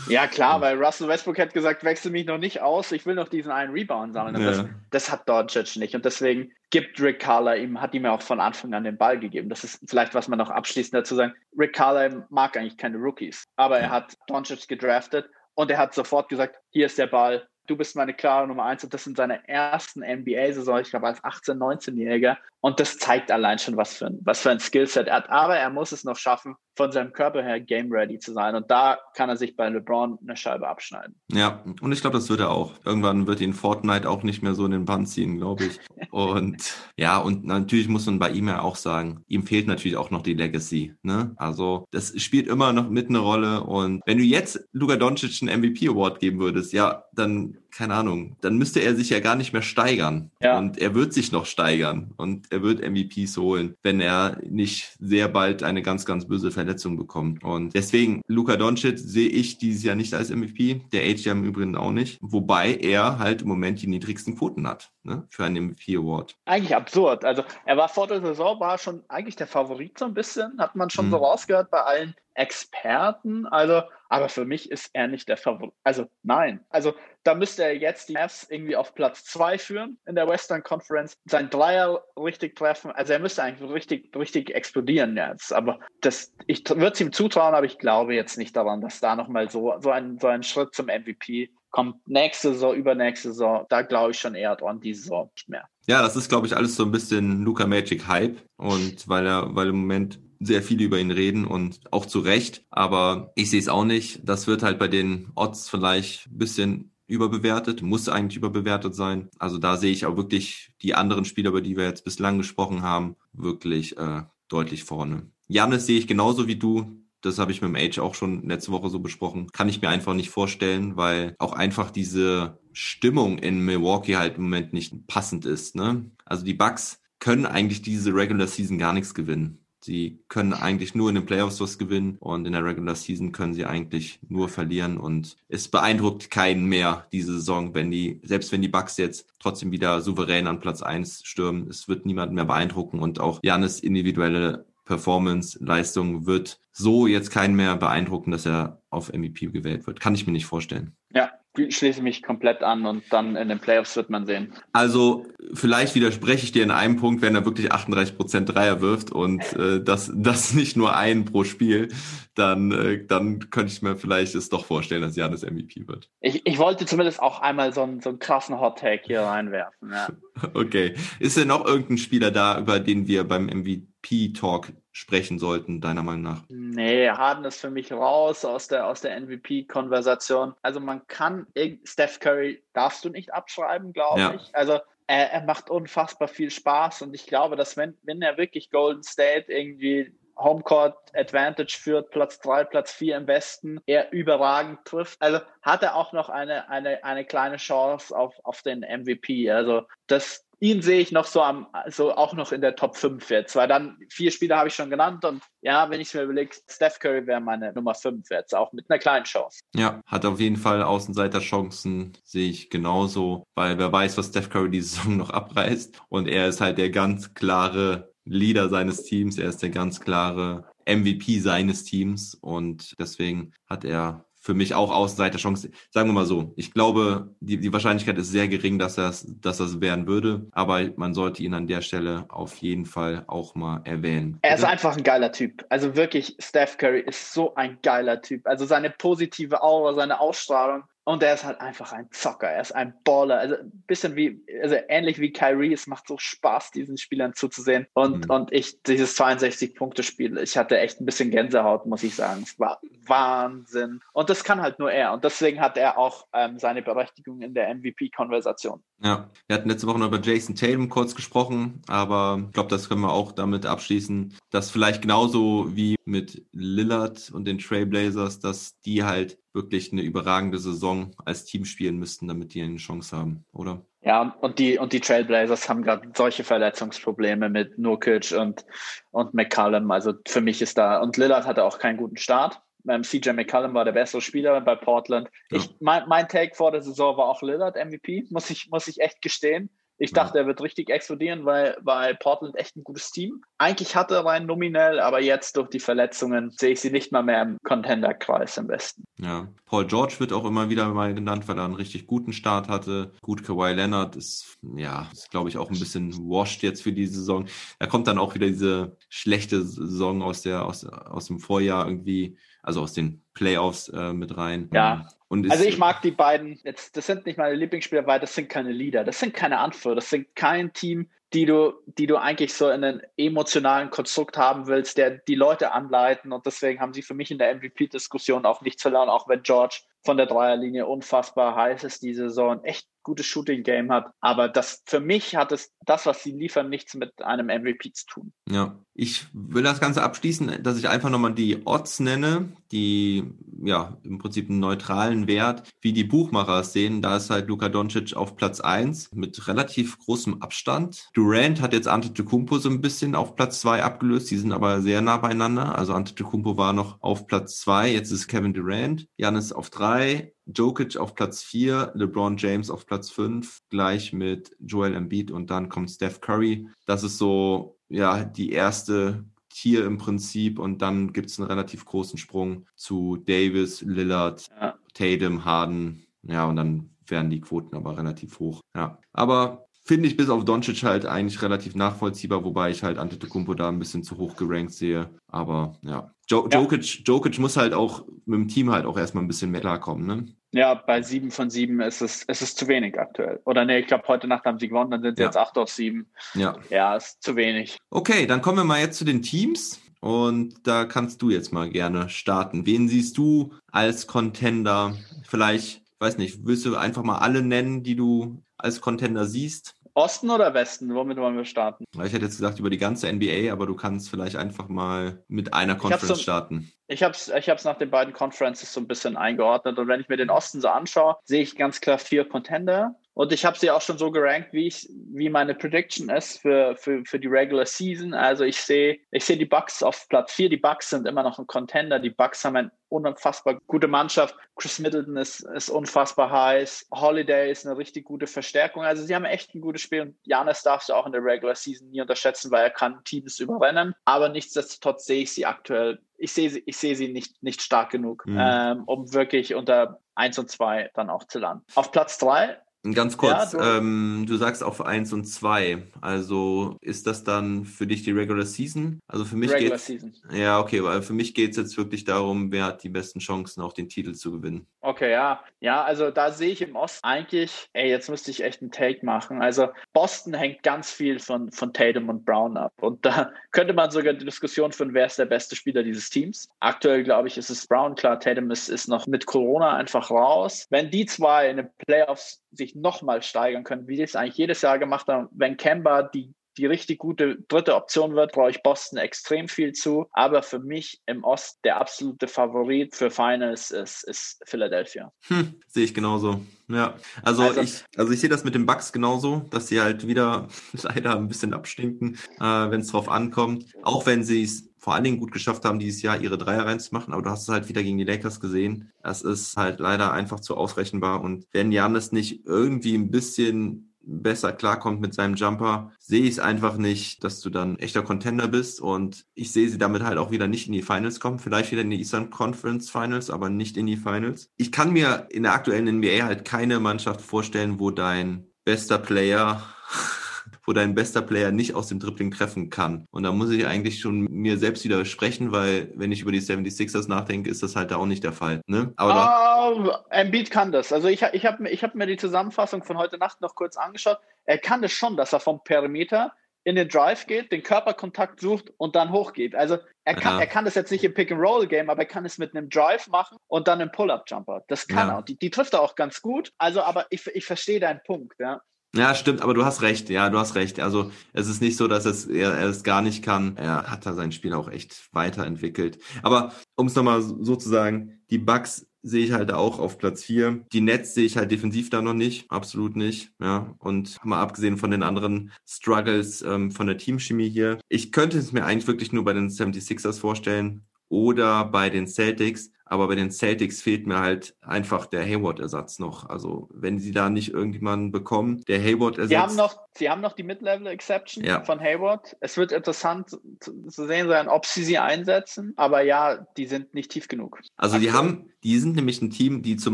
Ja, 0.09 0.27
klar, 0.27 0.59
weil 0.59 0.77
Russell 0.77 1.07
Westbrook 1.07 1.38
hätte 1.38 1.53
gesagt, 1.53 1.85
wechsel 1.85 2.11
mich 2.11 2.25
noch 2.25 2.38
nicht 2.38 2.61
aus, 2.61 2.91
ich 2.91 3.05
will 3.05 3.15
noch 3.15 3.29
diesen 3.29 3.49
einen 3.49 3.71
Rebound 3.71 4.13
sammeln. 4.13 4.35
Ja. 4.41 4.51
Das, 4.51 4.65
das, 4.89 5.11
hat 5.11 5.29
Doncic 5.29 5.77
nicht. 5.77 5.95
Und 5.95 6.03
deswegen 6.03 6.51
gibt 6.69 6.99
Rick 6.99 7.19
Carla 7.19 7.55
ihm, 7.55 7.79
hat 7.79 7.93
ihm 7.93 8.03
ja 8.03 8.11
auch 8.11 8.21
von 8.21 8.41
Anfang 8.41 8.73
an 8.73 8.83
den 8.83 8.97
Ball 8.97 9.17
gegeben. 9.17 9.47
Das 9.47 9.63
ist 9.63 9.79
vielleicht, 9.88 10.13
was 10.13 10.27
man 10.27 10.38
noch 10.38 10.49
abschließend 10.49 10.93
dazu 10.93 11.15
sagen. 11.15 11.33
Rick 11.57 11.73
Carla 11.73 12.25
mag 12.29 12.57
eigentlich 12.57 12.75
keine 12.75 12.97
Rookies, 12.97 13.45
aber 13.55 13.79
er 13.79 13.89
hat 13.89 14.17
Doncic 14.27 14.67
gedraftet 14.67 15.29
und 15.53 15.71
er 15.71 15.77
hat 15.77 15.93
sofort 15.93 16.27
gesagt, 16.27 16.57
hier 16.71 16.88
ist 16.88 16.97
der 16.97 17.07
Ball, 17.07 17.47
du 17.68 17.76
bist 17.76 17.95
meine 17.95 18.13
klare 18.13 18.47
Nummer 18.47 18.65
eins 18.65 18.84
und 18.84 18.93
das 18.93 19.05
in 19.05 19.15
seiner 19.15 19.47
ersten 19.47 19.99
NBA-Saison, 20.01 20.80
ich 20.80 20.89
glaube 20.89 21.07
als 21.07 21.24
18-, 21.24 21.57
19-Jähriger. 21.57 22.38
Und 22.61 22.80
das 22.80 22.97
zeigt 22.97 23.32
allein 23.32 23.59
schon, 23.59 23.78
was 23.78 23.97
für 23.97 24.07
ein, 24.07 24.20
was 24.24 24.41
für 24.41 24.49
ein 24.49 24.59
Skillset 24.59 25.07
er 25.07 25.18
hat. 25.18 25.30
Aber 25.30 25.57
er 25.57 25.70
muss 25.70 25.91
es 25.91 26.03
noch 26.03 26.18
schaffen, 26.18 26.55
von 26.78 26.91
seinem 26.91 27.11
Körper 27.11 27.43
her 27.43 27.59
game 27.59 27.91
ready 27.91 28.19
zu 28.19 28.32
sein. 28.32 28.55
Und 28.55 28.69
da 28.69 28.99
kann 29.15 29.30
er 29.30 29.36
sich 29.36 29.55
bei 29.55 29.67
LeBron 29.67 30.19
eine 30.21 30.38
Scheibe 30.38 30.67
abschneiden. 30.67 31.15
Ja, 31.32 31.63
und 31.82 31.91
ich 31.91 32.01
glaube, 32.01 32.17
das 32.17 32.30
wird 32.30 32.39
er 32.39 32.51
auch. 32.51 32.73
Irgendwann 32.86 33.28
wird 33.28 33.41
ihn 33.41 33.53
Fortnite 33.53 34.07
auch 34.07 34.23
nicht 34.23 34.43
mehr 34.43 34.53
so 34.53 34.63
in 34.65 34.71
den 34.71 34.86
Bann 34.86 35.05
ziehen, 35.07 35.38
glaube 35.38 35.65
ich. 35.65 35.80
und 36.11 36.73
ja, 36.95 37.17
und 37.17 37.45
natürlich 37.45 37.88
muss 37.88 38.05
man 38.05 38.19
bei 38.19 38.30
ihm 38.30 38.47
ja 38.47 38.61
auch 38.61 38.75
sagen, 38.75 39.23
ihm 39.28 39.43
fehlt 39.43 39.67
natürlich 39.67 39.97
auch 39.97 40.11
noch 40.11 40.21
die 40.21 40.36
Legacy. 40.36 40.93
Ne? 41.01 41.34
Also 41.38 41.86
das 41.91 42.13
spielt 42.21 42.47
immer 42.47 42.71
noch 42.71 42.89
mit 42.89 43.09
eine 43.09 43.19
Rolle. 43.19 43.63
Und 43.63 44.01
wenn 44.05 44.19
du 44.19 44.23
jetzt 44.23 44.59
Luka 44.71 44.95
Doncic 44.95 45.41
einen 45.41 45.61
MVP 45.61 45.89
Award 45.89 46.19
geben 46.19 46.39
würdest, 46.39 46.73
ja, 46.73 47.03
dann 47.13 47.57
keine 47.78 47.93
Ahnung, 47.93 48.36
dann 48.41 48.57
müsste 48.57 48.80
er 48.80 48.95
sich 48.95 49.11
ja 49.11 49.19
gar 49.19 49.36
nicht 49.36 49.53
mehr 49.53 49.61
steigern. 49.61 50.32
Ja. 50.41 50.57
Und 50.57 50.80
er 50.80 50.95
wird 50.95 51.13
sich 51.13 51.32
noch 51.32 51.45
steigern 51.45 52.11
und 52.17 52.51
er 52.51 52.63
wird 52.63 52.82
MVPs 52.82 53.38
holen, 53.38 53.75
wenn 53.84 54.01
er 54.01 54.39
nicht 54.49 54.97
sehr 54.99 55.28
bald 55.28 55.61
eine 55.61 55.84
ganz, 55.84 56.03
ganz 56.03 56.28
böse 56.28 56.49
Verletzung 56.49 56.97
bekommt. 56.97 57.43
Und 57.43 57.75
deswegen, 57.75 58.23
Luka 58.25 58.57
Doncic 58.57 58.97
sehe 58.97 59.30
ich 59.30 59.59
dieses 59.59 59.84
Jahr 59.84 59.95
nicht 59.95 60.15
als 60.15 60.32
MVP, 60.32 60.82
der 60.91 61.03
Age 61.03 61.28
im 61.28 61.43
Übrigen 61.43 61.75
auch 61.75 61.91
nicht, 61.91 62.17
wobei 62.19 62.73
er 62.73 63.19
halt 63.19 63.43
im 63.43 63.47
Moment 63.47 63.80
die 63.80 63.88
niedrigsten 63.88 64.36
Quoten 64.36 64.67
hat 64.67 64.89
ne, 65.03 65.28
für 65.30 65.45
einen 65.45 65.67
MVP 65.67 65.97
Award. 65.97 66.36
Eigentlich 66.45 66.75
absurd. 66.75 67.25
Also 67.25 67.43
er 67.63 67.78
war 67.78 67.89
vor 67.89 68.07
der 68.07 68.21
Saison, 68.21 68.59
war 68.59 68.80
schon 68.80 69.03
eigentlich 69.07 69.36
der 69.36 69.47
Favorit 69.47 69.99
so 69.99 70.05
ein 70.05 70.15
bisschen, 70.15 70.57
hat 70.57 70.75
man 70.75 70.89
schon 70.89 71.05
hm. 71.05 71.11
so 71.11 71.17
rausgehört 71.17 71.69
bei 71.69 71.82
allen 71.82 72.15
Experten. 72.38 73.45
Also 73.45 73.81
aber 74.09 74.29
für 74.29 74.45
mich 74.45 74.71
ist 74.71 74.89
er 74.93 75.07
nicht 75.07 75.27
der 75.27 75.38
Favorit. 75.38 75.73
Also 75.83 76.05
nein. 76.23 76.61
Also 76.69 76.93
da 77.23 77.35
müsste 77.35 77.63
er 77.63 77.75
jetzt 77.75 78.09
die 78.09 78.13
Mavs 78.13 78.47
irgendwie 78.49 78.75
auf 78.75 78.95
Platz 78.95 79.25
zwei 79.25 79.57
führen 79.57 79.99
in 80.05 80.15
der 80.15 80.27
Western 80.27 80.63
Conference, 80.63 81.13
sein 81.25 81.49
Dreier 81.49 82.03
richtig 82.17 82.55
treffen. 82.55 82.91
Also 82.91 83.13
er 83.13 83.19
müsste 83.19 83.43
eigentlich 83.43 83.69
richtig, 83.69 84.15
richtig 84.15 84.55
explodieren 84.55 85.17
jetzt. 85.17 85.51
Aber 85.53 85.79
das, 86.01 86.33
ich 86.45 86.67
würde 86.69 86.93
es 86.93 87.01
ihm 87.01 87.11
zutrauen, 87.11 87.53
aber 87.53 87.65
ich 87.65 87.79
glaube 87.79 88.15
jetzt 88.15 88.38
nicht 88.38 88.55
daran, 88.55 88.81
dass 88.81 88.99
da 88.99 89.15
nochmal 89.15 89.49
so, 89.49 89.73
so 89.79 89.91
ein, 89.91 90.19
so 90.19 90.27
ein 90.27 90.43
Schritt 90.43 90.73
zum 90.73 90.85
MVP 90.85 91.49
kommt 91.69 92.07
nächste 92.07 92.53
Saison, 92.53 92.73
übernächste 92.75 93.29
Saison, 93.29 93.65
da 93.67 93.81
glaube 93.81 94.11
ich 94.11 94.19
schon 94.19 94.35
eher 94.35 94.55
dran, 94.55 94.79
diese 94.79 95.01
Saison 95.01 95.29
nicht 95.35 95.49
mehr. 95.49 95.65
Ja, 95.85 96.01
das 96.01 96.15
ist, 96.15 96.29
glaube 96.29 96.47
ich, 96.47 96.55
alles 96.55 96.75
so 96.75 96.83
ein 96.83 96.91
bisschen 96.91 97.43
Luca 97.43 97.67
Magic 97.67 98.07
Hype 98.07 98.38
und 98.55 99.07
weil 99.07 99.27
er, 99.27 99.53
weil 99.53 99.67
im 99.67 99.81
Moment 99.81 100.19
sehr 100.39 100.61
viele 100.61 100.83
über 100.83 100.99
ihn 100.99 101.11
reden 101.11 101.45
und 101.45 101.81
auch 101.91 102.05
zu 102.05 102.19
Recht. 102.19 102.65
Aber 102.69 103.31
ich 103.35 103.49
sehe 103.49 103.59
es 103.59 103.69
auch 103.69 103.85
nicht. 103.85 104.21
Das 104.23 104.47
wird 104.47 104.63
halt 104.63 104.79
bei 104.79 104.88
den 104.88 105.29
Odds 105.35 105.69
vielleicht 105.69 106.27
ein 106.27 106.38
bisschen 106.38 106.91
überbewertet, 107.07 107.81
muss 107.81 108.09
eigentlich 108.09 108.38
überbewertet 108.38 108.93
sein. 108.93 109.29
Also 109.39 109.57
da 109.57 109.77
sehe 109.77 109.91
ich 109.91 110.05
auch 110.05 110.17
wirklich 110.17 110.73
die 110.81 110.93
anderen 110.93 111.25
Spieler, 111.25 111.49
über 111.49 111.61
die 111.61 111.77
wir 111.77 111.85
jetzt 111.85 112.03
bislang 112.03 112.38
gesprochen 112.38 112.81
haben, 112.81 113.15
wirklich 113.33 113.97
äh, 113.97 114.23
deutlich 114.49 114.83
vorne. 114.83 115.31
Janis 115.47 115.85
sehe 115.85 115.97
ich 115.97 116.07
genauso 116.07 116.47
wie 116.47 116.57
du. 116.57 117.01
Das 117.21 117.39
habe 117.39 117.51
ich 117.51 117.61
mit 117.61 117.69
dem 117.69 117.75
Age 117.75 117.99
auch 117.99 118.13
schon 118.13 118.47
letzte 118.47 118.71
Woche 118.71 118.89
so 118.89 118.99
besprochen. 118.99 119.47
Kann 119.51 119.69
ich 119.69 119.81
mir 119.81 119.89
einfach 119.89 120.13
nicht 120.13 120.29
vorstellen, 120.29 120.97
weil 120.97 121.35
auch 121.39 121.53
einfach 121.53 121.89
diese 121.89 122.59
Stimmung 122.73 123.39
in 123.39 123.61
Milwaukee 123.61 124.17
halt 124.17 124.35
im 124.35 124.43
Moment 124.43 124.73
nicht 124.73 125.07
passend 125.07 125.45
ist. 125.45 125.75
Ne? 125.75 126.11
Also 126.25 126.45
die 126.45 126.53
Bucks 126.53 127.01
können 127.19 127.45
eigentlich 127.45 127.81
diese 127.81 128.13
Regular 128.13 128.47
Season 128.47 128.77
gar 128.77 128.93
nichts 128.93 129.15
gewinnen 129.15 129.65
Sie 129.88 130.19
können 130.27 130.51
eigentlich 130.51 130.95
nur 130.95 131.07
in 131.07 131.15
den 131.15 131.25
Playoffs 131.25 131.61
was 131.61 131.77
gewinnen 131.77 132.17
und 132.19 132.45
in 132.45 132.51
der 132.51 132.65
Regular 132.65 132.93
Season 132.93 133.31
können 133.31 133.53
sie 133.53 133.65
eigentlich 133.65 134.19
nur 134.27 134.49
verlieren 134.49 134.97
und 134.97 135.38
es 135.47 135.69
beeindruckt 135.69 136.29
keinen 136.29 136.65
mehr 136.65 137.07
diese 137.13 137.31
Saison, 137.31 137.73
wenn 137.73 137.89
die, 137.89 138.19
selbst 138.21 138.51
wenn 138.51 138.61
die 138.61 138.67
Bucks 138.67 138.97
jetzt 138.97 139.29
trotzdem 139.39 139.71
wieder 139.71 140.01
souverän 140.01 140.47
an 140.47 140.59
Platz 140.59 140.81
eins 140.81 141.21
stürmen, 141.23 141.69
es 141.69 141.88
wird 141.88 142.05
niemand 142.05 142.33
mehr 142.33 142.43
beeindrucken 142.43 142.99
und 142.99 143.21
auch 143.21 143.39
Janis 143.43 143.79
individuelle 143.79 144.65
Performance, 144.83 145.57
Leistung 145.63 146.25
wird 146.25 146.59
so 146.73 147.07
jetzt 147.07 147.31
keinen 147.31 147.55
mehr 147.55 147.77
beeindrucken, 147.77 148.31
dass 148.31 148.45
er 148.45 148.81
auf 148.89 149.13
MVP 149.13 149.47
gewählt 149.47 149.88
wird. 149.88 150.01
Kann 150.01 150.15
ich 150.15 150.27
mir 150.27 150.33
nicht 150.33 150.47
vorstellen. 150.47 150.97
Ja, 151.13 151.31
schließe 151.70 152.01
mich 152.01 152.24
komplett 152.24 152.64
an 152.64 152.86
und 152.86 153.03
dann 153.12 153.36
in 153.36 153.49
den 153.49 153.60
Playoffs 153.60 153.95
wird 153.95 154.10
man 154.10 154.26
sehen. 154.26 154.53
Also 154.74 155.26
vielleicht 155.53 155.95
widerspreche 155.95 156.43
ich 156.43 156.51
dir 156.51 156.64
in 156.64 156.72
einem 156.72 156.97
Punkt, 156.97 157.22
wenn 157.22 157.36
er 157.36 157.45
wirklich 157.45 157.72
38 157.72 158.18
Prozent 158.18 158.53
Dreier 158.53 158.82
wirft 158.82 159.12
und 159.12 159.41
äh, 159.53 159.82
das, 159.84 160.12
das 160.16 160.53
nicht 160.53 160.78
nur 160.78 160.95
ein 160.95 161.26
pro 161.26 161.43
Spiel, 161.43 161.89
dann, 162.36 162.72
äh, 162.72 163.05
dann 163.05 163.49
könnte 163.49 163.74
ich 163.74 163.82
mir 163.82 163.95
vielleicht 163.95 164.36
es 164.36 164.49
doch 164.49 164.66
vorstellen, 164.66 165.01
dass 165.01 165.16
Janis 165.16 165.43
MVP 165.43 165.88
wird. 165.88 166.10
Ich, 166.22 166.45
ich 166.45 166.58
wollte 166.58 166.86
zumindest 166.86 167.22
auch 167.22 167.41
einmal 167.41 167.74
so 167.74 167.84
einen, 167.84 168.01
so 168.01 168.10
einen 168.10 168.20
krassen 168.20 168.60
Hot 168.60 168.80
Take 168.80 169.03
hier 169.05 169.22
reinwerfen. 169.22 169.91
Ja. 169.91 170.10
okay. 170.53 170.95
Ist 171.20 171.38
denn 171.38 171.47
noch 171.47 171.66
irgendein 171.66 171.97
Spieler 171.97 172.32
da, 172.32 172.60
über 172.60 172.80
den 172.80 173.08
wir 173.08 173.24
beim 173.24 173.45
MVP-Talk 173.45 174.74
sprechen 174.98 175.38
sollten, 175.38 175.80
deiner 175.80 176.02
Meinung 176.02 176.24
nach? 176.24 176.43
Nee, 176.50 177.08
Harden 177.08 177.45
ist 177.45 177.62
für 177.62 177.70
mich 177.70 177.91
raus 177.91 178.43
aus 178.43 178.68
der, 178.68 178.88
aus 178.88 179.02
der 179.02 179.20
MVP-Konversation. 179.20 180.56
Also 180.64 180.80
man 180.80 181.06
kann, 181.08 181.45
Steph 181.84 182.20
Curry 182.20 182.64
darfst 182.74 183.06
du 183.06 183.10
nicht 183.10 183.32
abschreiben, 183.32 183.93
glaube 183.93 184.20
ja. 184.20 184.34
ich. 184.34 184.56
Also 184.56 184.80
er, 185.06 185.32
er, 185.32 185.43
macht 185.43 185.70
unfassbar 185.70 186.28
viel 186.28 186.50
Spaß 186.50 187.04
und 187.04 187.14
ich 187.14 187.28
glaube, 187.28 187.56
dass 187.56 187.78
wenn, 187.78 187.95
wenn 188.04 188.24
er 188.24 188.38
wirklich 188.38 188.72
Golden 188.72 189.04
State 189.04 189.52
irgendwie 189.52 190.12
Homecourt 190.36 190.98
Advantage 191.16 191.78
führt, 191.80 192.10
Platz 192.10 192.39
3, 192.39 192.64
Platz 192.64 192.91
4 192.93 193.18
im 193.18 193.28
Westen, 193.28 193.80
er 193.86 194.12
überragend 194.12 194.84
trifft. 194.84 195.22
Also 195.22 195.39
hat 195.62 195.84
er 195.84 195.95
auch 195.95 196.12
noch 196.12 196.30
eine, 196.30 196.70
eine, 196.70 197.04
eine 197.04 197.24
kleine 197.24 197.58
Chance 197.58 198.18
auf, 198.18 198.34
auf 198.43 198.64
den 198.64 198.80
MVP. 198.80 199.52
Also 199.52 199.84
das, 200.08 200.47
ihn 200.60 200.82
sehe 200.82 200.99
ich 200.99 201.12
noch 201.12 201.26
so 201.26 201.41
am, 201.41 201.68
so 201.88 202.16
auch 202.16 202.34
noch 202.34 202.51
in 202.51 202.62
der 202.62 202.76
Top 202.76 202.95
5 202.95 203.30
jetzt, 203.30 203.55
weil 203.55 203.68
dann 203.68 203.97
vier 204.10 204.32
Spieler 204.32 204.58
habe 204.58 204.70
ich 204.70 204.76
schon 204.76 204.89
genannt 204.89 205.24
und 205.26 205.43
ja, 205.62 205.89
wenn 205.89 206.01
ich 206.01 206.14
mir 206.14 206.24
überlege, 206.24 206.55
Steph 206.68 206.99
Curry 206.99 207.28
wäre 207.28 207.41
meine 207.41 207.74
Nummer 207.74 207.93
5 207.93 208.30
jetzt, 208.30 208.55
auch 208.55 208.74
mit 208.74 208.89
einer 208.89 208.99
kleinen 208.99 209.26
Chance. 209.26 209.60
Ja, 209.76 210.01
hat 210.05 210.26
auf 210.26 210.39
jeden 210.39 210.58
Fall 210.58 210.82
Außenseiterchancen, 210.82 212.18
sehe 212.24 212.49
ich 212.49 212.70
genauso, 212.70 213.43
weil 213.55 213.78
wer 213.78 213.91
weiß, 213.91 214.18
was 214.18 214.28
Steph 214.28 214.49
Curry 214.49 214.72
die 214.72 214.82
Saison 214.82 215.18
noch 215.18 215.30
abreißt 215.30 216.01
und 216.10 216.28
er 216.28 216.47
ist 216.47 216.62
halt 216.62 216.78
der 216.78 216.89
ganz 216.89 217.34
klare 217.34 218.14
Leader 218.26 218.70
seines 218.70 219.03
Teams, 219.03 219.38
er 219.38 219.49
ist 219.49 219.62
der 219.62 219.70
ganz 219.70 219.99
klare 219.99 220.66
MVP 220.88 221.39
seines 221.39 221.84
Teams 221.84 222.34
und 222.36 222.95
deswegen 222.99 223.53
hat 223.68 223.86
er 223.86 224.26
für 224.39 224.53
mich 224.53 224.73
auch 224.73 224.91
Außenseiterchance. 224.91 225.71
Sagen 225.91 226.09
wir 226.09 226.13
mal 226.13 226.25
so, 226.25 226.53
ich 226.55 226.73
glaube, 226.73 227.35
die, 227.39 227.57
die 227.59 227.73
Wahrscheinlichkeit 227.73 228.17
ist 228.17 228.31
sehr 228.31 228.47
gering, 228.47 228.79
dass 228.79 228.97
er 228.97 229.13
dass 229.41 229.57
das 229.57 229.81
werden 229.81 230.07
würde, 230.07 230.47
aber 230.51 230.89
man 230.95 231.13
sollte 231.13 231.43
ihn 231.43 231.53
an 231.53 231.67
der 231.67 231.81
Stelle 231.81 232.25
auf 232.29 232.55
jeden 232.57 232.85
Fall 232.85 233.23
auch 233.27 233.55
mal 233.55 233.81
erwähnen. 233.83 234.39
Er 234.41 234.55
ist 234.55 234.63
einfach 234.63 234.97
ein 234.97 235.03
geiler 235.03 235.31
Typ. 235.31 235.65
Also 235.69 235.95
wirklich, 235.95 236.35
Steph 236.39 236.77
Curry 236.77 237.01
ist 237.01 237.33
so 237.33 237.55
ein 237.55 237.77
geiler 237.81 238.21
Typ. 238.21 238.45
Also 238.45 238.65
seine 238.65 238.89
positive 238.89 239.61
Aura, 239.63 239.93
seine 239.93 240.19
Ausstrahlung, 240.19 240.83
und 241.08 241.24
er 241.24 241.36
ist 241.36 241.45
halt 241.45 241.62
einfach 241.62 241.93
ein 241.93 242.10
Zocker, 242.12 242.49
er 242.49 242.60
ist 242.60 242.74
ein 242.74 242.93
Baller. 243.05 243.39
Also 243.39 243.55
ein 243.55 243.84
bisschen 243.88 244.18
wie, 244.18 244.43
also 244.62 244.76
ähnlich 244.89 245.20
wie 245.20 245.32
Kyrie, 245.32 245.72
es 245.72 245.88
macht 245.88 246.05
so 246.05 246.18
Spaß, 246.18 246.72
diesen 246.72 246.97
Spielern 246.97 247.34
zuzusehen. 247.34 247.88
Und, 247.93 248.26
mhm. 248.26 248.30
und 248.30 248.51
ich, 248.51 248.82
dieses 248.84 249.18
62-Punkte-Spiel, 249.18 250.38
ich 250.38 250.58
hatte 250.58 250.78
echt 250.78 250.99
ein 250.99 251.05
bisschen 251.05 251.32
Gänsehaut, 251.32 251.86
muss 251.86 252.03
ich 252.03 252.14
sagen. 252.14 252.43
Es 252.43 252.60
war 252.60 252.82
Wahnsinn. 253.05 254.01
Und 254.12 254.30
das 254.30 254.43
kann 254.43 254.62
halt 254.62 254.80
nur 254.80 254.91
er. 254.91 255.14
Und 255.14 255.24
deswegen 255.24 255.62
hat 255.62 255.78
er 255.78 255.97
auch 255.97 256.28
ähm, 256.34 256.60
seine 256.60 256.82
Berechtigung 256.82 257.41
in 257.41 257.53
der 257.53 257.74
MVP-Konversation. 257.74 258.84
Ja, 259.01 259.30
wir 259.47 259.55
hatten 259.55 259.70
letzte 259.70 259.88
Woche 259.88 259.99
noch 259.99 260.08
über 260.08 260.20
Jason 260.20 260.55
Tatum 260.55 260.89
kurz 260.89 261.16
gesprochen, 261.16 261.84
aber 261.88 262.41
ich 262.47 262.51
glaube, 262.51 262.70
das 262.70 262.89
können 262.89 263.01
wir 263.01 263.14
auch 263.14 263.32
damit 263.32 263.66
abschließen, 263.66 264.36
dass 264.49 264.72
vielleicht 264.72 265.03
genauso 265.03 265.74
wie 265.74 265.95
mit 266.03 266.45
Lillard 266.51 267.32
und 267.32 267.45
den 267.45 267.60
Trailblazers, 267.60 268.39
dass 268.39 268.80
die 268.82 269.03
halt 269.03 269.38
wirklich 269.58 269.91
eine 269.91 270.03
überragende 270.03 270.60
Saison 270.60 271.12
als 271.26 271.43
Team 271.43 271.66
spielen 271.66 271.97
müssten, 271.97 272.28
damit 272.28 272.53
die 272.53 272.62
eine 272.62 272.78
Chance 272.78 273.18
haben, 273.18 273.43
oder? 273.51 273.82
Ja, 274.01 274.38
und 274.39 274.60
die, 274.60 274.78
und 274.78 274.93
die 274.93 275.01
Trailblazers 275.01 275.68
haben 275.68 275.82
gerade 275.82 276.10
solche 276.16 276.45
Verletzungsprobleme 276.45 277.49
mit 277.49 277.78
Nurkic 277.78 278.32
und, 278.32 278.66
und 279.12 279.34
McCallum. 279.34 279.91
Also 279.91 280.14
für 280.26 280.39
mich 280.39 280.62
ist 280.62 280.78
da, 280.78 281.01
und 281.01 281.18
Lillard 281.18 281.45
hatte 281.45 281.66
auch 281.66 281.80
keinen 281.80 281.97
guten 281.97 282.16
Start. 282.16 282.62
Ähm, 282.88 283.03
CJ 283.03 283.32
McCallum 283.32 283.74
war 283.74 283.84
der 283.84 283.91
bessere 283.91 284.22
Spieler 284.22 284.62
bei 284.62 284.76
Portland. 284.76 285.30
Ja. 285.51 285.58
Ich, 285.58 285.70
mein, 285.82 286.08
mein 286.08 286.30
Take 286.30 286.55
vor 286.55 286.72
der 286.72 286.82
Saison 286.82 287.18
war 287.18 287.26
auch 287.26 287.41
Lillard 287.41 287.76
MVP, 287.76 288.28
muss 288.30 288.49
ich, 288.49 288.70
muss 288.70 288.88
ich 288.88 289.01
echt 289.01 289.22
gestehen. 289.22 289.70
Ich 290.00 290.14
dachte, 290.14 290.38
ja. 290.38 290.43
er 290.43 290.48
wird 290.48 290.62
richtig 290.62 290.89
explodieren, 290.89 291.45
weil, 291.45 291.78
weil 291.82 292.16
Portland 292.16 292.56
echt 292.56 292.76
ein 292.76 292.84
gutes 292.84 293.12
Team. 293.12 293.41
Eigentlich 293.58 293.95
hatte 293.95 294.16
er 294.16 294.26
rein 294.26 294.45
nominell, 294.45 295.00
aber 295.00 295.22
jetzt 295.22 295.58
durch 295.58 295.70
die 295.70 295.80
Verletzungen 295.80 296.52
sehe 296.52 296.72
ich 296.72 296.82
sie 296.82 296.91
nicht 296.91 297.12
mal 297.12 297.24
mehr 297.24 297.41
im 297.41 297.58
Contender-Kreis 297.64 298.58
im 298.58 298.68
Westen. 298.68 299.06
Ja, 299.18 299.48
Paul 299.66 299.88
George 299.88 300.16
wird 300.20 300.34
auch 300.34 300.45
immer 300.45 300.70
wieder 300.70 300.88
mal 300.89 301.14
genannt, 301.14 301.48
weil 301.48 301.58
er 301.58 301.66
einen 301.66 301.74
richtig 301.74 302.06
guten 302.06 302.32
Start 302.32 302.70
hatte. 302.70 303.12
Gut, 303.22 303.43
Kawhi 303.43 303.74
Leonard 303.74 304.16
ist, 304.16 304.58
ja, 304.76 305.10
ist 305.12 305.32
glaube 305.32 305.50
ich 305.50 305.58
auch 305.58 305.72
ein 305.72 305.80
bisschen 305.80 306.14
washed 306.30 306.62
jetzt 306.62 306.84
für 306.84 306.93
die 306.93 307.08
Saison. 307.08 307.48
Da 307.80 307.88
kommt 307.88 308.08
dann 308.08 308.20
auch 308.20 308.36
wieder 308.36 308.48
diese 308.48 308.98
schlechte 309.10 309.64
Saison 309.64 310.22
aus 310.22 310.43
der, 310.43 310.66
aus, 310.66 310.86
aus 310.86 311.28
dem 311.28 311.39
Vorjahr 311.39 311.88
irgendwie, 311.88 312.38
also 312.62 312.82
aus 312.82 312.93
den 312.93 313.24
Playoffs 313.34 313.89
äh, 313.89 314.14
mit 314.14 314.38
rein. 314.38 314.70
Ja, 314.74 315.08
also 315.30 315.65
ich 315.65 315.78
mag 315.78 316.01
die 316.01 316.11
beiden, 316.11 316.59
jetzt, 316.63 316.95
das 316.95 317.05
sind 317.05 317.25
nicht 317.25 317.38
meine 317.38 317.55
Lieblingsspieler, 317.55 318.07
weil 318.07 318.19
das 318.19 318.34
sind 318.34 318.47
keine 318.47 318.71
Leader, 318.71 319.03
das 319.03 319.19
sind 319.19 319.34
keine 319.34 319.59
Anführer, 319.59 319.95
das 319.95 320.09
sind 320.09 320.36
kein 320.36 320.71
Team, 320.71 321.09
die 321.34 321.45
du, 321.45 321.73
die 321.86 322.07
du 322.07 322.15
eigentlich 322.15 322.53
so 322.53 322.69
in 322.69 322.84
einem 322.84 323.01
emotionalen 323.17 323.89
Konstrukt 323.89 324.38
haben 324.38 324.67
willst, 324.67 324.97
der 324.97 325.11
die 325.11 325.36
Leute 325.36 325.73
anleiten. 325.73 326.32
Und 326.32 326.45
deswegen 326.45 326.80
haben 326.80 326.93
sie 326.93 327.01
für 327.01 327.13
mich 327.13 327.32
in 327.32 327.38
der 327.38 327.53
MVP-Diskussion 327.53 328.45
auch 328.45 328.61
nichts 328.61 328.82
verloren, 328.82 329.09
auch 329.09 329.28
wenn 329.28 329.43
George 329.43 329.82
von 330.05 330.15
der 330.15 330.25
Dreierlinie 330.25 330.86
unfassbar 330.86 331.55
heiß 331.55 331.84
ist 331.84 332.01
die 332.01 332.13
Saison, 332.13 332.63
echt 332.63 332.88
gutes 333.08 333.26
Shooting-Game 333.26 333.89
hat. 333.89 334.12
Aber 334.20 334.49
das 334.49 334.84
für 334.86 334.99
mich 334.99 335.36
hat 335.38 335.53
es 335.53 335.72
das, 335.86 336.05
was 336.05 336.22
sie 336.22 336.32
liefern, 336.32 336.70
nichts 336.70 336.93
mit 336.93 337.22
einem 337.24 337.47
MVP 337.47 337.93
zu 337.93 338.05
tun. 338.05 338.34
Ja, 338.49 338.78
ich 338.93 339.28
will 339.32 339.64
das 339.64 339.80
Ganze 339.80 340.03
abschließen, 340.03 340.62
dass 340.62 340.78
ich 340.78 340.89
einfach 340.89 341.10
nochmal 341.10 341.34
die 341.34 341.66
Odds 341.66 342.01
nenne, 342.01 342.51
die 342.72 343.24
ja 343.64 343.97
im 344.03 344.18
Prinzip 344.18 344.49
einen 344.49 344.60
neutralen 344.60 345.28
Wert, 345.28 345.64
wie 345.80 345.93
die 345.93 346.03
Buchmacher 346.03 346.60
es 346.60 346.74
sehen. 346.74 347.01
Da 347.01 347.16
ist 347.16 347.30
halt 347.30 347.47
Luka 347.47 347.70
Doncic 347.70 348.14
auf 348.16 348.36
Platz 348.36 348.60
eins 348.60 349.10
mit 349.14 349.47
relativ 349.47 349.97
großem 349.99 350.41
Abstand. 350.41 351.08
Durant 351.14 351.62
hat 351.62 351.72
jetzt 351.72 351.88
Antetokounmpo 351.88 352.58
so 352.58 352.70
ein 352.70 352.82
bisschen 352.82 353.16
auf 353.16 353.36
Platz 353.36 353.62
zwei 353.62 353.84
abgelöst. 353.84 354.30
Die 354.30 354.38
sind 354.38 354.51
aber 354.51 354.82
sehr 354.82 355.01
nah 355.01 355.18
beieinander. 355.18 355.78
Also 355.78 355.93
Antetokounmpo 355.93 356.58
war 356.58 356.74
noch 356.74 357.01
auf 357.01 357.26
Platz 357.28 357.60
zwei. 357.60 357.89
Jetzt 357.89 358.12
ist 358.12 358.28
Kevin 358.28 358.53
Durant. 358.53 359.08
Janis 359.16 359.53
auf 359.53 359.70
drei. 359.70 360.34
Jokic 360.54 360.98
auf 360.98 361.16
Platz 361.16 361.43
4, 361.43 361.91
LeBron 361.95 362.38
James 362.38 362.70
auf 362.70 362.86
Platz 362.86 363.10
5, 363.10 363.60
gleich 363.70 364.14
mit 364.14 364.56
Joel 364.60 364.95
Embiid 364.95 365.32
und 365.32 365.50
dann 365.50 365.70
kommt 365.70 365.91
Steph 365.91 366.22
Curry. 366.22 366.68
Das 366.86 367.04
ist 367.04 367.18
so, 367.18 367.78
ja, 367.89 368.24
die 368.24 368.52
erste 368.52 369.26
Tier 369.50 369.86
im 369.86 369.98
Prinzip 369.98 370.60
und 370.60 370.82
dann 370.82 371.14
gibt 371.14 371.30
es 371.30 371.39
einen 371.39 371.48
relativ 371.48 371.86
großen 371.86 372.18
Sprung 372.18 372.66
zu 372.76 373.18
Davis, 373.18 373.82
Lillard, 373.82 374.48
ja. 374.62 374.76
Tatum, 374.93 375.45
Harden. 375.45 376.06
Ja, 376.24 376.45
und 376.45 376.58
dann 376.58 376.89
werden 377.08 377.30
die 377.30 377.41
Quoten 377.41 377.76
aber 377.76 377.98
relativ 377.98 378.39
hoch. 378.39 378.62
Ja, 378.76 379.00
aber 379.14 379.68
finde 379.84 380.08
ich 380.08 380.18
bis 380.18 380.30
auf 380.30 380.43
Doncic 380.43 380.84
halt 380.84 381.06
eigentlich 381.06 381.41
relativ 381.41 381.74
nachvollziehbar, 381.74 382.43
wobei 382.43 382.70
ich 382.70 382.84
halt 382.84 382.98
Antetokounmpo 382.98 383.54
da 383.54 383.70
ein 383.70 383.80
bisschen 383.80 384.04
zu 384.04 384.18
hoch 384.18 384.36
gerankt 384.36 384.74
sehe. 384.74 385.10
Aber 385.28 385.74
ja, 385.82 386.12
jo 386.30 386.47
ja. 386.51 386.59
Jokic, 386.59 387.07
Jokic 387.07 387.39
muss 387.39 387.57
halt 387.57 387.73
auch 387.73 388.05
mit 388.25 388.39
dem 388.39 388.47
Team 388.47 388.71
halt 388.71 388.86
auch 388.86 388.97
erstmal 388.97 389.23
ein 389.23 389.28
bisschen 389.28 389.51
mehr 389.51 389.61
klarkommen, 389.61 390.05
ne? 390.05 390.25
Ja, 390.51 390.73
bei 390.73 391.01
sieben 391.01 391.30
von 391.30 391.49
sieben 391.49 391.82
ist 391.82 392.01
es, 392.01 392.23
ist 392.23 392.41
es 392.41 392.55
zu 392.55 392.67
wenig 392.67 392.97
aktuell. 392.97 393.41
Oder 393.45 393.65
nee, 393.65 393.80
ich 393.80 393.88
glaube, 393.88 394.07
heute 394.07 394.28
Nacht 394.28 394.45
haben 394.45 394.59
sie 394.59 394.69
gewonnen, 394.69 394.91
dann 394.91 395.01
sind 395.01 395.17
sie 395.17 395.23
ja. 395.23 395.28
jetzt 395.28 395.38
acht 395.38 395.57
aus 395.57 395.75
sieben. 395.75 396.07
Ja. 396.36 396.55
Ja, 396.69 396.95
ist 396.95 397.21
zu 397.21 397.36
wenig. 397.36 397.78
Okay, 397.89 398.25
dann 398.25 398.41
kommen 398.41 398.57
wir 398.57 398.63
mal 398.63 398.80
jetzt 398.80 398.97
zu 398.97 399.05
den 399.05 399.21
Teams. 399.21 399.82
Und 399.99 400.67
da 400.67 400.86
kannst 400.86 401.21
du 401.21 401.30
jetzt 401.30 401.51
mal 401.51 401.69
gerne 401.69 402.09
starten. 402.09 402.65
Wen 402.65 402.88
siehst 402.88 403.17
du 403.17 403.53
als 403.71 404.07
Contender? 404.07 404.95
Vielleicht, 405.23 405.82
weiß 405.99 406.17
nicht, 406.17 406.45
willst 406.45 406.65
du 406.65 406.75
einfach 406.75 407.03
mal 407.03 407.17
alle 407.17 407.41
nennen, 407.41 407.84
die 407.84 407.95
du 407.95 408.41
als 408.57 408.80
Contender 408.80 409.25
siehst? 409.25 409.75
Osten 409.98 410.30
oder 410.30 410.54
Westen? 410.54 410.93
Womit 410.93 411.18
wollen 411.18 411.36
wir 411.36 411.43
starten? 411.43 411.84
Ich 411.93 412.14
hätte 412.14 412.26
jetzt 412.26 412.38
gesagt 412.38 412.60
über 412.60 412.70
die 412.70 412.78
ganze 412.78 413.12
NBA, 413.12 413.52
aber 413.52 413.66
du 413.66 413.76
kannst 413.76 414.12
vielleicht 414.12 414.36
einfach 414.36 414.68
mal 414.68 415.24
mit 415.28 415.56
einer 415.56 415.74
Conference 415.74 416.08
so, 416.08 416.16
starten. 416.16 416.72
Ich 416.88 417.02
habe 417.02 417.14
es 417.14 417.30
ich 417.30 417.50
hab's 417.50 417.66
nach 417.66 417.80
den 417.80 417.89
beiden 417.89 418.14
Conferences 418.14 418.72
so 418.72 418.80
ein 418.80 418.88
bisschen 418.88 419.18
eingeordnet 419.18 419.80
und 419.80 419.88
wenn 419.88 420.00
ich 420.00 420.08
mir 420.08 420.18
den 420.18 420.30
Osten 420.30 420.62
so 420.62 420.68
anschaue, 420.68 421.16
sehe 421.24 421.41
ich 421.41 421.56
ganz 421.56 421.82
klar 421.82 421.98
vier 421.98 422.26
Contender 422.30 422.95
Und 423.18 423.34
ich 423.34 423.45
habe 423.45 423.57
sie 423.57 423.72
auch 423.72 423.82
schon 423.82 423.97
so 423.97 424.11
gerankt, 424.11 424.53
wie 424.53 424.68
ich, 424.68 424.88
wie 424.91 425.28
meine 425.28 425.55
Prediction 425.55 426.07
ist 426.07 426.39
für, 426.39 426.76
für, 426.76 427.03
für 427.03 427.20
die 427.20 427.26
Regular 427.26 427.65
Season. 427.65 428.13
Also 428.13 428.43
ich 428.43 428.61
sehe, 428.61 428.99
ich 429.09 429.26
sehe 429.26 429.38
die 429.38 429.45
Bucks 429.45 429.82
auf 429.82 430.07
Platz 430.07 430.34
4. 430.34 430.49
Die 430.49 430.57
Bucks 430.57 430.91
sind 430.91 431.07
immer 431.07 431.24
noch 431.24 431.39
ein 431.39 431.47
Contender. 431.47 431.97
Die 431.97 432.11
Bucks 432.11 432.45
haben 432.45 432.55
eine 432.55 432.72
unfassbar 432.89 433.59
gute 433.65 433.88
Mannschaft. 433.88 434.36
Chris 434.55 434.78
Middleton 434.78 435.18
ist, 435.18 435.39
ist 435.39 435.72
unfassbar 435.72 436.30
heiß. 436.30 436.89
Holiday 436.93 437.49
ist 437.51 437.65
eine 437.65 437.76
richtig 437.76 438.05
gute 438.05 438.28
Verstärkung. 438.28 438.84
Also 438.84 439.03
sie 439.03 439.15
haben 439.15 439.26
echt 439.26 439.55
ein 439.55 439.61
gutes 439.61 439.82
Spiel 439.82 440.01
und 440.01 440.15
Janis 440.22 440.61
darfst 440.61 440.89
du 440.89 440.93
auch 440.93 441.07
in 441.07 441.11
der 441.11 441.24
Regular 441.24 441.55
Season 441.55 441.89
nie 441.89 442.01
unterschätzen, 442.01 442.51
weil 442.51 442.65
er 442.65 442.70
kann 442.70 443.03
Teams 443.03 443.39
überrennen. 443.39 443.95
Aber 444.05 444.30
nichtsdestotrotz 444.30 445.05
sehe 445.07 445.24
ich 445.24 445.32
sie 445.32 445.47
aktuell 445.47 445.97
ich 446.20 446.34
sehe 446.34 446.49
sie, 446.49 446.63
ich 446.65 446.78
sehe 446.78 446.95
sie 446.95 447.09
nicht, 447.09 447.43
nicht 447.43 447.61
stark 447.61 447.91
genug, 447.91 448.26
mhm. 448.26 448.38
ähm, 448.39 448.84
um 448.86 449.13
wirklich 449.13 449.53
unter 449.53 449.99
1 450.15 450.39
und 450.39 450.49
2 450.49 450.89
dann 450.95 451.11
auch 451.11 451.26
zu 451.26 451.38
landen. 451.38 451.63
Auf 451.76 451.91
Platz 451.91 452.18
3 452.18 452.57
Ganz 452.93 453.17
kurz, 453.17 453.53
ja, 453.53 453.59
du, 453.59 453.77
ähm, 453.77 454.25
du 454.27 454.35
sagst 454.38 454.63
auf 454.63 454.85
1 454.85 455.13
und 455.13 455.25
2. 455.25 455.83
Also 456.01 456.77
ist 456.81 457.07
das 457.07 457.23
dann 457.23 457.65
für 457.65 457.88
dich 457.88 458.03
die 458.03 458.11
Regular 458.11 458.45
Season? 458.45 458.99
Also 459.07 459.25
für 459.25 459.35
mich 459.35 459.51
Regular 459.51 459.77
Season. 459.77 460.13
Ja, 460.31 460.59
okay, 460.59 460.83
weil 460.83 461.01
für 461.01 461.13
mich 461.13 461.33
geht 461.33 461.51
es 461.51 461.57
jetzt 461.57 461.77
wirklich 461.77 462.03
darum, 462.03 462.51
wer 462.51 462.65
hat 462.65 462.83
die 462.83 462.89
besten 462.89 463.19
Chancen, 463.19 463.61
auch 463.61 463.73
den 463.73 463.89
Titel 463.89 464.13
zu 464.13 464.31
gewinnen. 464.31 464.67
Okay, 464.81 465.11
ja. 465.11 465.43
Ja, 465.59 465.83
also 465.83 466.11
da 466.11 466.31
sehe 466.31 466.51
ich 466.51 466.61
im 466.61 466.75
Osten 466.75 467.05
eigentlich, 467.05 467.67
ey, 467.73 467.89
jetzt 467.89 468.09
müsste 468.09 468.31
ich 468.31 468.43
echt 468.43 468.61
einen 468.61 468.71
Take 468.71 469.05
machen. 469.05 469.41
Also 469.41 469.69
Boston 469.93 470.33
hängt 470.33 470.61
ganz 470.63 470.91
viel 470.91 471.19
von, 471.19 471.51
von 471.51 471.73
Tatum 471.73 472.09
und 472.09 472.25
Brown 472.25 472.57
ab. 472.57 472.73
Und 472.79 473.05
da 473.05 473.31
könnte 473.51 473.73
man 473.73 473.91
sogar 473.91 474.13
die 474.13 474.25
Diskussion 474.25 474.71
führen, 474.71 474.93
wer 474.93 475.07
ist 475.07 475.17
der 475.17 475.25
beste 475.25 475.55
Spieler 475.55 475.83
dieses 475.83 476.09
Teams. 476.09 476.47
Aktuell, 476.59 477.03
glaube 477.03 477.27
ich, 477.27 477.38
ist 477.38 477.49
es 477.49 477.67
Brown. 477.67 477.95
Klar, 477.95 478.19
Tatum 478.19 478.51
ist, 478.51 478.69
ist 478.69 478.88
noch 478.88 479.07
mit 479.07 479.25
Corona 479.25 479.75
einfach 479.75 480.11
raus. 480.11 480.67
Wenn 480.69 480.91
die 480.91 481.05
zwei 481.05 481.49
in 481.49 481.57
den 481.57 481.69
Playoffs 481.85 482.43
sich 482.51 482.75
nochmal 482.82 483.21
steigern 483.21 483.63
können, 483.63 483.88
wie 483.88 483.95
die 483.95 484.03
es 484.03 484.15
eigentlich 484.15 484.38
jedes 484.38 484.61
Jahr 484.61 484.80
gemacht 484.80 485.07
haben. 485.07 485.28
Wenn 485.32 485.57
Kemba 485.57 486.03
die 486.03 486.34
die 486.58 486.66
richtig 486.66 486.99
gute 486.99 487.38
dritte 487.47 487.76
Option 487.76 488.16
wird, 488.16 488.34
brauche 488.34 488.49
ich 488.49 488.64
Boston 488.64 488.97
extrem 488.97 489.47
viel 489.47 489.74
zu. 489.74 490.08
Aber 490.12 490.43
für 490.43 490.60
mich 490.60 491.01
im 491.05 491.24
Ost 491.24 491.60
der 491.64 491.80
absolute 491.80 492.28
Favorit 492.28 492.95
für 492.95 493.10
Finals 493.10 493.72
ist, 493.72 494.03
ist 494.03 494.41
Philadelphia. 494.45 495.12
Hm, 495.28 495.55
sehe 495.68 495.86
ich 495.86 495.93
genauso. 495.93 496.41
Ja, 496.68 496.95
also, 497.24 497.43
also, 497.43 497.62
ich, 497.62 497.84
also 497.95 498.12
ich 498.12 498.20
sehe 498.20 498.30
das 498.30 498.43
mit 498.43 498.55
den 498.55 498.66
Bucks 498.66 498.91
genauso, 498.91 499.45
dass 499.51 499.68
sie 499.68 499.80
halt 499.80 500.05
wieder 500.05 500.47
leider 500.82 501.16
ein 501.16 501.28
bisschen 501.28 501.53
abstinken, 501.53 502.18
äh, 502.39 502.43
wenn 502.43 502.82
es 502.82 502.88
drauf 502.88 503.08
ankommt. 503.08 503.66
Auch 503.84 504.05
wenn 504.05 504.24
sie 504.24 504.43
es 504.43 504.70
vor 504.78 504.93
allen 504.93 505.03
Dingen 505.03 505.20
gut 505.20 505.32
geschafft 505.32 505.66
haben, 505.66 505.80
dieses 505.80 506.01
Jahr 506.01 506.20
ihre 506.22 506.38
Dreier 506.38 506.66
reinzumachen, 506.66 507.14
aber 507.14 507.22
du 507.22 507.30
hast 507.30 507.43
es 507.43 507.49
halt 507.49 507.68
wieder 507.68 507.84
gegen 507.84 507.97
die 507.97 508.03
Lakers 508.03 508.39
gesehen. 508.39 508.91
Das 509.03 509.22
ist 509.22 509.55
halt 509.58 509.80
leider 509.80 510.14
einfach 510.14 510.39
zu 510.39 510.55
ausrechenbar. 510.55 511.22
Und 511.22 511.45
wenn 511.51 511.72
Janis 511.72 512.12
nicht 512.12 512.45
irgendwie 512.45 512.95
ein 512.95 513.12
bisschen 513.12 513.93
besser 514.08 514.53
klarkommt 514.53 515.01
mit 515.01 515.14
seinem 515.14 515.36
Jumper, 515.36 515.91
sehe 515.99 516.24
ich 516.24 516.32
es 516.32 516.39
einfach 516.39 516.78
nicht, 516.78 517.24
dass 517.24 517.41
du 517.41 517.49
dann 517.49 517.78
echter 517.78 518.01
Contender 518.01 518.47
bist. 518.47 518.82
Und 518.82 519.26
ich 519.36 519.51
sehe 519.51 519.70
sie 519.70 519.78
damit 519.78 520.03
halt 520.03 520.18
auch 520.18 520.32
wieder 520.32 520.47
nicht 520.47 520.68
in 520.68 520.74
die 520.74 520.82
Finals 520.82 521.20
kommen. 521.20 521.39
Vielleicht 521.39 521.72
wieder 521.72 521.82
in 521.82 521.89
die 521.89 521.99
Eastern 521.99 522.30
Conference 522.30 522.89
Finals, 522.89 523.30
aber 523.30 523.49
nicht 523.49 523.78
in 523.78 523.86
die 523.86 523.97
Finals. 523.97 524.49
Ich 524.58 524.72
kann 524.72 524.93
mir 524.93 525.28
in 525.30 525.43
der 525.43 525.53
aktuellen 525.53 525.97
NBA 525.97 526.24
halt 526.24 526.45
keine 526.45 526.80
Mannschaft 526.80 527.22
vorstellen, 527.22 527.80
wo 527.80 527.91
dein 527.91 528.47
bester 528.64 528.97
Player 528.97 529.62
wo 530.68 530.74
dein 530.74 530.93
bester 530.93 531.22
Player 531.22 531.51
nicht 531.51 531.74
aus 531.74 531.88
dem 531.88 531.99
Dribbling 531.99 532.30
treffen 532.30 532.70
kann. 532.70 533.05
Und 533.09 533.24
da 533.24 533.32
muss 533.32 533.49
ich 533.51 533.65
eigentlich 533.65 534.01
schon 534.01 534.26
mir 534.26 534.57
selbst 534.57 534.84
widersprechen, 534.84 535.53
weil 535.53 535.91
wenn 535.95 536.11
ich 536.11 536.22
über 536.22 536.34
die 536.34 536.41
76ers 536.41 537.07
nachdenke, 537.07 537.49
ist 537.49 537.63
das 537.63 537.78
halt 537.78 537.91
da 537.91 537.95
auch 537.95 538.05
nicht 538.05 538.24
der 538.26 538.34
Fall. 538.34 538.61
Ne? 538.68 538.93
Aber 538.97 539.76
uh, 539.76 539.91
Embiid 540.09 540.51
kann 540.51 540.74
das. 540.74 540.91
Also 540.91 541.07
ich, 541.07 541.22
ich 541.22 541.45
habe 541.45 541.70
ich 541.70 541.84
hab 541.84 541.95
mir 541.95 542.05
die 542.05 542.18
Zusammenfassung 542.18 542.84
von 542.84 542.97
heute 542.97 543.18
Nacht 543.18 543.39
noch 543.39 543.55
kurz 543.55 543.78
angeschaut. 543.78 544.20
Er 544.43 544.57
kann 544.57 544.82
das 544.82 544.91
schon, 544.91 545.15
dass 545.15 545.32
er 545.32 545.39
vom 545.39 545.63
Perimeter 545.63 546.34
in 546.65 546.76
den 546.76 546.89
Drive 546.89 547.28
geht, 547.28 547.53
den 547.53 547.63
Körperkontakt 547.63 548.41
sucht 548.41 548.74
und 548.76 548.97
dann 548.97 549.13
hochgeht. 549.13 549.55
Also 549.55 549.78
er 550.03 550.15
kann, 550.15 550.34
ja. 550.34 550.41
er 550.41 550.47
kann 550.47 550.65
das 550.65 550.76
jetzt 550.76 550.91
nicht 550.91 551.05
im 551.05 551.13
Pick-and-Roll-Game, 551.13 551.89
aber 551.89 552.01
er 552.01 552.07
kann 552.07 552.26
es 552.26 552.38
mit 552.38 552.53
einem 552.53 552.70
Drive 552.70 553.07
machen 553.07 553.38
und 553.47 553.70
dann 553.70 553.80
im 553.80 553.89
Pull-Up-Jumper. 553.89 554.65
Das 554.68 554.86
kann 554.86 555.07
ja. 555.07 555.20
er. 555.20 555.22
Die, 555.22 555.39
die 555.39 555.49
trifft 555.49 555.74
er 555.74 555.82
auch 555.82 555.95
ganz 555.95 556.22
gut. 556.22 556.51
Also, 556.57 556.82
aber 556.82 557.05
ich, 557.09 557.26
ich 557.28 557.45
verstehe 557.45 557.80
deinen 557.80 558.01
Punkt, 558.03 558.38
ja. 558.39 558.61
Ja, 558.95 559.13
stimmt, 559.13 559.41
aber 559.41 559.53
du 559.53 559.65
hast 559.65 559.81
recht, 559.81 560.09
ja, 560.09 560.29
du 560.29 560.39
hast 560.39 560.55
recht. 560.55 560.79
Also 560.79 561.11
es 561.33 561.47
ist 561.47 561.61
nicht 561.61 561.77
so, 561.77 561.88
dass 561.88 562.05
es, 562.05 562.25
er, 562.25 562.53
er 562.53 562.67
es 562.67 562.83
gar 562.83 563.01
nicht 563.01 563.23
kann. 563.23 563.57
Er 563.57 563.83
hat 563.83 564.05
da 564.05 564.13
sein 564.13 564.31
Spiel 564.31 564.53
auch 564.53 564.69
echt 564.69 565.09
weiterentwickelt. 565.11 565.99
Aber 566.23 566.53
um 566.75 566.88
es 566.88 566.95
nochmal 566.95 567.21
so 567.21 567.55
zu 567.55 567.69
sagen, 567.69 568.21
die 568.29 568.38
Bugs 568.38 568.88
sehe 569.03 569.25
ich 569.25 569.31
halt 569.31 569.51
auch 569.51 569.79
auf 569.79 569.97
Platz 569.97 570.23
4. 570.23 570.65
Die 570.71 570.81
Nets 570.81 571.13
sehe 571.13 571.25
ich 571.25 571.38
halt 571.38 571.51
defensiv 571.51 571.89
da 571.89 572.01
noch 572.01 572.13
nicht, 572.13 572.49
absolut 572.51 572.95
nicht. 572.95 573.31
Ja, 573.39 573.75
und 573.79 574.17
mal 574.23 574.41
abgesehen 574.41 574.77
von 574.77 574.91
den 574.91 575.03
anderen 575.03 575.51
Struggles 575.65 576.41
ähm, 576.41 576.71
von 576.71 576.88
der 576.88 576.97
Teamchemie 576.97 577.49
hier. 577.49 577.79
Ich 577.89 578.11
könnte 578.11 578.38
es 578.38 578.51
mir 578.51 578.65
eigentlich 578.65 578.88
wirklich 578.88 579.11
nur 579.11 579.23
bei 579.23 579.33
den 579.33 579.49
76ers 579.49 580.19
vorstellen 580.19 580.85
oder 581.09 581.65
bei 581.65 581.89
den 581.89 582.07
Celtics. 582.07 582.71
Aber 582.89 583.07
bei 583.07 583.15
den 583.15 583.31
Celtics 583.31 583.81
fehlt 583.81 584.07
mir 584.07 584.19
halt 584.19 584.55
einfach 584.61 585.05
der 585.05 585.23
Hayward-Ersatz 585.23 585.99
noch. 585.99 586.29
Also 586.29 586.69
wenn 586.73 586.99
sie 586.99 587.11
da 587.11 587.29
nicht 587.29 587.53
irgendjemanden 587.53 588.11
bekommen, 588.11 588.63
der 588.67 588.79
Hayward-Ersatz. 588.81 589.29
Sie 589.29 589.38
haben 589.38 589.55
noch, 589.55 589.79
sie 589.95 590.09
haben 590.09 590.21
noch 590.21 590.33
die 590.33 590.43
Mid-Level-Exception 590.43 591.43
ja. 591.43 591.63
von 591.63 591.79
Hayward. 591.79 592.35
Es 592.39 592.57
wird 592.57 592.71
interessant 592.71 593.29
zu, 593.59 593.71
sehen 593.88 594.27
sein, 594.27 594.47
ob 594.47 594.65
sie 594.65 594.83
sie 594.83 594.97
einsetzen. 594.97 595.73
Aber 595.75 596.01
ja, 596.01 596.45
die 596.57 596.65
sind 596.65 596.93
nicht 596.93 597.11
tief 597.11 597.27
genug. 597.27 597.61
Also 597.75 597.97
die 597.99 598.11
haben, 598.11 598.49
die 598.63 598.77
sind 598.79 598.95
nämlich 598.95 599.21
ein 599.21 599.29
Team, 599.29 599.61
die 599.61 599.77
zum 599.77 599.93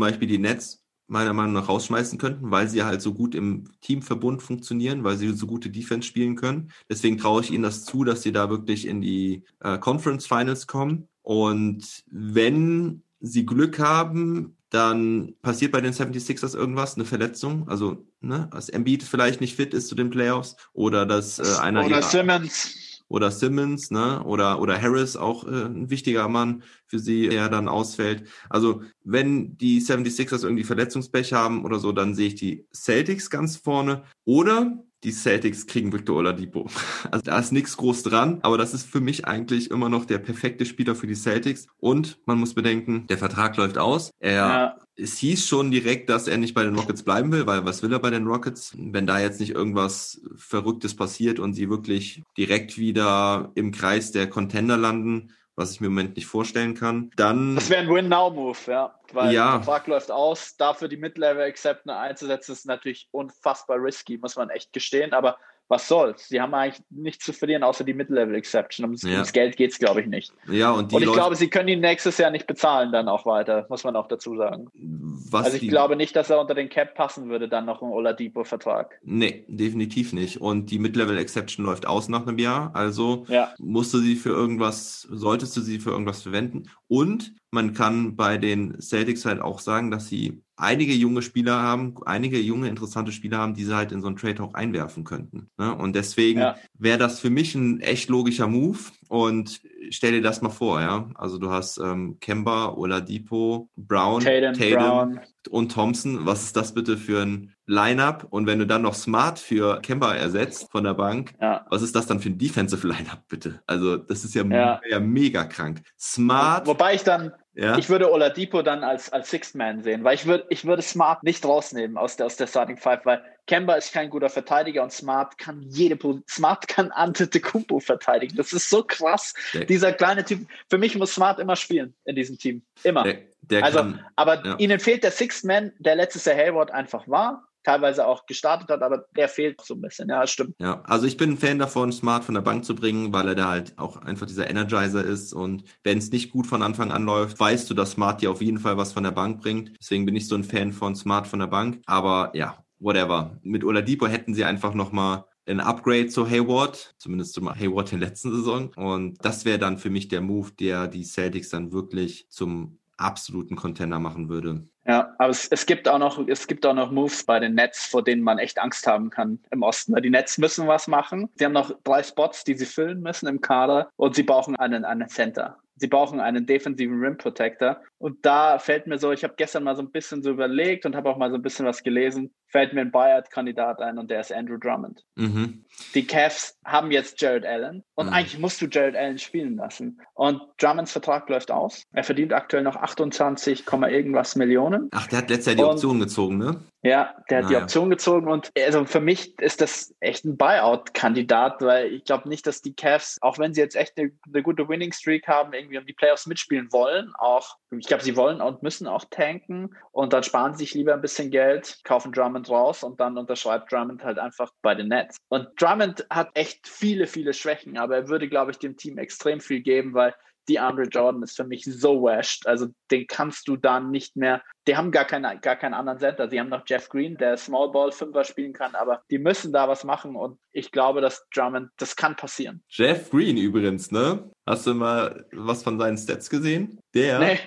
Beispiel 0.00 0.28
die 0.28 0.38
Nets 0.38 0.84
meiner 1.06 1.32
Meinung 1.32 1.52
nach 1.52 1.68
rausschmeißen 1.68 2.18
könnten, 2.18 2.50
weil 2.50 2.68
sie 2.68 2.82
halt 2.82 3.02
so 3.02 3.12
gut 3.12 3.34
im 3.34 3.64
Teamverbund 3.80 4.42
funktionieren, 4.42 5.04
weil 5.04 5.16
sie 5.16 5.32
so 5.32 5.46
gute 5.46 5.70
Defense 5.70 6.08
spielen 6.08 6.34
können. 6.34 6.72
Deswegen 6.88 7.18
traue 7.18 7.42
ich 7.42 7.50
ihnen 7.50 7.62
das 7.62 7.84
zu, 7.84 8.04
dass 8.04 8.22
sie 8.22 8.32
da 8.32 8.48
wirklich 8.48 8.86
in 8.86 9.00
die 9.00 9.44
äh, 9.60 9.78
Conference 9.78 10.26
Finals 10.26 10.66
kommen. 10.66 11.08
Und 11.24 12.04
wenn 12.10 13.02
sie 13.18 13.46
Glück 13.46 13.78
haben, 13.78 14.56
dann 14.68 15.34
passiert 15.40 15.72
bei 15.72 15.80
den 15.80 15.94
76ers 15.94 16.54
irgendwas, 16.54 16.96
eine 16.96 17.06
Verletzung, 17.06 17.66
also 17.68 18.06
ne, 18.20 18.48
dass 18.52 18.68
Embiid 18.68 19.02
vielleicht 19.02 19.40
nicht 19.40 19.56
fit 19.56 19.72
ist 19.72 19.88
zu 19.88 19.94
den 19.94 20.10
Playoffs 20.10 20.56
oder 20.74 21.06
dass 21.06 21.38
äh, 21.38 21.60
einer 21.60 21.86
oder 21.86 22.02
Simmons. 22.02 23.00
Oder 23.08 23.30
Simmons, 23.30 23.90
ne, 23.90 24.22
oder 24.24 24.60
oder 24.60 24.80
Harris 24.80 25.16
auch 25.16 25.46
äh, 25.46 25.64
ein 25.64 25.88
wichtiger 25.88 26.28
Mann 26.28 26.62
für 26.86 26.98
sie, 26.98 27.28
der 27.28 27.48
dann 27.48 27.68
ausfällt. 27.68 28.28
Also 28.50 28.82
wenn 29.02 29.56
die 29.56 29.80
76ers 29.80 30.42
irgendwie 30.42 30.64
Verletzungspech 30.64 31.32
haben 31.32 31.64
oder 31.64 31.78
so, 31.78 31.92
dann 31.92 32.14
sehe 32.14 32.28
ich 32.28 32.34
die 32.34 32.66
Celtics 32.74 33.30
ganz 33.30 33.56
vorne. 33.56 34.04
Oder 34.24 34.83
die 35.04 35.12
Celtics 35.12 35.66
kriegen 35.66 35.92
Victor 35.92 36.16
Oladipo. 36.16 36.68
Also 37.10 37.22
da 37.24 37.38
ist 37.38 37.52
nichts 37.52 37.76
groß 37.76 38.02
dran, 38.02 38.38
aber 38.42 38.58
das 38.58 38.74
ist 38.74 38.86
für 38.86 39.00
mich 39.00 39.26
eigentlich 39.26 39.70
immer 39.70 39.88
noch 39.88 40.04
der 40.04 40.18
perfekte 40.18 40.64
Spieler 40.66 40.94
für 40.94 41.06
die 41.06 41.14
Celtics. 41.14 41.66
Und 41.78 42.18
man 42.26 42.38
muss 42.38 42.54
bedenken, 42.54 43.06
der 43.08 43.18
Vertrag 43.18 43.56
läuft 43.56 43.78
aus. 43.78 44.10
Er, 44.18 44.32
ja. 44.32 44.78
es 44.96 45.18
hieß 45.18 45.46
schon 45.46 45.70
direkt, 45.70 46.08
dass 46.08 46.26
er 46.26 46.38
nicht 46.38 46.54
bei 46.54 46.64
den 46.64 46.74
Rockets 46.74 47.02
bleiben 47.02 47.30
will, 47.30 47.46
weil 47.46 47.64
was 47.64 47.82
will 47.82 47.92
er 47.92 47.98
bei 47.98 48.10
den 48.10 48.26
Rockets? 48.26 48.74
Wenn 48.76 49.06
da 49.06 49.20
jetzt 49.20 49.38
nicht 49.38 49.50
irgendwas 49.50 50.22
Verrücktes 50.34 50.96
passiert 50.96 51.38
und 51.38 51.54
sie 51.54 51.70
wirklich 51.70 52.22
direkt 52.36 52.78
wieder 52.78 53.52
im 53.54 53.70
Kreis 53.70 54.10
der 54.10 54.28
Contender 54.28 54.76
landen, 54.76 55.30
was 55.56 55.72
ich 55.72 55.80
mir 55.80 55.86
im 55.86 55.94
Moment 55.94 56.16
nicht 56.16 56.26
vorstellen 56.26 56.74
kann. 56.74 57.10
Dann. 57.16 57.54
Das 57.54 57.70
wäre 57.70 57.82
ein 57.82 57.88
Win-Now-Move, 57.88 58.58
ja. 58.66 58.98
Weil 59.12 59.32
ja. 59.32 59.52
der 59.52 59.62
Vertrag 59.62 59.86
läuft 59.86 60.10
aus. 60.10 60.56
Dafür 60.56 60.88
die 60.88 60.96
Mid-Level-Acceptance 60.96 61.98
einzusetzen, 61.98 62.52
ist 62.52 62.66
natürlich 62.66 63.08
unfassbar 63.12 63.76
risky, 63.80 64.18
muss 64.18 64.36
man 64.36 64.50
echt 64.50 64.72
gestehen. 64.72 65.12
Aber 65.12 65.38
was 65.68 65.88
soll's? 65.88 66.28
Sie 66.28 66.40
haben 66.40 66.52
eigentlich 66.54 66.82
nichts 66.90 67.24
zu 67.24 67.32
verlieren, 67.32 67.62
außer 67.62 67.84
die 67.84 67.94
Mid-Level-Exception. 67.94 68.84
Ums, 68.84 69.02
ja. 69.02 69.12
ums 69.12 69.32
Geld 69.32 69.56
geht's, 69.56 69.78
glaube 69.78 70.02
ich, 70.02 70.06
nicht. 70.06 70.32
Ja, 70.48 70.72
und, 70.72 70.92
und 70.92 71.00
ich 71.00 71.06
Leute, 71.06 71.18
glaube, 71.18 71.36
sie 71.36 71.48
können 71.48 71.68
ihn 71.68 71.80
nächstes 71.80 72.18
Jahr 72.18 72.30
nicht 72.30 72.46
bezahlen, 72.46 72.92
dann 72.92 73.08
auch 73.08 73.24
weiter, 73.24 73.66
muss 73.68 73.84
man 73.84 73.96
auch 73.96 74.08
dazu 74.08 74.36
sagen. 74.36 74.68
Was 74.74 75.46
also 75.46 75.56
ich 75.56 75.62
die, 75.62 75.68
glaube 75.68 75.96
nicht, 75.96 76.14
dass 76.16 76.30
er 76.30 76.40
unter 76.40 76.54
den 76.54 76.68
Cap 76.68 76.94
passen 76.94 77.30
würde, 77.30 77.48
dann 77.48 77.64
noch 77.64 77.82
ein 77.82 77.88
Oladipo-Vertrag. 77.88 78.98
Nee, 79.02 79.44
definitiv 79.48 80.12
nicht. 80.12 80.40
Und 80.40 80.70
die 80.70 80.78
Mid-Level-Exception 80.78 81.64
läuft 81.64 81.86
aus 81.86 82.08
nach 82.08 82.26
einem 82.26 82.38
Jahr, 82.38 82.70
also 82.74 83.24
ja. 83.28 83.52
musst 83.58 83.94
du 83.94 83.98
sie 83.98 84.16
für 84.16 84.30
irgendwas, 84.30 85.02
solltest 85.10 85.56
du 85.56 85.60
sie 85.60 85.78
für 85.78 85.90
irgendwas 85.90 86.22
verwenden. 86.22 86.64
Und 86.88 87.34
man 87.54 87.72
kann 87.72 88.16
bei 88.16 88.36
den 88.36 88.80
Celtics 88.80 89.24
halt 89.24 89.40
auch 89.40 89.60
sagen, 89.60 89.90
dass 89.90 90.08
sie 90.08 90.42
einige 90.56 90.92
junge 90.92 91.22
Spieler 91.22 91.60
haben, 91.60 91.94
einige 92.04 92.38
junge 92.38 92.68
interessante 92.68 93.12
Spieler 93.12 93.38
haben, 93.38 93.54
die 93.54 93.64
sie 93.64 93.74
halt 93.74 93.92
in 93.92 94.00
so 94.00 94.08
einen 94.08 94.16
Trade 94.16 94.42
auch 94.42 94.54
einwerfen 94.54 95.04
könnten. 95.04 95.50
Ne? 95.56 95.74
Und 95.74 95.96
deswegen 95.96 96.40
ja. 96.40 96.56
wäre 96.78 96.98
das 96.98 97.20
für 97.20 97.30
mich 97.30 97.54
ein 97.54 97.80
echt 97.80 98.08
logischer 98.08 98.46
Move. 98.46 98.78
Und 99.08 99.60
stell 99.90 100.12
dir 100.12 100.22
das 100.22 100.42
mal 100.42 100.50
vor, 100.50 100.80
ja. 100.80 101.08
Also 101.14 101.38
du 101.38 101.50
hast 101.50 101.78
ähm, 101.78 102.18
Kemba, 102.20 102.74
Oladipo, 102.74 103.68
Brown, 103.76 104.22
Tatum, 104.22 104.54
Tatum 104.54 104.78
Brown. 104.78 105.20
und 105.50 105.72
Thompson. 105.72 106.26
Was 106.26 106.44
ist 106.44 106.56
das 106.56 106.74
bitte 106.74 106.96
für 106.96 107.22
ein 107.22 107.52
Lineup? 107.66 108.26
Und 108.30 108.46
wenn 108.46 108.58
du 108.58 108.66
dann 108.66 108.82
noch 108.82 108.94
Smart 108.94 109.38
für 109.38 109.80
Kemba 109.80 110.14
ersetzt 110.14 110.70
von 110.70 110.84
der 110.84 110.94
Bank, 110.94 111.34
ja. 111.40 111.66
was 111.70 111.82
ist 111.82 111.94
das 111.94 112.06
dann 112.06 112.20
für 112.20 112.30
ein 112.30 112.38
Defensive 112.38 112.86
Lineup 112.86 113.22
bitte? 113.28 113.60
Also 113.66 113.96
das 113.96 114.24
ist 114.24 114.34
ja, 114.34 114.44
ja. 114.44 114.80
ja 114.88 115.00
mega 115.00 115.44
krank. 115.44 115.82
Smart. 115.98 116.66
Wobei 116.66 116.94
ich 116.94 117.02
dann 117.02 117.32
ja? 117.54 117.78
ich 117.78 117.88
würde 117.88 118.12
Oladipo 118.12 118.62
dann 118.62 118.84
als, 118.84 119.12
als 119.12 119.30
Sixth 119.30 119.54
Man 119.54 119.82
sehen, 119.82 120.04
weil 120.04 120.14
ich 120.14 120.26
würde, 120.26 120.46
ich 120.50 120.64
würde 120.64 120.82
Smart 120.82 121.22
nicht 121.22 121.44
rausnehmen 121.44 121.96
aus 121.96 122.16
der, 122.16 122.26
aus 122.26 122.36
der 122.36 122.46
Starting 122.46 122.76
Five, 122.76 123.04
weil 123.04 123.22
Kemba 123.46 123.74
ist 123.74 123.92
kein 123.92 124.10
guter 124.10 124.30
Verteidiger 124.30 124.82
und 124.82 124.92
Smart 124.92 125.38
kann 125.38 125.62
jede 125.62 125.98
Smart 126.28 126.66
kann 126.66 126.90
Antetokounmpo 126.90 127.80
verteidigen. 127.80 128.36
Das 128.36 128.52
ist 128.52 128.70
so 128.70 128.82
krass. 128.82 129.34
Der, 129.52 129.64
Dieser 129.66 129.92
kleine 129.92 130.24
Typ. 130.24 130.46
Für 130.68 130.78
mich 130.78 130.96
muss 130.96 131.14
Smart 131.14 131.38
immer 131.38 131.56
spielen 131.56 131.94
in 132.06 132.16
diesem 132.16 132.38
Team. 132.38 132.62
Immer. 132.82 133.04
Der, 133.04 133.18
der 133.42 133.64
also, 133.64 133.78
kann, 133.78 134.04
aber 134.16 134.44
ja. 134.44 134.56
ihnen 134.58 134.80
fehlt 134.80 135.04
der 135.04 135.10
Sixth 135.10 135.44
Man, 135.44 135.72
der 135.78 135.96
letztes 135.96 136.24
Jahr 136.24 136.36
Hayward 136.36 136.70
einfach 136.70 137.06
war 137.06 137.46
teilweise 137.64 138.06
auch 138.06 138.26
gestartet 138.26 138.68
hat, 138.68 138.82
aber 138.82 139.06
der 139.16 139.28
fehlt 139.28 139.60
so 139.62 139.74
ein 139.74 139.80
bisschen. 139.80 140.08
Ja, 140.08 140.26
stimmt. 140.26 140.54
Ja, 140.60 140.82
also 140.84 141.06
ich 141.06 141.16
bin 141.16 141.32
ein 141.32 141.38
Fan 141.38 141.58
davon, 141.58 141.92
Smart 141.92 142.24
von 142.24 142.34
der 142.34 142.42
Bank 142.42 142.64
zu 142.64 142.74
bringen, 142.74 143.12
weil 143.12 143.28
er 143.28 143.34
da 143.34 143.48
halt 143.48 143.76
auch 143.78 143.96
einfach 143.96 144.26
dieser 144.26 144.48
Energizer 144.48 145.02
ist 145.02 145.32
und 145.32 145.64
wenn 145.82 145.98
es 145.98 146.12
nicht 146.12 146.30
gut 146.30 146.46
von 146.46 146.62
Anfang 146.62 146.92
an 146.92 147.04
läuft, 147.04 147.40
weißt 147.40 147.68
du, 147.68 147.74
dass 147.74 147.92
Smart 147.92 148.22
dir 148.22 148.30
auf 148.30 148.42
jeden 148.42 148.58
Fall 148.58 148.76
was 148.76 148.92
von 148.92 149.02
der 149.02 149.10
Bank 149.10 149.40
bringt. 149.40 149.72
Deswegen 149.80 150.04
bin 150.04 150.14
ich 150.14 150.28
so 150.28 150.34
ein 150.34 150.44
Fan 150.44 150.72
von 150.72 150.94
Smart 150.94 151.26
von 151.26 151.38
der 151.38 151.46
Bank. 151.46 151.80
Aber 151.86 152.30
ja, 152.34 152.64
whatever. 152.78 153.38
Mit 153.42 153.64
Oladipo 153.64 154.06
hätten 154.06 154.34
sie 154.34 154.44
einfach 154.44 154.74
nochmal 154.74 155.24
ein 155.46 155.60
Upgrade 155.60 156.08
zu 156.08 156.28
Hayward, 156.28 156.94
zumindest 156.98 157.34
zum 157.34 157.50
Hayward 157.54 157.92
der 157.92 157.98
letzten 157.98 158.32
Saison. 158.32 158.70
Und 158.76 159.24
das 159.24 159.44
wäre 159.44 159.58
dann 159.58 159.78
für 159.78 159.90
mich 159.90 160.08
der 160.08 160.20
Move, 160.20 160.52
der 160.58 160.88
die 160.88 161.04
Celtics 161.04 161.50
dann 161.50 161.72
wirklich 161.72 162.26
zum 162.30 162.78
absoluten 162.96 163.56
Contender 163.56 163.98
machen 163.98 164.28
würde. 164.28 164.68
Ja, 164.86 165.14
aber 165.18 165.30
es, 165.30 165.48
es, 165.48 165.64
gibt 165.64 165.88
auch 165.88 165.98
noch, 165.98 166.26
es 166.28 166.46
gibt 166.46 166.66
auch 166.66 166.74
noch 166.74 166.90
Moves 166.90 167.24
bei 167.24 167.38
den 167.40 167.54
Nets, 167.54 167.86
vor 167.86 168.04
denen 168.04 168.22
man 168.22 168.38
echt 168.38 168.58
Angst 168.58 168.86
haben 168.86 169.10
kann 169.10 169.38
im 169.50 169.62
Osten. 169.62 169.94
Die 170.02 170.10
Nets 170.10 170.36
müssen 170.36 170.66
was 170.66 170.88
machen. 170.88 171.30
Sie 171.36 171.44
haben 171.44 171.52
noch 171.52 171.72
drei 171.84 172.02
Spots, 172.02 172.44
die 172.44 172.54
sie 172.54 172.66
füllen 172.66 173.00
müssen 173.00 173.26
im 173.26 173.40
Kader 173.40 173.90
und 173.96 174.14
sie 174.14 174.22
brauchen 174.22 174.56
einen, 174.56 174.84
einen 174.84 175.08
Center. 175.08 175.56
Sie 175.76 175.88
brauchen 175.88 176.20
einen 176.20 176.46
defensiven 176.46 177.00
Rim 177.00 177.16
Protector. 177.16 177.80
Und 177.98 178.24
da 178.24 178.58
fällt 178.58 178.86
mir 178.86 178.98
so, 178.98 179.10
ich 179.10 179.24
habe 179.24 179.34
gestern 179.36 179.64
mal 179.64 179.74
so 179.74 179.82
ein 179.82 179.90
bisschen 179.90 180.22
so 180.22 180.30
überlegt 180.30 180.86
und 180.86 180.94
habe 180.94 181.08
auch 181.10 181.16
mal 181.16 181.30
so 181.30 181.36
ein 181.36 181.42
bisschen 181.42 181.66
was 181.66 181.82
gelesen 181.82 182.32
fällt 182.54 182.72
mir 182.72 182.82
ein 182.82 182.92
Bayard-Kandidat 182.92 183.80
ein 183.80 183.98
und 183.98 184.12
der 184.12 184.20
ist 184.20 184.32
Andrew 184.32 184.56
Drummond. 184.56 185.02
Mhm. 185.16 185.64
Die 185.96 186.06
Cavs 186.06 186.56
haben 186.64 186.92
jetzt 186.92 187.20
Jared 187.20 187.44
Allen 187.44 187.82
und 187.96 188.06
mhm. 188.06 188.12
eigentlich 188.12 188.38
musst 188.38 188.62
du 188.62 188.66
Jared 188.66 188.94
Allen 188.94 189.18
spielen 189.18 189.56
lassen. 189.56 190.00
Und 190.14 190.40
Drummonds 190.58 190.92
Vertrag 190.92 191.28
läuft 191.28 191.50
aus. 191.50 191.82
Er 191.92 192.04
verdient 192.04 192.32
aktuell 192.32 192.62
noch 192.62 192.76
28, 192.76 193.64
irgendwas 193.66 194.36
Millionen. 194.36 194.88
Ach, 194.92 195.08
der 195.08 195.18
hat 195.18 195.30
letztes 195.30 195.46
Jahr 195.46 195.56
die 195.56 195.72
Option 195.72 195.98
gezogen, 195.98 196.38
ne? 196.38 196.60
Ja, 196.84 197.16
der 197.28 197.38
hat 197.38 197.44
naja. 197.46 197.58
die 197.58 197.62
Option 197.64 197.88
gezogen 197.88 198.30
und 198.30 198.52
also 198.58 198.84
für 198.84 199.00
mich 199.00 199.38
ist 199.38 199.62
das 199.62 199.94
echt 200.00 200.26
ein 200.26 200.36
Buyout-Kandidat, 200.36 201.62
weil 201.62 201.86
ich 201.86 202.04
glaube 202.04 202.28
nicht, 202.28 202.46
dass 202.46 202.60
die 202.60 202.74
Cavs, 202.74 203.18
auch 203.22 203.38
wenn 203.38 203.54
sie 203.54 203.62
jetzt 203.62 203.74
echt 203.74 203.96
eine, 203.96 204.12
eine 204.26 204.42
gute 204.42 204.68
Winning 204.68 204.92
Streak 204.92 205.26
haben, 205.26 205.54
irgendwie 205.54 205.78
um 205.78 205.86
die 205.86 205.94
Playoffs 205.94 206.26
mitspielen 206.26 206.70
wollen, 206.72 207.10
auch 207.18 207.56
ich 207.70 207.86
glaube, 207.86 208.04
sie 208.04 208.16
wollen 208.16 208.40
und 208.40 208.62
müssen 208.62 208.86
auch 208.86 209.04
tanken 209.10 209.74
und 209.92 210.12
dann 210.12 210.22
sparen 210.22 210.52
sie 210.52 210.64
sich 210.64 210.74
lieber 210.74 210.94
ein 210.94 211.00
bisschen 211.00 211.30
Geld, 211.30 211.80
kaufen 211.84 212.12
Drummond 212.12 212.43
Drummond 212.44 212.50
raus 212.50 212.82
und 212.82 213.00
dann 213.00 213.18
unterschreibt 213.18 213.72
Drummond 213.72 214.02
halt 214.02 214.18
einfach 214.18 214.50
bei 214.62 214.74
den 214.74 214.88
Nets. 214.88 215.16
Und 215.28 215.48
Drummond 215.60 216.06
hat 216.10 216.30
echt 216.34 216.66
viele, 216.66 217.06
viele 217.06 217.32
Schwächen, 217.32 217.78
aber 217.78 217.96
er 217.96 218.08
würde, 218.08 218.28
glaube 218.28 218.50
ich, 218.50 218.58
dem 218.58 218.76
Team 218.76 218.98
extrem 218.98 219.40
viel 219.40 219.60
geben, 219.60 219.94
weil 219.94 220.14
die 220.48 220.58
Andre 220.58 220.84
Jordan 220.84 221.22
ist 221.22 221.36
für 221.36 221.44
mich 221.44 221.64
so 221.64 222.02
washed. 222.02 222.46
Also 222.46 222.68
den 222.90 223.06
kannst 223.06 223.48
du 223.48 223.56
dann 223.56 223.90
nicht 223.90 224.16
mehr. 224.16 224.42
Die 224.66 224.76
haben 224.76 224.90
gar, 224.90 225.04
keine, 225.04 225.38
gar 225.40 225.56
keinen 225.56 225.74
anderen 225.74 225.98
Center. 225.98 226.28
Sie 226.28 226.40
haben 226.40 226.48
noch 226.48 226.62
Jeff 226.66 226.88
Green, 226.88 227.16
der 227.16 227.36
Small 227.36 227.70
Ball 227.70 227.92
Fünfer 227.92 228.24
spielen 228.24 228.52
kann, 228.52 228.74
aber 228.74 229.02
die 229.10 229.18
müssen 229.18 229.52
da 229.52 229.68
was 229.68 229.84
machen 229.84 230.16
und 230.16 230.38
ich 230.52 230.70
glaube, 230.70 231.00
dass 231.00 231.26
Drummond, 231.34 231.70
das 231.76 231.96
kann 231.96 232.16
passieren. 232.16 232.62
Jeff 232.68 233.10
Green 233.10 233.36
übrigens, 233.36 233.90
ne? 233.90 234.30
Hast 234.46 234.66
du 234.66 234.74
mal 234.74 235.26
was 235.32 235.62
von 235.62 235.78
seinen 235.78 235.96
Stats 235.96 236.30
gesehen? 236.30 236.78
Der, 236.94 237.18
nee. 237.18 237.38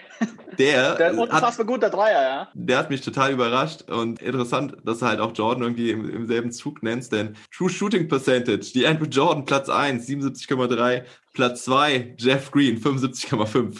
der, 0.59 0.95
der 0.97 1.17
unfassbar 1.17 1.65
hat, 1.65 1.67
guter 1.67 1.89
Dreier, 1.89 2.21
ja. 2.21 2.47
Der 2.53 2.77
hat 2.77 2.89
mich 2.89 3.01
total 3.01 3.31
überrascht 3.31 3.83
und 3.89 4.21
interessant, 4.21 4.77
dass 4.83 5.01
er 5.01 5.09
halt 5.09 5.19
auch 5.19 5.31
Jordan 5.33 5.63
irgendwie 5.63 5.91
im, 5.91 6.09
im 6.09 6.27
selben 6.27 6.51
Zug 6.51 6.83
nennt, 6.83 7.11
denn 7.11 7.35
True 7.55 7.69
Shooting 7.69 8.07
Percentage, 8.07 8.71
die 8.73 8.85
Andrew 8.85 9.05
Jordan 9.05 9.45
Platz 9.45 9.69
1, 9.69 10.07
77,3, 10.07 11.03
Platz 11.33 11.65
2, 11.65 12.15
Jeff 12.17 12.51
Green, 12.51 12.77
75,5. 12.77 13.77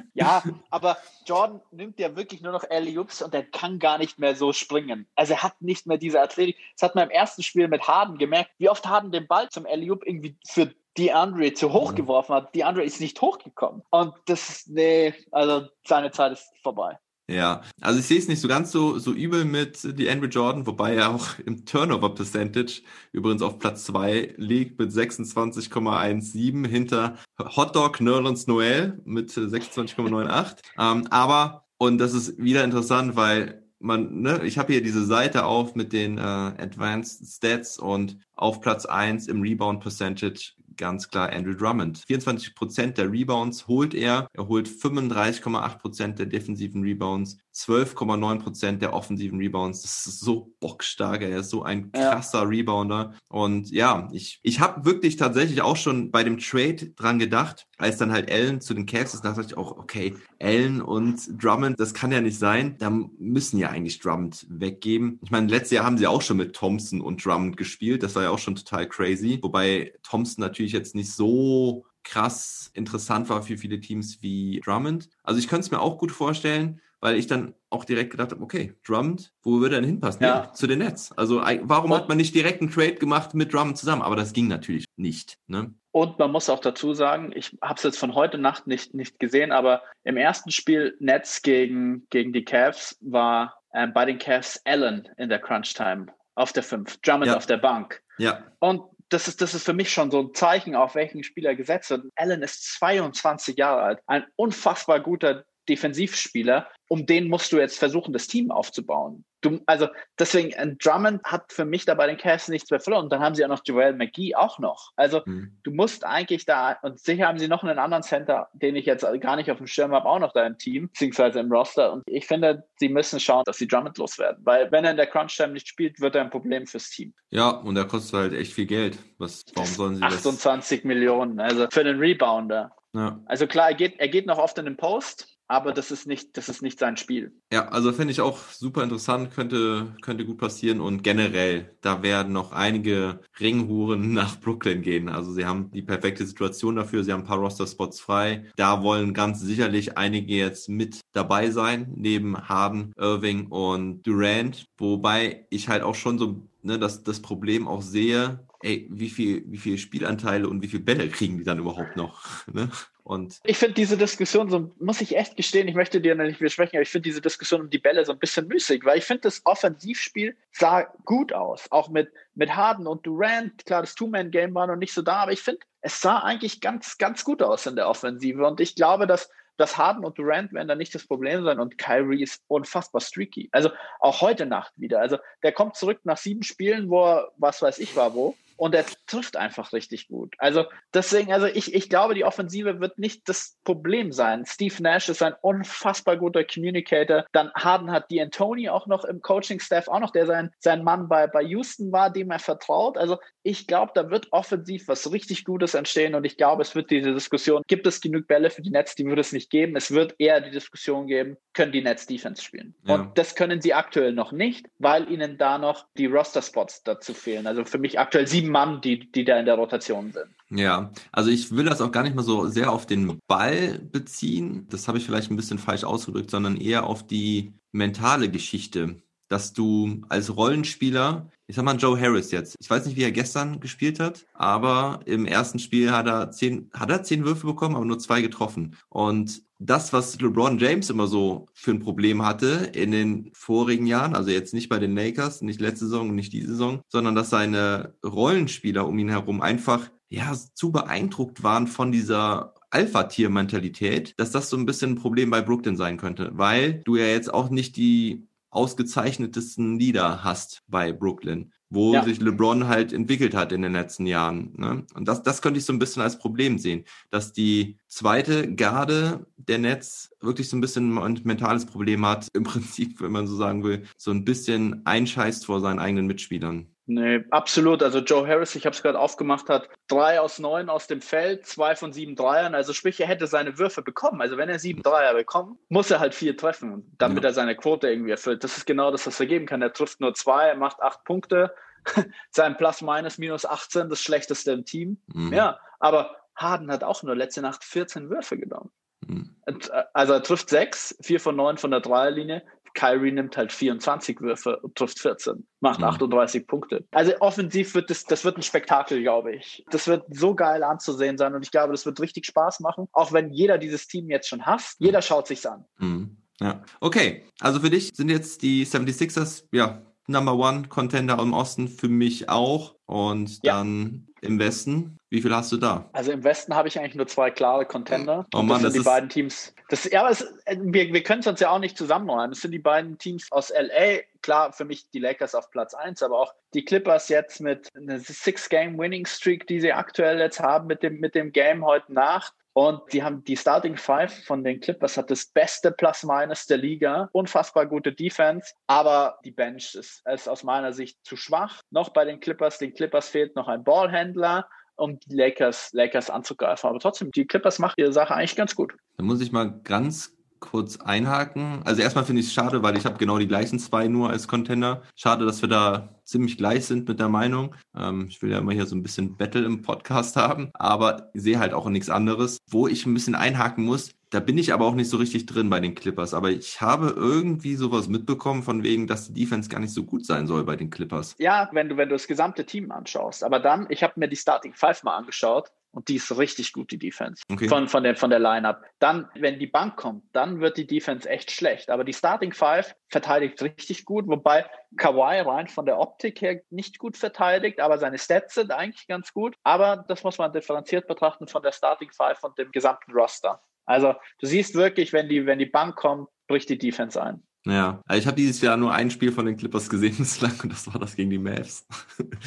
Ja, 0.16 0.42
aber 0.70 0.96
Jordan 1.26 1.60
nimmt 1.70 1.98
ja 1.98 2.16
wirklich 2.16 2.40
nur 2.40 2.52
noch 2.52 2.64
Alley-Oops 2.68 3.22
und 3.22 3.34
er 3.34 3.44
kann 3.44 3.78
gar 3.78 3.98
nicht 3.98 4.18
mehr 4.18 4.34
so 4.34 4.52
springen. 4.52 5.06
Also 5.14 5.34
er 5.34 5.42
hat 5.42 5.60
nicht 5.60 5.86
mehr 5.86 5.98
diese 5.98 6.20
Athletik. 6.20 6.56
Das 6.74 6.88
hat 6.88 6.94
man 6.94 7.04
im 7.04 7.10
ersten 7.10 7.42
Spiel 7.42 7.68
mit 7.68 7.86
Harden 7.86 8.18
gemerkt, 8.18 8.50
wie 8.58 8.68
oft 8.68 8.86
Harden 8.86 9.12
den 9.12 9.26
Ball 9.26 9.48
zum 9.50 9.66
Alley-Oop 9.66 10.06
irgendwie 10.06 10.36
für 10.48 10.74
DeAndre 10.96 11.52
zu 11.52 11.72
hoch 11.72 11.92
mhm. 11.92 11.96
geworfen 11.96 12.34
hat. 12.34 12.54
DeAndre 12.54 12.82
ist 12.82 13.00
nicht 13.00 13.20
hochgekommen. 13.20 13.82
Und 13.90 14.14
das 14.26 14.48
ist, 14.48 14.70
nee, 14.70 15.14
also 15.30 15.68
seine 15.84 16.10
Zeit 16.10 16.32
ist 16.32 16.50
vorbei. 16.62 16.98
Ja, 17.28 17.62
also 17.80 17.98
ich 17.98 18.06
sehe 18.06 18.18
es 18.18 18.28
nicht 18.28 18.40
so 18.40 18.46
ganz 18.46 18.70
so, 18.70 19.00
so 19.00 19.12
übel 19.12 19.44
mit 19.44 19.98
die 19.98 20.08
Andrew 20.08 20.28
Jordan, 20.28 20.64
wobei 20.64 20.94
er 20.94 21.10
auch 21.12 21.26
im 21.44 21.64
Turnover 21.66 22.14
Percentage 22.14 22.82
übrigens 23.10 23.42
auf 23.42 23.58
Platz 23.58 23.84
zwei 23.84 24.32
liegt 24.36 24.78
mit 24.78 24.92
26,17 24.92 26.68
hinter 26.68 27.16
Hotdog 27.38 28.00
Nerlens 28.00 28.46
Noel 28.46 29.00
mit 29.04 29.30
26,98. 29.30 30.56
ähm, 30.78 31.08
aber, 31.10 31.64
und 31.78 31.98
das 31.98 32.14
ist 32.14 32.38
wieder 32.38 32.62
interessant, 32.62 33.16
weil 33.16 33.66
man, 33.80 34.20
ne, 34.20 34.42
ich 34.44 34.56
habe 34.56 34.72
hier 34.72 34.82
diese 34.82 35.04
Seite 35.04 35.46
auf 35.46 35.74
mit 35.74 35.92
den 35.92 36.18
äh, 36.18 36.20
Advanced 36.20 37.26
Stats 37.26 37.76
und 37.78 38.18
auf 38.34 38.60
Platz 38.60 38.86
eins 38.86 39.26
im 39.26 39.42
Rebound 39.42 39.80
Percentage 39.80 40.52
ganz 40.76 41.08
klar 41.08 41.32
Andrew 41.32 41.54
Drummond. 41.54 42.02
24 42.06 42.54
Prozent 42.54 42.98
der 42.98 43.10
Rebounds 43.10 43.66
holt 43.66 43.94
er. 43.94 44.28
Er 44.32 44.48
holt 44.48 44.68
35,8 44.68 45.78
Prozent 45.78 46.18
der 46.18 46.26
defensiven 46.26 46.82
Rebounds, 46.82 47.38
12,9 47.56 48.38
Prozent 48.40 48.82
der 48.82 48.92
offensiven 48.92 49.38
Rebounds. 49.38 49.82
Das 49.82 50.06
ist 50.06 50.20
so 50.20 50.52
bockstark. 50.60 51.22
Er 51.22 51.38
ist 51.38 51.48
so 51.48 51.62
ein 51.62 51.90
krasser 51.90 52.42
ja. 52.42 52.48
Rebounder. 52.48 53.14
Und 53.28 53.70
ja, 53.70 54.08
ich, 54.12 54.40
ich 54.42 54.60
habe 54.60 54.84
wirklich 54.84 55.16
tatsächlich 55.16 55.62
auch 55.62 55.76
schon 55.76 56.10
bei 56.10 56.22
dem 56.22 56.38
Trade 56.38 56.90
dran 56.90 57.18
gedacht, 57.18 57.66
als 57.78 57.96
dann 57.96 58.12
halt 58.12 58.30
Allen 58.30 58.60
zu 58.60 58.74
den 58.74 58.84
Cavs 58.84 59.14
ist, 59.14 59.24
dachte 59.24 59.42
ich 59.46 59.56
auch, 59.56 59.78
okay, 59.78 60.14
Allen 60.38 60.82
und 60.82 61.42
Drummond, 61.42 61.80
das 61.80 61.94
kann 61.94 62.12
ja 62.12 62.20
nicht 62.20 62.38
sein. 62.38 62.76
Da 62.78 62.90
müssen 62.90 63.58
ja 63.58 63.70
eigentlich 63.70 64.00
Drummond 64.00 64.46
weggeben. 64.50 65.18
Ich 65.22 65.30
meine, 65.30 65.48
letztes 65.48 65.72
Jahr 65.72 65.86
haben 65.86 65.98
sie 65.98 66.06
auch 66.06 66.22
schon 66.22 66.36
mit 66.36 66.54
Thompson 66.54 67.00
und 67.00 67.24
Drummond 67.24 67.56
gespielt. 67.56 68.02
Das 68.02 68.14
war 68.14 68.24
ja 68.24 68.30
auch 68.30 68.38
schon 68.38 68.56
total 68.56 68.86
crazy. 68.86 69.38
Wobei 69.40 69.94
Thompson 70.02 70.42
natürlich 70.42 70.72
jetzt 70.72 70.94
nicht 70.94 71.10
so 71.10 71.86
krass 72.06 72.70
interessant 72.72 73.28
war 73.28 73.42
für 73.42 73.58
viele 73.58 73.80
Teams 73.80 74.22
wie 74.22 74.60
Drummond. 74.64 75.08
Also 75.24 75.40
ich 75.40 75.48
könnte 75.48 75.66
es 75.66 75.70
mir 75.72 75.80
auch 75.80 75.98
gut 75.98 76.12
vorstellen, 76.12 76.80
weil 77.00 77.16
ich 77.16 77.26
dann 77.26 77.54
auch 77.70 77.84
direkt 77.84 78.10
gedacht 78.10 78.32
habe, 78.32 78.42
okay, 78.42 78.74
Drummond, 78.84 79.32
wo 79.42 79.60
würde 79.60 79.76
er 79.76 79.80
denn 79.80 79.90
hinpassen? 79.90 80.22
Ja. 80.22 80.44
ja. 80.44 80.52
zu 80.52 80.66
den 80.66 80.78
Nets. 80.78 81.12
Also 81.12 81.42
warum 81.62 81.94
hat 81.94 82.08
man 82.08 82.16
nicht 82.16 82.34
direkt 82.34 82.60
einen 82.60 82.70
Trade 82.70 82.94
gemacht 82.94 83.34
mit 83.34 83.52
Drummond 83.52 83.76
zusammen? 83.76 84.02
Aber 84.02 84.16
das 84.16 84.32
ging 84.32 84.48
natürlich 84.48 84.86
nicht. 84.96 85.38
Ne? 85.46 85.74
Und 85.92 86.18
man 86.18 86.30
muss 86.30 86.50
auch 86.50 86.60
dazu 86.60 86.94
sagen, 86.94 87.32
ich 87.34 87.56
habe 87.62 87.74
es 87.76 87.82
jetzt 87.82 87.98
von 87.98 88.14
heute 88.14 88.38
Nacht 88.38 88.66
nicht, 88.66 88.94
nicht 88.94 89.18
gesehen, 89.18 89.52
aber 89.52 89.82
im 90.04 90.16
ersten 90.16 90.50
Spiel 90.50 90.96
Nets 91.00 91.42
gegen, 91.42 92.06
gegen 92.10 92.32
die 92.32 92.44
Cavs 92.44 92.98
war 93.00 93.60
ähm, 93.74 93.92
bei 93.92 94.04
den 94.04 94.18
Cavs 94.18 94.60
Allen 94.64 95.08
in 95.16 95.28
der 95.28 95.38
Crunch 95.38 95.74
Time 95.74 96.06
auf 96.34 96.52
der 96.52 96.62
5, 96.62 96.98
Drummond 96.98 97.26
ja. 97.26 97.36
auf 97.36 97.46
der 97.46 97.56
Bank. 97.56 98.02
Ja. 98.18 98.44
Und 98.58 98.82
das 99.08 99.28
ist, 99.28 99.40
das 99.40 99.54
ist 99.54 99.64
für 99.64 99.72
mich 99.72 99.90
schon 99.90 100.10
so 100.10 100.20
ein 100.20 100.34
Zeichen, 100.34 100.74
auf 100.74 100.94
welchen 100.94 101.22
Spieler 101.22 101.54
gesetzt 101.54 101.90
wird. 101.90 102.04
Allen 102.16 102.42
ist 102.42 102.64
22 102.78 103.56
Jahre 103.56 103.82
alt, 103.82 104.00
ein 104.06 104.24
unfassbar 104.36 105.00
guter 105.00 105.44
Defensivspieler, 105.68 106.68
um 106.88 107.06
den 107.06 107.28
musst 107.28 107.52
du 107.52 107.58
jetzt 107.58 107.78
versuchen, 107.78 108.12
das 108.12 108.26
Team 108.26 108.50
aufzubauen. 108.50 109.24
Du, 109.42 109.60
also 109.66 109.88
deswegen, 110.18 110.54
ein 110.54 110.78
Drummond 110.78 111.22
hat 111.24 111.52
für 111.52 111.64
mich 111.64 111.84
da 111.84 111.94
bei 111.94 112.06
den 112.06 112.16
Cavs 112.16 112.48
nichts 112.48 112.70
mehr 112.70 112.80
verloren. 112.80 113.04
Und 113.04 113.12
dann 113.12 113.20
haben 113.20 113.34
sie 113.34 113.44
auch 113.44 113.48
noch 113.48 113.60
Joel 113.64 113.92
McGee 113.92 114.34
auch 114.34 114.58
noch. 114.58 114.92
Also 114.96 115.22
mhm. 115.24 115.58
du 115.62 115.72
musst 115.72 116.04
eigentlich 116.04 116.46
da, 116.46 116.78
und 116.82 116.98
sicher 116.98 117.28
haben 117.28 117.38
sie 117.38 117.48
noch 117.48 117.62
einen 117.62 117.78
anderen 117.78 118.02
Center, 118.02 118.48
den 118.54 118.76
ich 118.76 118.86
jetzt 118.86 119.04
gar 119.20 119.36
nicht 119.36 119.50
auf 119.50 119.58
dem 119.58 119.66
Schirm 119.66 119.92
habe, 119.92 120.06
auch 120.06 120.18
noch 120.18 120.32
da 120.32 120.46
im 120.46 120.58
Team, 120.58 120.88
beziehungsweise 120.88 121.40
im 121.40 121.52
Roster. 121.52 121.92
Und 121.92 122.02
ich 122.06 122.26
finde, 122.26 122.64
sie 122.78 122.88
müssen 122.88 123.20
schauen, 123.20 123.44
dass 123.44 123.58
sie 123.58 123.68
Drummond 123.68 123.98
loswerden. 123.98 124.44
Weil 124.44 124.72
wenn 124.72 124.84
er 124.84 124.92
in 124.92 124.96
der 124.96 125.06
Crunch-Time 125.06 125.52
nicht 125.52 125.68
spielt, 125.68 126.00
wird 126.00 126.14
er 126.14 126.22
ein 126.22 126.30
Problem 126.30 126.66
fürs 126.66 126.90
Team. 126.90 127.12
Ja, 127.30 127.50
und 127.50 127.76
er 127.76 127.84
kostet 127.84 128.14
halt 128.18 128.32
echt 128.32 128.52
viel 128.52 128.66
Geld. 128.66 128.98
Was, 129.18 129.44
warum 129.54 129.70
sollen 129.70 129.96
sie 129.96 130.02
28 130.02 130.78
das? 130.78 130.84
Millionen, 130.84 131.40
also 131.40 131.66
für 131.70 131.80
einen 131.80 131.98
Rebounder. 131.98 132.72
Ja. 132.94 133.20
Also 133.26 133.46
klar, 133.46 133.68
er 133.68 133.74
geht, 133.74 134.00
er 134.00 134.08
geht 134.08 134.26
noch 134.26 134.38
oft 134.38 134.56
in 134.58 134.64
den 134.64 134.76
Post, 134.76 135.35
aber 135.48 135.72
das 135.72 135.90
ist 135.90 136.06
nicht, 136.06 136.36
das 136.36 136.48
ist 136.48 136.62
nicht 136.62 136.78
sein 136.78 136.96
Spiel. 136.96 137.32
Ja, 137.52 137.68
also 137.68 137.92
finde 137.92 138.12
ich 138.12 138.20
auch 138.20 138.38
super 138.50 138.82
interessant, 138.82 139.32
könnte, 139.32 139.94
könnte 140.02 140.24
gut 140.24 140.38
passieren 140.38 140.80
und 140.80 141.02
generell, 141.02 141.76
da 141.80 142.02
werden 142.02 142.32
noch 142.32 142.52
einige 142.52 143.20
Ringhuren 143.38 144.12
nach 144.14 144.40
Brooklyn 144.40 144.82
gehen. 144.82 145.08
Also 145.08 145.32
sie 145.32 145.46
haben 145.46 145.70
die 145.70 145.82
perfekte 145.82 146.26
Situation 146.26 146.76
dafür, 146.76 147.04
sie 147.04 147.12
haben 147.12 147.22
ein 147.22 147.26
paar 147.26 147.38
Roster-Spots 147.38 148.00
frei. 148.00 148.46
Da 148.56 148.82
wollen 148.82 149.14
ganz 149.14 149.40
sicherlich 149.40 149.96
einige 149.96 150.34
jetzt 150.34 150.68
mit 150.68 151.00
dabei 151.12 151.50
sein, 151.50 151.92
neben 151.96 152.48
Harden, 152.48 152.92
Irving 152.96 153.46
und 153.46 154.02
Durant, 154.06 154.66
wobei 154.78 155.46
ich 155.50 155.68
halt 155.68 155.82
auch 155.82 155.94
schon 155.94 156.18
so 156.18 156.48
ne, 156.62 156.78
das, 156.78 157.02
das 157.02 157.20
Problem 157.20 157.68
auch 157.68 157.82
sehe, 157.82 158.40
ey, 158.60 158.88
wie 158.90 159.10
viel, 159.10 159.44
wie 159.46 159.58
viel 159.58 159.78
Spielanteile 159.78 160.48
und 160.48 160.62
wie 160.62 160.68
viel 160.68 160.80
Bälle 160.80 161.08
kriegen 161.08 161.38
die 161.38 161.44
dann 161.44 161.58
überhaupt 161.58 161.96
noch? 161.96 162.24
Ne? 162.52 162.70
Und 163.06 163.38
ich 163.44 163.56
finde 163.56 163.74
diese 163.74 163.96
Diskussion 163.96 164.50
so, 164.50 164.72
muss 164.80 165.00
ich 165.00 165.16
echt 165.16 165.36
gestehen, 165.36 165.68
ich 165.68 165.76
möchte 165.76 166.00
dir 166.00 166.16
nicht 166.16 166.40
widersprechen, 166.40 166.74
aber 166.74 166.82
ich 166.82 166.88
finde 166.88 167.04
diese 167.04 167.20
Diskussion 167.20 167.60
um 167.60 167.70
die 167.70 167.78
Bälle 167.78 168.04
so 168.04 168.10
ein 168.10 168.18
bisschen 168.18 168.48
müßig, 168.48 168.84
weil 168.84 168.98
ich 168.98 169.04
finde, 169.04 169.20
das 169.20 169.42
Offensivspiel 169.44 170.36
sah 170.50 170.92
gut 171.04 171.32
aus. 171.32 171.70
Auch 171.70 171.88
mit, 171.88 172.10
mit 172.34 172.56
Harden 172.56 172.88
und 172.88 173.06
Durant. 173.06 173.64
Klar, 173.64 173.82
das 173.82 173.94
Two-Man-Game 173.94 174.52
war 174.56 174.66
noch 174.66 174.74
nicht 174.74 174.92
so 174.92 175.02
da, 175.02 175.18
aber 175.18 175.30
ich 175.30 175.40
finde, 175.40 175.60
es 175.82 176.00
sah 176.00 176.18
eigentlich 176.18 176.60
ganz, 176.60 176.98
ganz 176.98 177.22
gut 177.22 177.44
aus 177.44 177.64
in 177.66 177.76
der 177.76 177.88
Offensive. 177.88 178.44
Und 178.44 178.58
ich 178.58 178.74
glaube, 178.74 179.06
dass 179.06 179.30
dass 179.56 179.78
Harden 179.78 180.04
und 180.04 180.18
Durant 180.18 180.52
werden 180.52 180.68
da 180.68 180.74
nicht 180.74 180.94
das 180.94 181.06
Problem 181.06 181.42
sein 181.42 181.60
und 181.60 181.78
Kyrie 181.78 182.22
ist 182.22 182.42
unfassbar 182.46 183.00
streaky. 183.00 183.48
Also 183.52 183.70
auch 184.00 184.20
heute 184.20 184.44
Nacht 184.44 184.72
wieder. 184.76 185.00
Also 185.00 185.16
der 185.42 185.52
kommt 185.52 185.76
zurück 185.76 186.00
nach 186.04 186.18
sieben 186.18 186.42
Spielen, 186.42 186.90
wo 186.90 187.04
er, 187.06 187.32
was 187.38 187.62
weiß 187.62 187.78
ich 187.78 187.96
war 187.96 188.14
wo, 188.14 188.36
und 188.56 188.74
er 188.74 188.84
trifft 189.06 189.36
einfach 189.36 189.72
richtig 189.72 190.08
gut. 190.08 190.34
Also 190.38 190.64
deswegen, 190.94 191.32
also 191.32 191.46
ich, 191.46 191.74
ich 191.74 191.88
glaube, 191.88 192.14
die 192.14 192.24
Offensive 192.24 192.80
wird 192.80 192.98
nicht 192.98 193.28
das 193.28 193.56
Problem 193.64 194.12
sein. 194.12 194.44
Steve 194.46 194.82
Nash 194.82 195.08
ist 195.08 195.22
ein 195.22 195.34
unfassbar 195.40 196.16
guter 196.16 196.44
Communicator. 196.44 197.24
Dann 197.32 197.52
Harden 197.54 197.90
hat 197.90 198.10
die 198.10 198.20
Anthony 198.20 198.68
auch 198.68 198.86
noch 198.86 199.04
im 199.04 199.20
Coaching-Staff, 199.20 199.88
auch 199.88 200.00
noch, 200.00 200.10
der 200.10 200.26
sein, 200.26 200.50
sein 200.58 200.84
Mann 200.84 201.08
bei, 201.08 201.26
bei 201.26 201.42
Houston 201.42 201.92
war, 201.92 202.10
dem 202.10 202.30
er 202.30 202.38
vertraut. 202.38 202.96
Also 202.96 203.18
ich 203.42 203.66
glaube, 203.66 203.92
da 203.94 204.10
wird 204.10 204.28
offensiv 204.32 204.88
was 204.88 205.12
richtig 205.12 205.44
Gutes 205.44 205.74
entstehen 205.74 206.14
und 206.14 206.24
ich 206.24 206.36
glaube, 206.36 206.62
es 206.62 206.74
wird 206.74 206.90
diese 206.90 207.14
Diskussion, 207.14 207.62
gibt 207.68 207.86
es 207.86 208.00
genug 208.00 208.26
Bälle 208.26 208.50
für 208.50 208.62
die 208.62 208.70
Nets, 208.70 208.94
die 208.96 209.04
würde 209.04 209.20
es 209.20 209.32
nicht 209.32 209.50
geben. 209.50 209.76
Es 209.76 209.92
wird 209.92 210.14
eher 210.18 210.40
die 210.40 210.50
Diskussion 210.50 211.06
geben, 211.06 211.36
können 211.52 211.72
die 211.72 211.82
Nets 211.82 212.06
Defense 212.06 212.42
spielen. 212.42 212.74
Ja. 212.84 212.94
Und 212.94 213.18
das 213.18 213.34
können 213.34 213.60
sie 213.60 213.74
aktuell 213.74 214.12
noch 214.12 214.32
nicht, 214.32 214.66
weil 214.78 215.10
ihnen 215.10 215.38
da 215.38 215.58
noch 215.58 215.86
die 215.96 216.06
Roster-Spots 216.06 216.82
dazu 216.82 217.14
fehlen. 217.14 217.46
Also 217.46 217.64
für 217.64 217.78
mich 217.78 217.98
aktuell 217.98 218.26
sieben 218.26 218.45
Mann, 218.50 218.80
die, 218.80 219.10
die 219.10 219.24
da 219.24 219.38
in 219.38 219.46
der 219.46 219.54
Rotation 219.56 220.12
sind. 220.12 220.26
Ja, 220.50 220.92
also 221.12 221.30
ich 221.30 221.50
will 221.50 221.64
das 221.64 221.80
auch 221.80 221.90
gar 221.90 222.04
nicht 222.04 222.14
mal 222.14 222.22
so 222.22 222.48
sehr 222.48 222.70
auf 222.70 222.86
den 222.86 223.18
Ball 223.26 223.80
beziehen. 223.80 224.66
Das 224.70 224.86
habe 224.86 224.98
ich 224.98 225.04
vielleicht 225.04 225.30
ein 225.30 225.36
bisschen 225.36 225.58
falsch 225.58 225.84
ausgedrückt, 225.84 226.30
sondern 226.30 226.56
eher 226.56 226.86
auf 226.86 227.06
die 227.06 227.52
mentale 227.72 228.30
Geschichte, 228.30 229.02
dass 229.28 229.52
du 229.52 230.02
als 230.08 230.36
Rollenspieler, 230.36 231.28
ich 231.48 231.56
sag 231.56 231.64
mal 231.64 231.76
Joe 231.76 232.00
Harris 232.00 232.30
jetzt, 232.30 232.54
ich 232.60 232.70
weiß 232.70 232.86
nicht, 232.86 232.96
wie 232.96 233.02
er 233.02 233.10
gestern 233.10 233.58
gespielt 233.58 233.98
hat, 233.98 234.24
aber 234.34 235.00
im 235.04 235.26
ersten 235.26 235.58
Spiel 235.58 235.90
hat 235.90 236.06
er 236.06 236.30
zehn, 236.30 236.70
hat 236.72 236.90
er 236.90 237.02
zehn 237.02 237.24
Würfe 237.24 237.46
bekommen, 237.46 237.74
aber 237.74 237.84
nur 237.84 237.98
zwei 237.98 238.22
getroffen. 238.22 238.76
Und 238.88 239.42
das, 239.58 239.92
was 239.92 240.20
LeBron 240.20 240.58
James 240.58 240.90
immer 240.90 241.06
so 241.06 241.46
für 241.54 241.70
ein 241.70 241.80
Problem 241.80 242.24
hatte 242.24 242.70
in 242.74 242.90
den 242.90 243.30
vorigen 243.34 243.86
Jahren, 243.86 244.14
also 244.14 244.30
jetzt 244.30 244.54
nicht 244.54 244.68
bei 244.68 244.78
den 244.78 244.94
Lakers, 244.94 245.42
nicht 245.42 245.60
letzte 245.60 245.86
Saison 245.86 246.10
und 246.10 246.14
nicht 246.14 246.32
diese 246.32 246.48
Saison, 246.48 246.82
sondern 246.88 247.14
dass 247.14 247.30
seine 247.30 247.94
Rollenspieler 248.04 248.86
um 248.86 248.98
ihn 248.98 249.08
herum 249.08 249.40
einfach 249.40 249.90
ja 250.08 250.34
zu 250.54 250.72
beeindruckt 250.72 251.42
waren 251.42 251.66
von 251.66 251.90
dieser 251.90 252.54
Alpha-Tier-Mentalität, 252.70 254.14
dass 254.18 254.30
das 254.30 254.50
so 254.50 254.56
ein 254.56 254.66
bisschen 254.66 254.92
ein 254.92 254.96
Problem 254.96 255.30
bei 255.30 255.40
Brooklyn 255.40 255.76
sein 255.76 255.96
könnte, 255.96 256.30
weil 256.34 256.82
du 256.84 256.96
ja 256.96 257.06
jetzt 257.06 257.32
auch 257.32 257.48
nicht 257.50 257.76
die 257.76 258.28
ausgezeichnetesten 258.50 259.78
Lieder 259.78 260.24
hast 260.24 260.62
bei 260.66 260.92
Brooklyn 260.92 261.52
wo 261.68 261.94
ja. 261.94 262.04
sich 262.04 262.20
LeBron 262.20 262.68
halt 262.68 262.92
entwickelt 262.92 263.34
hat 263.34 263.52
in 263.52 263.62
den 263.62 263.72
letzten 263.72 264.06
Jahren. 264.06 264.52
Ne? 264.56 264.84
Und 264.94 265.08
das, 265.08 265.22
das 265.22 265.42
könnte 265.42 265.58
ich 265.58 265.64
so 265.64 265.72
ein 265.72 265.78
bisschen 265.78 266.02
als 266.02 266.18
Problem 266.18 266.58
sehen, 266.58 266.84
dass 267.10 267.32
die 267.32 267.78
zweite 267.88 268.54
Garde 268.54 269.26
der 269.36 269.58
Netz 269.58 270.10
wirklich 270.20 270.48
so 270.48 270.56
ein 270.56 270.60
bisschen 270.60 270.96
ein 270.96 271.20
mentales 271.24 271.66
Problem 271.66 272.06
hat, 272.06 272.28
im 272.34 272.44
Prinzip, 272.44 273.00
wenn 273.00 273.12
man 273.12 273.26
so 273.26 273.36
sagen 273.36 273.64
will, 273.64 273.84
so 273.96 274.10
ein 274.10 274.24
bisschen 274.24 274.84
einscheißt 274.86 275.46
vor 275.46 275.60
seinen 275.60 275.78
eigenen 275.78 276.06
Mitspielern. 276.06 276.68
Nee, 276.88 277.24
absolut. 277.30 277.82
Also 277.82 277.98
Joe 277.98 278.26
Harris, 278.26 278.54
ich 278.54 278.64
habe 278.64 278.74
es 278.74 278.82
gerade 278.82 278.98
aufgemacht, 278.98 279.48
hat 279.48 279.68
drei 279.88 280.20
aus 280.20 280.38
neun 280.38 280.68
aus 280.68 280.86
dem 280.86 281.00
Feld, 281.00 281.44
zwei 281.44 281.74
von 281.74 281.92
sieben 281.92 282.14
Dreiern. 282.14 282.54
Also 282.54 282.72
sprich, 282.72 283.00
er 283.00 283.08
hätte 283.08 283.26
seine 283.26 283.58
Würfe 283.58 283.82
bekommen. 283.82 284.20
Also 284.20 284.36
wenn 284.36 284.48
er 284.48 284.60
sieben 284.60 284.82
Dreier 284.82 285.14
bekommt, 285.14 285.58
muss 285.68 285.90
er 285.90 285.98
halt 285.98 286.14
vier 286.14 286.36
treffen, 286.36 286.94
damit 286.98 287.24
ja. 287.24 287.30
er 287.30 287.34
seine 287.34 287.56
Quote 287.56 287.88
irgendwie 287.88 288.12
erfüllt. 288.12 288.44
Das 288.44 288.56
ist 288.56 288.66
genau 288.66 288.92
das, 288.92 289.04
was 289.06 289.18
er 289.18 289.26
geben 289.26 289.46
kann. 289.46 289.62
Er 289.62 289.72
trifft 289.72 290.00
nur 290.00 290.14
zwei, 290.14 290.46
er 290.48 290.56
macht 290.56 290.80
acht 290.80 291.02
Punkte. 291.04 291.52
Sein 292.30 292.56
Plus 292.56 292.82
minus 292.82 293.18
minus 293.18 293.44
18, 293.44 293.88
das 293.88 294.00
schlechteste 294.00 294.52
im 294.52 294.64
Team. 294.64 295.00
Mhm. 295.08 295.32
Ja, 295.32 295.58
aber 295.80 296.16
Harden 296.36 296.70
hat 296.70 296.84
auch 296.84 297.02
nur 297.02 297.16
letzte 297.16 297.42
Nacht 297.42 297.64
14 297.64 298.10
Würfe 298.10 298.38
genommen. 298.38 298.70
Mhm. 299.00 299.36
Äh, 299.46 299.54
also 299.92 300.12
er 300.12 300.22
trifft 300.22 300.50
sechs, 300.50 300.96
vier 301.00 301.18
von 301.18 301.34
neun 301.34 301.58
von 301.58 301.70
der 301.70 301.80
Dreierlinie. 301.80 302.42
Kyrie 302.76 303.10
nimmt 303.10 303.36
halt 303.36 303.52
24 303.52 304.20
Würfe 304.20 304.58
und 304.58 304.76
trifft 304.76 305.00
14, 305.00 305.44
macht 305.60 305.80
mhm. 305.80 305.86
38 305.86 306.46
Punkte. 306.46 306.84
Also 306.92 307.12
offensiv 307.20 307.74
wird 307.74 307.90
das, 307.90 308.04
das 308.04 308.24
wird 308.24 308.36
ein 308.36 308.42
Spektakel, 308.42 309.02
glaube 309.02 309.34
ich. 309.34 309.64
Das 309.70 309.88
wird 309.88 310.04
so 310.10 310.36
geil 310.36 310.62
anzusehen 310.62 311.18
sein 311.18 311.34
und 311.34 311.42
ich 311.42 311.50
glaube, 311.50 311.72
das 311.72 311.84
wird 311.86 312.00
richtig 312.00 312.26
Spaß 312.26 312.60
machen, 312.60 312.86
auch 312.92 313.12
wenn 313.12 313.32
jeder 313.32 313.58
dieses 313.58 313.88
Team 313.88 314.08
jetzt 314.10 314.28
schon 314.28 314.46
hasst. 314.46 314.76
Jeder 314.78 315.02
schaut 315.02 315.26
sich's 315.26 315.46
an. 315.46 315.64
Mhm. 315.78 316.18
Ja, 316.40 316.62
okay. 316.80 317.24
Also 317.40 317.60
für 317.60 317.70
dich 317.70 317.92
sind 317.94 318.10
jetzt 318.10 318.42
die 318.42 318.66
76ers, 318.66 319.44
ja, 319.52 319.82
Number 320.06 320.34
One 320.36 320.68
Contender 320.68 321.18
im 321.18 321.32
Osten, 321.32 321.66
für 321.66 321.88
mich 321.88 322.28
auch. 322.28 322.75
Und 322.86 323.44
ja. 323.44 323.58
dann 323.58 324.06
im 324.20 324.38
Westen, 324.38 324.98
wie 325.10 325.20
viel 325.20 325.34
hast 325.34 325.50
du 325.50 325.56
da? 325.56 325.88
Also 325.92 326.12
im 326.12 326.22
Westen 326.22 326.54
habe 326.54 326.68
ich 326.68 326.78
eigentlich 326.78 326.94
nur 326.94 327.06
zwei 327.06 327.30
klare 327.30 327.66
Contender. 327.66 328.26
Oh 328.32 328.42
Mann, 328.42 328.62
das, 328.62 328.62
das 328.62 328.72
sind 328.74 328.82
die 328.82 328.88
beiden 328.88 329.08
Teams. 329.08 329.54
Das, 329.68 329.90
ja, 329.90 330.00
aber 330.00 330.10
es, 330.10 330.24
wir, 330.46 330.92
wir 330.92 331.02
können 331.02 331.20
es 331.20 331.26
uns 331.26 331.40
ja 331.40 331.50
auch 331.50 331.58
nicht 331.58 331.76
zusammenräumen. 331.76 332.30
Das 332.30 332.40
sind 332.40 332.52
die 332.52 332.60
beiden 332.60 332.96
Teams 332.98 333.30
aus 333.32 333.50
LA. 333.50 334.02
Klar, 334.22 334.52
für 334.52 334.64
mich 334.64 334.88
die 334.90 335.00
Lakers 335.00 335.34
auf 335.34 335.50
Platz 335.50 335.74
1, 335.74 336.02
aber 336.02 336.20
auch 336.20 336.32
die 336.54 336.64
Clippers 336.64 337.08
jetzt 337.08 337.40
mit 337.40 337.70
einer 337.76 337.98
Six-Game-Winning-Streak, 337.98 339.46
die 339.48 339.60
sie 339.60 339.72
aktuell 339.72 340.18
jetzt 340.20 340.40
haben 340.40 340.68
mit 340.68 340.82
dem, 340.82 341.00
mit 341.00 341.14
dem 341.14 341.32
Game 341.32 341.64
heute 341.64 341.92
Nacht. 341.92 342.32
Und 342.56 342.90
die 342.94 343.02
haben 343.02 343.22
die 343.22 343.36
Starting 343.36 343.76
Five 343.76 344.24
von 344.24 344.42
den 344.42 344.60
Clippers 344.60 344.96
hat 344.96 345.10
das 345.10 345.26
beste 345.26 345.70
Plus-Minus 345.70 346.46
der 346.46 346.56
Liga. 346.56 347.10
Unfassbar 347.12 347.66
gute 347.66 347.92
Defense. 347.92 348.54
Aber 348.66 349.18
die 349.26 349.30
Bench 349.30 349.74
ist, 349.74 350.02
ist 350.10 350.26
aus 350.26 350.42
meiner 350.42 350.72
Sicht 350.72 350.96
zu 351.04 351.16
schwach. 351.16 351.60
Noch 351.70 351.90
bei 351.90 352.06
den 352.06 352.18
Clippers. 352.18 352.56
Den 352.56 352.72
Clippers 352.72 353.10
fehlt 353.10 353.36
noch 353.36 353.48
ein 353.48 353.62
Ballhändler 353.62 354.48
um 354.76 354.98
die 355.00 355.14
Lakers, 355.14 355.68
Lakers 355.74 356.08
anzugreifen. 356.08 356.70
Aber 356.70 356.78
trotzdem, 356.78 357.10
die 357.10 357.26
Clippers 357.26 357.58
machen 357.58 357.74
ihre 357.76 357.92
Sache 357.92 358.14
eigentlich 358.14 358.36
ganz 358.36 358.54
gut. 358.54 358.72
Da 358.96 359.04
muss 359.04 359.20
ich 359.20 359.32
mal 359.32 359.60
ganz 359.62 360.15
kurz 360.50 360.78
einhaken. 360.78 361.60
Also 361.64 361.82
erstmal 361.82 362.04
finde 362.04 362.20
ich 362.20 362.28
es 362.28 362.32
schade, 362.32 362.62
weil 362.62 362.76
ich 362.76 362.86
habe 362.86 362.98
genau 362.98 363.18
die 363.18 363.28
gleichen 363.28 363.58
zwei 363.58 363.88
nur 363.88 364.10
als 364.10 364.28
Contender. 364.28 364.82
Schade, 364.94 365.26
dass 365.26 365.42
wir 365.42 365.48
da 365.48 365.96
ziemlich 366.04 366.38
gleich 366.38 366.64
sind 366.64 366.88
mit 366.88 367.00
der 367.00 367.08
Meinung. 367.08 367.54
Ähm, 367.76 368.06
ich 368.08 368.22
will 368.22 368.30
ja 368.30 368.38
immer 368.38 368.52
hier 368.52 368.66
so 368.66 368.76
ein 368.76 368.82
bisschen 368.82 369.16
Battle 369.16 369.44
im 369.44 369.62
Podcast 369.62 370.16
haben, 370.16 370.50
aber 370.54 371.10
sehe 371.14 371.38
halt 371.38 371.52
auch 371.52 371.68
nichts 371.68 371.90
anderes. 371.90 372.38
Wo 372.48 372.68
ich 372.68 372.86
ein 372.86 372.94
bisschen 372.94 373.14
einhaken 373.14 373.64
muss, 373.64 373.90
da 374.10 374.20
bin 374.20 374.38
ich 374.38 374.52
aber 374.52 374.66
auch 374.66 374.74
nicht 374.74 374.88
so 374.88 374.98
richtig 374.98 375.26
drin 375.26 375.50
bei 375.50 375.58
den 375.58 375.74
Clippers. 375.74 376.14
Aber 376.14 376.30
ich 376.30 376.60
habe 376.60 376.94
irgendwie 376.96 377.56
sowas 377.56 377.88
mitbekommen 377.88 378.44
von 378.44 378.62
wegen, 378.62 378.86
dass 378.86 379.08
die 379.08 379.24
Defense 379.24 379.48
gar 379.48 379.58
nicht 379.58 379.74
so 379.74 379.82
gut 379.82 380.06
sein 380.06 380.28
soll 380.28 380.44
bei 380.44 380.54
den 380.54 380.70
Clippers. 380.70 381.16
Ja, 381.18 381.48
wenn 381.52 381.68
du, 381.68 381.76
wenn 381.76 381.88
du 381.88 381.96
das 381.96 382.06
gesamte 382.06 382.46
Team 382.46 382.70
anschaust. 382.70 383.24
Aber 383.24 383.40
dann, 383.40 383.66
ich 383.68 383.82
habe 383.82 383.94
mir 383.96 384.08
die 384.08 384.16
Starting 384.16 384.54
Five 384.54 384.84
mal 384.84 384.96
angeschaut 384.96 385.50
und 385.76 385.88
die 385.88 385.96
ist 385.96 386.16
richtig 386.16 386.54
gut, 386.54 386.70
die 386.70 386.78
Defense. 386.78 387.22
Okay. 387.30 387.48
Von, 387.48 387.68
von 387.68 387.82
der, 387.82 387.96
von 387.96 388.08
der 388.08 388.18
Lineup. 388.18 388.64
Dann, 388.78 389.10
wenn 389.14 389.38
die 389.38 389.46
Bank 389.46 389.76
kommt, 389.76 390.04
dann 390.12 390.40
wird 390.40 390.56
die 390.56 390.66
Defense 390.66 391.06
echt 391.06 391.30
schlecht. 391.30 391.68
Aber 391.68 391.84
die 391.84 391.92
Starting 391.92 392.32
Five 392.32 392.74
verteidigt 392.88 393.42
richtig 393.42 393.84
gut, 393.84 394.08
wobei 394.08 394.46
Kawhi 394.78 395.20
rein 395.20 395.48
von 395.48 395.66
der 395.66 395.78
Optik 395.78 396.22
her 396.22 396.40
nicht 396.48 396.78
gut 396.78 396.96
verteidigt, 396.96 397.60
aber 397.60 397.76
seine 397.76 397.98
Stats 397.98 398.34
sind 398.34 398.52
eigentlich 398.52 398.86
ganz 398.86 399.12
gut. 399.12 399.36
Aber 399.42 399.84
das 399.86 400.02
muss 400.02 400.16
man 400.16 400.32
differenziert 400.32 400.88
betrachten 400.88 401.28
von 401.28 401.42
der 401.42 401.52
Starting 401.52 401.90
Five 401.92 402.24
und 402.24 402.38
dem 402.38 402.50
gesamten 402.52 402.92
Roster. 402.92 403.42
Also 403.66 403.94
du 404.20 404.26
siehst 404.26 404.54
wirklich, 404.54 404.94
wenn 404.94 405.10
die, 405.10 405.26
wenn 405.26 405.38
die 405.38 405.44
Bank 405.44 405.76
kommt, 405.76 406.08
bricht 406.26 406.48
die 406.48 406.58
Defense 406.58 407.00
ein. 407.02 407.22
Ja, 407.46 407.80
also 407.86 408.00
ich 408.00 408.06
habe 408.06 408.16
dieses 408.16 408.40
Jahr 408.40 408.56
nur 408.56 408.72
ein 408.72 408.90
Spiel 408.90 409.12
von 409.12 409.24
den 409.24 409.36
Clippers 409.36 409.68
gesehen 409.68 409.94
bislang 409.98 410.32
und 410.42 410.52
das 410.52 410.66
war 410.66 410.80
das 410.80 410.96
gegen 410.96 411.10
die 411.10 411.18
Mavs. 411.18 411.66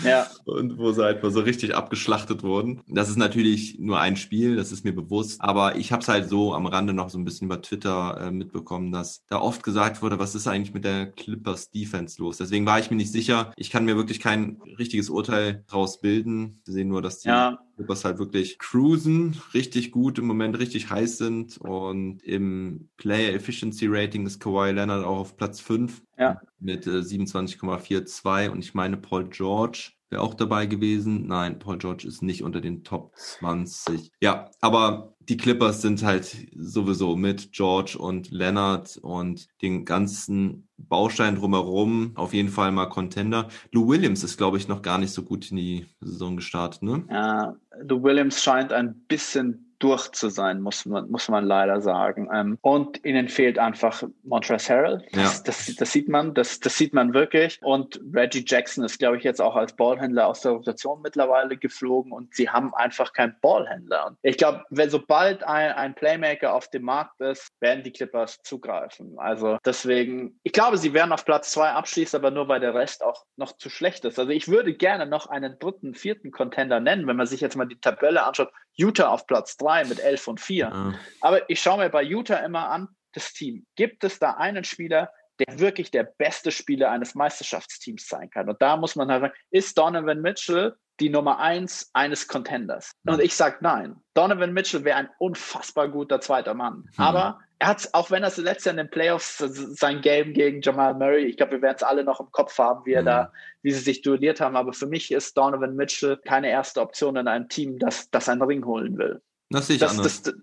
Ja. 0.04 0.28
Und 0.46 0.78
wo 0.78 0.92
sie 0.92 1.04
halt 1.04 1.22
mal 1.22 1.32
so 1.32 1.42
richtig 1.42 1.76
abgeschlachtet 1.76 2.42
wurden. 2.42 2.82
Das 2.88 3.10
ist 3.10 3.18
natürlich 3.18 3.78
nur 3.80 4.00
ein 4.00 4.16
Spiel, 4.16 4.56
das 4.56 4.72
ist 4.72 4.84
mir 4.84 4.94
bewusst, 4.94 5.42
aber 5.42 5.76
ich 5.76 5.92
habe 5.92 6.02
es 6.02 6.08
halt 6.08 6.30
so 6.30 6.54
am 6.54 6.66
Rande 6.66 6.94
noch 6.94 7.10
so 7.10 7.18
ein 7.18 7.26
bisschen 7.26 7.46
über 7.48 7.62
Twitter 7.62 8.20
äh, 8.22 8.32
mitbekommen, 8.32 8.92
dass 8.92 9.26
da 9.28 9.40
oft 9.40 9.64
gesagt 9.64 10.02
wurde, 10.02 10.20
was 10.20 10.36
ist 10.36 10.48
eigentlich 10.48 10.74
mit 10.74 10.86
der 10.86 11.12
Clippers 11.12 11.70
Defense 11.70 12.22
los? 12.22 12.38
Deswegen 12.38 12.66
war 12.66 12.80
ich 12.80 12.90
mir 12.90 12.98
nicht 12.98 13.12
sicher. 13.12 13.52
Ich 13.58 13.70
kann 13.70 13.86
mir 13.86 13.98
wirklich 13.98 14.20
kein 14.20 14.62
richtiges 14.78 15.10
Urteil 15.10 15.64
draus 15.68 16.00
bilden. 16.00 16.62
Wir 16.66 16.74
sehen 16.74 16.88
nur, 16.88 17.02
dass 17.02 17.20
die 17.20 17.28
ja. 17.28 17.60
Clippers 17.80 18.04
halt 18.04 18.20
wirklich 18.20 18.60
cruisen, 18.60 19.42
richtig 19.54 19.92
gut 19.92 20.20
im 20.20 20.28
Moment, 20.28 20.60
richtig 20.60 20.90
heiß 20.90 21.18
sind 21.18 21.58
und 21.60 22.22
im 22.24 22.90
Player 22.98 23.34
Efficiency 23.34 23.88
Rating 23.88 24.26
ist 24.26 24.42
Kawhi 24.42 24.72
Leonard 24.72 25.06
auch 25.06 25.20
auf 25.20 25.38
Platz 25.38 25.62
5 25.62 26.02
ja. 26.18 26.42
mit 26.60 26.86
äh, 26.88 27.00
27,42 27.00 28.50
und 28.50 28.60
ich 28.60 28.74
meine 28.74 28.98
Paul 28.98 29.30
George 29.30 29.94
wäre 30.10 30.22
auch 30.22 30.34
dabei 30.34 30.66
gewesen. 30.66 31.28
Nein, 31.28 31.60
Paul 31.60 31.78
George 31.78 32.08
ist 32.08 32.22
nicht 32.22 32.44
unter 32.44 32.62
den 32.62 32.84
Top 32.84 33.16
20. 33.16 34.12
Ja, 34.22 34.50
aber 34.62 35.14
die 35.20 35.38
Clippers 35.38 35.82
sind 35.82 36.04
halt 36.04 36.36
sowieso 36.56 37.16
mit 37.16 37.52
George 37.52 37.98
und 38.00 38.32
Leonard 38.32 38.98
und 38.98 39.48
den 39.62 39.86
ganzen 39.86 40.68
Baustein 40.78 41.36
drumherum 41.36 42.14
auf 42.16 42.34
jeden 42.34 42.50
Fall 42.50 42.72
mal 42.72 42.88
Contender. 42.88 43.48
Lou 43.72 43.88
Williams 43.88 44.24
ist, 44.24 44.38
glaube 44.38 44.58
ich, 44.58 44.68
noch 44.68 44.82
gar 44.82 44.98
nicht 44.98 45.12
so 45.12 45.24
gut 45.24 45.52
in 45.52 45.58
die 45.58 45.86
Saison 46.02 46.36
gestartet, 46.36 46.82
ne? 46.82 47.06
Ja, 47.10 47.56
Lou 47.84 48.02
Williams 48.04 48.42
scheint 48.42 48.74
ein 48.74 48.96
bisschen 49.08 49.69
durch 49.80 50.12
zu 50.12 50.30
sein, 50.30 50.62
muss 50.62 50.86
man, 50.86 51.10
muss 51.10 51.30
man 51.30 51.46
leider 51.46 51.82
sagen. 51.82 52.30
Ähm, 52.34 52.58
und 52.62 53.04
ihnen 53.06 53.30
fehlt 53.30 53.58
einfach 53.58 54.04
Montrezl 54.24 54.70
Harrell. 54.70 55.06
Das, 55.12 55.38
ja. 55.38 55.44
das, 55.46 55.76
das, 55.76 55.92
sieht 55.92 56.10
man, 56.10 56.34
das, 56.34 56.60
das 56.60 56.78
sieht 56.78 56.94
man 56.94 57.14
wirklich. 57.14 57.60
Und 57.62 58.00
Reggie 58.14 58.44
Jackson 58.46 58.84
ist, 58.84 59.00
glaube 59.00 59.18
ich, 59.18 59.24
jetzt 59.24 59.42
auch 59.42 59.56
als 59.56 59.76
Ballhändler 59.76 60.28
aus 60.28 60.42
der 60.42 60.52
Rotation 60.52 61.02
mittlerweile 61.02 61.58
geflogen 61.58 62.12
und 62.12 62.36
sie 62.36 62.50
haben 62.50 62.74
einfach 62.74 63.14
keinen 63.14 63.36
Ballhändler. 63.42 64.08
Und 64.08 64.18
ich 64.22 64.38
glaube, 64.38 64.64
wenn 64.70 64.90
sobald 64.90 65.44
ein, 65.44 65.72
ein 65.72 65.96
Playmaker 65.96 66.54
auf 66.54 66.70
dem 66.70 66.84
Markt 66.84 67.20
ist, 67.22 67.50
werden 67.60 67.84
die 67.84 67.92
Clippers 67.92 68.40
zugreifen. 68.44 69.18
Also 69.18 69.58
deswegen, 69.66 70.40
ich 70.44 70.52
glaube, 70.52 70.78
sie 70.78 70.94
werden 70.94 71.12
auf 71.12 71.26
Platz 71.26 71.52
zwei 71.52 71.70
abschließen, 71.70 72.20
aber 72.20 72.32
nur 72.32 72.48
weil 72.48 72.60
der 72.60 72.74
Rest 72.74 73.04
auch 73.04 73.26
noch 73.38 73.58
zu 73.58 73.70
schlecht 73.70 74.06
ist. 74.06 74.20
Also 74.20 74.32
ich 74.32 74.48
würde 74.48 74.74
gerne 74.74 75.06
noch 75.06 75.28
einen 75.28 75.58
dritten, 75.60 75.94
vierten 75.94 76.32
Contender 76.32 76.80
nennen, 76.80 77.08
wenn 77.08 77.16
man 77.16 77.28
sich 77.28 77.42
jetzt 77.42 77.56
mal 77.56 77.66
die 77.66 77.80
Tabelle 77.80 78.24
anschaut. 78.24 78.52
Utah 78.80 79.10
auf 79.10 79.28
Platz 79.28 79.58
3 79.58 79.86
mit 79.86 80.00
11 80.00 80.28
und 80.28 80.40
4. 80.40 80.66
Ja. 80.68 80.94
Aber 81.22 81.50
ich 81.50 81.62
schaue 81.62 81.80
mir 81.80 81.90
bei 81.90 82.02
Utah 82.02 82.38
immer 82.38 82.70
an, 82.70 82.88
das 83.14 83.34
Team. 83.34 83.66
Gibt 83.76 84.04
es 84.04 84.20
da 84.20 84.32
einen 84.32 84.64
Spieler, 84.64 85.12
der 85.40 85.60
wirklich 85.60 85.92
der 85.92 86.04
beste 86.04 86.52
Spieler 86.52 86.90
eines 86.90 87.14
Meisterschaftsteams 87.14 88.08
sein 88.08 88.30
kann? 88.30 88.50
Und 88.50 88.62
da 88.62 88.78
muss 88.78 88.96
man 88.96 89.10
halt 89.12 89.22
sagen, 89.22 89.34
ist 89.52 89.78
Donovan 89.78 90.22
Mitchell 90.22 90.76
die 91.02 91.10
Nummer 91.10 91.40
1 91.40 91.90
eines 91.94 92.28
Contenders? 92.28 92.92
Und 93.06 93.22
ich 93.22 93.36
sage 93.36 93.58
nein. 93.62 93.98
Donovan 94.14 94.54
Mitchell 94.54 94.86
wäre 94.86 94.98
ein 94.98 95.10
unfassbar 95.20 95.90
guter 95.90 96.22
zweiter 96.22 96.54
Mann. 96.54 96.86
Hm. 96.96 97.04
Aber 97.04 97.40
er 97.60 97.68
hat, 97.68 97.90
auch 97.92 98.10
wenn 98.10 98.24
er 98.24 98.32
letztes 98.38 98.66
Jahr 98.66 98.74
in 98.74 98.78
den 98.78 98.90
Playoffs 98.90 99.38
sein 99.38 100.00
Game 100.02 100.34
gegen 100.34 100.62
Jamal 100.62 100.94
Murray, 100.94 101.26
ich 101.26 101.36
glaube, 101.36 101.54
wir 101.54 101.62
werden 101.62 101.76
es 101.76 101.84
alle 101.84 102.06
noch 102.06 102.22
im 102.22 102.32
Kopf 102.32 102.58
haben, 102.58 102.86
wie 102.86 102.94
er 102.94 103.02
mhm. 103.02 103.08
da, 103.08 103.34
wie 103.62 103.72
sie 103.72 103.82
sich 103.82 104.02
duelliert 104.02 104.40
haben. 104.40 104.56
Aber 104.56 104.72
für 104.72 104.88
mich 104.88 105.12
ist 105.12 105.38
Donovan 105.38 105.76
Mitchell 105.76 106.18
keine 106.26 106.50
erste 106.50 106.80
Option 106.80 107.18
in 107.18 107.28
einem 107.28 107.50
Team, 107.50 107.78
das, 107.78 108.10
das 108.12 108.30
einen 108.30 108.42
Ring 108.42 108.66
holen 108.66 108.98
will. 108.98 109.22
Das 109.52 109.66
sehe 109.66 109.78
ich 109.78 109.80
das, 109.80 109.92
anders. 109.92 110.22
Das, 110.22 110.36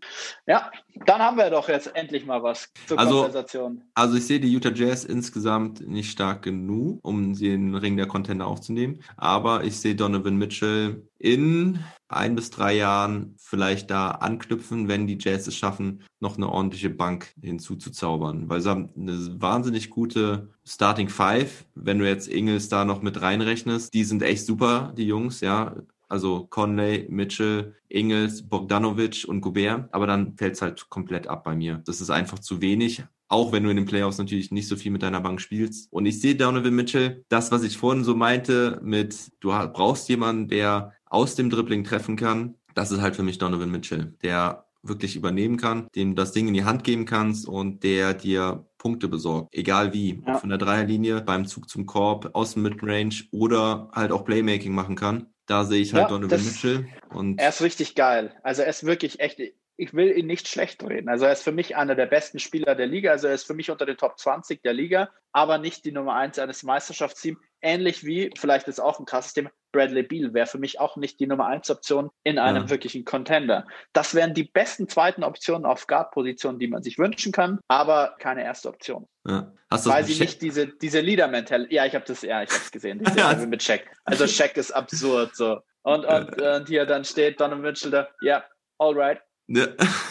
ja, 0.48 0.70
dann 1.04 1.20
haben 1.20 1.36
wir 1.36 1.48
doch 1.48 1.68
jetzt 1.68 1.94
endlich 1.94 2.26
mal 2.26 2.42
was 2.42 2.72
zur 2.86 2.98
also, 2.98 3.22
Konversation. 3.22 3.84
Also 3.94 4.16
ich 4.16 4.26
sehe 4.26 4.40
die 4.40 4.50
Utah 4.50 4.72
Jazz 4.72 5.04
insgesamt 5.04 5.86
nicht 5.86 6.10
stark 6.10 6.42
genug, 6.42 6.98
um 7.02 7.34
den 7.34 7.76
Ring 7.76 7.96
der 7.96 8.08
Contender 8.08 8.48
aufzunehmen. 8.48 9.00
Aber 9.16 9.62
ich 9.62 9.78
sehe 9.78 9.94
Donovan 9.94 10.36
Mitchell 10.36 11.08
in 11.18 11.78
ein 12.08 12.34
bis 12.34 12.50
drei 12.50 12.74
Jahren 12.74 13.34
vielleicht 13.38 13.90
da 13.90 14.10
anknüpfen, 14.10 14.88
wenn 14.88 15.06
die 15.06 15.18
Jazz 15.20 15.46
es 15.46 15.56
schaffen, 15.56 16.02
noch 16.18 16.36
eine 16.36 16.48
ordentliche 16.48 16.90
Bank 16.90 17.32
hinzuzuzaubern. 17.40 18.48
Weil 18.48 18.60
sie 18.60 18.70
haben 18.70 18.90
eine 18.96 19.40
wahnsinnig 19.40 19.88
gute 19.90 20.50
Starting 20.64 21.08
Five. 21.08 21.64
Wenn 21.76 22.00
du 22.00 22.08
jetzt 22.08 22.26
Ingels 22.26 22.68
da 22.68 22.84
noch 22.84 23.02
mit 23.02 23.22
reinrechnest, 23.22 23.94
die 23.94 24.04
sind 24.04 24.22
echt 24.22 24.46
super, 24.46 24.92
die 24.96 25.06
Jungs, 25.06 25.40
ja. 25.40 25.76
Also 26.08 26.46
Conley, 26.46 27.06
Mitchell, 27.08 27.74
Ingels, 27.88 28.48
Bogdanovic 28.48 29.24
und 29.26 29.40
Gobert. 29.40 29.88
Aber 29.92 30.06
dann 30.06 30.36
fällt 30.36 30.54
es 30.54 30.62
halt 30.62 30.88
komplett 30.88 31.26
ab 31.26 31.44
bei 31.44 31.56
mir. 31.56 31.82
Das 31.84 32.00
ist 32.00 32.10
einfach 32.10 32.38
zu 32.38 32.60
wenig. 32.60 33.04
Auch 33.28 33.52
wenn 33.52 33.64
du 33.64 33.70
in 33.70 33.76
den 33.76 33.86
Playoffs 33.86 34.18
natürlich 34.18 34.52
nicht 34.52 34.68
so 34.68 34.76
viel 34.76 34.92
mit 34.92 35.02
deiner 35.02 35.20
Bank 35.20 35.40
spielst. 35.40 35.92
Und 35.92 36.06
ich 36.06 36.20
sehe 36.20 36.36
Donovan 36.36 36.74
Mitchell, 36.74 37.24
das, 37.28 37.50
was 37.50 37.64
ich 37.64 37.76
vorhin 37.76 38.04
so 38.04 38.14
meinte, 38.14 38.80
mit 38.84 39.32
du 39.40 39.48
brauchst 39.48 40.08
jemanden, 40.08 40.48
der 40.48 40.92
aus 41.06 41.34
dem 41.34 41.50
Dribbling 41.50 41.82
treffen 41.82 42.16
kann. 42.16 42.54
Das 42.74 42.92
ist 42.92 43.00
halt 43.00 43.16
für 43.16 43.22
mich 43.22 43.38
Donovan 43.38 43.70
Mitchell, 43.70 44.14
der 44.22 44.66
wirklich 44.82 45.16
übernehmen 45.16 45.56
kann, 45.56 45.88
dem 45.96 46.14
das 46.14 46.32
Ding 46.32 46.46
in 46.46 46.54
die 46.54 46.64
Hand 46.64 46.84
geben 46.84 47.06
kannst 47.06 47.48
und 47.48 47.82
der 47.82 48.14
dir 48.14 48.66
Punkte 48.78 49.08
besorgt. 49.08 49.52
Egal 49.52 49.92
wie. 49.92 50.22
Ja. 50.24 50.38
Von 50.38 50.50
der 50.50 50.58
Dreierlinie, 50.58 51.22
beim 51.22 51.46
Zug 51.46 51.68
zum 51.68 51.86
Korb, 51.86 52.30
aus 52.34 52.54
dem 52.54 52.62
Midrange 52.62 53.24
oder 53.32 53.90
halt 53.92 54.12
auch 54.12 54.24
Playmaking 54.24 54.74
machen 54.74 54.94
kann. 54.94 55.26
Da 55.46 55.64
sehe 55.64 55.80
ich 55.80 55.94
halt 55.94 56.04
ja, 56.04 56.08
Donovan 56.08 56.44
Mitchell. 56.44 56.88
Und 57.10 57.38
er 57.38 57.50
ist 57.50 57.62
richtig 57.62 57.94
geil. 57.94 58.34
Also 58.42 58.62
er 58.62 58.68
ist 58.68 58.84
wirklich 58.84 59.20
echt, 59.20 59.40
ich 59.76 59.94
will 59.94 60.16
ihn 60.16 60.26
nicht 60.26 60.48
schlecht 60.48 60.82
reden. 60.82 61.08
Also 61.08 61.24
er 61.24 61.32
ist 61.32 61.42
für 61.42 61.52
mich 61.52 61.76
einer 61.76 61.94
der 61.94 62.06
besten 62.06 62.38
Spieler 62.38 62.74
der 62.74 62.86
Liga. 62.86 63.12
Also 63.12 63.28
er 63.28 63.34
ist 63.34 63.46
für 63.46 63.54
mich 63.54 63.70
unter 63.70 63.86
den 63.86 63.96
Top 63.96 64.18
20 64.18 64.62
der 64.62 64.72
Liga, 64.72 65.10
aber 65.32 65.58
nicht 65.58 65.84
die 65.84 65.92
Nummer 65.92 66.14
1 66.14 66.38
eines 66.38 66.62
Meisterschaftsteams. 66.64 67.38
Ähnlich 67.62 68.04
wie, 68.04 68.32
vielleicht 68.36 68.68
ist 68.68 68.80
auch 68.80 68.98
ein 68.98 69.06
krasses 69.06 69.34
Thema, 69.34 69.50
Bradley 69.76 70.02
Beal 70.02 70.32
wäre 70.32 70.46
für 70.46 70.58
mich 70.58 70.80
auch 70.80 70.96
nicht 70.96 71.20
die 71.20 71.26
Nummer 71.26 71.46
1 71.46 71.70
Option 71.70 72.10
in 72.24 72.38
einem 72.38 72.64
ja. 72.64 72.70
wirklichen 72.70 73.04
Contender. 73.04 73.66
Das 73.92 74.14
wären 74.14 74.32
die 74.32 74.44
besten 74.44 74.88
zweiten 74.88 75.22
Optionen 75.22 75.66
auf 75.66 75.86
Guard-Positionen, 75.86 76.58
die 76.58 76.68
man 76.68 76.82
sich 76.82 76.98
wünschen 76.98 77.30
kann, 77.30 77.60
aber 77.68 78.16
keine 78.18 78.42
erste 78.42 78.70
Option. 78.70 79.06
Ja. 79.26 79.52
Weil 79.68 80.04
sie 80.04 80.18
nicht 80.18 80.40
diese, 80.40 80.68
diese 80.68 81.00
Leader-Mental, 81.00 81.66
ja, 81.70 81.84
ich 81.84 81.94
habe 81.94 82.06
das, 82.06 82.22
ja, 82.22 82.42
ich 82.42 82.48
habe 82.48 82.62
es 82.62 82.70
gesehen, 82.70 83.00
diese 83.04 83.18
ja. 83.18 83.34
mit 83.34 83.62
Shaq. 83.62 83.82
Also 84.04 84.26
Shaq 84.26 84.56
ist 84.56 84.70
absurd 84.70 85.36
so. 85.36 85.60
Und, 85.82 86.06
und, 86.06 86.40
und 86.40 86.68
hier 86.68 86.86
dann 86.86 87.04
steht 87.04 87.38
Donovan 87.38 87.60
Mitchell 87.60 87.90
da, 87.90 88.08
ja, 88.22 88.44
alright, 88.78 89.20
ja. 89.48 89.66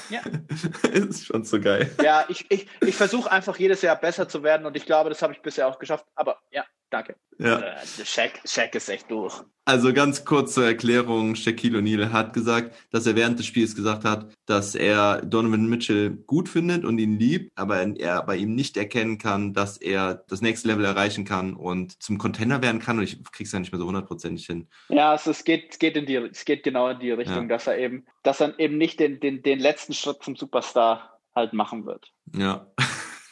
ja. 0.10 0.22
ist 0.92 1.26
schon 1.26 1.44
so 1.44 1.60
geil. 1.60 1.92
Ja, 2.02 2.26
ich, 2.30 2.46
ich, 2.50 2.68
ich 2.82 2.96
versuche 2.96 3.32
einfach 3.32 3.58
jedes 3.58 3.82
Jahr 3.82 3.96
besser 3.98 4.30
zu 4.30 4.44
werden 4.44 4.66
und 4.66 4.78
ich 4.78 4.86
glaube, 4.86 5.10
das 5.10 5.22
habe 5.22 5.34
ich 5.34 5.42
bisher 5.42 5.68
auch 5.68 5.80
geschafft. 5.80 6.06
Aber 6.16 6.40
ja, 6.52 6.64
danke. 6.96 7.16
Ja. 7.38 7.60
Äh, 7.60 8.06
Shaq, 8.06 8.40
Shaq 8.46 8.76
ist 8.76 8.90
echt 8.90 9.12
durch. 9.12 9.42
Also 9.66 9.94
ganz 9.94 10.24
kurz 10.24 10.54
zur 10.54 10.66
Erklärung, 10.66 11.36
Shaquille 11.36 11.80
O'Neal 11.80 12.12
hat 12.12 12.34
gesagt, 12.34 12.76
dass 12.92 13.08
er 13.08 13.16
während 13.16 13.40
des 13.40 13.48
Spiels 13.48 13.76
gesagt 13.76 14.06
hat, 14.06 14.32
dass 14.46 14.76
er 14.76 15.22
Donovan 15.22 15.68
Mitchell 15.68 16.12
gut 16.12 16.48
findet 16.48 16.86
und 16.86 17.00
ihn 17.00 17.18
liebt, 17.18 17.52
aber 17.56 17.82
er 17.98 18.24
bei 18.24 18.38
ihm 18.38 18.54
nicht 18.54 18.78
erkennen 18.78 19.18
kann, 19.18 19.54
dass 19.54 19.78
er 19.78 20.24
das 20.28 20.42
nächste 20.42 20.68
Level 20.68 20.86
erreichen 20.86 21.26
kann 21.26 21.56
und 21.56 22.02
zum 22.02 22.20
Contender 22.20 22.62
werden 22.62 22.80
kann 22.80 23.00
und 23.00 23.04
ich 23.04 23.22
krieg's 23.32 23.52
ja 23.52 23.60
nicht 23.60 23.72
mehr 23.72 23.80
so 23.80 23.88
hundertprozentig 23.88 24.46
hin. 24.46 24.70
Ja, 24.90 25.12
also 25.12 25.32
es 25.32 25.44
geht, 25.44 25.72
es 25.72 25.80
geht 25.80 25.98
in 25.98 26.06
die, 26.06 26.16
es 26.16 26.46
geht 26.46 26.64
genau 26.64 26.90
in 26.90 27.00
die 27.00 27.12
Richtung, 27.12 27.44
ja. 27.44 27.48
dass 27.48 27.68
er 27.68 27.78
eben, 27.78 28.06
dass 28.22 28.40
er 28.40 28.58
eben 28.60 28.78
nicht 28.78 29.00
den, 29.00 29.20
den, 29.20 29.42
den 29.42 29.60
letzten 29.60 29.94
Schritt 29.94 30.22
zum 30.22 30.36
Superstar 30.36 31.20
halt 31.36 31.54
machen 31.54 31.86
wird. 31.86 32.12
Ja. 32.36 32.68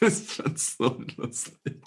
Das 0.04 0.20
ist 0.20 0.34
schon 0.34 0.56
so 0.56 0.98
lustig. 1.16 1.82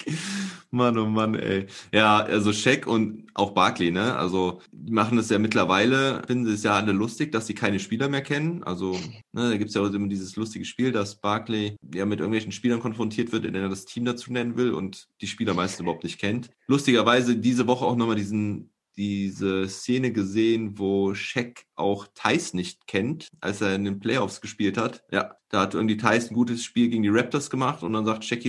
Mann, 0.72 0.98
oh 0.98 1.06
Mann, 1.06 1.36
ey. 1.36 1.68
Ja, 1.94 2.18
also 2.18 2.52
Shaq 2.52 2.88
und 2.88 3.28
auch 3.36 3.52
Barkley, 3.52 3.92
ne? 3.92 4.16
Also, 4.16 4.60
die 4.72 4.92
machen 4.92 5.20
es 5.20 5.30
ja 5.30 5.38
mittlerweile, 5.38 6.24
finden 6.26 6.52
es 6.52 6.64
ja 6.64 6.76
alle 6.76 6.94
lustig, 6.94 7.32
dass 7.32 7.46
sie 7.46 7.54
keine 7.54 7.80
Spieler 7.80 8.10
mehr 8.10 8.24
kennen. 8.24 8.64
Also, 8.64 8.94
ne, 9.34 9.52
da 9.52 9.58
gibt's 9.58 9.76
ja 9.76 9.82
auch 9.82 9.94
immer 9.94 10.08
dieses 10.08 10.36
lustige 10.36 10.66
Spiel, 10.66 10.92
dass 10.92 11.22
Barkley 11.22 11.78
ja 11.94 12.08
mit 12.08 12.20
irgendwelchen 12.20 12.52
Spielern 12.52 12.80
konfrontiert 12.80 13.32
wird, 13.32 13.46
in 13.46 13.54
denen 13.54 13.66
er 13.66 13.70
das 13.70 13.86
Team 13.86 14.06
dazu 14.06 14.34
nennen 14.34 14.58
will 14.58 14.74
und 14.74 15.08
die 15.22 15.28
Spieler 15.28 15.54
meistens 15.54 15.82
überhaupt 15.82 16.04
nicht 16.04 16.20
kennt. 16.20 16.50
Lustigerweise 16.68 17.38
diese 17.38 17.68
Woche 17.68 17.86
auch 17.86 17.96
nochmal 17.96 18.16
diesen 18.16 18.72
diese 18.98 19.70
Szene 19.70 20.12
gesehen, 20.12 20.80
wo 20.80 21.14
Shaq 21.14 21.66
auch 21.76 22.08
Thais 22.16 22.54
nicht 22.54 22.88
kennt, 22.88 23.28
als 23.40 23.62
er 23.62 23.76
in 23.76 23.86
den 23.86 24.00
Playoffs 24.00 24.42
gespielt 24.42 24.78
hat. 24.78 25.04
Ja, 25.12 25.36
da 25.50 25.62
hat 25.62 25.76
irgendwie 25.76 25.98
Thais 25.98 26.30
ein 26.30 26.34
gutes 26.34 26.64
Spiel 26.64 26.90
gegen 26.90 27.04
die 27.04 27.10
Raptors 27.10 27.50
gemacht 27.50 27.84
und 27.84 27.94
dann 27.94 28.06
sagt 28.06 28.26
Shaq, 28.26 28.44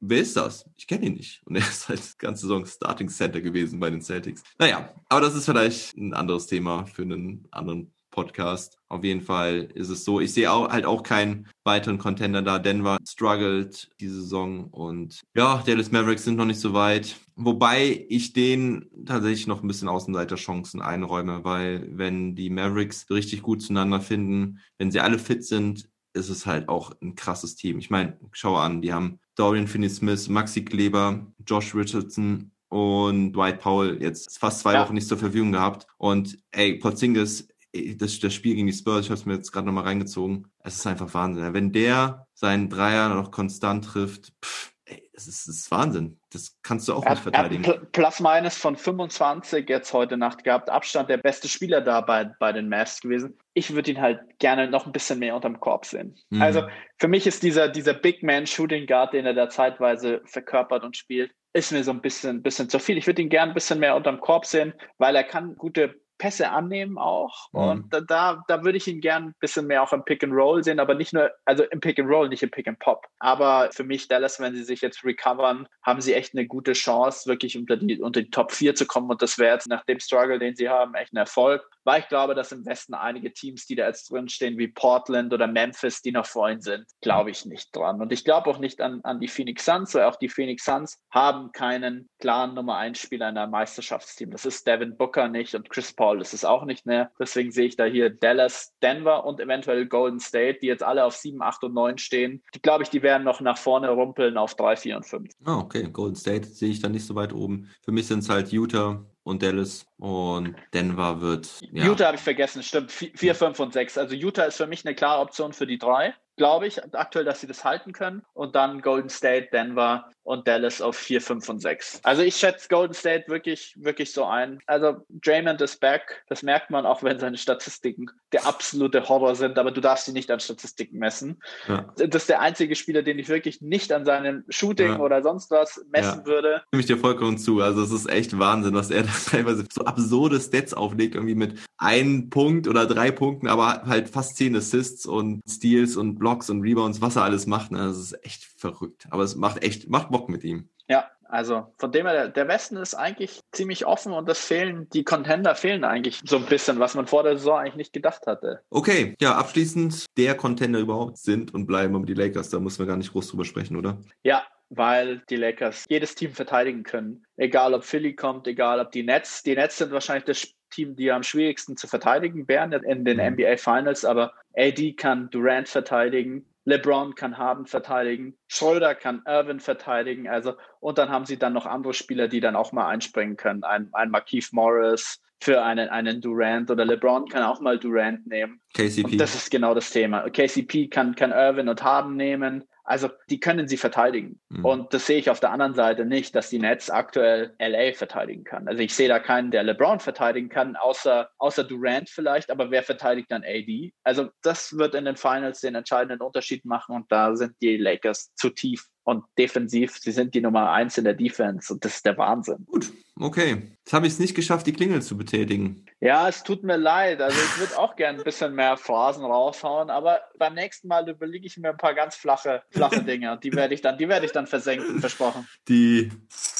wer 0.00 0.20
ist 0.20 0.36
das? 0.36 0.68
Ich 0.76 0.86
kenne 0.86 1.06
ihn 1.06 1.14
nicht. 1.14 1.42
Und 1.46 1.56
er 1.56 1.62
ist 1.62 1.88
halt 1.88 2.00
die 2.00 2.18
ganze 2.18 2.42
Saison 2.42 2.66
Starting 2.66 3.08
Center 3.08 3.40
gewesen 3.40 3.80
bei 3.80 3.90
den 3.90 4.02
Celtics. 4.02 4.42
Naja, 4.58 4.92
aber 5.08 5.22
das 5.22 5.34
ist 5.34 5.46
vielleicht 5.46 5.96
ein 5.96 6.12
anderes 6.12 6.46
Thema 6.46 6.84
für 6.86 7.02
einen 7.02 7.48
anderen 7.50 7.93
Podcast. 8.14 8.78
Auf 8.88 9.02
jeden 9.02 9.20
Fall 9.20 9.68
ist 9.74 9.88
es 9.88 10.04
so. 10.04 10.20
Ich 10.20 10.32
sehe 10.32 10.50
auch, 10.50 10.70
halt 10.70 10.86
auch 10.86 11.02
keinen 11.02 11.48
weiteren 11.64 11.98
Contender 11.98 12.42
da. 12.42 12.60
Denver 12.60 12.96
struggled 13.06 13.90
diese 14.00 14.22
Saison 14.22 14.68
und 14.70 15.20
ja, 15.34 15.62
Dallas 15.66 15.90
Mavericks 15.90 16.24
sind 16.24 16.36
noch 16.36 16.44
nicht 16.44 16.60
so 16.60 16.72
weit. 16.72 17.16
Wobei 17.34 18.06
ich 18.08 18.32
denen 18.32 18.86
tatsächlich 19.04 19.48
noch 19.48 19.62
ein 19.62 19.68
bisschen 19.68 19.88
Außenseiterchancen 19.88 20.80
einräume, 20.80 21.42
weil 21.42 21.88
wenn 21.90 22.36
die 22.36 22.50
Mavericks 22.50 23.06
richtig 23.10 23.42
gut 23.42 23.62
zueinander 23.62 24.00
finden, 24.00 24.60
wenn 24.78 24.92
sie 24.92 25.00
alle 25.00 25.18
fit 25.18 25.44
sind, 25.44 25.88
ist 26.12 26.28
es 26.28 26.46
halt 26.46 26.68
auch 26.68 26.92
ein 27.02 27.16
krasses 27.16 27.56
Team. 27.56 27.78
Ich 27.80 27.90
meine, 27.90 28.16
schau 28.30 28.54
an, 28.54 28.80
die 28.80 28.92
haben 28.92 29.18
Dorian 29.34 29.66
Finney-Smith, 29.66 30.28
Maxi 30.28 30.64
Kleber, 30.64 31.26
Josh 31.44 31.74
Richardson 31.74 32.52
und 32.68 33.32
Dwight 33.32 33.60
Powell 33.60 34.00
jetzt 34.02 34.38
fast 34.38 34.60
zwei 34.60 34.74
ja. 34.74 34.82
Wochen 34.82 34.94
nicht 34.94 35.08
zur 35.08 35.18
Verfügung 35.18 35.52
gehabt. 35.52 35.86
Und 35.96 36.38
ey, 36.50 36.74
Porzingis 36.74 37.48
das, 37.96 38.20
das 38.20 38.34
Spiel 38.34 38.54
gegen 38.54 38.66
die 38.66 38.72
Spurs, 38.72 39.00
ich 39.00 39.10
habe 39.10 39.18
es 39.18 39.26
mir 39.26 39.34
jetzt 39.34 39.52
gerade 39.52 39.66
nochmal 39.66 39.84
reingezogen, 39.84 40.46
es 40.60 40.76
ist 40.76 40.86
einfach 40.86 41.12
Wahnsinn. 41.14 41.54
Wenn 41.54 41.72
der 41.72 42.26
seinen 42.34 42.70
Dreier 42.70 43.08
noch 43.08 43.30
konstant 43.30 43.84
trifft, 43.84 44.32
pff, 44.44 44.72
ey, 44.84 45.10
das 45.12 45.26
ist, 45.26 45.48
das 45.48 45.56
ist 45.56 45.70
Wahnsinn. 45.70 46.18
Das 46.30 46.56
kannst 46.62 46.88
du 46.88 46.94
auch 46.94 47.04
er 47.04 47.12
nicht 47.12 47.22
verteidigen. 47.22 47.64
Er 47.64 47.74
hat 47.74 47.92
Plus 47.92 48.20
minus 48.20 48.56
von 48.56 48.76
25 48.76 49.68
jetzt 49.68 49.92
heute 49.92 50.16
Nacht 50.16 50.44
gehabt. 50.44 50.70
Abstand 50.70 51.08
der 51.10 51.16
beste 51.16 51.48
Spieler 51.48 51.80
da 51.80 52.00
bei, 52.00 52.24
bei 52.38 52.52
den 52.52 52.68
Mavs 52.68 53.00
gewesen. 53.00 53.38
Ich 53.54 53.74
würde 53.74 53.90
ihn 53.90 54.00
halt 54.00 54.20
gerne 54.38 54.68
noch 54.68 54.86
ein 54.86 54.92
bisschen 54.92 55.18
mehr 55.18 55.34
unterm 55.34 55.58
Korb 55.58 55.86
sehen. 55.86 56.16
Mhm. 56.30 56.42
Also 56.42 56.62
für 56.98 57.08
mich 57.08 57.26
ist 57.26 57.42
dieser, 57.42 57.68
dieser 57.68 57.94
Big 57.94 58.22
Man 58.22 58.46
Shooting 58.46 58.86
Guard, 58.86 59.12
den 59.12 59.26
er 59.26 59.34
da 59.34 59.48
zeitweise 59.48 60.22
verkörpert 60.26 60.84
und 60.84 60.96
spielt, 60.96 61.32
ist 61.52 61.72
mir 61.72 61.84
so 61.84 61.92
ein 61.92 62.00
bisschen, 62.00 62.42
bisschen 62.42 62.68
zu 62.68 62.78
viel. 62.78 62.98
Ich 62.98 63.06
würde 63.06 63.22
ihn 63.22 63.28
gern 63.28 63.50
ein 63.50 63.54
bisschen 63.54 63.78
mehr 63.78 63.94
unterm 63.94 64.20
Korb 64.20 64.44
sehen, 64.44 64.74
weil 64.98 65.14
er 65.14 65.24
kann 65.24 65.54
gute 65.56 65.94
Pässe 66.18 66.50
annehmen 66.50 66.98
auch. 66.98 67.48
Mhm. 67.52 67.60
Und 67.60 67.92
da, 67.92 68.00
da, 68.00 68.44
da 68.46 68.64
würde 68.64 68.78
ich 68.78 68.86
ihn 68.86 69.00
gern 69.00 69.24
ein 69.24 69.34
bisschen 69.40 69.66
mehr 69.66 69.82
auch 69.82 69.92
im 69.92 70.04
Pick 70.04 70.22
and 70.22 70.32
Roll 70.32 70.62
sehen, 70.62 70.80
aber 70.80 70.94
nicht 70.94 71.12
nur, 71.12 71.30
also 71.44 71.64
im 71.64 71.80
Pick 71.80 71.98
and 71.98 72.08
Roll, 72.08 72.28
nicht 72.28 72.42
im 72.42 72.50
Pick 72.50 72.68
and 72.68 72.78
Pop. 72.78 73.06
Aber 73.18 73.70
für 73.72 73.84
mich, 73.84 74.08
Dallas, 74.08 74.40
wenn 74.40 74.54
sie 74.54 74.64
sich 74.64 74.80
jetzt 74.80 75.04
recovern, 75.04 75.66
haben 75.82 76.00
sie 76.00 76.14
echt 76.14 76.34
eine 76.34 76.46
gute 76.46 76.72
Chance, 76.72 77.28
wirklich 77.28 77.58
unter 77.58 77.76
die, 77.76 78.00
unter 78.00 78.22
die 78.22 78.30
Top 78.30 78.52
4 78.52 78.74
zu 78.74 78.86
kommen. 78.86 79.10
Und 79.10 79.22
das 79.22 79.38
wäre 79.38 79.54
jetzt 79.54 79.68
nach 79.68 79.84
dem 79.84 80.00
Struggle, 80.00 80.38
den 80.38 80.54
sie 80.54 80.68
haben, 80.68 80.94
echt 80.94 81.12
ein 81.12 81.18
Erfolg. 81.18 81.68
Weil 81.84 82.00
ich 82.00 82.08
glaube, 82.08 82.34
dass 82.34 82.52
im 82.52 82.64
Westen 82.64 82.94
einige 82.94 83.32
Teams, 83.32 83.66
die 83.66 83.74
da 83.74 83.86
jetzt 83.86 84.10
drin 84.10 84.28
stehen, 84.28 84.56
wie 84.56 84.68
Portland 84.68 85.32
oder 85.32 85.46
Memphis, 85.46 86.00
die 86.00 86.12
noch 86.12 86.26
vorhin 86.26 86.60
sind, 86.60 86.86
glaube 87.02 87.30
ich 87.30 87.44
nicht 87.44 87.74
dran. 87.76 88.00
Und 88.00 88.12
ich 88.12 88.24
glaube 88.24 88.48
auch 88.48 88.58
nicht 88.58 88.80
an, 88.80 89.00
an 89.02 89.20
die 89.20 89.28
Phoenix 89.28 89.64
Suns, 89.64 89.94
weil 89.94 90.04
auch 90.04 90.16
die 90.16 90.28
Phoenix 90.28 90.64
Suns 90.64 90.98
haben 91.10 91.52
keinen 91.52 92.08
klaren 92.20 92.54
Nummer 92.54 92.76
1 92.76 92.98
Spieler 92.98 93.28
in 93.28 93.36
einem 93.36 93.50
Meisterschaftsteam. 93.50 94.30
Das 94.30 94.46
ist 94.46 94.66
Devin 94.66 94.96
Booker 94.96 95.28
nicht 95.28 95.54
und 95.54 95.68
Chris 95.68 95.92
Paul 95.92 96.03
ist 96.12 96.34
es 96.34 96.44
auch 96.44 96.64
nicht 96.64 96.86
mehr. 96.86 97.10
Deswegen 97.18 97.50
sehe 97.50 97.66
ich 97.66 97.76
da 97.76 97.84
hier 97.84 98.10
Dallas, 98.10 98.74
Denver 98.82 99.24
und 99.24 99.40
eventuell 99.40 99.86
Golden 99.86 100.20
State, 100.20 100.58
die 100.60 100.66
jetzt 100.66 100.82
alle 100.82 101.04
auf 101.04 101.14
7, 101.16 101.42
8 101.42 101.64
und 101.64 101.74
9 101.74 101.98
stehen. 101.98 102.42
Die 102.54 102.62
glaube 102.62 102.82
ich, 102.82 102.90
die 102.90 103.02
werden 103.02 103.24
noch 103.24 103.40
nach 103.40 103.58
vorne 103.58 103.90
rumpeln 103.90 104.36
auf 104.36 104.54
3, 104.54 104.76
4 104.76 104.96
und 104.96 105.06
5. 105.06 105.30
Ah, 105.44 105.58
okay. 105.58 105.88
Golden 105.92 106.16
State 106.16 106.48
sehe 106.48 106.70
ich 106.70 106.80
da 106.80 106.88
nicht 106.88 107.06
so 107.06 107.14
weit 107.14 107.32
oben. 107.32 107.70
Für 107.82 107.92
mich 107.92 108.06
sind 108.06 108.20
es 108.20 108.28
halt 108.28 108.52
Utah 108.52 109.04
und 109.22 109.42
Dallas 109.42 109.86
und 109.98 110.54
Denver 110.72 111.20
wird. 111.20 111.60
Ja. 111.72 111.86
Utah 111.86 112.06
habe 112.06 112.16
ich 112.16 112.22
vergessen, 112.22 112.62
stimmt. 112.62 112.92
4, 112.92 113.34
5 113.34 113.58
und 113.60 113.72
6. 113.72 113.98
Also 113.98 114.14
Utah 114.14 114.44
ist 114.44 114.56
für 114.56 114.66
mich 114.66 114.84
eine 114.84 114.94
klare 114.94 115.20
Option 115.20 115.52
für 115.52 115.66
die 115.66 115.78
drei 115.78 116.14
glaube 116.36 116.66
ich, 116.66 116.82
aktuell, 116.94 117.24
dass 117.24 117.40
sie 117.40 117.46
das 117.46 117.64
halten 117.64 117.92
können. 117.92 118.22
Und 118.32 118.54
dann 118.54 118.80
Golden 118.80 119.08
State, 119.08 119.48
Denver 119.52 120.10
und 120.22 120.48
Dallas 120.48 120.80
auf 120.80 120.96
4, 120.96 121.20
5 121.20 121.48
und 121.48 121.60
6. 121.60 122.00
Also 122.02 122.22
ich 122.22 122.36
schätze 122.36 122.68
Golden 122.68 122.94
State 122.94 123.28
wirklich, 123.28 123.74
wirklich 123.78 124.12
so 124.12 124.24
ein. 124.24 124.58
Also 124.66 125.04
Draymond 125.08 125.60
ist 125.60 125.80
back. 125.80 126.24
Das 126.28 126.42
merkt 126.42 126.70
man 126.70 126.86
auch, 126.86 127.02
wenn 127.02 127.18
seine 127.18 127.36
Statistiken 127.36 128.06
der 128.32 128.46
absolute 128.46 129.08
Horror 129.08 129.36
sind, 129.36 129.58
aber 129.58 129.70
du 129.70 129.80
darfst 129.80 130.06
sie 130.06 130.12
nicht 130.12 130.30
an 130.30 130.40
Statistiken 130.40 130.98
messen. 130.98 131.42
Ja. 131.68 131.92
Das 131.96 132.22
ist 132.22 132.28
der 132.28 132.40
einzige 132.40 132.74
Spieler, 132.74 133.02
den 133.02 133.18
ich 133.18 133.28
wirklich 133.28 133.60
nicht 133.60 133.92
an 133.92 134.04
seinem 134.04 134.44
Shooting 134.48 134.92
ja. 134.92 134.98
oder 134.98 135.22
sonst 135.22 135.50
was 135.50 135.84
messen 135.90 136.20
ja. 136.20 136.26
würde. 136.26 136.62
Stimme 136.68 136.80
ich 136.80 136.86
dir 136.86 136.98
vollkommen 136.98 137.38
zu. 137.38 137.60
Also 137.60 137.82
es 137.82 137.92
ist 137.92 138.08
echt 138.08 138.38
Wahnsinn, 138.38 138.74
was 138.74 138.90
er 138.90 139.02
da 139.02 139.12
teilweise 139.30 139.64
so 139.70 139.84
absurde 139.84 140.40
Stats 140.40 140.74
auflegt, 140.74 141.14
irgendwie 141.14 141.34
mit 141.34 141.58
einem 141.76 142.30
Punkt 142.30 142.66
oder 142.66 142.86
drei 142.86 143.10
Punkten, 143.10 143.46
aber 143.46 143.82
halt 143.84 144.08
fast 144.08 144.36
zehn 144.36 144.56
Assists 144.56 145.06
und 145.06 145.42
Steals 145.48 145.96
und 145.96 146.18
Blocks 146.24 146.48
und 146.48 146.62
Rebounds, 146.62 147.02
was 147.02 147.16
er 147.16 147.22
alles 147.22 147.46
macht. 147.46 147.70
Ne? 147.70 147.76
Das 147.76 147.98
ist 147.98 148.24
echt 148.24 148.44
verrückt. 148.44 149.06
Aber 149.10 149.24
es 149.24 149.36
macht 149.36 149.62
echt, 149.62 149.90
macht 149.90 150.08
Bock 150.10 150.30
mit 150.30 150.42
ihm. 150.42 150.70
Ja, 150.88 151.10
also 151.24 151.74
von 151.76 151.92
dem 151.92 152.06
her, 152.06 152.28
der 152.28 152.48
Westen 152.48 152.78
ist 152.78 152.94
eigentlich 152.94 153.40
ziemlich 153.52 153.84
offen 153.84 154.14
und 154.14 154.26
das 154.26 154.38
fehlen, 154.38 154.88
die 154.94 155.04
Contender 155.04 155.54
fehlen 155.54 155.84
eigentlich 155.84 156.22
so 156.24 156.36
ein 156.36 156.46
bisschen, 156.46 156.78
was 156.78 156.94
man 156.94 157.06
vor 157.06 157.24
der 157.24 157.36
Saison 157.36 157.58
eigentlich 157.58 157.76
nicht 157.76 157.92
gedacht 157.92 158.26
hatte. 158.26 158.62
Okay, 158.70 159.14
ja, 159.20 159.34
abschließend, 159.34 160.06
der 160.16 160.34
Contender 160.34 160.78
überhaupt 160.78 161.18
sind 161.18 161.52
und 161.52 161.66
bleiben 161.66 161.94
um 161.94 162.06
die 162.06 162.14
Lakers, 162.14 162.48
da 162.48 162.58
muss 162.58 162.78
man 162.78 162.88
gar 162.88 162.96
nicht 162.96 163.12
groß 163.12 163.28
drüber 163.28 163.44
sprechen, 163.44 163.76
oder? 163.76 163.98
Ja, 164.22 164.44
weil 164.70 165.22
die 165.28 165.36
Lakers 165.36 165.84
jedes 165.90 166.14
Team 166.14 166.32
verteidigen 166.32 166.84
können. 166.84 167.26
Egal 167.36 167.74
ob 167.74 167.84
Philly 167.84 168.14
kommt, 168.14 168.46
egal 168.46 168.80
ob 168.80 168.92
die 168.92 169.02
Nets. 169.02 169.42
Die 169.42 169.54
Nets 169.54 169.76
sind 169.76 169.92
wahrscheinlich 169.92 170.24
das 170.24 170.48
Team, 170.70 170.96
die 170.96 171.12
am 171.12 171.22
schwierigsten 171.22 171.76
zu 171.76 171.86
verteidigen 171.86 172.48
wären 172.48 172.72
in 172.72 173.04
den 173.04 173.18
NBA 173.18 173.52
mhm. 173.52 173.58
Finals, 173.58 174.04
aber 174.06 174.32
AD 174.56 174.94
kann 174.94 175.30
Durant 175.30 175.68
verteidigen, 175.68 176.46
LeBron 176.64 177.14
kann 177.14 177.36
Harden 177.36 177.66
verteidigen, 177.66 178.36
Schröder 178.48 178.94
kann 178.94 179.22
Irvin 179.26 179.60
verteidigen, 179.60 180.28
also 180.28 180.54
und 180.80 180.98
dann 180.98 181.10
haben 181.10 181.26
sie 181.26 181.38
dann 181.38 181.52
noch 181.52 181.66
andere 181.66 181.94
Spieler, 181.94 182.28
die 182.28 182.40
dann 182.40 182.56
auch 182.56 182.72
mal 182.72 182.88
einspringen 182.88 183.36
können. 183.36 183.64
Ein, 183.64 183.90
ein 183.92 184.10
Markeith 184.10 184.52
Morris 184.52 185.20
für 185.40 185.62
einen, 185.62 185.88
einen 185.90 186.20
Durant 186.20 186.70
oder 186.70 186.84
LeBron 186.84 187.28
kann 187.28 187.42
auch 187.42 187.60
mal 187.60 187.78
Durant 187.78 188.26
nehmen. 188.26 188.60
KCP. 188.74 189.04
Und 189.04 189.20
das 189.20 189.34
ist 189.34 189.50
genau 189.50 189.74
das 189.74 189.90
Thema. 189.90 190.28
KCP 190.30 190.88
kann, 190.88 191.14
kann 191.14 191.32
Irvin 191.32 191.68
und 191.68 191.82
Harden 191.82 192.16
nehmen. 192.16 192.64
Also 192.84 193.08
die 193.30 193.40
können 193.40 193.66
sie 193.66 193.78
verteidigen. 193.78 194.40
Mhm. 194.50 194.64
Und 194.64 194.94
das 194.94 195.06
sehe 195.06 195.18
ich 195.18 195.30
auf 195.30 195.40
der 195.40 195.50
anderen 195.50 195.74
Seite 195.74 196.04
nicht, 196.04 196.34
dass 196.34 196.50
die 196.50 196.58
Nets 196.58 196.90
aktuell 196.90 197.54
LA 197.58 197.94
verteidigen 197.94 198.44
kann. 198.44 198.68
Also 198.68 198.82
ich 198.82 198.94
sehe 198.94 199.08
da 199.08 199.18
keinen, 199.18 199.50
der 199.50 199.62
LeBron 199.62 200.00
verteidigen 200.00 200.50
kann, 200.50 200.76
außer, 200.76 201.30
außer 201.38 201.64
Durant 201.64 202.10
vielleicht, 202.10 202.50
aber 202.50 202.70
wer 202.70 202.82
verteidigt 202.82 203.30
dann 203.30 203.42
AD? 203.42 203.92
Also 204.04 204.28
das 204.42 204.76
wird 204.76 204.94
in 204.94 205.06
den 205.06 205.16
Finals 205.16 205.60
den 205.60 205.74
entscheidenden 205.74 206.20
Unterschied 206.20 206.64
machen 206.64 206.94
und 206.94 207.10
da 207.10 207.34
sind 207.34 207.54
die 207.62 207.78
Lakers 207.78 208.34
zu 208.34 208.50
tief 208.50 208.86
und 209.04 209.24
defensiv, 209.38 209.98
sie 209.98 210.12
sind 210.12 210.34
die 210.34 210.40
Nummer 210.40 210.70
eins 210.70 210.96
in 210.98 211.04
der 211.04 211.14
Defense 211.14 211.72
und 211.72 211.84
das 211.84 211.96
ist 211.96 212.06
der 212.06 212.16
Wahnsinn. 212.16 212.64
Gut, 212.66 212.90
okay. 213.20 213.62
Jetzt 213.84 213.92
habe 213.92 214.06
ich 214.06 214.14
es 214.14 214.18
nicht 214.18 214.34
geschafft, 214.34 214.66
die 214.66 214.72
Klingel 214.72 215.02
zu 215.02 215.18
betätigen. 215.18 215.84
Ja, 216.00 216.26
es 216.26 216.42
tut 216.42 216.62
mir 216.62 216.78
leid. 216.78 217.20
Also 217.20 217.36
ich 217.38 217.60
würde 217.60 217.78
auch 217.78 217.96
gerne 217.96 218.18
ein 218.18 218.24
bisschen 218.24 218.54
mehr 218.54 218.78
Phrasen 218.78 219.24
raushauen, 219.24 219.90
aber 219.90 220.20
beim 220.38 220.54
nächsten 220.54 220.88
Mal 220.88 221.08
überlege 221.08 221.46
ich 221.46 221.58
mir 221.58 221.70
ein 221.70 221.76
paar 221.76 221.94
ganz 221.94 222.16
flache, 222.16 222.62
flache 222.74 223.02
Dinge 223.02 223.32
und 223.32 223.44
die 223.44 223.52
werde 223.52 223.74
ich 223.74 223.80
dann, 223.80 223.96
die 223.96 224.08
werde 224.08 224.26
ich 224.26 224.32
dann 224.32 224.46
versenken, 224.46 225.00
versprochen. 225.00 225.46
Die 225.68 226.10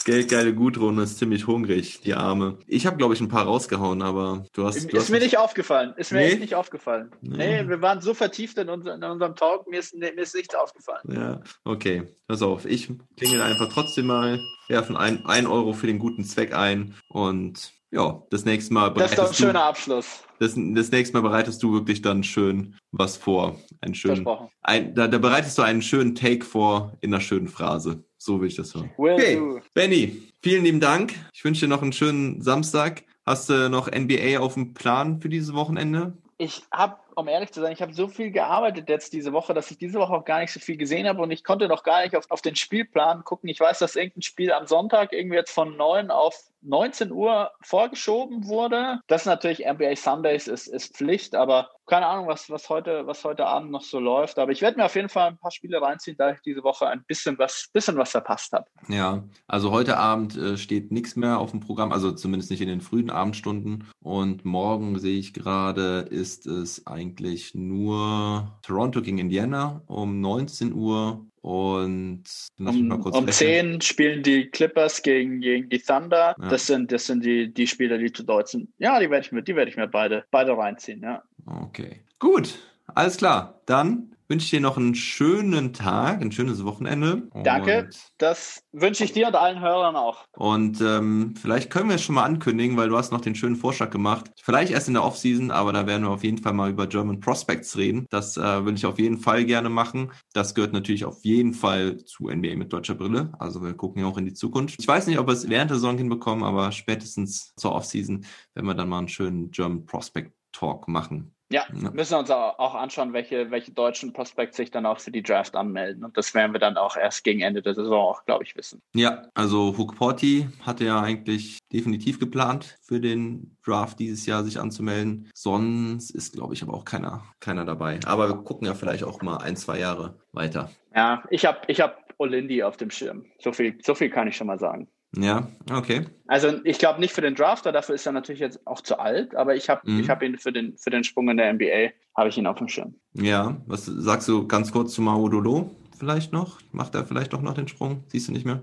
geldgeile 0.05 0.55
Gudrun 0.55 0.99
ist 0.99 1.19
ziemlich 1.19 1.47
hungrig, 1.47 2.01
die 2.01 2.15
Arme. 2.15 2.59
Ich 2.66 2.86
habe, 2.86 2.97
glaube 2.97 3.15
ich, 3.15 3.20
ein 3.20 3.28
paar 3.28 3.45
rausgehauen, 3.45 4.03
aber 4.03 4.45
du 4.53 4.65
hast. 4.65 4.85
Du 4.85 4.97
ist 4.97 5.05
hast 5.05 5.11
mir 5.11 5.20
nicht 5.20 5.39
aufgefallen. 5.39 5.95
Ist 5.97 6.12
mir 6.12 6.19
nee? 6.19 6.28
echt 6.28 6.41
nicht 6.41 6.55
aufgefallen. 6.55 7.11
Nee. 7.20 7.62
nee. 7.62 7.69
wir 7.69 7.82
waren 7.82 8.01
so 8.01 8.15
vertieft 8.15 8.59
in, 8.59 8.69
unser, 8.69 8.95
in 8.95 9.05
unserem 9.05 9.36
Talk, 9.36 9.69
mir 9.69 9.81
ist, 9.81 9.95
mir 9.95 10.11
ist 10.12 10.35
nichts 10.35 10.55
aufgefallen. 10.55 11.03
Ja, 11.09 11.43
okay. 11.65 12.05
Pass 12.27 12.43
auf, 12.43 12.65
ich 12.65 12.91
klingel 13.16 13.43
einfach 13.43 13.69
trotzdem 13.73 14.07
mal, 14.07 14.41
werfen 14.69 14.97
ein, 14.97 15.27
ein 15.27 15.47
Euro 15.47 15.73
für 15.73 15.86
den 15.86 15.99
guten 15.99 16.24
Zweck 16.24 16.55
ein 16.55 16.95
und 17.09 17.73
ja, 17.91 18.23
das 18.31 18.45
nächste 18.45 18.74
Mal 18.74 18.93
Das 18.95 19.12
ist 19.12 19.19
doch 19.19 19.28
ein 19.28 19.35
schöner 19.35 19.65
Abschluss. 19.65 20.23
Das, 20.39 20.55
das 20.56 20.90
nächste 20.90 21.16
Mal 21.16 21.28
bereitest 21.28 21.62
du 21.62 21.73
wirklich 21.73 22.02
dann 22.02 22.24
schön 22.24 22.77
was 22.93 23.16
vor. 23.16 23.56
Ein 23.81 23.94
schön, 23.94 24.27
ein, 24.62 24.94
da, 24.94 25.09
da 25.09 25.19
bereitest 25.19 25.56
du 25.59 25.62
einen 25.62 25.82
schönen 25.82 26.15
Take 26.15 26.44
vor 26.44 26.93
in 27.01 27.12
einer 27.12 27.20
schönen 27.20 27.48
Phrase. 27.48 28.05
So 28.19 28.40
will 28.40 28.48
ich 28.48 28.56
das 28.56 28.74
hören. 28.74 28.90
Will 28.97 29.15
okay, 29.15 29.36
do. 29.36 29.61
Benny, 29.74 30.23
vielen 30.43 30.65
lieben 30.65 30.81
Dank. 30.81 31.15
Ich 31.32 31.44
wünsche 31.44 31.66
dir 31.66 31.69
noch 31.69 31.82
einen 31.82 31.93
schönen 31.93 32.40
Samstag. 32.43 33.05
Hast 33.27 33.48
du 33.48 33.69
noch 33.69 33.90
NBA 33.90 34.39
auf 34.39 34.55
dem 34.55 34.74
Plan 34.74 35.20
für 35.20 35.28
dieses 35.28 35.55
Wochenende? 35.55 36.16
Ich 36.36 36.62
habe 36.73 36.97
um 37.16 37.28
ehrlich 37.28 37.52
zu 37.52 37.61
sein, 37.61 37.73
ich 37.73 37.82
habe 37.82 37.94
so 37.94 38.09
viel 38.09 38.31
gearbeitet 38.31 38.89
jetzt 38.89 39.12
diese 39.12 39.32
Woche, 39.32 39.55
dass 39.55 39.70
ich 39.70 39.78
diese 39.78 39.98
Woche 39.98 40.12
auch 40.12 40.24
gar 40.24 40.40
nicht 40.40 40.52
so 40.52 40.61
viel 40.61 40.77
gesehen 40.77 41.06
habe 41.06 41.23
und 41.23 41.31
ich 41.31 41.44
konnte 41.44 41.69
noch 41.69 41.82
gar 41.82 42.02
nicht 42.02 42.16
auf, 42.16 42.31
auf 42.31 42.43
den 42.43 42.56
Spielplan 42.56 43.24
gucken. 43.24 43.48
Ich 43.48 43.61
weiß, 43.61 43.78
dass 43.78 43.97
irgendein 43.97 44.23
Spiel 44.23 44.52
am 44.52 44.66
Sonntag 44.66 45.12
irgendwie 45.12 45.36
jetzt 45.36 45.52
von 45.52 45.77
9 45.77 46.11
auf 46.11 46.36
19 46.65 47.12
Uhr 47.12 47.51
vorgeschoben 47.62 48.47
wurde. 48.47 49.01
Das 49.07 49.23
ist 49.23 49.27
natürlich 49.27 49.65
NBA 49.66 49.97
Sundays 49.97 50.49
ist, 50.49 50.66
ist 50.66 50.97
Pflicht, 50.97 51.35
aber 51.35 51.70
keine 51.86 52.07
Ahnung, 52.07 52.27
was, 52.28 52.49
was, 52.49 52.69
heute, 52.70 53.07
was 53.07 53.24
heute 53.24 53.47
Abend 53.47 53.70
noch 53.70 53.82
so 53.82 53.99
läuft. 53.99 54.39
Aber 54.39 54.53
ich 54.53 54.62
werde 54.62 54.78
mir 54.78 54.86
auf 54.86 54.95
jeden 54.95 55.09
Fall 55.09 55.28
ein 55.28 55.39
paar 55.39 55.51
Spiele 55.51 55.81
reinziehen, 55.82 56.16
da 56.16 56.32
ich 56.32 56.41
diese 56.41 56.62
Woche 56.62 56.89
ein 56.89 57.05
bisschen 57.07 57.39
was, 57.39 57.69
bisschen 57.73 57.97
was 57.97 58.11
verpasst 58.11 58.53
habe. 58.53 58.65
Ja, 58.89 59.24
also 59.47 59.70
heute 59.70 59.99
Abend 59.99 60.36
äh, 60.36 60.57
steht 60.57 60.93
nichts 60.93 61.16
mehr 61.16 61.39
auf 61.39 61.51
dem 61.51 61.61
Programm, 61.61 61.93
also 61.93 62.12
zumindest 62.12 62.51
nicht 62.51 62.62
in 62.62 62.69
den 62.69 62.81
frühen 62.81 63.11
Abendstunden. 63.11 63.89
Und 64.01 64.45
morgen 64.45 64.99
sehe 64.99 65.19
ich 65.19 65.35
gerade, 65.35 66.07
ist 66.11 66.47
es 66.47 66.86
eigentlich 66.86 67.55
nur 67.55 68.59
Toronto 68.62 69.03
gegen 69.03 69.19
Indiana 69.19 69.82
um 69.86 70.20
19 70.20 70.73
Uhr 70.73 71.27
und 71.45 72.25
um, 72.59 72.91
um 72.91 73.29
10 73.29 73.83
spielen 73.83 74.23
die 74.23 74.47
Clippers 74.47 75.03
gegen, 75.03 75.43
gegen 75.43 75.69
die 75.69 75.79
Thunder. 75.79 76.35
Ja. 76.41 76.49
Das 76.49 76.66
sind, 76.66 76.91
das 76.91 77.05
sind 77.05 77.23
die, 77.23 77.53
die 77.53 77.66
Spieler, 77.66 77.99
die 77.99 78.11
zu 78.11 78.23
Deutsch 78.23 78.53
sind. 78.53 78.71
Ja, 78.79 78.99
die 78.99 79.11
werde 79.11 79.27
ich 79.27 79.31
mir, 79.31 79.43
die 79.43 79.55
werde 79.55 79.71
ich 79.71 79.77
mir 79.77 79.87
beide, 79.87 80.25
beide 80.31 80.57
reinziehen, 80.57 81.03
ja. 81.03 81.23
Okay. 81.45 82.01
Gut, 82.19 82.59
alles 82.87 83.19
klar. 83.19 83.61
Dann 83.66 84.14
wünsche 84.28 84.44
ich 84.44 84.51
dir 84.51 84.60
noch 84.60 84.76
einen 84.76 84.94
schönen 84.94 85.72
Tag, 85.72 86.20
ein 86.20 86.32
schönes 86.32 86.64
Wochenende. 86.64 87.28
Danke, 87.42 87.90
das 88.18 88.62
wünsche 88.72 89.05
ich 89.05 89.12
dir 89.12 89.26
und 89.26 89.36
allen 89.36 89.60
Hörern 89.60 89.96
auch. 89.96 90.24
Und 90.32 90.80
ähm, 90.80 91.34
vielleicht 91.40 91.70
können 91.70 91.88
wir 91.88 91.96
es 91.96 92.02
schon 92.02 92.14
mal 92.14 92.24
ankündigen, 92.24 92.76
weil 92.76 92.88
du 92.88 92.96
hast 92.96 93.12
noch 93.12 93.20
den 93.20 93.34
schönen 93.34 93.56
Vorschlag 93.56 93.90
gemacht. 93.90 94.30
Vielleicht 94.42 94.72
erst 94.72 94.88
in 94.88 94.94
der 94.94 95.05
Offseason, 95.05 95.51
aber 95.51 95.72
da 95.72 95.86
werden 95.86 96.02
wir 96.02 96.10
auf 96.10 96.24
jeden 96.24 96.38
Fall 96.38 96.52
mal 96.52 96.70
über 96.70 96.86
German 96.86 97.20
Prospects 97.20 97.76
reden. 97.76 98.06
Das 98.10 98.36
äh, 98.36 98.64
will 98.64 98.74
ich 98.74 98.86
auf 98.86 98.98
jeden 98.98 99.18
Fall 99.18 99.44
gerne 99.44 99.68
machen. 99.68 100.12
Das 100.32 100.55
gehört 100.55 100.72
natürlich 100.72 101.05
auf 101.05 101.24
jeden 101.24 101.52
Fall 101.52 101.98
zu 102.05 102.28
NBA 102.28 102.56
mit 102.56 102.72
deutscher 102.72 102.94
Brille. 102.94 103.32
Also 103.38 103.62
wir 103.62 103.74
gucken 103.74 104.02
ja 104.02 104.09
auch 104.09 104.18
in 104.18 104.24
die 104.24 104.34
Zukunft. 104.34 104.76
Ich 104.78 104.88
weiß 104.88 105.06
nicht, 105.06 105.18
ob 105.18 105.26
wir 105.26 105.34
es 105.34 105.48
während 105.48 105.70
der 105.70 105.76
Saison 105.76 105.98
hinbekommen, 105.98 106.44
aber 106.44 106.72
spätestens 106.72 107.55
zur 107.56 107.72
Offseason 107.72 108.24
werden 108.55 108.66
wir 108.66 108.74
dann 108.74 108.88
mal 108.88 108.98
einen 108.98 109.09
schönen 109.09 109.51
German 109.51 109.84
Prospect 109.84 110.32
Talk 110.52 110.88
machen. 110.88 111.34
Ja, 111.51 111.65
müssen 111.71 112.12
wir 112.12 112.19
uns 112.19 112.31
auch 112.31 112.75
anschauen, 112.75 113.12
welche, 113.12 113.51
welche 113.51 113.73
deutschen 113.73 114.12
Prospects 114.12 114.57
sich 114.57 114.71
dann 114.71 114.87
auch 114.87 114.99
für 114.99 115.11
die 115.11 115.23
Draft 115.23 115.55
anmelden. 115.57 116.05
Und 116.05 116.16
das 116.16 116.35
werden 116.35 116.53
wir 116.53 116.59
dann 116.59 116.77
auch 116.77 116.97
erst 116.97 117.23
gegen 117.23 117.41
Ende 117.43 117.62
der 117.62 117.75
Saison 117.75 118.01
auch, 118.01 118.25
glaube 118.25 118.45
ich, 118.45 118.57
wissen. 118.57 118.81
Ja, 118.95 119.29
also 119.35 119.77
Hook 119.77 119.95
Porty 119.97 120.49
hatte 120.62 120.85
ja 120.85 121.01
eigentlich 121.01 121.59
definitiv 121.73 122.19
geplant, 122.19 122.79
für 122.83 123.01
den 123.01 123.57
Draft 123.65 123.99
dieses 124.01 124.27
Jahr 124.27 124.43
sich 124.43 124.59
anzumelden. 124.59 125.31
Sonst 125.35 126.11
ist, 126.11 126.35
glaube 126.35 126.55
ich, 126.55 126.62
aber 126.62 126.75
auch 126.75 126.85
keiner, 126.85 127.25
keiner 127.41 127.65
dabei. 127.65 128.01
Aber 128.07 128.29
wir 128.29 128.37
gucken 128.37 128.66
ja 128.66 128.75
vielleicht 128.75 129.05
auch 129.05 129.21
mal 129.23 129.37
ein, 129.37 129.57
zwei 129.57 129.79
Jahre 129.79 130.19
weiter. 130.33 130.71
Ja, 130.95 131.23
ich 131.31 131.45
habe 131.45 131.61
ich 131.66 131.81
hab 131.81 132.05
Olindi 132.19 132.62
auf 132.62 132.77
dem 132.77 132.91
Schirm. 132.91 133.27
So 133.39 133.53
viel, 133.53 133.79
so 133.83 133.95
viel 133.95 134.11
kann 134.11 134.29
ich 134.29 134.37
schon 134.37 134.47
mal 134.47 134.59
sagen. 134.59 134.89
Ja, 135.16 135.49
okay. 135.73 136.07
Also 136.27 136.53
ich 136.65 136.78
glaube 136.78 137.01
nicht 137.01 137.12
für 137.15 137.20
den 137.20 137.35
Drafter, 137.35 137.70
dafür 137.73 137.95
ist 137.95 138.07
er 138.07 138.12
natürlich 138.12 138.41
jetzt 138.41 138.66
auch 138.66 138.81
zu 138.81 138.99
alt, 138.99 139.35
aber 139.35 139.55
ich 139.55 139.69
habe 139.69 139.82
Mhm. 139.91 140.01
ich 140.01 140.09
hab 140.11 140.23
ihn 140.23 140.39
für 140.39 140.53
den, 140.53 140.77
für 140.77 140.91
den 140.91 141.05
Sprung 141.05 141.28
in 141.28 141.36
der 141.36 141.53
NBA, 141.53 141.91
habe 142.16 142.28
ich 142.28 142.39
ihn 142.39 142.47
auf 142.47 142.59
dem 142.59 142.69
Schirm. 142.69 142.95
Ja, 143.15 143.57
was 143.66 143.85
sagst 143.86 144.28
du 144.28 144.47
ganz 144.49 144.73
kurz 144.73 144.95
zu 144.95 145.03
Maudolo 145.03 145.70
vielleicht 145.99 146.32
noch? 146.32 146.59
Macht 146.73 146.95
er 146.95 147.05
vielleicht 147.05 147.32
doch 147.32 147.43
noch 147.43 147.55
den 147.55 147.69
Sprung? 147.69 148.05
Siehst 148.09 148.28
du 148.28 148.32
nicht 148.32 148.47
mehr? 148.47 148.62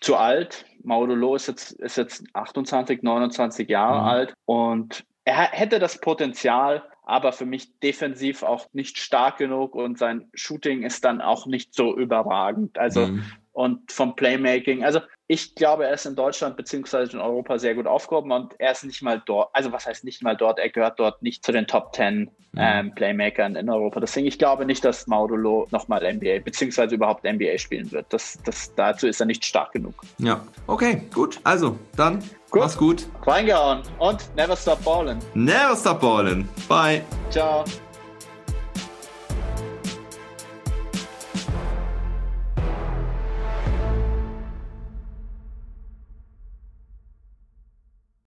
Zu 0.00 0.16
alt. 0.16 0.64
Maudolo 0.82 1.34
ist 1.34 1.48
jetzt, 1.48 1.72
ist 1.72 1.96
jetzt 1.96 2.24
28, 2.34 3.02
29 3.02 3.68
Jahre 3.68 4.00
Mhm. 4.00 4.06
alt 4.06 4.34
und 4.44 5.04
er 5.24 5.50
hätte 5.50 5.78
das 5.78 6.00
Potenzial, 6.00 6.82
aber 7.04 7.32
für 7.32 7.44
mich 7.44 7.78
defensiv 7.80 8.42
auch 8.42 8.66
nicht 8.72 8.98
stark 8.98 9.36
genug 9.38 9.74
und 9.74 9.98
sein 9.98 10.28
Shooting 10.34 10.82
ist 10.82 11.04
dann 11.04 11.20
auch 11.20 11.46
nicht 11.46 11.74
so 11.74 11.96
überragend. 11.96 12.78
Also 12.78 13.08
Mhm. 13.08 13.24
Und 13.52 13.90
vom 13.90 14.14
Playmaking. 14.16 14.84
Also 14.84 15.00
ich 15.26 15.54
glaube, 15.54 15.86
er 15.86 15.94
ist 15.94 16.06
in 16.06 16.16
Deutschland 16.16 16.56
beziehungsweise 16.56 17.12
in 17.12 17.20
Europa 17.20 17.58
sehr 17.58 17.74
gut 17.74 17.86
aufgehoben 17.86 18.32
und 18.32 18.54
er 18.58 18.72
ist 18.72 18.84
nicht 18.84 19.02
mal 19.02 19.22
dort, 19.24 19.50
also 19.52 19.70
was 19.72 19.86
heißt 19.86 20.04
nicht 20.04 20.22
mal 20.22 20.36
dort, 20.36 20.58
er 20.58 20.70
gehört 20.70 20.98
dort 20.98 21.22
nicht 21.22 21.44
zu 21.44 21.52
den 21.52 21.66
Top 21.66 21.94
10 21.94 22.30
ähm, 22.56 22.94
Playmakern 22.94 23.54
in 23.54 23.70
Europa. 23.70 24.00
Deswegen, 24.00 24.26
ich 24.26 24.38
glaube 24.38 24.64
nicht, 24.66 24.84
dass 24.84 25.06
Maudulo 25.06 25.68
nochmal 25.70 26.02
NBA 26.12 26.40
beziehungsweise 26.44 26.96
überhaupt 26.96 27.24
NBA 27.24 27.58
spielen 27.58 27.90
wird. 27.92 28.06
Das, 28.12 28.38
das, 28.44 28.74
dazu 28.74 29.06
ist 29.06 29.20
er 29.20 29.26
nicht 29.26 29.44
stark 29.44 29.72
genug. 29.72 29.94
Ja, 30.18 30.44
okay, 30.66 31.02
gut. 31.14 31.38
Also, 31.44 31.78
dann 31.96 32.22
Gut. 32.50 32.62
mach's 32.62 32.76
gut. 32.76 33.06
Reingehauen 33.24 33.82
und 33.98 34.34
never 34.34 34.56
stop 34.56 34.82
balling. 34.84 35.18
Never 35.34 35.76
stop 35.76 36.00
ballin'. 36.00 36.44
Bye. 36.68 37.02
Ciao. 37.30 37.64